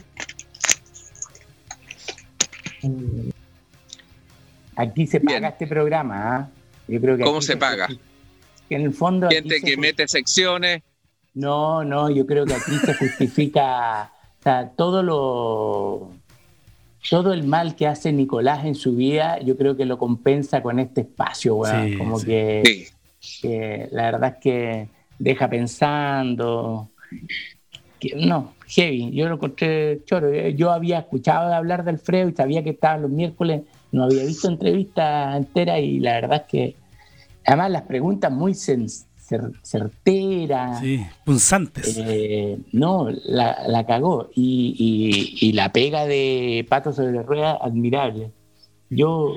Aquí 4.75 5.07
se 5.07 5.19
paga 5.19 5.49
este 5.49 5.67
programa, 5.67 6.35
¿ah? 6.35 6.49
Yo 6.88 6.99
creo 6.99 7.15
que 7.15 7.23
¿Cómo 7.23 7.41
se, 7.41 7.55
paga? 7.55 7.88
en 8.69 8.81
el 8.81 8.93
fondo... 8.93 9.29
Gente 9.29 9.61
que 9.61 9.77
mete 9.77 10.07
secciones. 10.07 10.81
No, 11.33 11.83
no, 11.83 12.09
yo 12.09 12.25
creo 12.25 12.45
que 12.45 12.53
aquí 12.53 12.77
se 12.79 12.93
justifica 12.95 14.11
todo 14.76 15.03
lo 15.03 16.11
todo 17.09 17.34
el 17.34 17.43
mal 17.43 17.76
que 17.76 17.88
hace 17.88 18.11
Nicolás 18.13 18.65
en 18.65 18.76
su 18.76 18.95
vida, 18.95 19.39
yo 19.39 19.57
creo 19.57 19.76
que 19.76 19.85
lo 19.85 19.97
compensa 19.97 20.61
con 20.61 20.80
este 20.80 21.01
espacio, 21.01 21.55
weón. 21.55 21.97
Como 21.97 22.19
Que, 22.19 22.88
que, 23.41 23.88
la 23.91 24.03
verdad 24.03 24.35
es 24.35 24.41
que 24.41 24.88
deja 25.18 25.49
pensando. 25.49 26.89
Que, 27.99 28.15
no, 28.15 28.53
heavy. 28.68 29.11
Yo 29.11 29.27
lo 29.27 29.35
encontré 29.35 30.01
choro. 30.05 30.31
Yo 30.49 30.72
había 30.72 30.99
escuchado 30.99 31.49
de 31.49 31.55
hablar 31.55 31.84
de 31.84 31.91
Alfredo 31.91 32.30
y 32.30 32.34
sabía 32.34 32.63
que 32.63 32.72
estaba 32.72 32.97
los 32.97 33.11
miércoles. 33.11 33.63
No 33.91 34.03
había 34.03 34.23
visto 34.23 34.47
entrevistas 34.47 35.35
enteras 35.35 35.80
y 35.80 35.99
la 35.99 36.13
verdad 36.13 36.43
es 36.43 36.47
que, 36.49 36.76
además, 37.45 37.72
las 37.72 37.81
preguntas 37.84 38.31
muy 38.31 38.53
certeras. 39.63 40.79
Sí, 40.79 41.05
punzantes. 41.25 41.97
Eh, 41.97 42.57
no, 42.71 43.09
la, 43.25 43.85
cagó. 43.85 44.29
Y, 44.35 45.51
la 45.53 45.71
pega 45.71 46.05
de 46.05 46.65
Pato 46.69 46.93
sobre 46.93 47.21
rueda, 47.23 47.57
admirable. 47.61 48.31
Yo 48.89 49.35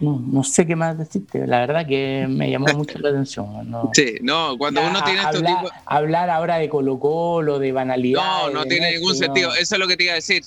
no, 0.00 0.44
sé 0.44 0.66
qué 0.66 0.76
más 0.76 0.96
decirte. 0.96 1.46
La 1.46 1.60
verdad 1.60 1.86
que 1.86 2.26
me 2.28 2.50
llamó 2.50 2.66
mucho 2.74 2.98
la 2.98 3.10
atención. 3.10 3.70
No, 3.70 3.90
sí, 3.92 4.16
no, 4.22 4.56
cuando 4.56 4.80
uno 4.80 5.02
tiene 5.02 5.20
hablar, 5.20 5.34
estos 5.34 5.56
tipos... 5.56 5.70
Hablar 5.86 6.30
ahora 6.30 6.56
de 6.58 6.68
Colo 6.68 6.98
Colo, 6.98 7.58
de 7.58 7.72
banalidad. 7.72 8.22
No, 8.22 8.50
no 8.50 8.64
tiene 8.64 8.92
ningún 8.92 9.16
sentido. 9.16 9.54
Eso 9.54 9.74
es 9.74 9.78
lo 9.78 9.88
que 9.88 9.96
te 9.96 10.04
iba 10.04 10.12
a 10.12 10.16
decir. 10.16 10.42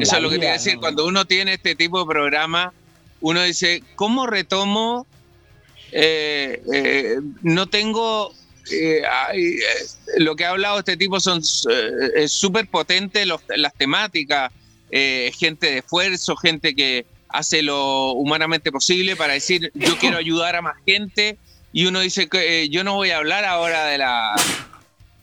Eso 0.00 0.16
es 0.16 0.22
lo 0.22 0.28
que 0.28 0.38
te 0.38 0.44
iba 0.44 0.54
a 0.54 0.58
decir. 0.58 0.78
Cuando 0.78 1.06
uno 1.06 1.24
tiene 1.24 1.54
este 1.54 1.74
tipo 1.74 2.00
de 2.00 2.06
programa, 2.06 2.72
uno 3.20 3.42
dice, 3.42 3.82
¿cómo 3.96 4.26
retomo? 4.26 5.06
Eh, 5.92 6.62
eh, 6.72 7.16
no 7.42 7.66
tengo... 7.66 8.34
Eh, 8.72 9.02
lo 10.18 10.36
que 10.36 10.44
ha 10.44 10.50
hablado 10.50 10.78
este 10.78 10.96
tipo 10.96 11.18
son 11.18 11.40
es 12.14 12.32
súper 12.32 12.68
potente 12.68 13.26
las 13.26 13.74
temáticas, 13.74 14.52
gente 14.90 15.66
de 15.66 15.78
esfuerzo, 15.78 16.36
gente 16.36 16.74
que 16.74 17.04
hace 17.32 17.62
lo 17.62 18.12
humanamente 18.12 18.72
posible 18.72 19.16
para 19.16 19.34
decir 19.34 19.70
yo 19.74 19.96
quiero 19.98 20.16
ayudar 20.18 20.56
a 20.56 20.62
más 20.62 20.76
gente 20.86 21.38
y 21.72 21.86
uno 21.86 22.00
dice 22.00 22.28
que 22.28 22.62
eh, 22.62 22.68
yo 22.68 22.82
no 22.84 22.94
voy 22.94 23.10
a 23.10 23.18
hablar 23.18 23.44
ahora 23.44 23.86
de 23.86 23.98
la 23.98 24.34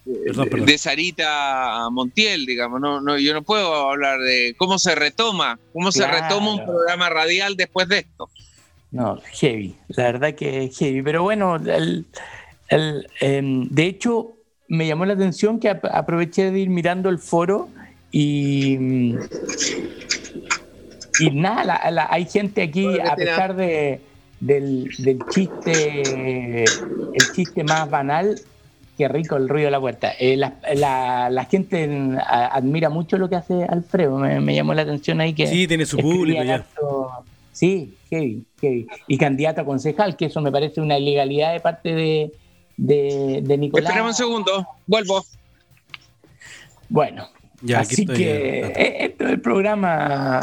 de 0.05 0.77
Sarita 0.77 1.89
Montiel, 1.91 2.45
digamos, 2.45 2.79
no, 2.79 3.01
no, 3.01 3.17
yo 3.17 3.33
no 3.33 3.41
puedo 3.41 3.89
hablar 3.89 4.21
de 4.21 4.55
cómo 4.57 4.79
se 4.79 4.95
retoma, 4.95 5.59
cómo 5.73 5.91
se 5.91 6.07
retoma 6.07 6.53
un 6.53 6.65
programa 6.65 7.09
radial 7.09 7.57
después 7.57 7.89
de 7.89 7.99
esto. 7.99 8.29
No, 8.97 9.19
heavy, 9.33 9.75
la 9.89 10.05
verdad 10.05 10.33
que 10.33 10.63
es 10.63 10.77
heavy, 10.79 11.03
pero 11.03 11.21
bueno, 11.21 11.57
el, 11.57 12.07
em, 13.21 13.69
de 13.69 13.85
hecho 13.85 14.33
me 14.67 14.87
llamó 14.87 15.05
la 15.05 15.13
atención 15.13 15.59
que 15.59 15.69
aproveché 15.69 16.49
de 16.49 16.57
ir 16.57 16.69
mirando 16.71 17.07
el 17.09 17.19
foro 17.19 17.69
y 18.11 19.13
y 21.19 21.29
nada, 21.29 22.07
hay 22.09 22.25
gente 22.25 22.63
aquí, 22.63 22.99
a 22.99 23.15
pesar 23.15 23.55
de, 23.55 24.01
del, 24.39 24.89
chiste, 25.29 26.63
el 26.63 27.31
chiste 27.35 27.63
más 27.63 27.87
banal, 27.87 28.39
qué 28.97 29.07
rico 29.07 29.35
el 29.35 29.47
ruido 29.47 29.65
de 29.67 29.71
la 29.71 29.79
puerta. 29.79 30.11
Eh, 30.19 30.37
la, 30.37 31.47
gente 31.51 31.87
admira 32.25 32.89
mucho 32.89 33.19
lo 33.19 33.29
que 33.29 33.35
hace 33.35 33.63
Alfredo, 33.63 34.17
me, 34.17 34.55
llamó 34.55 34.73
la 34.73 34.81
atención 34.81 35.21
ahí 35.21 35.33
que... 35.33 35.45
Sí, 35.45 35.67
tiene 35.67 35.85
su 35.85 35.97
público 35.97 36.41
ya. 36.43 36.65
sí, 37.51 37.93
heavy, 38.09 38.45
Y 39.07 39.17
candidato 39.17 39.61
a 39.61 39.65
concejal, 39.65 40.15
que 40.15 40.25
eso 40.25 40.41
me 40.41 40.51
parece 40.51 40.81
una 40.81 40.97
ilegalidad 40.97 41.53
de 41.53 41.59
parte 41.59 41.93
de, 41.93 42.31
de, 42.77 43.57
Nicolás. 43.57 43.89
Esperemos 43.89 44.11
un 44.11 44.15
segundo, 44.15 44.67
vuelvo. 44.85 45.23
Bueno, 46.89 47.27
Así 47.75 48.05
que 48.05 48.59
eh, 48.67 49.05
esto 49.05 49.25
es 49.25 49.31
el 49.31 49.41
programa. 49.41 50.37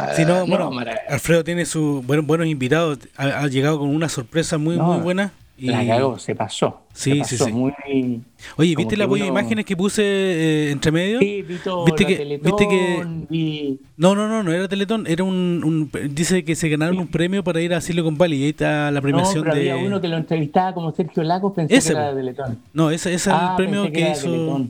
Alfredo 1.09 1.45
tiene 1.45 1.65
sus 1.65 2.05
buenos, 2.05 2.47
invitados. 2.47 2.99
Ha, 3.17 3.47
llegado 3.47 3.79
con 3.79 3.95
una 3.95 4.09
sorpresa 4.09 4.59
muy, 4.59 4.77
muy 4.77 4.99
buena. 4.99 5.33
Y... 5.57 5.67
La 5.67 5.87
cagó, 5.87 6.19
se 6.19 6.35
pasó. 6.35 6.81
Sí, 6.93 7.23
sí, 7.25 7.37
sí. 7.37 8.23
Oye, 8.57 8.75
¿viste 8.77 8.97
de 8.97 9.27
imágenes 9.27 9.65
que 9.65 9.77
puse 9.77 10.03
eh, 10.03 10.71
entre 10.73 10.91
medio? 10.91 11.21
Sí, 11.21 11.43
vi 11.43 11.55
¿Viste, 11.87 12.07
que, 12.07 12.41
¿viste 12.43 12.69
que 12.69 13.79
No, 13.97 14.15
no, 14.15 14.27
no, 14.27 14.43
no 14.43 14.53
era 14.53 14.67
Teletón. 14.67 15.07
Era 15.07 15.23
un, 15.23 15.91
Dice 16.11 16.45
que 16.45 16.57
se 16.57 16.69
ganaron 16.69 16.99
un 16.99 17.07
premio 17.07 17.45
para 17.45 17.61
ir 17.61 17.73
a 17.73 17.81
Silicon 17.81 18.19
Valley. 18.19 18.41
Y 18.41 18.45
ahí 18.45 18.51
está 18.51 18.91
la 18.91 19.01
premiación 19.01 19.45
no, 19.45 19.51
pero 19.51 19.63
de. 19.63 19.71
Había 19.71 19.87
uno 19.87 20.01
que 20.01 20.09
lo 20.09 20.17
entrevistaba 20.17 20.75
como 20.75 20.93
Sergio 20.93 21.23
Lagos, 21.23 21.53
pensé 21.55 21.81
que 21.81 21.89
era 21.89 22.15
Teletón. 22.15 22.59
No, 22.73 22.91
ese, 22.91 23.15
es 23.15 23.27
el 23.27 23.35
ah, 23.35 23.55
premio 23.57 23.91
que, 23.93 24.11
hizo. 24.11 24.67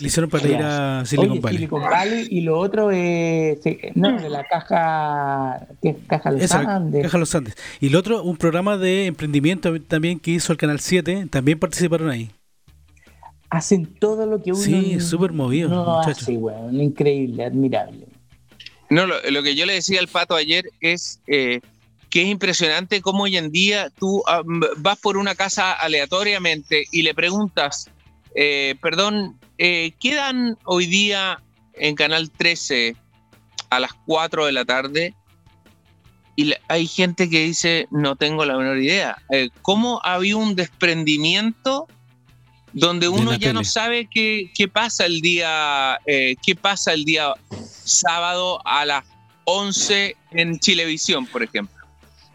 Le 0.00 0.06
hicieron 0.06 0.30
para 0.30 0.48
ir 0.48 0.56
a 0.56 1.04
Silicon 1.04 1.40
Valley. 1.40 1.58
Silicon 1.58 1.82
Valley. 1.82 2.26
Y 2.30 2.40
lo 2.40 2.58
otro 2.58 2.90
es. 2.90 3.58
No, 3.94 4.20
de 4.20 4.30
la 4.30 4.44
caja. 4.44 5.66
¿Qué 5.82 5.96
Caja 6.06 6.30
Los 6.30 6.50
Andes. 6.52 7.02
Caja 7.02 7.18
Los 7.18 7.34
Andes. 7.34 7.56
Y 7.78 7.90
lo 7.90 7.98
otro, 7.98 8.22
un 8.22 8.38
programa 8.38 8.78
de 8.78 9.06
emprendimiento 9.06 9.78
también 9.82 10.18
que 10.18 10.30
hizo 10.30 10.52
el 10.52 10.58
Canal 10.58 10.80
7. 10.80 11.26
También 11.30 11.58
participaron 11.58 12.08
ahí. 12.08 12.30
Hacen 13.50 13.84
todo 13.84 14.24
lo 14.24 14.42
que 14.42 14.52
uno. 14.52 14.62
Sí, 14.62 14.98
súper 14.98 15.32
movido. 15.32 15.68
No 15.68 16.00
hace, 16.00 16.38
bueno, 16.38 16.82
increíble, 16.82 17.44
admirable. 17.44 18.06
No, 18.88 19.06
lo, 19.06 19.42
que 19.42 19.54
yo 19.54 19.66
le 19.66 19.74
decía 19.74 20.00
al 20.00 20.08
pato 20.08 20.34
ayer 20.34 20.64
es. 20.80 21.20
Eh, 21.26 21.60
que 22.08 22.20
es 22.20 22.28
impresionante 22.28 23.00
cómo 23.00 23.22
hoy 23.22 23.38
en 23.38 23.50
día 23.50 23.88
tú 23.98 24.22
ah, 24.26 24.42
vas 24.76 24.98
por 24.98 25.16
una 25.16 25.34
casa 25.34 25.72
aleatoriamente 25.72 26.84
y 26.92 27.00
le 27.00 27.14
preguntas, 27.14 27.88
eh, 28.34 28.74
perdón, 28.82 29.38
eh, 29.64 29.92
quedan 30.00 30.58
hoy 30.64 30.86
día 30.86 31.40
en 31.74 31.94
Canal 31.94 32.32
13 32.32 32.96
a 33.70 33.78
las 33.78 33.92
4 34.06 34.46
de 34.46 34.50
la 34.50 34.64
tarde 34.64 35.14
y 36.34 36.52
hay 36.66 36.88
gente 36.88 37.30
que 37.30 37.44
dice, 37.44 37.86
no 37.92 38.16
tengo 38.16 38.44
la 38.44 38.56
menor 38.56 38.78
idea. 38.78 39.22
Eh, 39.30 39.50
¿Cómo 39.62 40.00
había 40.02 40.36
un 40.36 40.56
desprendimiento 40.56 41.86
donde 42.72 43.06
uno 43.06 43.36
ya 43.36 43.52
no 43.52 43.62
sabe 43.62 44.08
qué, 44.12 44.50
pasa 44.72 45.06
el 45.06 45.20
día, 45.20 45.96
eh, 46.06 46.34
qué 46.44 46.56
pasa 46.56 46.92
el 46.92 47.04
día 47.04 47.32
sábado 47.84 48.60
a 48.66 48.84
las 48.84 49.04
11 49.44 50.16
en 50.32 50.58
Chilevisión, 50.58 51.24
por 51.26 51.44
ejemplo? 51.44 51.81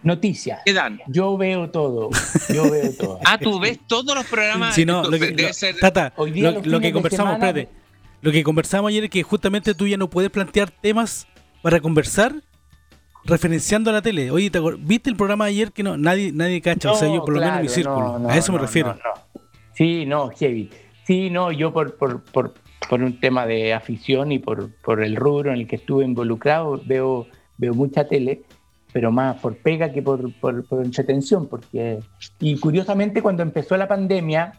Noticias. 0.08 0.62
¿Qué 0.64 0.72
dan? 0.72 1.02
Yo 1.08 1.36
veo 1.36 1.70
todo. 1.70 2.10
Yo 2.48 2.72
veo 2.72 2.94
todo. 2.94 3.20
ah, 3.26 3.38
tú 3.38 3.60
ves 3.60 3.78
todos 3.88 4.16
los 4.16 4.26
programas. 4.26 4.74
Sí, 4.74 4.86
no, 4.86 5.04
lo 5.04 5.20
que, 5.20 5.52
Tata, 5.82 6.14
lo, 6.18 6.80
que 6.80 6.94
conversamos, 6.94 7.34
espérate. 7.34 7.68
Lo 8.22 8.32
que 8.32 8.42
conversamos 8.42 8.88
ayer 8.88 9.04
es 9.04 9.10
que 9.10 9.22
justamente 9.22 9.76
tú 9.76 9.86
ya 9.86 9.98
no 9.98 10.10
puedes 10.10 10.32
plantear 10.32 10.72
temas 10.72 11.28
para 11.62 11.82
conversar 11.82 12.34
referenciando 13.26 13.90
a 13.90 13.94
la 13.94 14.02
tele. 14.02 14.32
Oye, 14.32 14.50
¿viste 14.80 15.10
el 15.10 15.18
programa 15.18 15.44
de 15.44 15.52
ayer 15.52 15.72
que 15.74 15.84
no 15.84 15.98
nadie 15.98 16.32
nadie 16.32 16.62
cacha? 16.62 16.94
o 16.94 16.96
sea, 16.96 17.14
yo 17.14 17.26
por 17.26 17.34
lo 17.34 17.42
menos 17.42 17.58
en 17.58 17.62
mi 17.64 17.70
círculo. 17.70 18.30
a 18.30 18.38
eso 18.38 18.54
me 18.54 18.60
refiero. 18.60 18.98
Sí, 19.74 20.06
no, 20.06 20.30
heavy. 20.30 20.70
Sí, 21.06 21.30
no, 21.30 21.52
yo 21.52 21.74
por, 21.74 21.98
por, 21.98 22.24
por, 22.24 22.54
por 22.90 23.04
un 23.04 23.20
tema 23.20 23.46
de 23.46 23.74
afición 23.74 24.32
y 24.32 24.40
por, 24.40 24.74
por 24.76 25.04
el 25.04 25.18
rubro 25.18 25.52
en 25.52 25.60
el 25.60 25.68
que 25.68 25.76
estuve 25.76 26.06
involucrado, 26.06 26.82
veo, 26.86 27.28
veo 27.58 27.74
mucha 27.74 28.08
tele 28.08 28.44
pero 28.92 29.12
más 29.12 29.38
por 29.38 29.58
pega 29.58 29.92
que 29.92 30.02
por, 30.02 30.34
por, 30.40 30.64
entretención, 30.84 31.48
porque... 31.48 32.00
Y 32.40 32.60
curiosamente 32.60 33.22
cuando 33.22 33.44
empezó 33.44 33.78
la 33.78 33.88
pandemia, 33.88 34.54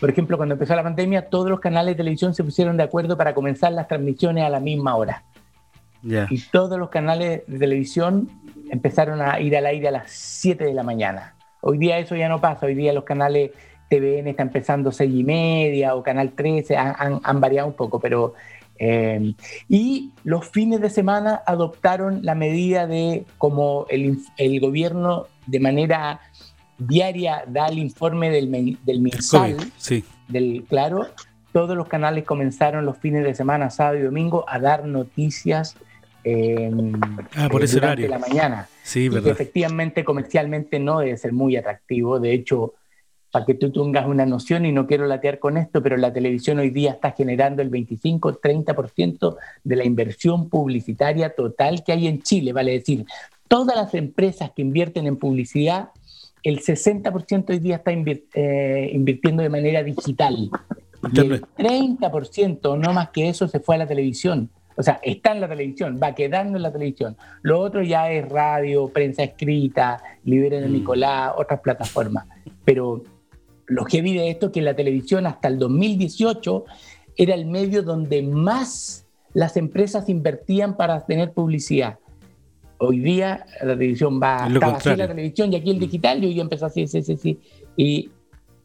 por 0.00 0.10
ejemplo, 0.10 0.36
cuando 0.36 0.54
empezó 0.54 0.74
la 0.76 0.82
pandemia, 0.82 1.28
todos 1.28 1.48
los 1.48 1.60
canales 1.60 1.94
de 1.94 1.96
televisión 1.96 2.34
se 2.34 2.44
pusieron 2.44 2.76
de 2.76 2.84
acuerdo 2.84 3.16
para 3.16 3.34
comenzar 3.34 3.72
las 3.72 3.88
transmisiones 3.88 4.44
a 4.44 4.50
la 4.50 4.60
misma 4.60 4.96
hora. 4.96 5.24
Y 6.30 6.40
todos 6.52 6.78
los 6.78 6.88
canales 6.88 7.42
de 7.48 7.58
televisión 7.58 8.30
empezaron 8.70 9.20
a 9.20 9.40
ir 9.40 9.56
al 9.56 9.66
aire 9.66 9.88
a 9.88 9.90
las 9.90 10.12
7 10.12 10.64
de 10.64 10.74
la 10.74 10.84
mañana. 10.84 11.34
Hoy 11.62 11.78
día 11.78 11.98
eso 11.98 12.14
ya 12.14 12.28
no 12.28 12.40
pasa, 12.40 12.66
hoy 12.66 12.74
día 12.74 12.92
los 12.92 13.02
canales 13.02 13.50
TVN 13.88 14.28
están 14.28 14.48
empezando 14.48 14.92
6 14.92 15.12
y 15.12 15.24
media 15.24 15.94
o 15.94 16.02
Canal 16.02 16.32
13, 16.32 16.76
han, 16.76 17.20
han 17.22 17.40
variado 17.40 17.68
un 17.68 17.74
poco, 17.74 17.98
pero 17.98 18.34
eh, 18.78 19.34
y 19.68 20.12
los 20.24 20.48
fines 20.48 20.80
de 20.80 20.90
semana 20.90 21.42
adoptaron 21.46 22.24
la 22.24 22.34
medida 22.34 22.86
de 22.86 23.24
como 23.38 23.86
el, 23.88 24.18
el 24.36 24.60
gobierno 24.60 25.26
de 25.46 25.60
manera 25.60 26.20
diaria 26.78 27.44
da 27.46 27.68
el 27.68 27.78
informe 27.78 28.30
del, 28.30 28.78
del 28.84 29.00
mensal, 29.00 29.56
sí. 29.76 30.04
del 30.28 30.64
claro, 30.68 31.06
todos 31.52 31.76
los 31.76 31.88
canales 31.88 32.24
comenzaron 32.24 32.84
los 32.84 32.98
fines 32.98 33.24
de 33.24 33.34
semana, 33.34 33.70
sábado 33.70 33.98
y 33.98 34.02
domingo, 34.02 34.44
a 34.46 34.58
dar 34.58 34.84
noticias 34.84 35.76
eh, 36.22 36.70
ah, 37.36 37.48
por 37.50 37.62
ese 37.62 37.76
durante 37.76 38.08
la 38.08 38.18
mañana. 38.18 38.68
Sí, 38.82 39.08
verdad. 39.08 39.32
efectivamente 39.32 40.04
comercialmente 40.04 40.78
no 40.78 40.98
debe 40.98 41.16
ser 41.16 41.32
muy 41.32 41.56
atractivo. 41.56 42.20
De 42.20 42.32
hecho, 42.32 42.74
para 43.36 43.44
que 43.44 43.52
tú 43.52 43.70
tengas 43.70 44.06
una 44.06 44.24
noción, 44.24 44.64
y 44.64 44.72
no 44.72 44.86
quiero 44.86 45.04
latear 45.06 45.38
con 45.38 45.58
esto, 45.58 45.82
pero 45.82 45.98
la 45.98 46.10
televisión 46.10 46.58
hoy 46.58 46.70
día 46.70 46.92
está 46.92 47.12
generando 47.12 47.60
el 47.60 47.70
25-30% 47.70 49.36
de 49.62 49.76
la 49.76 49.84
inversión 49.84 50.48
publicitaria 50.48 51.34
total 51.34 51.84
que 51.84 51.92
hay 51.92 52.06
en 52.06 52.22
Chile, 52.22 52.54
vale 52.54 52.72
decir, 52.72 53.04
todas 53.46 53.76
las 53.76 53.92
empresas 53.92 54.52
que 54.56 54.62
invierten 54.62 55.06
en 55.06 55.18
publicidad 55.18 55.90
el 56.44 56.60
60% 56.60 57.50
hoy 57.50 57.58
día 57.58 57.76
está 57.76 57.90
eh, 57.92 58.90
invirtiendo 58.94 59.42
de 59.42 59.50
manera 59.50 59.82
digital. 59.82 60.50
Y 61.12 61.20
el 61.20 61.42
30%, 61.42 62.78
no 62.78 62.94
más 62.94 63.10
que 63.10 63.28
eso, 63.28 63.48
se 63.48 63.60
fue 63.60 63.74
a 63.74 63.78
la 63.80 63.86
televisión. 63.86 64.48
O 64.78 64.82
sea, 64.82 64.98
está 65.02 65.32
en 65.32 65.42
la 65.42 65.48
televisión, 65.48 66.00
va 66.02 66.14
quedando 66.14 66.56
en 66.56 66.62
la 66.62 66.72
televisión. 66.72 67.18
Lo 67.42 67.60
otro 67.60 67.82
ya 67.82 68.10
es 68.10 68.26
radio, 68.26 68.88
prensa 68.88 69.24
escrita, 69.24 70.02
Liberen 70.24 70.62
de 70.62 70.68
mm. 70.68 70.72
Nicolás, 70.72 71.32
otras 71.36 71.60
plataformas. 71.60 72.26
Pero 72.64 73.02
lo 73.66 73.84
que 73.84 74.02
vi 74.02 74.14
de 74.14 74.30
esto 74.30 74.46
es 74.46 74.52
que 74.52 74.62
la 74.62 74.74
televisión 74.74 75.26
hasta 75.26 75.48
el 75.48 75.58
2018 75.58 76.64
era 77.16 77.34
el 77.34 77.46
medio 77.46 77.82
donde 77.82 78.22
más 78.22 79.06
las 79.34 79.56
empresas 79.56 80.08
invertían 80.08 80.76
para 80.76 81.04
tener 81.04 81.32
publicidad. 81.32 81.98
Hoy 82.78 83.00
día 83.00 83.46
la 83.62 83.74
televisión 83.74 84.20
va, 84.22 84.46
estaba 84.46 84.76
así 84.76 84.94
la 84.96 85.08
televisión 85.08 85.52
y 85.52 85.56
aquí 85.56 85.70
el 85.70 85.78
digital, 85.78 86.22
y 86.22 86.26
hoy 86.26 86.40
empezó 86.40 86.66
así, 86.66 86.86
sí, 86.86 87.02
sí, 87.02 87.16
sí. 87.16 87.38
Y 87.76 88.10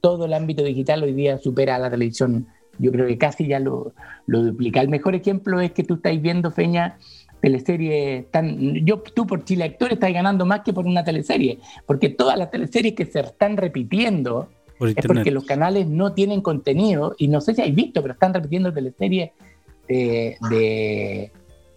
todo 0.02 0.26
el 0.26 0.34
ámbito 0.34 0.64
digital 0.64 1.04
hoy 1.04 1.14
día 1.14 1.38
supera 1.38 1.76
a 1.76 1.80
la 1.80 1.90
televisión. 1.90 2.48
Yo 2.78 2.92
creo 2.92 3.08
que 3.08 3.18
casi 3.18 3.48
ya 3.48 3.60
lo, 3.60 3.94
lo 4.28 4.44
duplica. 4.44 4.82
El 4.82 4.90
mejor 4.90 5.16
ejemplo 5.16 5.60
es 5.62 5.72
que 5.72 5.84
tú 5.84 5.96
estáis 5.96 6.22
viendo, 6.22 6.52
Feña, 6.52 6.98
teleseries 7.42 8.30
tan. 8.32 8.86
Yo, 8.86 9.00
tú 9.00 9.28
por 9.28 9.44
Chile 9.44 9.66
Actores 9.66 9.94
estás 9.94 10.14
ganando 10.14 10.46
más 10.46 10.62
que 10.62 10.74
por 10.74 10.86
una 10.86 11.04
teleserie, 11.04 11.60
porque 11.86 12.10
todas 12.10 12.38
las 12.38 12.52
teleseries 12.52 12.94
que 12.94 13.06
se 13.06 13.20
están 13.20 13.58
repitiendo 13.58 14.50
es 14.90 15.06
porque 15.06 15.32
los 15.32 15.46
canales 15.46 15.88
no 15.88 16.14
tienen 16.14 16.42
contenido, 16.42 17.16
y 17.18 17.28
no 17.28 17.42
sé 17.42 17.54
si 17.54 17.62
habéis 17.62 17.76
visto, 17.76 18.02
pero 18.02 18.14
están 18.14 18.34
repitiendo 18.34 18.74
teleseries 18.74 19.32
de, 19.88 21.32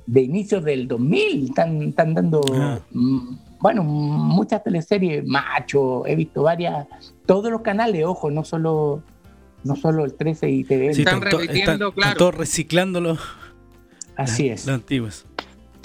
de, 0.07 0.21
inicios 0.21 0.65
del 0.65 0.89
2000, 0.89 1.45
están, 1.45 1.83
están 1.83 2.15
dando, 2.15 2.41
ah. 2.53 2.79
mm, 2.91 3.37
bueno, 3.61 3.83
muchas 3.83 4.63
teleseries, 4.63 5.27
macho, 5.27 6.07
he 6.07 6.15
visto 6.15 6.43
varias, 6.43 6.87
todos 7.27 7.51
los 7.51 7.63
canales, 7.63 8.05
ojo, 8.05 8.31
no 8.31 8.45
solo, 8.45 9.03
no 9.65 9.77
solo 9.77 10.05
el 10.05 10.15
13 10.15 10.51
y 10.51 10.65
TV. 10.65 10.91
están, 10.91 11.21
repitiendo, 11.21 11.93
claro. 11.93 12.17
todos 12.17 12.35
reciclándolo. 12.35 13.19
Así 14.17 14.49
es. 14.49 14.67
Los 14.67 14.77
antiguos. 14.77 15.27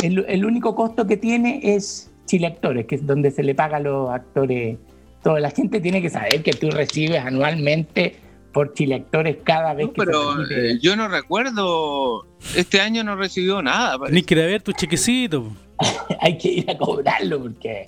El, 0.03 0.25
el, 0.27 0.45
único 0.45 0.75
costo 0.75 1.07
que 1.07 1.17
tiene 1.17 1.59
es 1.63 2.11
Chile 2.25 2.47
Actores, 2.47 2.85
que 2.85 2.95
es 2.95 3.05
donde 3.05 3.31
se 3.31 3.43
le 3.43 3.55
paga 3.55 3.77
a 3.77 3.79
los 3.79 4.09
actores. 4.09 4.77
Toda 5.23 5.39
la 5.39 5.51
gente 5.51 5.81
tiene 5.81 6.01
que 6.01 6.09
saber 6.09 6.41
que 6.43 6.51
tú 6.51 6.71
recibes 6.71 7.19
anualmente 7.23 8.15
por 8.53 8.73
chileactores 8.73 9.37
cada 9.43 9.73
vez 9.73 9.87
que 9.87 9.93
pero 9.95 10.41
eh, 10.49 10.79
yo 10.81 10.95
no 10.95 11.07
recuerdo 11.07 12.25
este 12.55 12.81
año 12.81 13.03
no 13.03 13.15
recibió 13.15 13.61
nada 13.61 13.97
ni 14.09 14.23
quiere 14.23 14.45
ver 14.47 14.61
tu 14.61 14.71
chequecito. 14.71 15.51
Hay 16.19 16.37
que 16.37 16.49
ir 16.49 16.71
a 16.71 16.77
cobrarlo 16.77 17.41
porque 17.41 17.87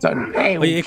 son, 0.00 0.32
eh, 0.36 0.58
Oye, 0.58 0.78
es 0.78 0.84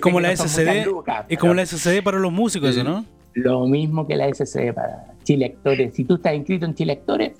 como, 0.00 0.20
la 0.20 0.34
SCD 0.34 0.86
es 1.28 1.38
como 1.38 1.54
la 1.54 1.64
SCD 1.64 2.02
para 2.02 2.18
los 2.18 2.32
músicos 2.32 2.70
eso 2.70 2.82
no 2.82 3.04
lo 3.34 3.66
mismo 3.66 4.06
que 4.06 4.16
la 4.16 4.32
SCD 4.32 4.72
para 4.74 5.14
chileactores 5.22 5.94
si 5.94 6.04
tú 6.04 6.14
estás 6.16 6.34
inscrito 6.34 6.64
en 6.64 6.74
chileactores 6.74 7.32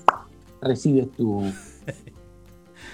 recibes 0.61 1.11
tu 1.17 1.51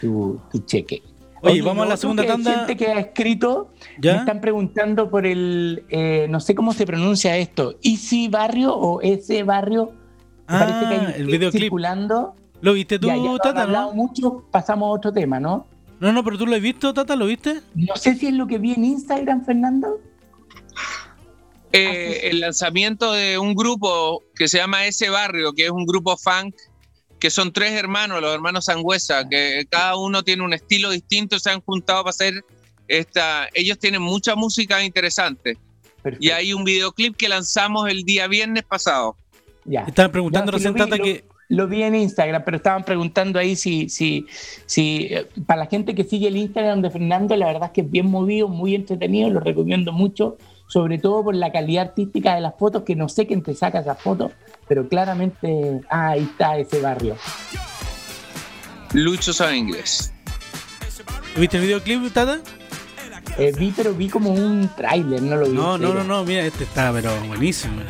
tu, 0.01 0.41
tu 0.51 0.59
cheque 0.61 1.03
Oye, 1.45 1.63
vamos 1.63 1.87
a 1.87 1.89
la 1.91 1.97
segunda 1.97 2.27
tanda. 2.27 2.53
gente 2.53 2.77
que 2.77 2.87
ha 2.89 2.99
escrito 2.99 3.73
me 4.03 4.17
están 4.17 4.41
preguntando 4.41 5.11
por 5.11 5.27
el, 5.27 5.85
eh, 5.89 6.27
no 6.31 6.41
sé 6.41 6.55
cómo 6.55 6.73
se 6.73 6.87
pronuncia 6.87 7.37
esto, 7.37 7.77
Easy 7.83 8.29
Barrio 8.29 8.75
o 8.75 9.01
ese 9.01 9.43
barrio. 9.43 9.93
Ah, 10.47 10.59
parece 10.61 10.89
que 10.89 11.07
hay 11.07 11.21
el 11.21 11.27
videoclip. 11.27 11.63
circulando. 11.63 12.35
¿Lo 12.61 12.73
viste 12.73 12.99
tú, 12.99 13.09
Tata? 13.43 13.67
¿no? 13.67 13.93
mucho, 13.93 14.45
pasamos 14.51 14.89
a 14.89 14.93
otro 14.93 15.13
tema, 15.13 15.39
¿no? 15.39 15.67
No, 16.01 16.13
no, 16.13 16.25
pero 16.25 16.39
tú 16.39 16.47
lo 16.47 16.55
has 16.55 16.63
visto, 16.63 16.93
Tata, 16.93 17.17
¿lo 17.17 17.27
viste? 17.27 17.61
No 17.75 17.97
sé 17.97 18.15
si 18.15 18.27
es 18.27 18.35
lo 18.35 18.47
que 18.47 18.59
vi 18.59 18.73
en 18.73 18.85
Instagram, 18.85 19.45
Fernando. 19.45 20.01
Eh, 21.73 22.31
el 22.31 22.41
lanzamiento 22.41 23.13
de 23.13 23.37
un 23.39 23.55
grupo 23.55 24.23
que 24.37 24.47
se 24.47 24.59
llama 24.59 24.87
Ese 24.87 25.11
Barrio, 25.11 25.53
que 25.53 25.65
es 25.65 25.71
un 25.71 25.87
grupo 25.87 26.17
funk 26.17 26.55
que 27.25 27.31
son 27.31 27.55
tres 27.55 27.73
hermanos, 27.73 28.21
los 28.21 28.35
hermanos 28.35 28.67
Sangüesa, 28.67 29.27
que 29.27 29.65
cada 29.71 29.97
uno 29.97 30.23
tiene 30.23 30.43
un 30.43 30.53
estilo 30.53 30.91
distinto, 30.91 31.39
se 31.39 31.49
han 31.49 31.63
juntado 31.63 32.03
para 32.03 32.11
hacer 32.11 32.45
esta. 32.87 33.49
Ellos 33.55 33.79
tienen 33.79 34.03
mucha 34.03 34.37
música 34.37 34.85
interesante. 34.85 35.57
Y 36.21 36.29
hay 36.29 36.53
un 36.53 36.65
videoclip 36.65 37.17
que 37.17 37.31
lanzamos 37.31 37.89
el 37.89 38.03
día 38.03 38.27
viernes 38.27 38.65
pasado. 38.65 39.17
Ya. 39.65 39.85
Estaban 39.85 40.13
preguntando 40.13 40.53
recién, 40.53 40.75
Tata, 40.75 40.99
que. 40.99 41.25
Lo 41.49 41.67
vi 41.67 41.83
en 41.83 41.95
Instagram, 41.95 42.43
pero 42.45 42.59
estaban 42.59 42.85
preguntando 42.85 43.39
ahí 43.39 43.57
si, 43.57 43.89
si, 43.89 44.27
si, 44.67 45.09
eh, 45.11 45.27
para 45.47 45.61
la 45.61 45.67
gente 45.67 45.95
que 45.95 46.05
sigue 46.05 46.29
el 46.29 46.37
Instagram 46.37 46.83
de 46.83 46.91
Fernando, 46.91 47.35
la 47.37 47.47
verdad 47.47 47.69
es 47.69 47.71
que 47.71 47.81
es 47.81 47.91
bien 47.91 48.11
movido, 48.11 48.49
muy 48.49 48.75
entretenido, 48.75 49.31
lo 49.31 49.41
recomiendo 49.41 49.93
mucho, 49.93 50.37
sobre 50.67 50.99
todo 50.99 51.25
por 51.25 51.35
la 51.35 51.53
calidad 51.53 51.89
artística 51.89 52.35
de 52.35 52.41
las 52.41 52.55
fotos, 52.57 52.83
que 52.83 52.97
no 52.97 53.09
sé 53.09 53.27
quién 53.27 53.43
te 53.43 53.55
saca 53.55 53.81
esas 53.81 54.01
fotos, 54.01 54.33
pero 54.67 54.89
claramente 54.89 55.81
ah, 55.91 56.11
ahí 56.11 56.23
está 56.23 56.59
ese 56.59 56.81
barrio. 56.81 57.17
Lucho 58.93 59.33
sabe 59.33 59.57
inglés. 59.57 60.13
¿Viste 61.37 61.57
el 61.57 61.65
videoclip, 61.65 62.13
Tata? 62.13 62.41
Eh, 63.39 63.53
vi, 63.59 63.73
pero 63.77 63.93
vi 63.95 64.09
como 64.09 64.31
un 64.31 64.71
tráiler, 64.77 65.21
no 65.21 65.37
lo 65.37 65.47
vi. 65.47 65.53
No, 65.57 65.77
no, 65.77 65.93
no, 65.93 66.05
no, 66.05 66.25
mira, 66.25 66.43
este 66.43 66.65
está, 66.65 66.93
pero 66.93 67.11
buenísimo. 67.27 67.83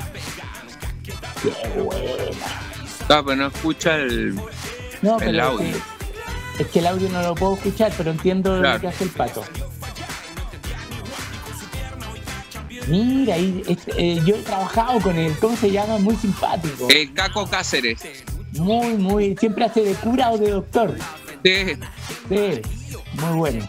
Qué 1.42 1.80
buena. 1.80 2.00
No, 3.08 3.24
pero 3.24 3.36
no 3.36 3.46
escucha 3.48 3.96
el, 3.96 4.34
no, 5.02 5.20
el 5.20 5.38
audio. 5.38 5.76
Es 6.58 6.68
que, 6.68 6.78
el 6.78 6.86
audio 6.86 7.10
no 7.10 7.20
lo 7.20 7.34
puedo 7.34 7.54
escuchar, 7.54 7.92
pero 7.96 8.10
entiendo 8.10 8.56
lo 8.56 8.80
que 8.80 8.88
hace 8.88 9.04
el 9.04 9.10
pato. 9.10 9.44
Mira, 12.88 13.36
eh, 13.36 14.20
yo 14.24 14.36
he 14.36 14.42
trabajado 14.42 15.00
con 15.00 15.16
él, 15.16 15.34
¿cómo 15.40 15.56
se 15.56 15.70
llama? 15.70 15.98
Muy 15.98 16.16
simpático. 16.16 16.88
El 16.90 17.12
Caco 17.14 17.46
Cáceres. 17.46 18.00
Muy, 18.52 18.94
muy, 18.94 19.36
siempre 19.36 19.64
hace 19.64 19.82
de 19.82 19.94
cura 19.94 20.30
o 20.30 20.38
de 20.38 20.50
doctor. 20.50 20.96
Sí. 21.44 21.76
Sí, 22.28 22.62
muy 23.20 23.36
bueno. 23.36 23.68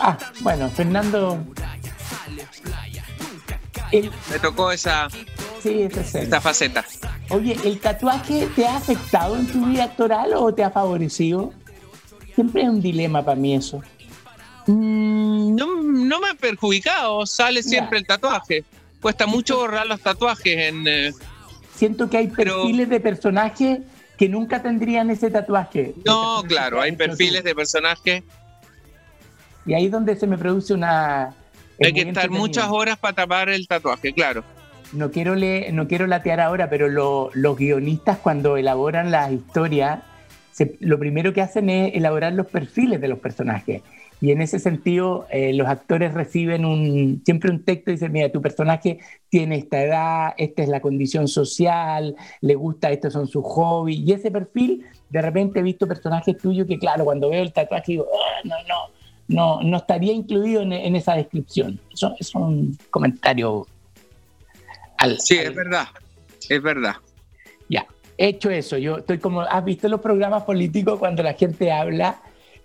Ah, 0.00 0.18
bueno, 0.40 0.68
Fernando. 0.70 1.38
Me 3.92 4.38
tocó 4.38 4.70
esa, 4.70 5.08
sí, 5.62 5.88
esta 6.14 6.40
faceta. 6.40 6.84
Oye, 7.28 7.56
¿el 7.64 7.80
tatuaje 7.80 8.48
te 8.54 8.66
ha 8.66 8.76
afectado 8.76 9.36
en 9.36 9.46
tu 9.46 9.66
vida 9.66 9.84
actoral 9.84 10.32
o 10.34 10.52
te 10.54 10.62
ha 10.62 10.70
favorecido? 10.70 11.52
Siempre 12.34 12.62
es 12.62 12.68
un 12.68 12.80
dilema 12.80 13.24
para 13.24 13.36
mí 13.36 13.54
eso. 13.54 13.82
Mm, 14.70 15.56
no, 15.56 16.20
me 16.20 16.28
ha 16.28 16.34
perjudicado, 16.34 17.26
sale 17.26 17.62
siempre 17.62 17.98
el 17.98 18.06
tatuaje. 18.06 18.64
Cuesta 19.00 19.26
mucho 19.26 19.56
borrar 19.56 19.86
los 19.86 20.00
tatuajes 20.00 20.56
en... 20.56 20.86
Eh, 20.86 21.12
Siento 21.74 22.10
que 22.10 22.18
hay 22.18 22.28
perfiles 22.28 22.88
de 22.88 23.00
personajes 23.00 23.80
que 24.18 24.28
nunca 24.28 24.62
tendrían 24.62 25.10
ese 25.10 25.30
tatuaje. 25.30 25.94
No, 26.04 26.42
claro, 26.46 26.80
hay 26.80 26.92
perfiles 26.92 27.42
de 27.42 27.54
personajes. 27.54 28.22
Y 29.64 29.74
ahí 29.74 29.86
es 29.86 29.90
donde 29.90 30.14
se 30.16 30.26
me 30.26 30.36
produce 30.36 30.74
una... 30.74 31.34
Hay 31.82 31.92
que 31.94 32.02
estar 32.02 32.28
muchas 32.28 32.66
horas 32.68 32.98
para 32.98 33.14
tapar 33.14 33.48
el 33.48 33.66
tatuaje, 33.66 34.12
claro. 34.12 34.44
No 34.92 35.10
quiero, 35.10 35.34
le, 35.34 35.72
no 35.72 35.88
quiero 35.88 36.06
latear 36.06 36.40
ahora, 36.40 36.68
pero 36.68 36.88
los 37.32 37.56
guionistas 37.56 38.18
cuando 38.18 38.58
elaboran 38.58 39.10
las 39.10 39.32
historias, 39.32 40.00
lo 40.80 40.98
primero 40.98 41.32
que 41.32 41.40
hacen 41.40 41.70
es 41.70 41.94
elaborar 41.94 42.34
los 42.34 42.46
perfiles 42.46 43.00
de 43.00 43.08
los 43.08 43.18
personajes. 43.18 43.82
Y 44.20 44.32
en 44.32 44.42
ese 44.42 44.58
sentido, 44.58 45.26
eh, 45.30 45.54
los 45.54 45.66
actores 45.66 46.12
reciben 46.12 46.66
un, 46.66 47.22
siempre 47.24 47.50
un 47.50 47.64
texto 47.64 47.90
y 47.90 47.94
dicen, 47.94 48.12
mira, 48.12 48.30
tu 48.30 48.42
personaje 48.42 48.98
tiene 49.30 49.56
esta 49.56 49.82
edad, 49.82 50.34
esta 50.36 50.62
es 50.62 50.68
la 50.68 50.80
condición 50.80 51.26
social, 51.26 52.14
le 52.42 52.54
gusta, 52.54 52.90
estos 52.90 53.14
son 53.14 53.26
sus 53.26 53.42
hobbies. 53.44 54.00
Y 54.00 54.12
ese 54.12 54.30
perfil, 54.30 54.84
de 55.08 55.22
repente 55.22 55.60
he 55.60 55.62
visto 55.62 55.88
personajes 55.88 56.36
tuyos 56.36 56.66
que, 56.66 56.78
claro, 56.78 57.04
cuando 57.04 57.30
veo 57.30 57.42
el 57.42 57.52
tatuaje 57.52 57.92
digo, 57.92 58.06
ah, 58.12 58.40
no, 58.44 58.56
no, 58.68 58.90
no, 59.28 59.62
no 59.62 59.76
estaría 59.78 60.12
incluido 60.12 60.60
en, 60.62 60.94
esa 60.94 61.14
descripción. 61.14 61.80
Eso 61.90 62.14
es 62.18 62.34
un 62.34 62.76
comentario. 62.90 63.66
Al, 64.98 65.18
sí, 65.18 65.38
es 65.38 65.54
verdad, 65.54 65.86
es 66.46 66.62
verdad. 66.62 66.96
Ya, 67.70 67.86
hecho 68.18 68.50
eso, 68.50 68.76
yo 68.76 68.98
estoy 68.98 69.18
como, 69.18 69.40
¿has 69.40 69.64
visto 69.64 69.88
los 69.88 70.00
programas 70.02 70.42
políticos 70.42 70.98
cuando 70.98 71.22
la 71.22 71.32
gente 71.32 71.72
habla? 71.72 72.20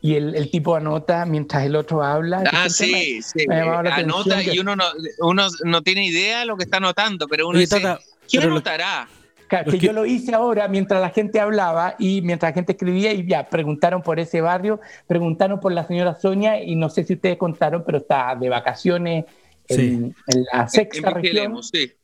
Y 0.05 0.13
el, 0.13 0.51
tipo 0.51 0.75
anota 0.75 1.25
mientras 1.25 1.65
el 1.65 1.75
otro 1.75 2.03
habla. 2.03 2.43
Ah, 2.53 2.69
sí, 2.69 3.23
sí. 3.23 3.43
anota 3.49 4.43
y 4.43 4.59
uno 4.59 4.75
no, 4.75 4.83
uno 5.21 5.47
no 5.63 5.81
tiene 5.81 6.05
idea 6.05 6.41
de 6.41 6.45
lo 6.45 6.55
que 6.55 6.65
está 6.65 6.77
anotando, 6.77 7.27
pero 7.27 7.47
uno 7.47 7.57
dice, 7.57 7.81
¿quién 8.29 8.43
anotará? 8.43 9.07
que, 9.49 9.79
yo 9.79 9.93
lo 9.93 10.05
hice 10.05 10.35
ahora 10.35 10.67
mientras 10.67 11.01
la 11.01 11.09
gente 11.09 11.39
hablaba 11.39 11.95
y 11.97 12.21
mientras 12.21 12.51
la 12.51 12.53
gente 12.53 12.73
escribía 12.73 13.13
y 13.13 13.25
ya 13.25 13.49
preguntaron 13.49 14.03
por 14.03 14.19
ese 14.19 14.41
barrio, 14.41 14.79
preguntaron 15.07 15.59
por 15.59 15.71
la 15.71 15.87
señora 15.87 16.13
Sonia 16.13 16.61
y 16.61 16.75
no 16.75 16.91
sé 16.91 17.03
si 17.03 17.13
ustedes 17.13 17.37
contaron, 17.37 17.83
pero 17.83 17.97
está 17.97 18.35
de 18.35 18.47
vacaciones 18.47 19.25
en, 19.69 20.15
la 20.51 20.67
sexta 20.67 21.09
región 21.09 21.59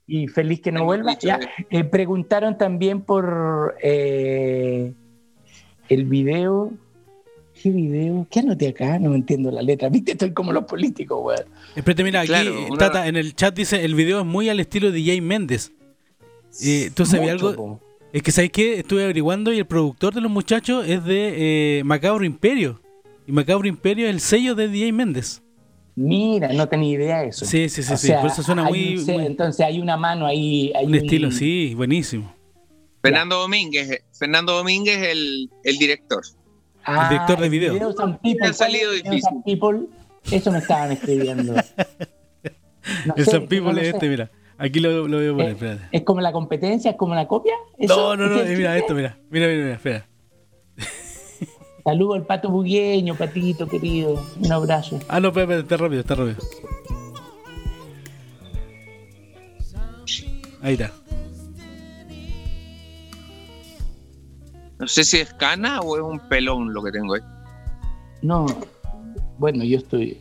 y 0.08 0.28
feliz 0.28 0.60
que 0.62 0.72
no 0.72 0.86
vuelva. 0.86 1.20
Ya, 1.20 1.40
eh, 1.70 1.84
preguntaron 1.84 2.58
también 2.58 3.02
por 3.02 3.78
eh, 3.84 4.92
el 5.88 6.06
video 6.06 6.74
¿Qué 7.62 7.70
video? 7.70 8.26
¿Qué 8.32 8.40
anoté 8.40 8.70
acá? 8.70 8.98
No 8.98 9.14
entiendo 9.14 9.52
la 9.52 9.62
letra. 9.62 9.88
Viste, 9.90 10.14
estoy 10.14 10.34
como 10.34 10.52
los 10.52 10.64
políticos, 10.66 11.20
weón. 11.22 11.46
Espérate, 11.76 12.04
mira, 12.04 12.22
aquí 12.22 12.32
Tata, 12.80 13.08
en 13.08 13.18
el 13.18 13.36
chat 13.36 13.56
dice, 13.56 13.86
el 13.86 13.94
video 13.94 14.22
es 14.22 14.26
muy 14.26 14.50
al 14.50 14.60
estilo 14.60 14.92
de 14.92 15.04
Jay 15.04 15.22
Méndez. 15.22 15.72
Eh, 16.64 16.90
¿Tú 16.96 17.06
sabes 17.06 17.30
algo? 17.30 17.80
Es 18.14 18.24
que, 18.24 18.32
¿sabes 18.32 18.52
qué? 18.52 18.80
Estuve 18.80 19.04
averiguando 19.04 19.54
y 19.54 19.60
el 19.60 19.66
productor 19.66 20.14
de 20.14 20.22
los 20.22 20.32
muchachos 20.32 20.88
es 20.88 21.06
de 21.06 21.80
eh, 21.80 21.84
Macabro 21.84 22.26
Imperio. 22.26 22.82
Y 23.28 23.32
Macabro 23.32 23.68
Imperio 23.68 24.08
es 24.08 24.14
el 24.16 24.22
sello 24.22 24.56
de 24.56 24.68
DJ 24.68 24.92
Méndez. 24.92 25.44
Mira, 25.96 26.52
no 26.54 26.68
tenía 26.68 26.94
idea 26.94 27.22
de 27.22 27.28
eso. 27.28 27.46
Sí, 27.46 27.70
sí, 27.70 27.84
sí, 27.84 27.96
sí. 27.96 28.12
por 28.20 28.32
eso 28.32 28.42
suena 28.42 28.64
muy, 28.64 29.06
Entonces 29.08 29.64
hay 29.64 29.80
una 29.80 29.98
mano 29.98 30.26
ahí. 30.26 30.74
un, 30.82 30.96
estilo, 30.96 31.30
sí, 31.30 31.76
buenísimo. 31.76 32.34
Fernando 33.04 33.38
Domínguez, 33.38 34.04
Fernando 34.18 34.54
Domínguez 34.54 34.98
el, 35.10 35.50
el 35.64 35.78
director. 35.78 36.24
Ah, 36.84 37.04
el 37.04 37.10
director 37.10 37.40
de 37.40 37.50
video. 37.50 37.74
video 37.74 37.96
People, 38.22 38.48
ha 38.48 38.54
salido. 38.54 38.92
People, 39.46 39.82
eso 40.32 40.52
me 40.52 40.60
estaban 40.60 40.92
escribiendo. 40.92 41.56
el 43.16 43.26
San 43.26 43.48
People 43.48 43.80
es 43.82 43.94
este, 43.94 44.10
mira. 44.10 44.32
Aquí 44.58 44.80
lo, 44.80 45.08
lo 45.08 45.18
voy 45.18 45.28
a 45.28 45.32
poner, 45.32 45.50
espérate. 45.50 45.82
¿Es 45.92 46.04
como 46.04 46.22
la 46.22 46.32
competencia? 46.32 46.92
¿Es 46.92 46.98
como 46.98 47.16
la 47.16 47.28
copia? 47.28 47.54
No, 47.80 48.16
no, 48.16 48.28
no, 48.28 48.44
mira 48.44 48.78
esto, 48.78 48.94
mira. 48.94 49.18
Mira, 49.30 49.48
mira, 49.48 49.64
mira, 49.64 49.76
espera. 49.76 50.08
Saludo 51.84 52.14
al 52.14 52.28
pato 52.28 52.50
bugueño, 52.50 53.16
patito 53.16 53.68
querido. 53.68 54.24
Un 54.40 54.52
abrazo. 54.52 55.00
Ah, 55.08 55.20
no, 55.20 55.30
espera, 55.30 55.58
está 55.58 55.78
rápido, 55.78 56.02
está 56.02 56.16
rápido. 56.16 56.38
Ahí 60.62 60.74
está. 60.74 60.92
No 64.82 64.88
sé 64.88 65.04
si 65.04 65.20
es 65.20 65.32
cana 65.36 65.80
o 65.82 65.96
es 65.96 66.02
un 66.02 66.20
pelón 66.28 66.74
lo 66.74 66.82
que 66.82 66.92
tengo 66.92 67.14
ahí. 67.14 67.22
No, 68.24 68.48
bueno, 69.38 69.64
yo 69.64 69.78
estoy. 69.78 70.20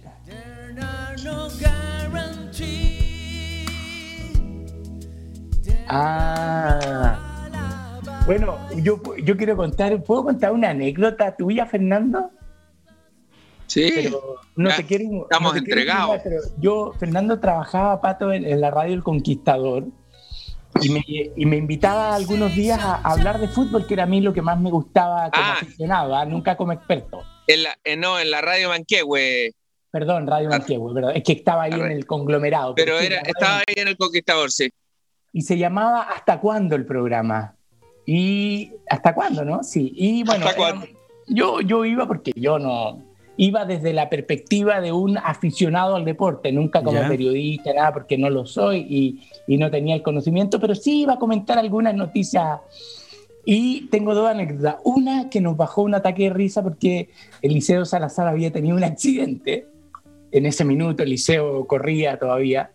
Ah. 5.89 7.19
Bueno, 8.27 8.59
yo, 8.77 9.01
yo 9.25 9.35
quiero 9.39 9.57
contar, 9.57 10.05
¿puedo 10.05 10.25
contar 10.25 10.53
una 10.53 10.69
anécdota 10.69 11.35
tuya, 11.35 11.65
Fernando? 11.65 12.31
Sí. 13.67 13.91
Pero 13.95 14.21
no 14.57 14.77
te 14.77 14.85
quiero, 14.85 15.23
estamos 15.23 15.57
entregados. 15.57 16.21
yo, 16.59 16.93
Fernando, 16.99 17.41
trabajaba, 17.41 18.03
Pato, 18.03 18.31
en, 18.31 18.61
la 18.61 18.71
radio 18.71 18.93
El 18.93 19.03
Conquistador 19.03 19.87
y 20.81 20.89
me, 20.91 21.05
y 21.07 21.47
me, 21.47 21.57
invitaba 21.57 22.15
algunos 22.15 22.55
días 22.55 22.79
a, 22.81 22.97
hablar 22.97 23.41
de 23.41 23.49
fútbol, 23.49 23.87
que 23.87 23.95
era 23.95 24.05
a 24.05 24.07
mí 24.07 24.21
lo 24.21 24.33
que 24.33 24.43
más 24.43 24.59
me 24.61 24.71
gustaba 24.71 25.31
como 25.31 25.45
ah. 25.45 25.53
aficionado, 25.55 26.15
¿ah? 26.15 26.25
nunca 26.25 26.57
como 26.57 26.73
experto. 26.73 27.23
En 27.47 27.65
la, 27.65 27.79
eh, 27.85 27.97
no, 27.97 28.19
en 28.19 28.31
la 28.31 28.41
radio 28.41 28.69
Manquehue. 28.69 29.53
Perdón, 29.91 30.27
Radio 30.27 30.49
Manquehue, 30.49 30.95
¿verdad? 30.95 31.17
Es 31.17 31.25
que 31.25 31.33
estaba 31.33 31.65
ahí 31.65 31.73
en 31.73 31.91
el 31.91 32.07
conglomerado. 32.07 32.75
Pero, 32.77 32.99
era, 33.01 33.19
estaba 33.21 33.59
ahí 33.59 33.75
en 33.77 33.89
el 33.89 33.97
Conquistador, 33.97 34.51
sí 34.53 34.71
y 35.33 35.43
se 35.43 35.59
llamaba 35.59 36.03
¿Hasta 36.03 36.41
cuándo 36.41 36.77
el 36.77 36.85
programa? 36.85 37.57
Y 38.07 38.73
¿hasta 38.89 39.15
cuándo, 39.15 39.45
no? 39.45 39.63
Sí, 39.63 39.93
y 39.95 40.25
bueno, 40.25 40.47
yo, 41.29 41.61
yo 41.61 41.85
iba 41.85 42.07
porque 42.07 42.33
yo 42.35 42.59
no, 42.59 43.10
iba 43.43 43.65
desde 43.65 43.95
la 43.95 44.11
perspectiva 44.11 44.83
de 44.83 44.93
un 44.93 45.17
aficionado 45.17 45.97
al 45.97 46.05
deporte, 46.05 46.53
nunca 46.53 46.83
como 46.83 47.01
periodista, 47.09 47.73
nada, 47.73 47.91
porque 47.91 48.19
no 48.19 48.29
lo 48.29 48.45
soy 48.45 48.85
y, 48.87 49.23
y, 49.47 49.57
no 49.57 49.71
tenía 49.71 49.95
el 49.95 50.03
conocimiento, 50.03 50.61
pero 50.61 50.75
sí 50.75 51.01
iba 51.01 51.15
a 51.15 51.19
comentar 51.19 51.59
algunas 51.59 51.95
noticias. 51.95 52.61
Y 53.47 53.87
tengo 53.87 54.15
dos 54.15 54.29
anécdotas. 54.29 54.77
Una 54.85 55.31
que 55.31 55.41
nos 55.41 55.57
bajó 55.57 55.81
un 55.81 55.95
ataque 55.95 56.25
de 56.25 56.31
risa 56.35 56.63
porque 56.63 57.09
Eliseo 57.41 57.87
Salazar 57.87 58.29
había 58.29 58.53
tenido 58.53 58.77
un 58.77 58.85
accidente. 58.85 59.67
En 60.33 60.45
ese 60.45 60.63
minuto 60.67 61.03
Eliseo 61.03 61.67
corría 61.67 62.19
todavía 62.19 62.71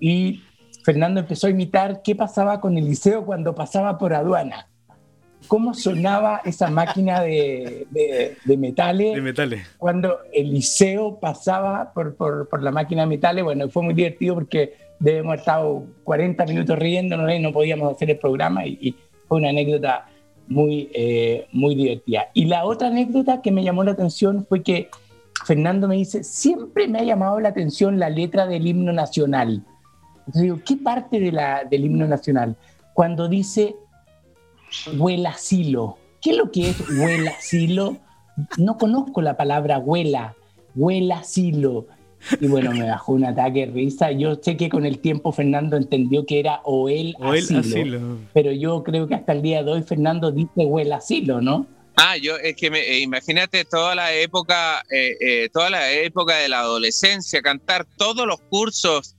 y 0.00 0.40
Fernando 0.82 1.20
empezó 1.20 1.46
a 1.46 1.50
imitar 1.50 2.00
qué 2.02 2.16
pasaba 2.16 2.58
con 2.62 2.78
Eliseo 2.78 3.26
cuando 3.26 3.54
pasaba 3.54 3.98
por 3.98 4.14
aduana. 4.14 4.66
¿Cómo 5.48 5.74
sonaba 5.74 6.40
esa 6.44 6.70
máquina 6.70 7.22
de, 7.22 7.86
de, 7.90 8.56
metales? 8.56 9.14
De 9.14 9.22
metales. 9.22 9.66
Cuando 9.78 10.18
Eliseo 10.32 11.18
pasaba 11.20 11.92
por, 11.92 12.16
por, 12.16 12.62
la 12.62 12.70
máquina 12.70 13.02
de 13.02 13.08
metales, 13.08 13.44
bueno, 13.44 13.68
fue 13.68 13.82
muy 13.82 13.94
divertido 13.94 14.34
porque 14.34 14.74
debemos 14.98 15.30
haber 15.30 15.40
estado 15.40 15.84
40 16.04 16.46
minutos 16.46 16.78
riéndonos 16.78 17.30
y 17.30 17.38
no 17.38 17.52
podíamos 17.52 17.94
hacer 17.94 18.10
el 18.10 18.18
programa 18.18 18.66
y, 18.66 18.94
fue 19.28 19.38
una 19.38 19.48
anécdota 19.48 20.06
muy, 20.46 20.88
eh, 20.94 21.48
muy 21.50 21.74
divertida. 21.74 22.28
Y 22.32 22.44
la 22.44 22.64
otra 22.64 22.86
anécdota 22.86 23.42
que 23.42 23.50
me 23.50 23.64
llamó 23.64 23.82
la 23.82 23.90
atención 23.90 24.46
fue 24.48 24.62
que 24.62 24.88
Fernando 25.44 25.88
me 25.88 25.96
dice, 25.96 26.22
siempre 26.22 26.86
me 26.86 27.00
ha 27.00 27.02
llamado 27.02 27.40
la 27.40 27.48
atención 27.48 27.98
la 27.98 28.08
letra 28.08 28.46
del 28.46 28.66
himno 28.66 28.92
nacional. 28.92 29.64
Entonces 30.18 30.42
digo, 30.42 30.60
¿qué 30.64 30.76
parte 30.76 31.18
de 31.18 31.32
la, 31.32 31.64
del 31.64 31.86
himno 31.86 32.06
nacional? 32.06 32.56
Cuando 32.94 33.28
dice 33.28 33.74
huela 34.96 35.34
silo. 35.34 35.98
¿Qué 36.20 36.30
es 36.30 36.36
lo 36.36 36.50
que 36.50 36.70
es 36.70 36.76
huela 36.90 37.32
silo? 37.40 37.96
No 38.58 38.78
conozco 38.78 39.22
la 39.22 39.36
palabra 39.36 39.78
huela, 39.78 40.34
huela 40.74 41.22
silo. 41.24 41.86
Y 42.40 42.48
bueno, 42.48 42.72
me 42.72 42.88
bajó 42.88 43.12
un 43.12 43.24
ataque 43.24 43.66
de 43.66 43.72
risa. 43.72 44.10
Yo 44.10 44.36
sé 44.40 44.56
que 44.56 44.68
con 44.68 44.84
el 44.84 44.98
tiempo 44.98 45.32
Fernando 45.32 45.76
entendió 45.76 46.26
que 46.26 46.40
era 46.40 46.60
o 46.64 46.88
él 46.88 47.14
asilo, 47.20 48.18
Pero 48.32 48.52
yo 48.52 48.82
creo 48.82 49.06
que 49.06 49.14
hasta 49.14 49.32
el 49.32 49.42
día 49.42 49.62
de 49.62 49.72
hoy 49.72 49.82
Fernando 49.82 50.32
dice 50.32 50.64
huela 50.64 50.96
asilo, 50.96 51.40
¿no? 51.40 51.66
Ah, 51.96 52.16
yo 52.18 52.36
es 52.36 52.56
que 52.56 52.70
me, 52.70 52.80
eh, 52.80 53.00
imagínate 53.00 53.64
toda 53.64 53.94
la 53.94 54.12
época, 54.12 54.82
eh, 54.90 55.16
eh, 55.18 55.48
toda 55.50 55.70
la 55.70 55.92
época 55.92 56.36
de 56.36 56.48
la 56.48 56.60
adolescencia, 56.60 57.40
cantar 57.40 57.86
todos 57.96 58.26
los 58.26 58.38
cursos 58.50 59.15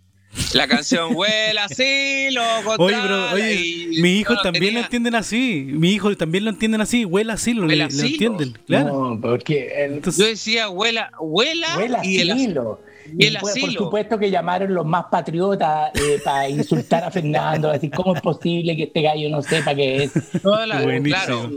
la 0.54 0.68
canción 0.68 1.16
huela 1.16 1.66
así, 1.66 2.30
lo 2.32 2.44
Oye, 2.78 2.96
pero, 3.02 3.32
oye, 3.32 3.88
mis 4.02 4.22
hijos 4.22 4.42
también 4.42 4.76
lo 4.76 4.82
entienden 4.82 5.16
así. 5.16 5.68
Mi 5.70 5.92
hijo 5.92 6.16
también 6.16 6.46
lo 6.46 6.52
entienden 6.52 6.82
así. 6.82 7.06
Huela 7.06 7.34
así, 7.34 7.54
lo, 7.54 7.70
entienden. 7.70 8.58
Claro. 8.66 9.16
No, 9.16 9.22
porque 9.22 10.00
Yo 10.04 10.26
decía 10.26 10.70
huela, 10.70 11.12
huela, 11.20 11.78
huela 11.78 12.06
y 12.06 12.20
el 12.20 12.32
asilo. 12.32 12.82
Y 13.18 13.26
el 13.26 13.38
asilo. 13.38 13.68
Por 13.68 13.74
supuesto 13.74 14.20
que 14.20 14.30
llamaron 14.30 14.74
los 14.74 14.86
más 14.86 15.06
patriotas 15.10 15.92
eh, 15.96 16.20
para 16.24 16.50
insultar 16.50 17.04
a 17.04 17.12
Fernando, 17.12 17.72
decir 17.72 17.92
cómo 17.92 18.16
es 18.16 18.22
posible 18.22 18.76
que 18.76 18.84
este 18.84 19.02
gallo 19.02 19.30
no 19.30 19.42
sepa 19.42 19.74
qué 19.76 20.04
es. 20.04 20.12
claro. 20.42 21.52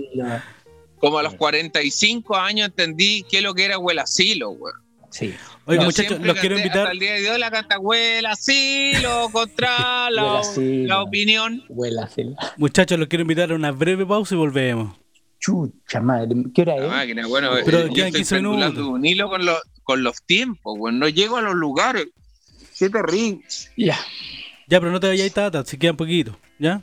Como 0.98 1.18
a 1.18 1.22
los 1.22 1.34
45 1.34 2.36
años 2.36 2.68
entendí 2.68 3.24
qué 3.28 3.38
es 3.38 3.42
lo 3.42 3.54
que 3.54 3.64
era 3.64 3.78
huela 3.78 4.02
asilo, 4.02 4.50
güey. 4.50 4.74
Sí. 5.10 5.34
Oye, 5.66 5.80
muchachos, 5.80 6.20
los 6.20 6.38
quiero 6.38 6.56
invitar. 6.56 6.82
Hasta 6.82 6.92
el 6.92 6.98
día 6.98 7.14
de 7.14 7.30
hoy 7.30 7.38
la 7.38 7.50
canta 7.50 7.78
huela 7.78 8.36
sí, 8.36 8.92
lo 9.02 9.28
contra 9.30 10.10
la, 10.10 10.42
la, 10.56 11.02
opinión. 11.02 11.64
Huela 11.68 12.08
sí. 12.08 12.34
Muchachos, 12.56 12.98
los 12.98 13.08
quiero 13.08 13.22
invitar 13.22 13.52
a 13.52 13.54
una 13.54 13.72
breve 13.72 14.06
pausa 14.06 14.34
y 14.34 14.38
volvemos. 14.38 14.96
Chucha 15.38 16.00
madre, 16.00 16.34
¿qué 16.54 16.62
hora 16.62 16.76
es? 16.76 16.88
máquina, 16.88 17.26
bueno, 17.26 17.50
Pero 17.64 17.80
eh, 17.80 17.90
yo 17.92 18.04
estoy 18.04 18.44
un 18.44 19.06
hilo 19.06 19.28
con 19.30 19.46
los, 19.46 19.58
con 19.84 20.02
los 20.02 20.22
tiempos, 20.26 20.78
bueno, 20.78 20.98
no 20.98 21.08
llego 21.08 21.38
a 21.38 21.40
los 21.42 21.54
lugares. 21.54 22.08
Qué 22.78 22.90
terrible. 22.90 23.42
Ya. 23.76 23.98
Ya, 24.68 24.80
pero 24.80 24.92
no 24.92 25.00
te 25.00 25.08
vayáis, 25.08 25.32
Tata, 25.32 25.64
si 25.64 25.78
queda 25.78 25.92
un 25.92 25.96
poquito, 25.96 26.38
¿ya? 26.58 26.82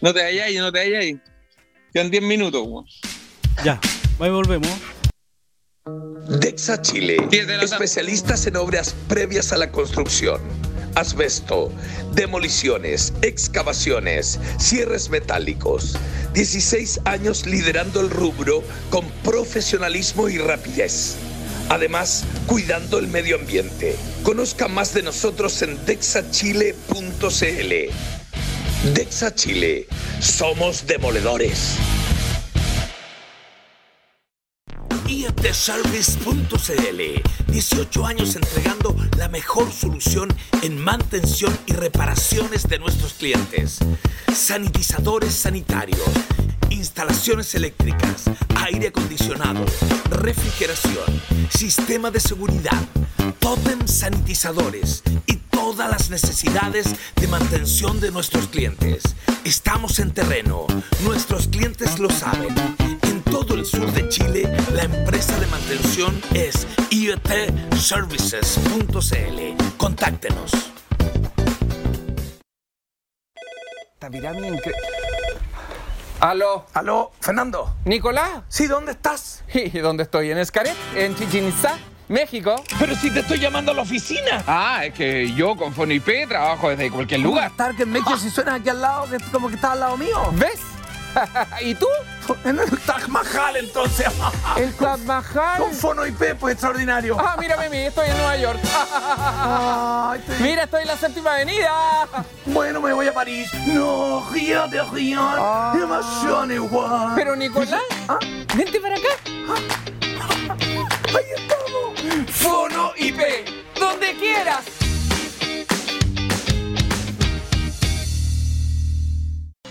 No 0.00 0.12
te 0.12 0.22
vayáis, 0.22 0.58
no 0.58 0.72
te 0.72 0.78
vayáis. 0.80 1.16
Quedan 1.92 2.10
10 2.10 2.22
minutos, 2.24 2.66
weón. 2.66 2.86
Ya, 3.64 3.80
ahí 4.20 4.30
volvemos. 4.30 4.70
Dexa 5.84 6.80
Chile, 6.80 7.16
especialistas 7.60 8.46
en 8.46 8.54
obras 8.56 8.94
previas 9.08 9.52
a 9.52 9.56
la 9.56 9.72
construcción, 9.72 10.40
asbesto, 10.94 11.72
demoliciones, 12.14 13.12
excavaciones, 13.22 14.38
cierres 14.60 15.10
metálicos. 15.10 15.98
16 16.34 17.00
años 17.04 17.46
liderando 17.46 18.00
el 18.00 18.10
rubro 18.10 18.62
con 18.90 19.08
profesionalismo 19.24 20.28
y 20.28 20.38
rapidez. 20.38 21.16
Además, 21.68 22.24
cuidando 22.46 23.00
el 23.00 23.08
medio 23.08 23.34
ambiente. 23.34 23.96
Conozca 24.22 24.68
más 24.68 24.94
de 24.94 25.02
nosotros 25.02 25.62
en 25.62 25.84
dexachile.cl. 25.84 27.74
Dexa 28.94 29.34
Chile, 29.34 29.88
somos 30.20 30.86
demoledores. 30.86 31.76
IFTService.cl 35.12 37.22
18 37.48 38.06
años 38.06 38.34
entregando 38.34 38.96
la 39.18 39.28
mejor 39.28 39.70
solución 39.70 40.32
en 40.62 40.82
mantención 40.82 41.54
y 41.66 41.74
reparaciones 41.74 42.66
de 42.66 42.78
nuestros 42.78 43.12
clientes. 43.12 43.80
Sanitizadores 44.34 45.34
sanitarios, 45.34 46.00
instalaciones 46.70 47.54
eléctricas, 47.54 48.24
aire 48.56 48.88
acondicionado, 48.88 49.66
refrigeración, 50.08 51.04
sistema 51.50 52.10
de 52.10 52.20
seguridad, 52.20 52.82
totem 53.38 53.86
sanitizadores 53.86 55.02
y 55.26 55.41
todas 55.52 55.88
las 55.88 56.10
necesidades 56.10 56.96
de 57.14 57.28
mantención 57.28 58.00
de 58.00 58.10
nuestros 58.10 58.48
clientes. 58.48 59.04
Estamos 59.44 60.00
en 60.00 60.12
terreno, 60.12 60.66
nuestros 61.04 61.46
clientes 61.46 62.00
lo 62.00 62.10
saben 62.10 62.56
todo 63.32 63.54
el 63.54 63.64
sur 63.64 63.90
de 63.92 64.06
Chile, 64.10 64.42
la 64.74 64.82
empresa 64.82 65.34
de 65.40 65.46
mantención 65.46 66.20
es 66.34 66.66
iotservices.cl. 66.90 69.76
Contáctenos. 69.78 70.52
Aló. 76.20 76.66
Aló, 76.74 77.12
Fernando. 77.20 77.74
¿Nicolás? 77.86 78.42
Sí, 78.48 78.66
¿dónde 78.66 78.92
estás? 78.92 79.44
¿Y 79.54 79.78
dónde 79.78 80.02
estoy? 80.02 80.30
¿En 80.30 80.36
Escaret? 80.36 80.76
¿En 80.94 81.16
Chichen 81.16 81.48
Itzá? 81.48 81.78
¿México? 82.12 82.62
Pero 82.78 82.94
si 82.94 83.10
te 83.10 83.20
estoy 83.20 83.38
llamando 83.40 83.72
a 83.72 83.74
la 83.74 83.82
oficina. 83.82 84.42
Ah, 84.46 84.84
es 84.84 84.92
que 84.94 85.32
yo 85.32 85.56
con 85.56 85.72
FONIP 85.74 86.28
trabajo 86.28 86.68
desde 86.68 86.90
cualquier 86.90 87.20
lugar. 87.20 87.50
Target 87.56 87.86
Maker 87.86 88.18
si 88.18 88.28
suenas 88.30 88.60
aquí 88.60 88.68
al 88.68 88.80
lado, 88.80 89.06
que- 89.10 89.18
como 89.30 89.48
que 89.48 89.54
estás 89.54 89.72
al 89.72 89.80
lado 89.80 89.96
mío. 89.96 90.18
¿Ves? 90.32 90.60
¿Y 91.62 91.74
tú? 91.74 91.86
En 92.44 92.58
el 92.58 92.70
Taj 92.80 93.08
Mahal, 93.08 93.56
entonces. 93.56 94.06
¿El 94.56 94.72
Taj 94.74 94.98
Mahal? 95.00 95.58
Con 95.60 95.72
Fono 95.72 96.06
IP, 96.06 96.34
pues 96.38 96.52
extraordinario. 96.52 97.16
Ah, 97.18 97.36
mírame 97.38 97.66
a 97.66 97.70
mí, 97.70 97.78
estoy 97.78 98.08
en 98.08 98.16
Nueva 98.16 98.36
York. 98.36 98.60
Mira, 100.40 100.62
estoy 100.64 100.82
en 100.82 100.88
la 100.88 100.96
séptima 100.96 101.34
avenida. 101.34 101.72
Bueno, 102.46 102.80
me 102.80 102.92
voy 102.92 103.08
a 103.08 103.12
París. 103.14 103.50
No, 103.66 104.26
río 104.30 104.66
de 104.68 104.82
río. 104.84 105.20
Emoción 105.74 106.52
igual. 106.52 107.12
Pero 107.16 107.36
Nicolás, 107.36 107.80
Ah. 108.08 108.18
vente 108.54 108.80
para 108.80 108.96
acá. 108.96 109.08
Ahí 111.14 111.24
estamos. 111.36 111.71
Fono 112.26 112.92
IP, 112.98 113.20
donde 113.74 114.14
quieras. 114.16 114.81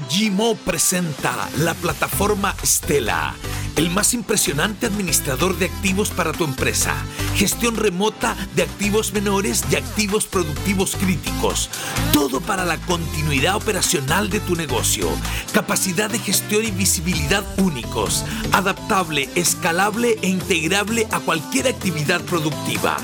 Gmo 0.09 0.55
presenta 0.55 1.49
la 1.57 1.73
plataforma 1.73 2.55
Stella, 2.63 3.33
el 3.75 3.89
más 3.89 4.13
impresionante 4.13 4.85
administrador 4.85 5.57
de 5.57 5.65
activos 5.65 6.09
para 6.09 6.31
tu 6.31 6.43
empresa. 6.43 6.95
Gestión 7.35 7.75
remota 7.75 8.35
de 8.55 8.63
activos 8.63 9.13
menores 9.13 9.63
y 9.71 9.75
activos 9.75 10.25
productivos 10.25 10.95
críticos. 10.95 11.69
Todo 12.13 12.41
para 12.41 12.65
la 12.65 12.77
continuidad 12.77 13.55
operacional 13.55 14.29
de 14.29 14.39
tu 14.39 14.55
negocio. 14.55 15.07
Capacidad 15.53 16.09
de 16.09 16.19
gestión 16.19 16.65
y 16.65 16.71
visibilidad 16.71 17.43
únicos. 17.59 18.25
Adaptable, 18.51 19.29
escalable 19.35 20.17
e 20.21 20.27
integrable 20.27 21.07
a 21.11 21.19
cualquier 21.19 21.67
actividad 21.67 22.21
productiva. 22.21 22.97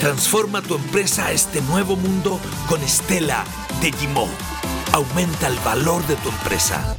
Transforma 0.00 0.62
tu 0.62 0.76
empresa 0.76 1.26
a 1.26 1.32
este 1.32 1.60
nuevo 1.62 1.96
mundo 1.96 2.40
con 2.68 2.80
Stella 2.88 3.44
de 3.80 3.90
Gmo. 3.90 4.28
Aumenta 4.92 5.46
el 5.46 5.56
valor 5.60 6.04
de 6.08 6.16
tu 6.16 6.28
empresa. 6.30 6.96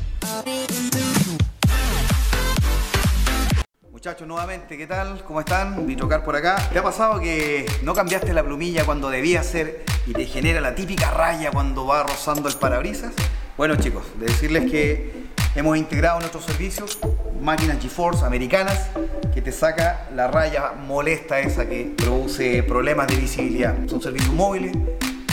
Muchachos, 3.91 4.25
nuevamente, 4.25 4.77
¿qué 4.77 4.87
tal? 4.87 5.21
¿Cómo 5.25 5.41
están? 5.41 5.85
Vitrocar 5.85 6.23
por 6.23 6.37
acá. 6.37 6.69
¿Te 6.71 6.79
ha 6.79 6.83
pasado 6.83 7.19
que 7.19 7.65
no 7.83 7.93
cambiaste 7.93 8.33
la 8.33 8.43
plumilla 8.43 8.85
cuando 8.85 9.09
debía 9.09 9.43
ser 9.43 9.83
y 10.07 10.13
te 10.13 10.25
genera 10.25 10.61
la 10.61 10.73
típica 10.73 11.11
raya 11.11 11.51
cuando 11.51 11.85
va 11.85 12.03
rozando 12.03 12.47
el 12.47 12.55
parabrisas? 12.55 13.11
Bueno 13.57 13.75
chicos, 13.75 14.03
de 14.17 14.27
decirles 14.27 14.71
que 14.71 15.25
hemos 15.55 15.77
integrado 15.77 16.19
nuestros 16.21 16.45
servicios 16.45 16.97
máquinas 17.41 17.81
GeForce 17.81 18.25
americanas 18.25 18.89
que 19.33 19.41
te 19.41 19.51
saca 19.51 20.07
la 20.15 20.29
raya 20.29 20.71
molesta 20.71 21.41
esa 21.41 21.67
que 21.67 21.93
produce 21.97 22.63
problemas 22.63 23.07
de 23.07 23.17
visibilidad. 23.17 23.75
Son 23.87 24.01
servicios 24.01 24.33
móviles, 24.33 24.71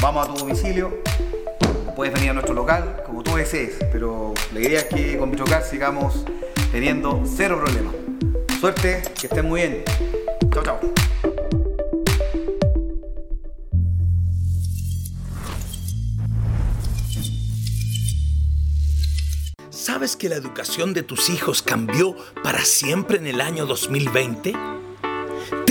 vamos 0.03 0.27
a 0.27 0.33
tu 0.33 0.39
domicilio, 0.39 1.03
puedes 1.99 2.15
venir 2.15 2.31
a 2.31 2.35
nuestro 2.35 2.55
local 2.55 3.03
como 3.05 3.25
tú 3.25 3.35
desees, 3.35 3.75
pero 3.91 4.33
la 4.55 4.61
idea 4.61 4.79
es 4.79 4.85
que 4.85 5.19
con 5.19 5.33
Vitrocar 5.33 5.65
sigamos 5.65 6.25
teniendo 6.71 7.25
cero 7.27 7.61
problemas. 7.61 7.93
Suerte, 8.61 9.03
que 9.21 9.27
estén 9.27 9.49
muy 9.49 9.63
bien. 9.63 9.83
Chao, 10.53 10.63
chao. 10.63 10.81
¿Sabes 19.71 20.15
que 20.15 20.29
la 20.29 20.37
educación 20.37 20.95
de 20.95 21.03
tus 21.03 21.29
hijos 21.31 21.63
cambió 21.63 22.15
para 22.45 22.61
siempre 22.61 23.19
en 23.19 23.27
el 23.27 23.41
año 23.41 23.67
2020? 23.67 24.78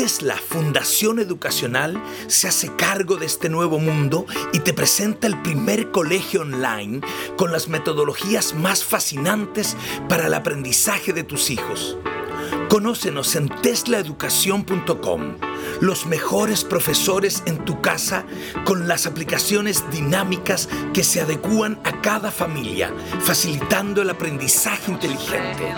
Tesla 0.07 0.37
Fundación 0.37 1.19
Educacional 1.19 2.01
se 2.27 2.47
hace 2.47 2.73
cargo 2.77 3.17
de 3.17 3.25
este 3.25 3.49
nuevo 3.49 3.77
mundo 3.77 4.25
y 4.53 4.59
te 4.61 4.71
presenta 4.71 5.27
el 5.27 5.41
primer 5.41 5.91
colegio 5.91 6.43
online 6.43 7.01
con 7.35 7.51
las 7.51 7.67
metodologías 7.67 8.53
más 8.53 8.85
fascinantes 8.85 9.75
para 10.07 10.27
el 10.27 10.33
aprendizaje 10.33 11.11
de 11.11 11.25
tus 11.25 11.49
hijos. 11.49 11.97
Conócenos 12.69 13.35
en 13.35 13.49
teslaeducación.com, 13.49 15.35
los 15.81 16.05
mejores 16.05 16.63
profesores 16.63 17.43
en 17.45 17.65
tu 17.65 17.81
casa 17.81 18.25
con 18.63 18.87
las 18.87 19.07
aplicaciones 19.07 19.83
dinámicas 19.91 20.69
que 20.93 21.03
se 21.03 21.19
adecúan 21.19 21.81
a 21.83 21.99
cada 21.99 22.31
familia, 22.31 22.93
facilitando 23.19 24.01
el 24.01 24.09
aprendizaje 24.09 24.89
inteligente. 24.89 25.75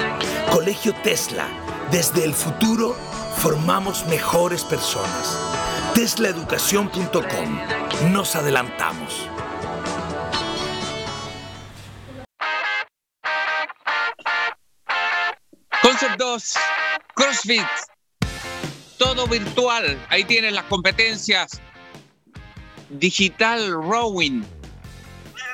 Colegio 0.52 0.94
Tesla, 1.04 1.48
desde 1.92 2.26
el 2.26 2.36
futuro 2.36 2.96
formamos 3.40 4.06
mejores 4.08 4.66
personas. 4.66 5.40
teslaeducación.com, 5.96 8.12
nos 8.12 8.36
adelantamos. 8.36 9.30
Concept 15.82 16.18
2, 16.18 16.54
CrossFit, 17.16 17.62
todo 18.98 19.26
virtual. 19.26 19.98
Ahí 20.10 20.26
tienes 20.26 20.52
las 20.52 20.66
competencias. 20.66 21.62
Digital 22.90 23.72
Rowing, 23.72 24.44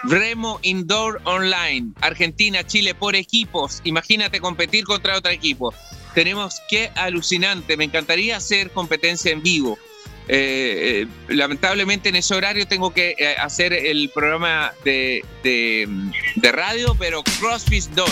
Remo 0.06 0.60
Indoor 0.64 1.22
Online, 1.26 1.94
Argentina, 2.02 2.66
Chile 2.66 2.96
por 2.96 3.16
equipos. 3.16 3.82
Imagínate 3.84 4.40
competir 4.40 4.86
contra 4.86 5.18
otro 5.18 5.32
equipo. 5.32 5.72
Tenemos 6.16 6.62
que 6.70 6.90
alucinante. 6.96 7.78
Me 7.78 7.84
encantaría 7.84 8.38
hacer 8.38 8.72
competencia 8.72 9.32
en 9.32 9.44
vivo. 9.44 9.78
Eh, 10.28 11.04
eh, 11.04 11.08
lamentablemente 11.28 12.10
en 12.10 12.16
ese 12.16 12.34
horario 12.34 12.68
tengo 12.68 12.92
que 12.92 13.14
eh, 13.20 13.36
hacer 13.38 13.74
el 13.74 14.10
programa 14.10 14.74
de, 14.84 15.24
de, 15.44 16.52
radio, 16.52 16.96
pero 16.98 17.22
CrossFit 17.40 17.84
2. 17.92 18.10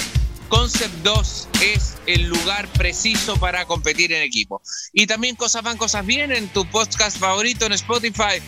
Concept 0.49 0.93
2 1.03 1.47
es 1.61 1.95
el 2.05 2.25
lugar 2.25 2.67
preciso 2.73 3.37
para 3.37 3.65
competir 3.65 4.11
en 4.13 4.21
equipo. 4.21 4.61
Y 4.91 5.07
también 5.07 5.35
Cosas 5.35 5.63
van, 5.63 5.77
cosas 5.77 6.05
vienen, 6.05 6.49
tu 6.49 6.65
podcast 6.65 7.17
favorito 7.17 7.65
en 7.65 7.71
Spotify, 7.71 8.41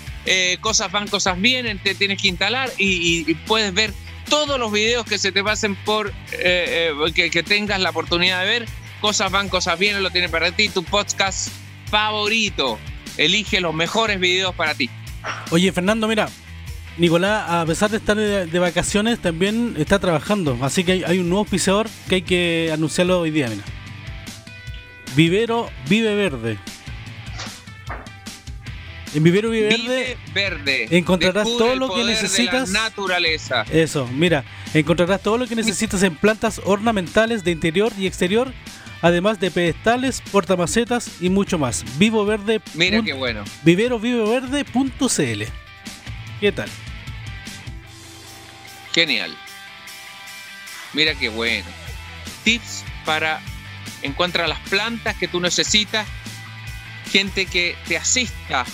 Cosas 0.61 0.91
van, 0.91 1.07
cosas 1.07 1.39
vienen, 1.39 1.81
te 1.81 1.95
tienes 1.95 2.21
que 2.21 2.27
instalar 2.27 2.71
y, 2.77 3.33
puedes 3.47 3.73
ver 3.73 3.93
todos 4.29 4.59
los 4.59 4.71
videos 4.71 5.05
que 5.05 5.17
se 5.17 5.31
te 5.31 5.43
pasen 5.43 5.75
por, 5.83 6.11
que, 6.29 7.29
que 7.31 7.43
tengas 7.43 7.79
la 7.79 7.89
oportunidad 7.89 8.41
de 8.41 8.45
ver. 8.45 8.84
Cosas 9.01 9.31
van, 9.31 9.49
cosas 9.49 9.77
vienen, 9.77 10.01
lo 10.03 10.09
tienes 10.09 10.31
para 10.31 10.51
ti, 10.51 10.69
tu 10.69 10.83
podcast 10.83 11.49
favorito. 11.89 12.79
Elige 13.17 13.61
los 13.61 13.73
mejores 13.73 14.19
videos 14.19 14.53
para 14.55 14.73
ti. 14.73 14.89
Oye, 15.51 15.71
Fernando, 15.71 16.07
mira, 16.07 16.27
Nicolás, 16.97 17.49
a 17.49 17.65
pesar 17.65 17.89
de 17.91 17.97
estar 17.97 18.15
de, 18.15 18.45
de 18.45 18.59
vacaciones, 18.59 19.19
también 19.19 19.75
está 19.77 19.99
trabajando. 19.99 20.57
Así 20.61 20.83
que 20.83 20.93
hay, 20.93 21.03
hay 21.03 21.19
un 21.19 21.29
nuevo 21.29 21.41
auspiciador 21.41 21.87
que 22.09 22.15
hay 22.15 22.21
que 22.21 22.71
anunciarlo 22.73 23.19
hoy 23.21 23.31
día, 23.31 23.47
mira. 23.49 23.63
Vivero 25.15 25.69
Vive 25.87 26.15
Verde. 26.15 26.57
En 29.13 29.23
Vivero 29.23 29.49
Vive 29.49 29.69
Verde 29.69 30.17
Verde. 30.33 30.87
encontrarás 30.97 31.45
Descubre 31.45 31.67
todo 31.67 31.75
lo 31.77 31.87
que 31.87 32.01
poder 32.01 32.05
de 32.07 32.21
necesitas. 32.21 32.69
la 32.69 32.81
naturaleza. 32.81 33.63
Eso, 33.71 34.07
mira, 34.07 34.43
encontrarás 34.73 35.21
todo 35.21 35.37
lo 35.37 35.47
que 35.47 35.55
necesitas 35.55 36.03
en 36.03 36.15
plantas 36.15 36.59
ornamentales 36.65 37.45
de 37.45 37.51
interior 37.51 37.93
y 37.97 38.07
exterior, 38.07 38.51
además 39.05 39.39
de 39.39 39.51
pedestales, 39.51 40.19
portamacetas 40.31 41.21
y 41.21 41.29
mucho 41.29 41.59
más. 41.59 41.85
Vivo 41.99 42.25
Verde. 42.25 42.59
Mira 42.73 43.03
qué 43.03 43.13
bueno. 43.13 43.43
Viveroviveverde.cl. 43.61 45.43
¿Qué 46.39 46.51
tal? 46.51 46.67
Genial. 48.95 49.37
Mira 50.93 51.13
qué 51.13 51.29
bueno. 51.29 51.67
Tips 52.43 52.83
para 53.05 53.41
encontrar 54.01 54.49
las 54.49 54.59
plantas 54.61 55.15
que 55.15 55.27
tú 55.27 55.39
necesitas. 55.39 56.07
Gente 57.11 57.45
que 57.45 57.75
te 57.87 57.97
asista 57.97 58.65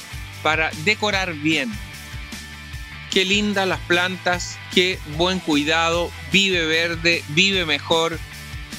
para 0.44 0.72
decorar 0.86 1.34
bien. 1.34 1.70
Qué 3.10 3.26
lindas 3.26 3.68
las 3.68 3.82
plantas, 3.82 4.58
qué 4.74 4.98
buen 5.18 5.40
cuidado, 5.40 6.10
vive 6.32 6.66
verde, 6.66 7.22
vive 7.28 7.66
mejor. 7.66 8.18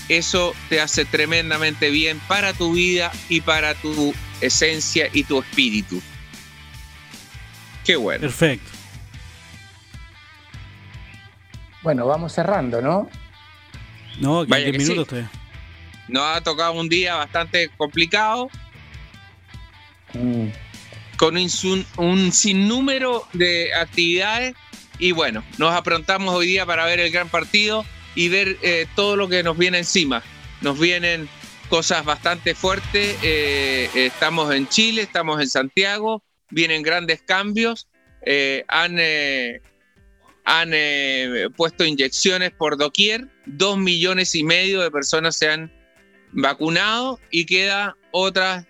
Eso 0.09 0.55
te 0.69 0.81
hace 0.81 1.05
tremendamente 1.05 1.91
bien 1.91 2.21
para 2.29 2.53
tu 2.53 2.73
vida 2.75 3.13
y 3.29 3.41
para 3.41 3.75
tu 3.75 4.15
esencia 4.41 5.09
y 5.13 5.25
tu 5.25 5.41
espíritu. 5.41 6.03
Qué 7.85 7.97
bueno. 7.97 8.21
Perfecto. 8.21 8.71
Bueno, 11.83 12.07
vamos 12.07 12.33
cerrando, 12.33 12.81
¿no? 12.81 13.09
No, 14.19 14.45
que 14.45 14.51
Vaya 14.51 14.65
10 14.67 14.77
que 14.77 14.85
sí. 14.85 14.91
minutos 14.91 15.09
todavía. 15.09 15.31
Nos 16.09 16.23
ha 16.25 16.41
tocado 16.41 16.73
un 16.73 16.89
día 16.89 17.17
bastante 17.17 17.71
complicado. 17.77 18.51
Mm. 20.15 20.49
Con 21.17 21.37
un, 21.37 21.87
un 21.97 22.33
sinnúmero 22.33 23.27
de 23.33 23.75
actividades. 23.75 24.55
Y 24.99 25.13
bueno, 25.13 25.43
nos 25.59 25.75
aprontamos 25.75 26.35
hoy 26.35 26.47
día 26.47 26.67
para 26.67 26.85
ver 26.85 27.01
el 27.01 27.11
gran 27.11 27.29
partido 27.29 27.85
y 28.15 28.29
ver 28.29 28.59
eh, 28.63 28.87
todo 28.95 29.17
lo 29.17 29.29
que 29.29 29.43
nos 29.43 29.57
viene 29.57 29.79
encima. 29.79 30.23
Nos 30.61 30.79
vienen 30.79 31.29
cosas 31.69 32.05
bastante 32.05 32.55
fuertes. 32.55 33.17
Eh, 33.23 33.89
estamos 33.95 34.55
en 34.55 34.69
Chile, 34.69 35.03
estamos 35.03 35.41
en 35.41 35.49
Santiago, 35.49 36.23
vienen 36.51 36.83
grandes 36.83 37.23
cambios. 37.23 37.89
Eh, 38.25 38.65
han 38.69 38.99
han 40.45 40.73
puesto 41.57 41.85
inyecciones 41.85 42.51
por 42.51 42.77
doquier. 42.77 43.29
Dos 43.47 43.79
millones 43.79 44.35
y 44.35 44.43
medio 44.43 44.81
de 44.81 44.91
personas 44.91 45.37
se 45.37 45.49
han 45.49 45.73
vacunado 46.33 47.21
y 47.31 47.47
queda 47.47 47.97
otras 48.11 48.67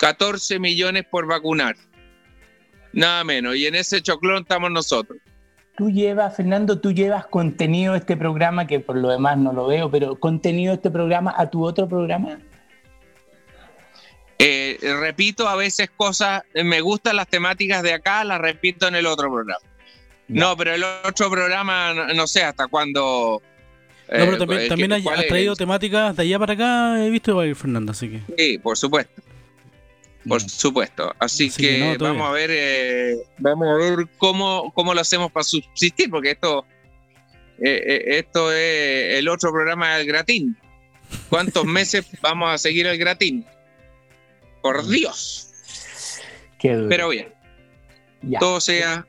14 0.00 0.58
millones 0.58 1.04
por 1.10 1.26
vacunar. 1.26 1.76
Nada 2.92 3.24
menos. 3.24 3.56
Y 3.56 3.66
en 3.66 3.74
ese 3.74 4.00
choclón 4.00 4.42
estamos 4.42 4.70
nosotros. 4.70 5.18
Tú 5.76 5.90
llevas, 5.90 6.34
Fernando, 6.34 6.80
tú 6.80 6.92
llevas 6.92 7.26
contenido 7.26 7.92
de 7.92 7.98
este 7.98 8.16
programa, 8.16 8.66
que 8.66 8.80
por 8.80 8.96
lo 8.96 9.10
demás 9.10 9.36
no 9.36 9.52
lo 9.52 9.66
veo, 9.66 9.90
pero 9.90 10.18
contenido 10.18 10.70
de 10.70 10.76
este 10.76 10.90
programa 10.90 11.34
a 11.36 11.50
tu 11.50 11.64
otro 11.64 11.86
programa. 11.86 12.38
Eh, 14.38 14.78
repito 15.00 15.48
a 15.48 15.56
veces 15.56 15.90
cosas, 15.94 16.42
me 16.54 16.80
gustan 16.80 17.16
las 17.16 17.28
temáticas 17.28 17.82
de 17.82 17.92
acá, 17.92 18.24
las 18.24 18.40
repito 18.40 18.88
en 18.88 18.94
el 18.94 19.06
otro 19.06 19.30
programa. 19.30 19.60
No, 20.28 20.56
pero 20.56 20.74
el 20.74 20.82
otro 20.82 21.30
programa, 21.30 21.92
no, 21.92 22.26
sé 22.26 22.42
hasta 22.42 22.66
cuándo. 22.66 23.42
no, 24.10 24.24
pero 24.24 24.38
también, 24.38 24.68
también 24.68 24.92
has 24.92 25.26
traído 25.28 25.54
temáticas 25.56 26.16
de 26.16 26.22
allá 26.22 26.38
para 26.38 26.54
acá, 26.54 27.04
he 27.04 27.10
visto, 27.10 27.38
Fernando, 27.54 27.92
así 27.92 28.08
que. 28.08 28.20
Sí, 28.36 28.58
por 28.58 28.76
supuesto. 28.76 29.22
Por 30.28 30.40
supuesto. 30.40 31.14
Así, 31.18 31.50
que, 31.50 31.96
vamos 31.98 32.28
a 32.28 32.32
ver, 32.32 32.50
eh, 32.52 33.16
vamos 33.38 33.68
a 33.68 33.74
ver 33.74 34.08
cómo, 34.18 34.72
cómo 34.74 34.92
lo 34.92 35.00
hacemos 35.00 35.30
para 35.30 35.44
subsistir, 35.44 36.10
porque 36.10 36.32
esto, 36.32 36.66
eh, 37.58 37.82
eh, 37.86 38.04
esto 38.18 38.52
es 38.52 39.18
el 39.18 39.28
otro 39.28 39.52
programa 39.52 39.96
del 39.96 40.06
gratín. 40.06 40.56
¿Cuántos 41.28 41.64
meses 41.64 42.06
vamos 42.20 42.52
a 42.52 42.58
seguir 42.58 42.86
el 42.86 42.98
gratín? 42.98 43.44
Por 44.62 44.84
mm. 44.84 44.90
Dios. 44.90 45.42
Pero 46.60 47.10
bien. 47.10 47.28
Todo 48.40 48.60
sea 48.60 49.06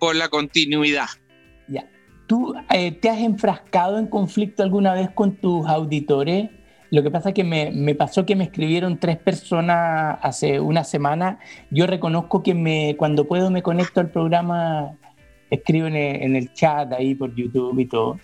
por 0.00 0.16
la 0.16 0.28
continuidad. 0.28 1.06
Ya. 1.68 1.88
¿Tú 2.26 2.54
te 3.00 3.08
has 3.08 3.18
enfrascado 3.18 3.98
en 3.98 4.08
conflicto 4.08 4.64
alguna 4.64 4.94
vez 4.94 5.10
con 5.10 5.36
tus 5.36 5.68
auditores? 5.68 6.50
Lo 6.94 7.02
que 7.02 7.10
pasa 7.10 7.30
es 7.30 7.34
que 7.34 7.42
me, 7.42 7.94
pasó 7.96 8.24
que 8.24 8.36
me 8.36 8.44
escribieron 8.44 9.00
tres 9.00 9.16
personas 9.16 10.16
hace 10.22 10.60
una 10.60 10.84
semana. 10.84 11.40
Yo 11.72 11.88
reconozco 11.88 12.44
que 12.44 12.54
me, 12.54 12.94
cuando 12.96 13.26
puedo 13.26 13.50
me 13.50 13.64
conecto 13.64 13.98
al 13.98 14.10
programa, 14.10 14.96
escribo 15.50 15.88
en 15.88 16.36
el, 16.36 16.52
chat 16.52 16.92
ahí 16.92 17.16
por 17.16 17.34
YouTube 17.34 17.80
y 17.80 17.86
todo. 17.86 18.20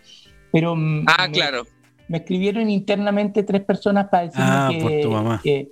Pero 0.53 0.77
ah, 1.09 1.29
claro. 1.33 1.65
Me 2.07 2.19
escribieron 2.19 2.71
internamente 2.71 3.43
tres 3.43 3.65
personas 3.65 4.07
para 4.07 4.23
decirme 4.27 4.47
ah, 4.49 5.41
que, 5.43 5.69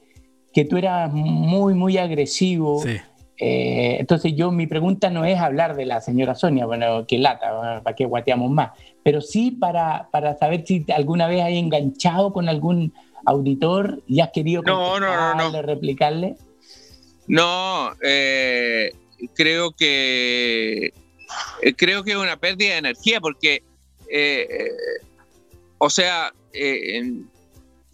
que, 0.52 0.64
tú 0.64 0.76
eras 0.76 1.12
muy, 1.12 1.74
muy 1.74 1.98
agresivo. 1.98 2.82
Sí. 2.82 2.96
Eh, 3.40 3.98
entonces 4.00 4.34
yo, 4.34 4.50
mi 4.50 4.66
pregunta 4.66 5.08
no 5.08 5.24
es 5.24 5.38
hablar 5.38 5.76
de 5.76 5.86
la 5.86 6.00
señora 6.00 6.34
Sonia, 6.34 6.66
bueno, 6.66 7.06
que 7.06 7.18
lata, 7.18 7.80
para 7.84 7.94
que 7.94 8.04
guateamos 8.04 8.50
más, 8.50 8.72
pero 9.02 9.20
sí 9.20 9.50
para, 9.50 10.08
para 10.10 10.36
saber 10.36 10.64
si 10.66 10.84
alguna 10.94 11.26
vez 11.28 11.42
hay 11.42 11.58
enganchado 11.58 12.32
con 12.32 12.48
algún 12.48 12.92
auditor 13.26 14.02
y 14.06 14.20
has 14.20 14.30
querido 14.32 14.62
no, 14.62 14.98
no, 15.00 15.34
no, 15.34 15.62
replicarle. 15.62 16.36
No, 17.26 17.92
eh, 18.02 18.92
creo 19.34 19.72
que 19.72 20.92
eh, 21.62 21.74
creo 21.76 22.04
que 22.04 22.12
es 22.12 22.16
una 22.16 22.36
pérdida 22.36 22.72
de 22.72 22.78
energía 22.78 23.20
porque, 23.20 23.62
o 25.78 25.90
sea, 25.90 26.32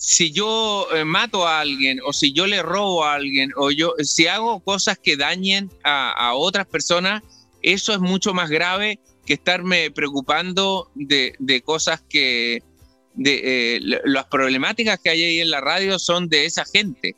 si 0.05 0.33
yo 0.33 0.87
eh, 0.95 1.05
mato 1.05 1.47
a 1.47 1.61
alguien 1.61 1.99
o 2.05 2.13
si 2.13 2.33
yo 2.33 2.47
le 2.47 2.63
robo 2.63 3.05
a 3.05 3.15
alguien 3.15 3.51
o 3.57 3.71
yo 3.71 3.95
si 4.03 4.27
hago 4.27 4.61
cosas 4.61 4.99
que 4.99 5.17
dañen 5.17 5.71
a, 5.83 6.35
otras 6.35 6.67
personas, 6.67 7.23
eso 7.63 7.95
es 7.95 8.01
mucho 8.01 8.35
más 8.35 8.51
grave 8.51 9.01
que 9.25 9.35
estarme 9.35 9.91
preocupando 9.91 10.91
de, 10.95 11.63
cosas 11.65 12.03
que 12.09 12.63
de, 13.15 13.77
eh, 13.77 13.81
las 14.05 14.27
problemáticas 14.27 14.99
que 15.01 15.11
hay 15.11 15.23
ahí 15.23 15.41
en 15.41 15.51
la 15.51 15.61
radio 15.61 15.99
son 15.99 16.29
de 16.29 16.47
esa 16.47 16.65
gente. 16.65 17.17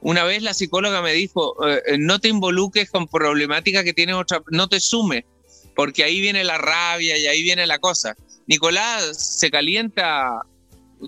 Una 0.00 0.24
vez 0.24 0.42
la 0.42 0.54
psicóloga 0.54 1.00
me 1.02 1.12
dijo, 1.12 1.56
eh, 1.66 1.96
no 1.98 2.18
te 2.18 2.28
involuques 2.28 2.90
con 2.90 3.06
problemáticas 3.06 3.84
que 3.84 3.92
tienen 3.92 4.16
otra, 4.16 4.42
no 4.50 4.68
te 4.68 4.80
sumes, 4.80 5.24
porque 5.76 6.04
ahí 6.04 6.20
viene 6.20 6.44
la 6.44 6.58
rabia 6.58 7.16
y 7.16 7.26
ahí 7.26 7.42
viene 7.42 7.66
la 7.66 7.78
cosa. 7.78 8.16
Nicolás 8.46 9.38
se 9.38 9.50
calienta 9.50 10.42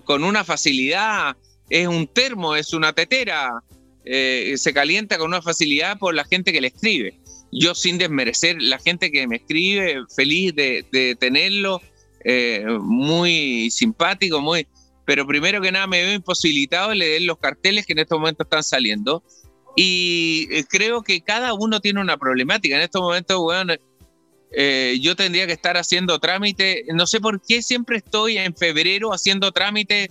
con 0.05 0.23
una 0.23 0.43
facilidad, 0.43 1.35
es 1.69 1.87
un 1.87 2.07
termo, 2.07 2.55
es 2.55 2.73
una 2.73 2.93
tetera, 2.93 3.63
eh, 4.05 4.53
se 4.57 4.73
calienta 4.73 5.17
con 5.17 5.27
una 5.27 5.41
facilidad 5.41 5.97
por 5.97 6.13
la 6.13 6.25
gente 6.25 6.53
que 6.53 6.61
le 6.61 6.67
escribe. 6.67 7.19
Yo 7.57 7.73
sin 7.73 7.97
desmerecer 7.97 8.57
la 8.61 8.79
gente 8.79 9.11
que 9.11 9.27
me 9.27 9.37
escribe, 9.37 10.03
feliz 10.13 10.53
de, 10.53 11.17
tenerlo, 11.19 11.81
eh, 12.23 12.65
muy 12.79 13.69
simpático, 13.71 14.41
muy... 14.41 14.67
Pero 15.05 15.25
primero 15.27 15.61
que 15.61 15.71
nada 15.71 15.87
me 15.87 16.03
veo 16.03 16.13
imposibilitado 16.13 16.89
de 16.89 16.95
leer 16.95 17.21
los 17.21 17.37
carteles 17.37 17.85
que 17.85 17.93
en 17.93 17.99
estos 17.99 18.19
momentos 18.19 18.45
están 18.45 18.63
saliendo. 18.63 19.23
Y 19.75 20.47
eh, 20.51 20.65
creo 20.67 21.03
que 21.03 21.21
cada 21.21 21.53
uno 21.53 21.79
tiene 21.79 22.01
una 22.01 22.17
problemática. 22.17 22.75
En 22.75 22.81
estos 22.81 23.01
momentos, 23.01 23.39
bueno, 23.39 23.75
eh, 24.51 24.97
yo 25.01 25.15
tendría 25.15 25.45
que 25.47 25.53
estar 25.53 25.77
haciendo 25.77 26.17
trámite. 26.19 26.85
No 26.93 27.05
sé 27.05 27.19
por 27.19 27.41
qué 27.41 27.61
siempre 27.61 27.97
estoy 27.97 28.37
en 28.37 28.55
febrero 28.55 29.13
haciendo 29.13 29.51
trámite. 29.51 30.09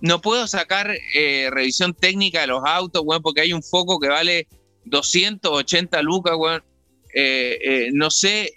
No 0.00 0.20
puedo 0.20 0.46
sacar 0.46 0.94
eh, 1.14 1.48
revisión 1.50 1.92
técnica 1.92 2.40
de 2.40 2.46
los 2.46 2.62
autos, 2.64 3.04
bueno, 3.04 3.20
porque 3.20 3.42
hay 3.42 3.52
un 3.52 3.62
foco 3.62 3.98
que 3.98 4.08
vale 4.08 4.48
280 4.84 6.00
lucas, 6.02 6.36
bueno. 6.36 6.64
Eh, 7.14 7.90
no 7.92 8.10
sé, 8.10 8.52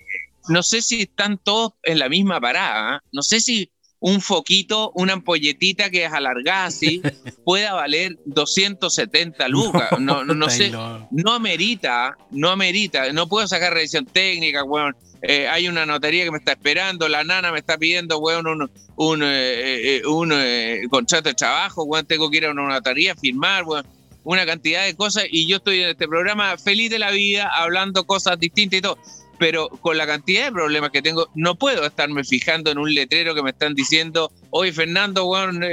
no 0.49 0.63
sé 0.63 0.81
si 0.81 1.01
están 1.01 1.37
todos 1.37 1.73
en 1.83 1.99
la 1.99 2.09
misma 2.09 2.39
parada. 2.39 3.03
No 3.11 3.21
sé 3.21 3.39
si 3.39 3.69
un 3.99 4.19
foquito, 4.19 4.91
una 4.95 5.13
ampolletita 5.13 5.89
que 5.89 6.03
es 6.03 6.11
alargada 6.11 6.65
así, 6.65 7.01
pueda 7.45 7.73
valer 7.73 8.17
270 8.25 9.47
lucas. 9.47 9.99
No, 9.99 10.25
no, 10.25 10.49
sé, 10.49 10.71
no 10.71 11.31
amerita, 11.31 12.17
no 12.31 12.49
amerita. 12.49 13.11
No 13.13 13.27
puedo 13.27 13.47
sacar 13.47 13.73
revisión 13.73 14.05
técnica, 14.05 14.63
bueno 14.63 14.93
eh, 15.25 15.47
hay 15.47 15.69
una 15.69 15.85
notaría 15.85 16.25
que 16.25 16.31
me 16.31 16.37
está 16.37 16.51
esperando, 16.51 17.07
la 17.07 17.23
nana 17.23 17.53
me 17.53 17.59
está 17.59 17.77
pidiendo, 17.77 18.19
weón, 18.19 18.45
un, 18.45 18.69
un, 18.97 19.23
eh, 19.23 20.01
eh, 20.03 20.81
contrato 20.89 21.29
de 21.29 21.33
trabajo, 21.33 21.83
weón, 21.85 22.05
tengo 22.05 22.29
que 22.29 22.37
ir 22.37 22.45
a 22.45 22.51
una 22.51 22.67
notaría, 22.67 23.15
firmar, 23.15 23.63
weón, 23.63 23.87
una 24.23 24.45
cantidad 24.45 24.85
de 24.85 24.95
cosas, 24.95 25.25
y 25.29 25.47
yo 25.47 25.57
estoy 25.57 25.81
en 25.81 25.89
este 25.89 26.07
programa 26.07 26.57
feliz 26.57 26.89
de 26.89 26.99
la 26.99 27.11
vida, 27.11 27.49
hablando 27.53 28.05
cosas 28.05 28.39
distintas 28.39 28.79
y 28.79 28.81
todo, 28.81 28.97
pero 29.37 29.69
con 29.69 29.97
la 29.97 30.07
cantidad 30.07 30.45
de 30.45 30.51
problemas 30.51 30.91
que 30.91 31.01
tengo, 31.01 31.27
no 31.35 31.55
puedo 31.55 31.85
estarme 31.85 32.23
fijando 32.23 32.71
en 32.71 32.77
un 32.77 32.93
letrero 32.93 33.35
que 33.35 33.43
me 33.43 33.49
están 33.49 33.75
diciendo, 33.75 34.31
oye, 34.51 34.71
Fernando, 34.71 35.25
weón, 35.25 35.63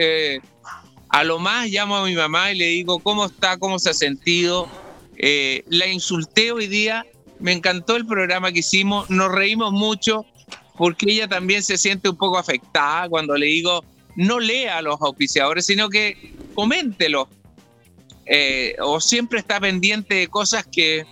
a 1.10 1.24
lo 1.24 1.39
más 1.39 1.68
llamo 1.68 1.97
a 1.97 2.05
mi 2.05 2.14
mamá 2.14 2.52
y 2.52 2.56
le 2.56 2.66
digo, 2.66 2.98
¿cómo 3.01 3.27
está? 3.27 3.59
¿Cómo 3.59 3.78
se 3.78 3.90
ha 3.90 3.94
sentido? 3.94 4.68
la 5.68 5.86
insulté 5.86 6.51
hoy 6.51 6.66
día 6.66 7.05
me 7.40 7.52
encantó 7.52 7.97
el 7.97 8.06
programa 8.06 8.52
que 8.52 8.60
hicimos, 8.60 9.09
nos 9.10 9.32
reímos 9.32 9.72
mucho 9.72 10.27
porque 10.77 11.10
ella 11.10 11.28
también 11.28 11.62
se 11.62 11.77
siente 11.77 12.09
un 12.09 12.16
poco 12.16 12.39
afectada 12.39 13.09
cuando 13.09 13.36
le 13.36 13.47
digo, 13.47 13.85
no 14.16 14.39
lea 14.40 14.78
a 14.78 14.82
los 14.82 15.01
auspiciadores, 15.01 15.66
sino 15.66 15.89
que 15.89 16.35
coméntelo. 16.55 17.28
Eh, 18.32 18.77
o 18.81 19.01
siempre 19.01 19.40
está 19.40 19.59
pendiente 19.59 20.15
de 20.15 20.28
cosas 20.28 20.65
que, 20.65 21.05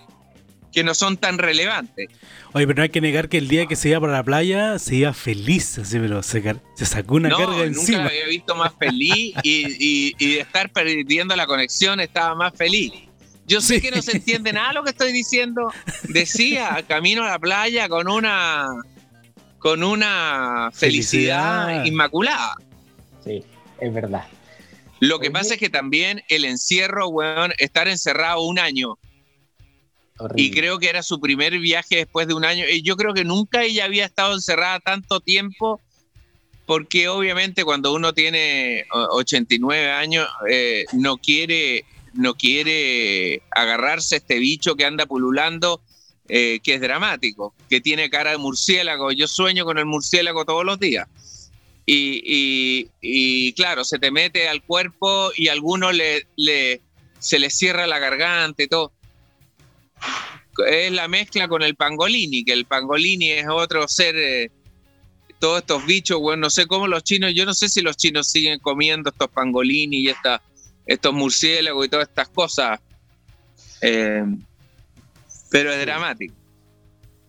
que 0.71 0.83
no 0.83 0.93
son 0.93 1.17
tan 1.17 1.37
relevantes. 1.37 2.07
Oye, 2.53 2.65
pero 2.65 2.77
no 2.77 2.83
hay 2.83 2.89
que 2.89 3.01
negar 3.01 3.27
que 3.27 3.37
el 3.37 3.49
día 3.49 3.65
que 3.65 3.75
se 3.75 3.89
iba 3.89 3.99
para 3.99 4.13
la 4.13 4.23
playa 4.23 4.79
se 4.79 4.95
iba 4.95 5.13
feliz, 5.13 5.77
así, 5.77 5.99
pero 5.99 6.23
se, 6.23 6.41
sacó 6.77 7.15
una 7.15 7.29
carga 7.29 7.63
encima. 7.63 7.99
Nunca 7.99 8.09
había 8.09 8.27
visto 8.27 8.55
más 8.55 8.73
feliz 8.79 9.35
y, 9.43 10.15
y 10.17 10.33
de 10.35 10.39
estar 10.39 10.71
perdiendo 10.71 11.35
la 11.35 11.45
conexión 11.45 11.99
estaba 11.99 12.33
más 12.35 12.53
feliz. 12.55 12.93
Yo 13.49 13.61
sé 13.61 13.81
que 13.81 13.89
no 13.89 14.01
se 14.03 14.17
entiende 14.17 14.53
nada 14.53 14.73
lo 14.73 14.83
que 14.83 14.91
estoy 14.91 15.11
diciendo. 15.11 15.73
Decía, 16.03 16.85
camino 16.87 17.23
a 17.23 17.29
la 17.29 17.39
playa 17.39 17.89
con 17.89 18.07
una 18.07 18.67
con 19.57 19.83
una 19.83 20.69
felicidad, 20.71 21.83
inmaculada. 21.83 22.55
Sí, 23.23 23.43
es 23.81 23.93
verdad. 23.93 24.23
Lo 24.99 25.19
que 25.19 25.31
pasa 25.31 25.53
es 25.53 25.59
que 25.59 25.69
también 25.69 26.23
el 26.27 26.45
encierro, 26.45 27.07
weón, 27.07 27.53
estar 27.57 27.87
encerrado 27.87 28.41
un 28.41 28.59
año. 28.59 28.97
Y 30.35 30.51
creo 30.51 30.79
que 30.79 30.89
era 30.89 31.01
su 31.01 31.21
primer 31.21 31.57
viaje 31.59 31.95
después 31.95 32.27
de 32.27 32.33
un 32.33 32.43
año. 32.43 32.65
Yo 32.83 32.97
creo 32.97 33.13
que 33.13 33.23
nunca 33.23 33.63
ella 33.63 33.85
había 33.85 34.05
estado 34.05 34.33
encerrada 34.33 34.79
tanto 34.81 35.21
tiempo 35.21 35.79
porque 36.65 37.07
obviamente 37.07 37.63
cuando 37.63 37.93
uno 37.93 38.13
tiene 38.13 38.85
89 38.91 39.91
años 39.91 40.27
eh, 40.47 40.85
no 40.93 41.17
quiere 41.17 41.83
no 42.13 42.35
quiere 42.35 43.41
agarrarse 43.51 44.15
a 44.15 44.17
este 44.19 44.37
bicho 44.37 44.75
que 44.75 44.85
anda 44.85 45.05
pululando, 45.05 45.81
eh, 46.27 46.59
que 46.61 46.75
es 46.75 46.81
dramático, 46.81 47.55
que 47.69 47.81
tiene 47.81 48.09
cara 48.09 48.31
de 48.31 48.37
murciélago. 48.37 49.11
Yo 49.11 49.27
sueño 49.27 49.65
con 49.65 49.79
el 49.79 49.85
murciélago 49.85 50.45
todos 50.45 50.63
los 50.63 50.79
días. 50.79 51.07
Y, 51.91 53.53
claro, 53.53 53.83
se 53.83 53.97
te 53.97 54.11
mete 54.11 54.47
al 54.47 54.61
cuerpo 54.61 55.31
y 55.35 55.47
a 55.47 55.53
alguno 55.53 55.91
le, 55.91 56.27
se 57.17 57.39
le 57.39 57.49
cierra 57.49 57.87
la 57.87 57.97
garganta 57.97 58.61
y 58.61 58.67
todo. 58.67 58.93
Es 60.67 60.91
la 60.91 61.07
mezcla 61.07 61.47
con 61.47 61.63
el 61.63 61.75
pangolini, 61.75 62.43
que 62.43 62.53
el 62.53 62.65
pangolini 62.65 63.31
es 63.31 63.47
otro 63.49 63.87
ser, 63.87 64.15
eh, 64.17 64.51
todos 65.39 65.59
estos 65.59 65.85
bichos, 65.85 66.19
bueno, 66.19 66.41
no 66.41 66.49
sé 66.49 66.67
cómo 66.67 66.85
los 66.85 67.03
chinos, 67.03 67.33
yo 67.33 67.45
no 67.45 67.53
sé 67.53 67.69
si 67.69 67.81
los 67.81 67.95
chinos 67.97 68.29
siguen 68.29 68.59
comiendo 68.59 69.09
estos 69.09 69.29
pangolini 69.29 69.97
y 69.97 70.13
estos 70.85 71.13
murciélagos 71.13 71.85
y 71.85 71.89
todas 71.89 72.07
estas 72.09 72.29
cosas. 72.29 72.79
Eh, 73.81 74.25
pero 75.49 75.71
es 75.71 75.81
dramático. 75.81 76.35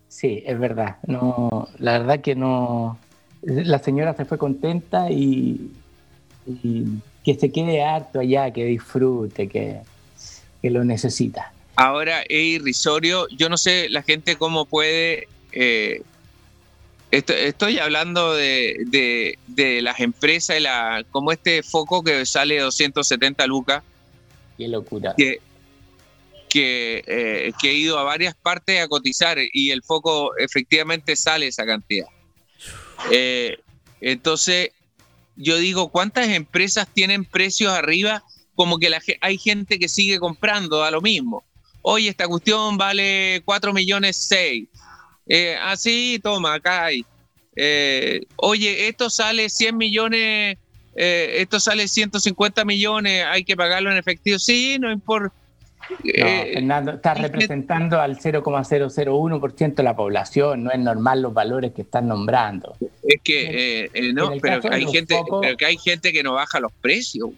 Sí, 0.09 0.43
es 0.45 0.59
verdad. 0.59 0.99
No, 1.07 1.69
la 1.79 1.99
verdad 2.01 2.21
que 2.21 2.35
no, 2.35 2.99
la 3.43 3.79
señora 3.79 4.15
se 4.15 4.25
fue 4.25 4.39
contenta 4.39 5.11
y, 5.11 5.71
que 7.25 7.35
se 7.35 7.51
quede 7.53 7.83
harto 7.83 8.21
allá, 8.21 8.51
que 8.53 8.65
disfrute, 8.65 9.49
que, 9.49 9.81
lo 10.63 10.85
necesita. 10.85 11.53
Ahora 11.77 12.23
es 12.23 12.61
irrisorio, 12.61 13.27
yo 13.29 13.49
no 13.49 13.57
sé 13.57 13.89
la 13.89 14.03
gente 14.03 14.37
cómo 14.37 14.67
puede... 14.67 15.29
Eh, 15.53 16.03
estoy 17.11 17.79
hablando 17.79 18.35
de, 18.35 19.37
las 19.83 20.01
empresas, 20.01 20.59
y 20.59 20.61
la, 20.61 21.05
como 21.11 21.33
este 21.33 21.63
foco 21.63 22.05
que 22.05 22.25
sale 22.27 22.61
270 22.61 23.47
lucas. 23.47 23.83
Qué 24.57 24.69
locura. 24.69 25.15
Que, 25.17 25.41
que, 26.49 27.03
eh, 27.07 27.53
que 27.61 27.71
he 27.71 27.75
ido 27.75 27.99
a 27.99 28.05
varias 28.05 28.35
partes 28.35 28.81
a 28.83 28.89
cotizar 28.89 29.39
y 29.53 29.71
el 29.71 29.83
foco 29.83 30.37
efectivamente 30.37 31.17
sale 31.17 31.49
esa 31.49 31.65
cantidad. 31.65 32.07
Eh, 33.11 33.59
entonces, 34.01 34.71
yo 35.37 35.57
digo, 35.59 35.89
¿cuántas 35.89 36.29
empresas 36.29 36.89
tienen 36.93 37.25
precios 37.25 37.73
arriba? 37.73 38.23
Como 38.55 38.79
que 38.79 38.91
hay 39.21 39.39
gente 39.39 39.79
que 39.79 39.89
sigue 39.89 40.19
comprando 40.19 40.85
a 40.85 40.91
lo 40.91 41.01
mismo. 41.01 41.45
Oye, 41.83 42.11
esta 42.11 42.29
cuestión 42.29 42.77
vale 42.77 43.43
4 43.45 43.73
millones 43.73 44.17
6. 44.29 44.69
Eh, 45.27 45.57
así, 45.63 46.17
ah, 46.19 46.21
toma, 46.23 46.55
acá 46.55 46.87
hay. 46.87 47.05
Eh, 47.57 48.23
oye, 48.37 48.89
esto 48.89 49.09
sale 49.11 49.49
100 49.49 49.77
millones, 49.77 50.59
eh, 50.95 51.35
esto 51.37 51.61
sale 51.61 51.89
150 51.89 52.65
millones, 52.65 53.25
hay 53.27 53.45
que 53.45 53.57
pagarlo 53.57 53.91
en 53.91 53.99
efectivo. 53.99 54.39
Sí, 54.39 54.77
no 54.79 54.91
importa. 54.91 55.35
Eh, 56.05 56.51
Fernando, 56.55 56.93
estás 56.93 57.21
representando 57.21 58.01
al 58.01 58.19
0,001% 58.19 59.75
de 59.75 59.83
la 59.83 59.97
población, 59.97 60.65
no 60.65 60.71
es 60.71 60.79
normal 60.79 61.23
los 61.23 61.35
valores 61.35 61.73
que 61.73 61.83
están 61.83 62.09
nombrando. 62.09 62.77
Es 63.03 63.21
que, 63.23 63.85
eh, 63.85 63.91
eh, 63.93 64.13
no, 64.13 64.33
pero 64.41 64.61
hay, 64.71 64.87
gente, 64.87 65.21
que 65.59 65.67
hay 65.67 65.77
gente 65.77 66.13
que 66.13 66.23
no 66.23 66.35
baja 66.35 66.61
los 66.61 66.73
precios. 66.81 67.31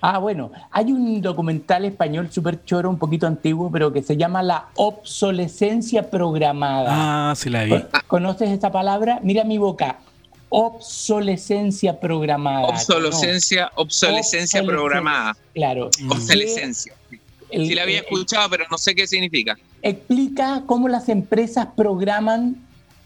Ah, 0.00 0.18
bueno, 0.18 0.52
hay 0.70 0.92
un 0.92 1.22
documental 1.22 1.86
español 1.86 2.30
súper 2.30 2.62
choro, 2.64 2.90
un 2.90 2.98
poquito 2.98 3.26
antiguo, 3.26 3.70
pero 3.72 3.90
que 3.90 4.02
se 4.02 4.18
llama 4.18 4.42
La 4.42 4.66
obsolescencia 4.74 6.10
programada. 6.10 7.30
Ah, 7.30 7.34
sí 7.34 7.48
la 7.48 7.64
vi. 7.64 7.82
¿Conoces 8.06 8.50
esta 8.50 8.70
palabra? 8.70 9.20
Mira 9.22 9.44
mi 9.44 9.56
boca. 9.56 9.98
Obsolescencia 10.50 11.98
programada. 11.98 12.66
Obsolescencia, 12.66 13.72
obsolescencia, 13.76 14.62
programada. 14.62 15.34
Claro. 15.54 15.86
Obsolescencia 16.10 16.92
sí 17.56 17.74
la 17.74 17.82
había 17.82 18.00
escuchado, 18.00 18.48
pero 18.50 18.64
no 18.70 18.78
sé 18.78 18.94
qué 18.94 19.06
significa. 19.06 19.56
Explica 19.82 20.62
cómo 20.66 20.88
las 20.88 21.08
empresas 21.08 21.68
programan 21.76 22.56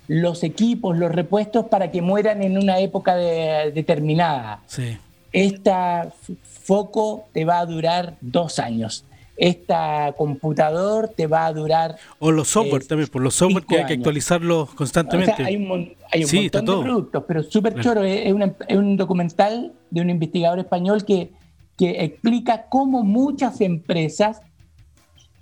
los 0.08 0.42
equipos, 0.42 0.96
los 0.96 1.12
repuestos 1.12 1.66
para 1.66 1.90
que 1.90 2.02
mueran 2.02 2.42
en 2.42 2.56
una 2.58 2.80
época 2.80 3.14
determinada. 3.16 4.62
Sí. 4.66 4.96
Esta 5.32 6.12
foco 6.42 7.28
te 7.32 7.44
va 7.44 7.60
a 7.60 7.66
durar 7.66 8.16
dos 8.20 8.58
años. 8.58 9.04
Esta 9.36 10.12
computador 10.16 11.12
te 11.16 11.28
va 11.28 11.46
a 11.46 11.52
durar. 11.52 11.96
O 12.18 12.32
los 12.32 12.48
software 12.48 12.84
también, 12.84 13.08
por 13.08 13.22
los 13.22 13.34
software 13.34 13.64
que 13.64 13.78
hay 13.78 13.86
que 13.86 13.92
actualizarlos 13.92 14.70
constantemente. 14.74 15.44
hay 15.44 15.54
un, 15.54 15.68
montón 15.68 16.64
de 16.64 16.82
productos, 16.82 17.24
pero 17.28 17.42
súper 17.44 17.80
choro. 17.80 18.02
es, 18.02 18.32
un 18.70 18.96
documental 18.96 19.72
de 19.90 20.00
un 20.00 20.10
investigador 20.10 20.58
español 20.58 21.04
que 21.04 21.30
que 21.78 22.04
explica 22.04 22.66
cómo 22.68 23.04
muchas 23.04 23.60
empresas 23.60 24.42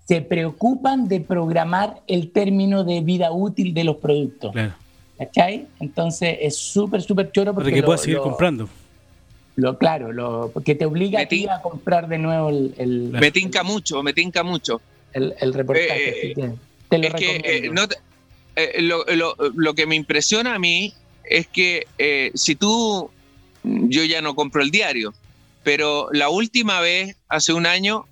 se 0.07 0.21
preocupan 0.21 1.09
de 1.09 1.21
programar 1.21 2.03
el 2.07 2.31
término 2.31 2.85
de 2.85 3.01
vida 3.01 3.33
útil 3.33 3.75
de 3.75 3.85
los 3.85 3.97
productos. 3.97 4.53
Claro. 4.53 4.75
¿Cachai? 5.19 5.67
Entonces 5.81 6.37
es 6.43 6.57
súper, 6.57 7.01
súper 7.03 7.33
choro 7.33 7.55
porque... 7.55 7.71
Para 7.71 7.81
que 7.81 7.83
puedas 7.83 8.03
seguir 8.03 8.19
comprando. 8.19 8.69
Lo, 9.57 9.79
claro, 9.79 10.13
lo, 10.13 10.51
porque 10.53 10.75
te 10.75 10.85
obliga 10.85 11.23
a 11.23 11.27
ti 11.27 11.49
a 11.49 11.63
comprar 11.63 12.07
de 12.09 12.19
nuevo 12.19 12.51
el... 12.51 13.09
me 13.11 13.33
tinca 13.33 13.63
mucho, 13.63 14.03
me 14.03 14.13
tinca 14.13 14.43
mucho. 14.43 14.83
El, 15.15 15.55
reportaje. 15.55 16.33
Eh, 16.33 16.55
te 16.91 16.99
lo 16.99 17.07
es 17.07 17.15
que 17.15 17.37
eh, 17.37 17.71
eh, 18.57 18.83
lo, 18.83 19.05
lo, 19.55 19.75
que 19.75 19.87
me 19.87 19.97
impresiona 19.97 20.55
a 20.55 20.59
mí 20.59 20.93
es 21.25 21.47
que 21.47 21.87
si 22.35 22.55
tú, 22.55 23.11
yo 23.65 24.05
ya 24.05 24.21
no 24.21 24.35
compro 24.35 24.61
el 24.61 24.71
diario, 24.71 25.15
pero 25.67 26.07
la 26.13 26.29
última 26.29 26.81
vez, 26.81 27.17
hace 27.29 27.53
un 27.53 27.67
año, 27.67 28.07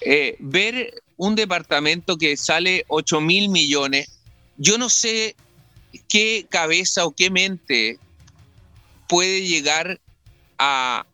eh, 0.00 0.36
ver 0.38 0.94
un 1.16 1.34
departamento 1.34 2.16
que 2.16 2.36
sale 2.36 2.84
8 2.86 3.20
mil 3.20 3.48
millones, 3.48 4.20
yo 4.58 4.78
no 4.78 4.88
sé 4.88 5.34
qué 6.08 6.46
cabeza 6.48 7.04
o 7.04 7.10
qué 7.10 7.30
mente 7.30 7.98
puede 9.08 9.44
llegar 9.44 10.00
a, 10.56 11.04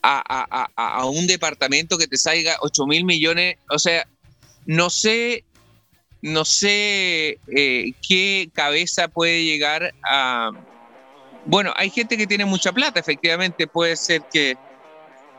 a, 0.00 1.04
un 1.06 1.26
departamento 1.26 1.98
que 1.98 2.06
te 2.06 2.18
salga 2.18 2.58
8 2.60 2.86
mil 2.86 3.04
millones. 3.04 3.56
O 3.68 3.80
sea, 3.80 4.06
no 4.64 4.90
sé, 4.90 5.42
no 6.22 6.44
sé 6.44 7.40
eh, 7.48 7.92
qué 8.08 8.48
cabeza 8.54 9.08
puede 9.08 9.42
llegar 9.42 9.92
a 10.08 10.52
bueno, 11.46 11.72
hay 11.76 11.90
gente 11.90 12.16
que 12.16 12.26
tiene 12.26 12.44
mucha 12.44 12.72
plata, 12.72 13.00
efectivamente, 13.00 13.66
puede 13.66 13.96
ser 13.96 14.22
que, 14.32 14.56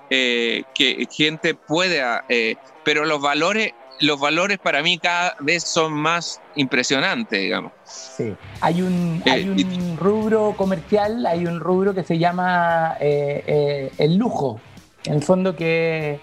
eh, 0.10 0.64
que 0.74 1.08
gente 1.12 1.54
pueda, 1.54 2.24
eh, 2.30 2.56
pero 2.84 3.06
los 3.06 3.22
valores, 3.22 3.74
los 4.00 4.20
valores 4.20 4.58
para 4.58 4.82
mí 4.82 4.98
cada 5.00 5.36
vez 5.40 5.64
son 5.64 5.94
más 5.94 6.42
impresionantes, 6.56 7.42
digamos. 7.42 7.74
Sí, 7.84 8.34
hay 8.62 8.82
un, 8.82 9.22
eh, 9.26 9.32
hay 9.32 9.50
un 9.50 9.98
rubro 9.98 10.56
comercial, 10.58 11.26
hay 11.26 11.46
un 11.46 11.60
rubro 11.60 11.94
que 11.94 12.04
se 12.04 12.18
llama 12.18 12.96
el 13.00 14.16
lujo, 14.16 14.62
en 15.06 15.16
el 15.16 15.24
fondo 15.24 15.56
que 15.56 16.20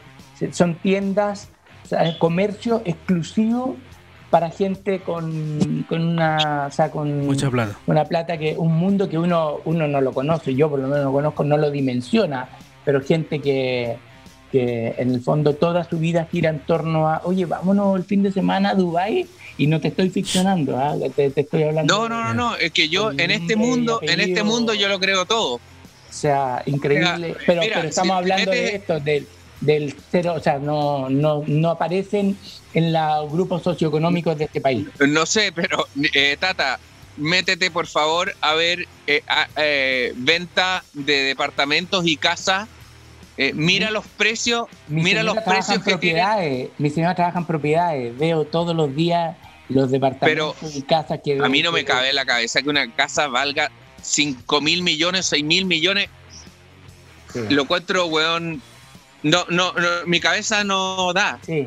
son 0.53 0.77
tiendas, 0.77 1.49
comercio 2.19 2.81
exclusivo 2.87 3.77
para 4.35 4.51
gente 4.51 4.99
con, 4.99 5.87
con 5.89 6.03
una, 6.03 6.67
o 6.67 6.71
sea, 6.73 6.91
con 6.91 7.25
mucha 7.25 7.49
plata. 7.49 7.79
Una 7.87 8.05
plata 8.05 8.37
que 8.37 8.57
un 8.59 8.75
mundo 8.75 9.09
que 9.09 9.17
uno, 9.17 9.61
uno 9.65 9.87
no 9.87 10.01
lo 10.01 10.13
conoce, 10.13 10.57
yo 10.57 10.69
por 10.69 10.81
lo 10.81 10.89
menos 10.89 11.05
lo 11.05 11.13
conozco, 11.13 11.45
no 11.45 11.57
lo 11.57 11.71
dimensiona, 11.71 12.49
pero 12.85 13.01
gente 13.01 13.39
que, 13.39 13.97
que 14.51 14.97
en 14.99 15.13
el 15.15 15.21
fondo 15.21 15.55
toda 15.55 15.85
su 15.85 16.01
vida 16.01 16.27
gira 16.33 16.51
en 16.51 16.59
torno 16.59 17.09
a, 17.09 17.21
oye, 17.23 17.47
vámonos 17.47 17.97
el 17.97 18.03
fin 18.03 18.25
de 18.25 18.33
semana 18.33 18.71
a 18.71 18.75
Dubai 18.75 19.25
y 19.57 19.69
no 19.69 19.81
te 19.81 19.87
estoy 19.87 20.11
ficcionando, 20.11 20.77
¿ah? 20.79 20.97
te, 21.15 21.33
estoy 21.33 21.63
hablando. 21.63 21.97
No, 21.97 22.09
no, 22.09 22.25
no, 22.25 22.35
no, 22.35 22.57
es 22.57 22.73
que 22.73 22.89
yo 22.89 23.13
en 23.13 23.31
este 23.31 23.55
mundo, 23.55 24.01
en 24.03 24.19
este 24.19 24.43
mundo 24.43 24.75
yo 24.75 24.89
lo 24.89 24.99
creo 24.99 25.27
todo. 25.27 25.55
O 25.55 25.61
sea, 26.11 26.61
increíble, 26.67 27.37
pero, 27.47 27.63
pero, 27.73 27.89
estamos 27.89 28.17
hablando 28.17 28.51
de 28.51 28.75
esto, 28.75 28.99
del 28.99 29.29
del 29.61 29.95
cero, 30.11 30.35
o 30.37 30.41
sea, 30.41 30.59
no, 30.59 31.09
no, 31.09 31.43
no 31.47 31.71
aparecen 31.71 32.37
en 32.75 32.93
los 32.93 33.31
grupos 33.31 33.63
socioeconómicos 33.63 34.37
de 34.37 34.45
este 34.45 34.61
país. 34.61 34.87
No 35.09 35.27
sé, 35.27 35.53
pero 35.53 35.87
eh, 36.13 36.37
Tata, 36.39 36.79
métete 37.17 37.71
por 37.71 37.87
favor 37.87 38.35
a 38.41 38.55
ver 38.55 38.87
eh, 39.07 39.23
eh, 39.57 40.13
venta 40.17 40.85
de 40.93 41.23
departamentos 41.23 42.07
y 42.07 42.17
casas. 42.17 42.69
mira 43.55 43.91
los 43.91 44.07
precios, 44.07 44.67
mira 44.89 45.23
los 45.23 45.39
precios 45.39 45.83
que 45.83 45.93
propiedades. 45.93 46.71
Mi 46.79 46.91
señora 46.91 47.15
trabaja 47.15 47.39
en 47.39 47.47
propiedades, 47.47 48.19
veo 48.19 48.45
todos 48.45 48.75
los 48.75 48.95
días 48.95 49.37
los 49.69 49.91
departamentos 49.91 50.57
y 50.75 50.83
casas 50.83 51.21
que 51.25 51.39
A 51.43 51.49
mí 51.49 51.63
no 51.63 51.73
me 51.73 51.85
cabe 51.85 52.11
en 52.11 52.17
la 52.17 52.27
cabeza 52.27 52.61
que 52.61 52.69
una 52.69 52.93
casa 52.93 53.29
valga 53.29 53.71
5 54.03 54.61
mil 54.61 54.83
millones, 54.83 55.27
6 55.27 55.45
mil 55.45 55.65
millones. 55.65 56.09
Lo 57.49 57.63
encuentro, 57.63 58.07
weón, 58.07 58.63
no, 59.25 59.45
no, 59.49 59.73
mi 60.07 60.21
cabeza 60.21 60.63
no 60.63 61.13
da. 61.13 61.41
Sí, 61.45 61.67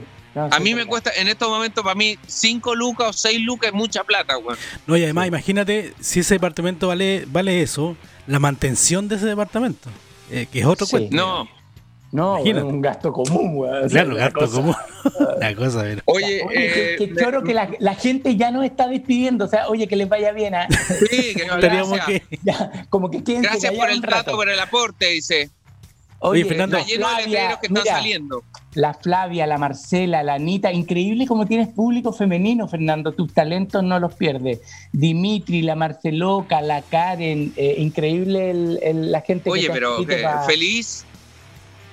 a 0.51 0.59
mí 0.59 0.75
me 0.75 0.85
cuesta, 0.85 1.11
en 1.15 1.27
estos 1.27 1.49
momentos, 1.49 1.83
para 1.83 1.95
mí, 1.95 2.17
5 2.27 2.75
lucas 2.75 3.09
o 3.09 3.13
6 3.13 3.41
lucas 3.41 3.69
es 3.69 3.73
mucha 3.73 4.03
plata, 4.03 4.37
weón. 4.37 4.57
No, 4.85 4.95
y 4.95 5.03
además, 5.03 5.27
imagínate, 5.27 5.93
si 5.99 6.19
ese 6.19 6.35
departamento 6.35 6.87
vale, 6.87 7.25
vale 7.27 7.61
eso, 7.61 7.97
la 8.27 8.39
mantención 8.39 9.07
de 9.07 9.15
ese 9.15 9.25
departamento, 9.25 9.89
eh, 10.31 10.47
que 10.51 10.59
es 10.59 10.65
otro 10.65 10.85
cuento. 10.87 11.15
No. 11.15 11.57
No, 12.09 12.37
es 12.37 12.63
un 12.63 12.81
gasto 12.81 13.11
común, 13.11 13.57
weón. 13.57 13.89
Claro, 13.89 14.15
gasto 14.15 14.49
común. 14.49 14.75
la 15.39 15.53
cosa, 15.53 15.81
pero. 15.81 16.01
Oye, 16.05 16.41
oye 16.47 16.93
eh, 16.93 16.95
que, 16.97 17.13
choro 17.15 17.43
que 17.43 17.53
la, 17.53 17.69
la, 17.79 17.95
gente 17.95 18.37
ya 18.37 18.49
no 18.49 18.63
está 18.63 18.87
despidiendo. 18.87 19.43
O 19.43 19.47
sea, 19.49 19.67
oye, 19.67 19.89
que 19.89 19.97
les 19.97 20.07
vaya 20.07 20.31
bien. 20.31 20.55
¿eh? 20.55 20.67
Sí, 21.09 21.35
que, 21.35 21.43
gracias, 21.59 22.05
que... 22.05 22.23
Ya, 22.43 22.85
como 22.89 23.11
que 23.11 23.19
Gracias 23.19 23.73
por 23.73 23.89
el 23.89 23.99
trato, 23.99 24.31
por 24.31 24.47
el 24.47 24.59
aporte, 24.59 25.07
dice. 25.07 25.51
Oye, 26.19 26.45
Fernando, 26.45 26.77
que 26.77 27.67
están 27.67 27.85
saliendo. 27.85 28.43
La 28.73 28.93
Flavia, 28.93 29.45
la 29.45 29.57
Marcela, 29.57 30.23
la 30.23 30.35
Anita, 30.35 30.71
increíble 30.71 31.27
como 31.27 31.45
tienes 31.45 31.67
público 31.69 32.11
femenino, 32.11 32.67
Fernando. 32.67 33.11
Tus 33.11 33.33
talentos 33.33 33.83
no 33.83 33.99
los 33.99 34.15
pierdes. 34.15 34.61
Dimitri, 34.91 35.61
la 35.61 35.75
Marceloca, 35.75 36.61
la 36.61 36.81
Karen, 36.81 37.53
eh, 37.55 37.75
increíble 37.77 38.51
el, 38.51 39.11
la 39.11 39.21
gente 39.21 39.49
Oye, 39.49 39.69
pero 39.71 40.01
eh, 40.09 40.25
feliz. 40.47 41.05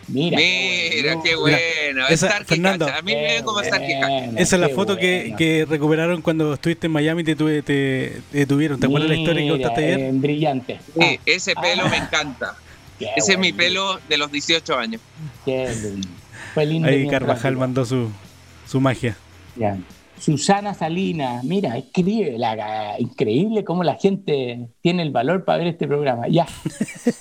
Mira, 0.08 0.36
Mira, 0.36 1.16
qué 1.22 1.34
bueno. 1.34 2.06
Esa, 2.08 2.44
Fernando, 2.44 2.86
a 2.86 3.00
mí 3.00 3.14
me 3.14 3.42
como 3.42 3.60
estar 3.60 3.80
Esa 3.82 4.56
es 4.56 4.60
la 4.60 4.68
foto 4.68 4.98
que, 4.98 5.34
que, 5.38 5.66
recuperaron 5.68 6.20
cuando 6.20 6.54
estuviste 6.54 6.88
en 6.88 6.92
Miami 6.92 7.22
y 7.22 7.24
te, 7.24 7.34
te, 7.34 7.62
te 7.62 8.22
detuvieron. 8.30 8.78
¿Te 8.78 8.86
acuerdas 8.86 9.08
la 9.08 9.16
historia 9.16 9.42
que 9.42 9.50
contaste 9.50 9.84
ayer? 9.84 10.00
Eh, 10.00 10.10
brillante. 10.12 10.80
Sí, 10.98 11.20
ese 11.24 11.54
pelo 11.54 11.88
me 11.88 11.96
encanta. 11.96 12.56
Ese 13.16 13.32
es 13.32 13.38
mi 13.38 13.52
pelo 13.52 13.98
de 14.08 14.16
los 14.16 14.30
18 14.30 14.78
años. 14.78 15.00
Ahí 16.56 17.08
Carvajal 17.08 17.56
mandó 17.56 17.84
su, 17.84 18.10
su 18.66 18.80
magia. 18.80 19.16
Susana 20.18 20.74
Salina, 20.74 21.40
mira, 21.42 21.76
escribe, 21.76 22.38
la, 22.38 22.94
increíble 22.98 23.64
cómo 23.64 23.82
la 23.84 23.96
gente 23.96 24.68
tiene 24.80 25.02
el 25.02 25.10
valor 25.10 25.44
para 25.44 25.58
ver 25.58 25.66
este 25.68 25.86
programa. 25.86 26.28
Ya. 26.28 26.46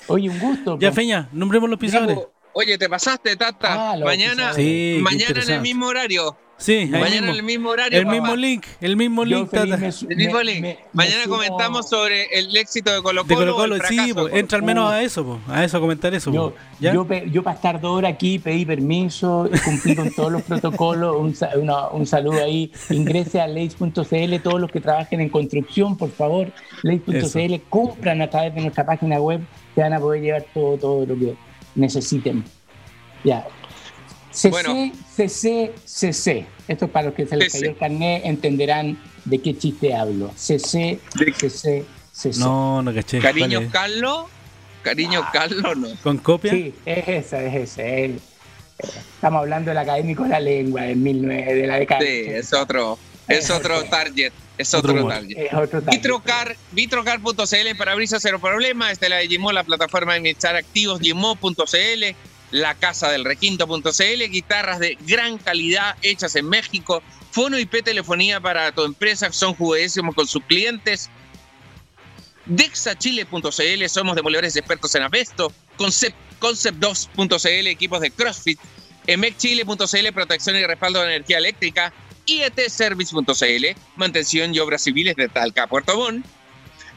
Oye, 0.08 0.30
un 0.30 0.40
gusto. 0.40 0.78
ya, 0.80 0.92
Feña, 0.92 1.28
nombremos 1.32 1.70
los 1.70 1.80
pisadores. 1.80 2.20
Oye, 2.54 2.78
te 2.78 2.88
pasaste, 2.88 3.36
Tata. 3.36 3.92
Ah, 3.92 3.98
mañana, 3.98 4.54
mañana 5.00 5.42
en 5.44 5.50
el 5.50 5.62
mismo 5.62 5.88
horario. 5.88 6.38
Sí, 6.64 6.88
mañana 6.90 7.18
en 7.18 7.36
el 7.36 7.44
mismo 7.44 7.72
horario. 7.72 8.00
El 8.00 8.06
mismo 8.06 8.38
link, 8.38 8.66
el 8.80 8.96
mismo 8.96 9.26
link, 9.26 9.50
Tata. 9.50 9.76
el 9.76 10.16
mismo 10.16 10.42
link. 10.42 10.78
mañana 10.94 11.24
comentamos 11.28 11.90
sobre 11.90 12.24
el 12.40 12.56
éxito 12.56 12.90
de 12.90 13.02
Colo 13.02 13.26
Colo. 13.26 13.38
De 13.38 13.52
Colo 13.52 13.78
-Colo 13.78 13.88
sí, 13.90 14.14
entra 14.32 14.60
al 14.60 14.64
menos 14.64 14.90
a 14.90 15.04
eso, 15.04 15.42
a 15.50 15.66
eso, 15.66 15.76
a 15.76 15.80
comentar 15.82 16.14
eso. 16.14 16.32
Yo, 16.32 16.54
yo, 16.80 17.06
yo, 17.26 17.44
para 17.44 17.56
estar 17.58 17.82
dos 17.82 17.98
horas 17.98 18.14
aquí 18.14 18.40
pedí 18.40 18.66
permiso, 18.66 19.50
cumplí 19.66 19.94
con 19.94 20.10
todos 20.12 20.32
los 20.32 20.42
protocolos. 20.44 21.18
Un, 21.18 21.36
un 21.92 22.06
saludo 22.06 22.42
ahí. 22.42 22.72
Ingrese 22.92 23.42
a 23.42 23.48
leis.cl, 23.48 24.36
todos 24.42 24.62
los 24.62 24.72
que 24.72 24.80
trabajen 24.80 25.20
en 25.20 25.28
construcción, 25.28 25.98
por 25.98 26.12
favor. 26.12 26.50
Leis.cl, 26.82 27.56
compran 27.68 28.22
a 28.22 28.30
través 28.30 28.56
de 28.56 28.62
nuestra 28.62 28.86
página 28.86 29.20
web, 29.20 29.42
se 29.76 29.82
van 29.82 29.92
a 29.92 30.00
poder 30.00 30.22
llevar 30.22 30.46
todo, 30.54 30.78
todo 30.78 31.06
lo 31.06 31.20
que 31.20 31.36
necesiten. 31.76 32.46
Ya. 33.26 33.46
CC, 34.34 34.92
CC, 35.16 35.72
CC. 35.86 36.46
Esto 36.68 36.88
para 36.88 37.08
los 37.08 37.16
que 37.16 37.26
se 37.26 37.38
les 37.38 37.54
cayó 37.54 37.70
el 37.70 37.78
carnet 37.78 38.24
entenderán 38.26 39.00
de 39.26 39.40
qué 39.40 39.58
chiste 39.58 39.96
hablo. 39.96 40.32
CC, 40.36 41.00
CC, 41.38 41.86
CC. 42.12 42.40
No, 42.40 42.82
no 42.82 42.94
caché. 42.94 43.20
Cariño 43.20 43.70
Carlos. 43.72 44.26
Cariño 44.82 45.22
ah. 45.24 45.30
Carlos, 45.32 45.78
¿no? 45.78 45.88
¿Con 46.02 46.18
copia? 46.18 46.52
Sí, 46.52 46.74
es 46.86 47.08
ese, 47.08 47.48
es 47.48 47.78
ese. 47.78 48.16
estamos 49.16 49.40
hablando 49.40 49.70
del 49.70 49.78
académico 49.78 50.24
de 50.24 50.30
la 50.30 50.40
lengua 50.40 50.82
de, 50.82 50.96
19, 50.96 51.54
de 51.54 51.68
la 51.68 51.80
década. 51.80 52.02
Sí, 52.02 52.24
es 52.28 52.54
otro, 52.54 52.98
es, 53.28 53.50
otro 53.50 53.84
target. 53.86 54.34
Es 54.58 54.74
otro, 54.74 55.08
target. 55.08 55.38
Es 55.38 55.54
otro 55.54 55.82
target. 55.82 56.02
Vitrocar, 56.02 56.58
vitrocar.cl 56.72 57.78
para 57.78 57.96
brisa 57.96 58.20
cero 58.20 58.40
problema. 58.40 58.92
Esta 58.92 59.06
es 59.06 59.10
la 59.12 59.18
de 59.18 59.28
Gimo, 59.28 59.52
la 59.52 59.64
plataforma 59.64 60.14
de 60.14 60.18
administrar 60.18 60.56
activos, 60.56 61.00
gimo.cl 61.00 62.16
la 62.54 62.76
casa 62.76 63.12
del 63.12 63.26
requinto.cl, 63.26 64.30
guitarras 64.30 64.80
de 64.80 64.96
gran 65.02 65.40
calidad 65.40 65.98
hechas 66.04 66.36
en 66.36 66.48
México, 66.48 67.02
fono 67.32 67.58
IP 67.58 67.84
telefonía 67.84 68.40
para 68.40 68.72
tu 68.72 68.84
empresa, 68.84 69.32
son 69.32 69.56
juguísimos 69.56 70.14
con 70.14 70.28
sus 70.28 70.44
clientes. 70.44 71.10
Dexachile.cl, 72.46 73.90
somos 73.90 74.16
demoledores 74.16 74.56
expertos 74.56 74.94
en 74.94 75.02
Avesto. 75.02 75.52
Concept, 75.78 76.16
Concept2.cl, 76.40 77.68
equipos 77.68 78.02
de 78.02 78.12
CrossFit. 78.12 78.60
EMECChile.cl, 79.08 80.14
protección 80.14 80.56
y 80.56 80.64
respaldo 80.64 81.02
de 81.02 81.16
energía 81.16 81.40
eléctrica. 81.40 81.92
IETService.cl, 82.28 83.66
mantención 83.96 84.54
y 84.54 84.60
obras 84.60 84.84
civiles 84.84 85.16
de 85.16 85.28
Talca, 85.28 85.66
Puerto 85.66 85.98
Montt. 85.98 86.24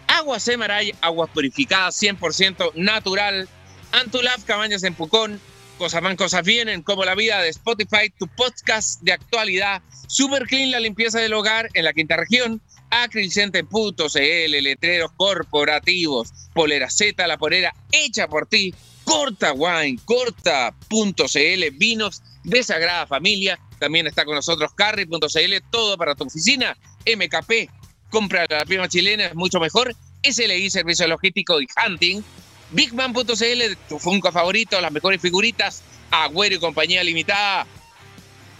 Agua 0.06 0.38
Semaray, 0.38 0.94
agua 1.00 1.26
purificada 1.26 1.88
100% 1.88 2.74
natural 2.74 3.48
Antulaf, 3.92 4.44
Cabañas 4.44 4.82
en 4.82 4.94
Pucón, 4.94 5.40
Cosas 5.76 6.00
van, 6.00 6.16
cosas 6.16 6.42
vienen, 6.42 6.82
como 6.82 7.04
la 7.04 7.14
vida 7.14 7.42
de 7.42 7.50
Spotify, 7.50 8.10
tu 8.18 8.26
podcast 8.28 9.02
de 9.02 9.12
actualidad, 9.12 9.82
Super 10.08 10.46
Clean, 10.46 10.70
la 10.70 10.80
limpieza 10.80 11.20
del 11.20 11.34
hogar 11.34 11.68
en 11.74 11.84
la 11.84 11.92
quinta 11.92 12.16
región, 12.16 12.62
acrilcente.cl, 12.88 14.62
letreros 14.62 15.10
corporativos, 15.18 16.32
polera 16.54 16.88
Z, 16.88 17.26
la 17.26 17.36
polera 17.36 17.74
hecha 17.92 18.26
por 18.26 18.46
ti, 18.46 18.74
Corta 19.04 19.52
Wine, 19.52 19.98
corta.cl, 20.06 21.70
vinos 21.74 22.22
de 22.42 22.62
Sagrada 22.62 23.06
Familia, 23.06 23.58
también 23.78 24.06
está 24.06 24.24
con 24.24 24.34
nosotros 24.34 24.72
Carry.cl, 24.74 25.54
todo 25.70 25.98
para 25.98 26.14
tu 26.14 26.24
oficina, 26.24 26.74
MKP, 27.04 27.70
compra 28.08 28.46
la 28.48 28.64
prima 28.64 28.88
chilena, 28.88 29.26
es 29.26 29.34
mucho 29.34 29.60
mejor, 29.60 29.94
SLI, 30.22 30.70
servicio 30.70 31.06
logístico 31.06 31.60
y 31.60 31.66
hunting, 31.86 32.22
Bigman.cl, 32.70 33.76
tu 33.88 33.98
Funko 33.98 34.32
favorito, 34.32 34.80
las 34.80 34.92
mejores 34.92 35.20
figuritas, 35.20 35.82
Agüero 36.10 36.56
y 36.56 36.58
compañía 36.58 37.02
limitada. 37.04 37.66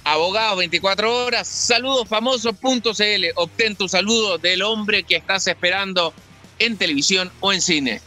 Abogados 0.04 0.58
24 0.58 1.24
horas, 1.24 1.48
saludos 1.48 2.06
famosos.cl, 2.08 3.24
obtén 3.34 3.74
tu 3.74 3.88
saludo 3.88 4.38
del 4.38 4.62
hombre 4.62 5.02
que 5.02 5.16
estás 5.16 5.46
esperando 5.48 6.14
en 6.60 6.76
televisión 6.76 7.32
o 7.40 7.52
en 7.52 7.60
cine. 7.60 8.00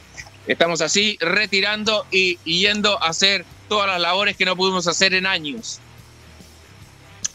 Estamos 0.48 0.82
así 0.82 1.18
retirando 1.20 2.06
y, 2.10 2.38
yendo 2.46 3.02
a 3.04 3.10
hacer 3.10 3.46
todas 3.68 3.88
las 3.88 4.00
labores 4.00 4.38
que 4.38 4.46
no 4.46 4.56
pudimos 4.56 4.88
hacer 4.88 5.14
en 5.14 5.26
años. 5.26 5.80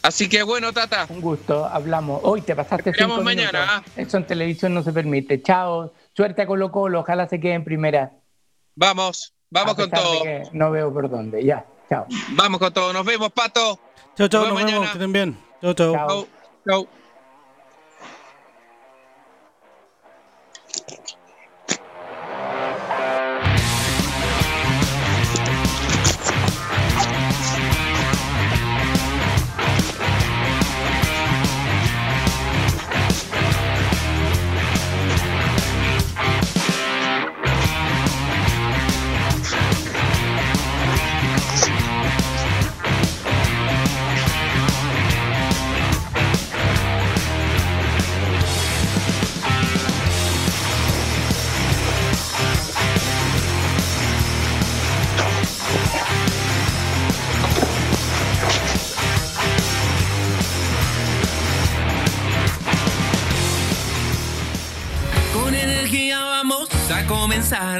Así 0.01 0.27
que 0.29 0.43
bueno, 0.43 0.73
Tata. 0.73 1.05
Un 1.09 1.21
gusto, 1.21 1.65
hablamos. 1.65 2.21
Hoy 2.23 2.41
te 2.41 2.55
pasaste 2.55 2.91
cinco 2.93 3.21
mañana. 3.21 3.83
Minutos. 3.85 3.93
Eso 3.97 4.17
en 4.17 4.27
televisión 4.27 4.73
no 4.73 4.83
se 4.83 4.91
permite. 4.91 5.41
Chao. 5.41 5.93
Suerte 6.13 6.41
a 6.41 6.45
Colo 6.45 6.71
Colo. 6.71 6.99
Ojalá 6.99 7.27
se 7.27 7.39
quede 7.39 7.53
en 7.53 7.63
primera. 7.63 8.11
Vamos, 8.75 9.33
vamos 9.49 9.75
con 9.75 9.89
todo. 9.89 10.23
No 10.51 10.71
veo 10.71 10.93
por 10.93 11.09
dónde. 11.09 11.43
Ya, 11.43 11.65
chao. 11.89 12.05
Vamos 12.31 12.59
con 12.59 12.73
todo. 12.73 12.93
Nos 12.93 13.05
vemos, 13.05 13.31
Pato. 13.31 13.79
Chao, 14.15 14.27
chao, 14.27 14.47
nos, 14.47 14.63
vemos. 14.63 14.87
Que 14.87 14.93
estén 14.93 15.13
bien. 15.13 15.37
Chao, 15.61 15.73
chao. 15.73 15.93
Chao. 15.93 16.27
chao. 16.67 16.87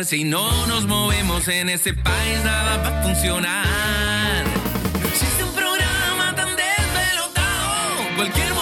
Si 0.03 0.25
no 0.25 0.67
nos 0.67 0.85
movemos 0.85 1.47
en 1.47 1.69
ese 1.69 1.93
país, 1.93 2.43
nada 2.43 2.77
va 2.77 2.99
a 2.99 3.03
funcionar. 3.03 4.43
No 4.99 5.07
existe 5.07 5.43
un 5.43 5.53
programa 5.53 6.35
tan 6.35 6.49
desvelotado. 6.55 8.15
Cualquier 8.17 8.54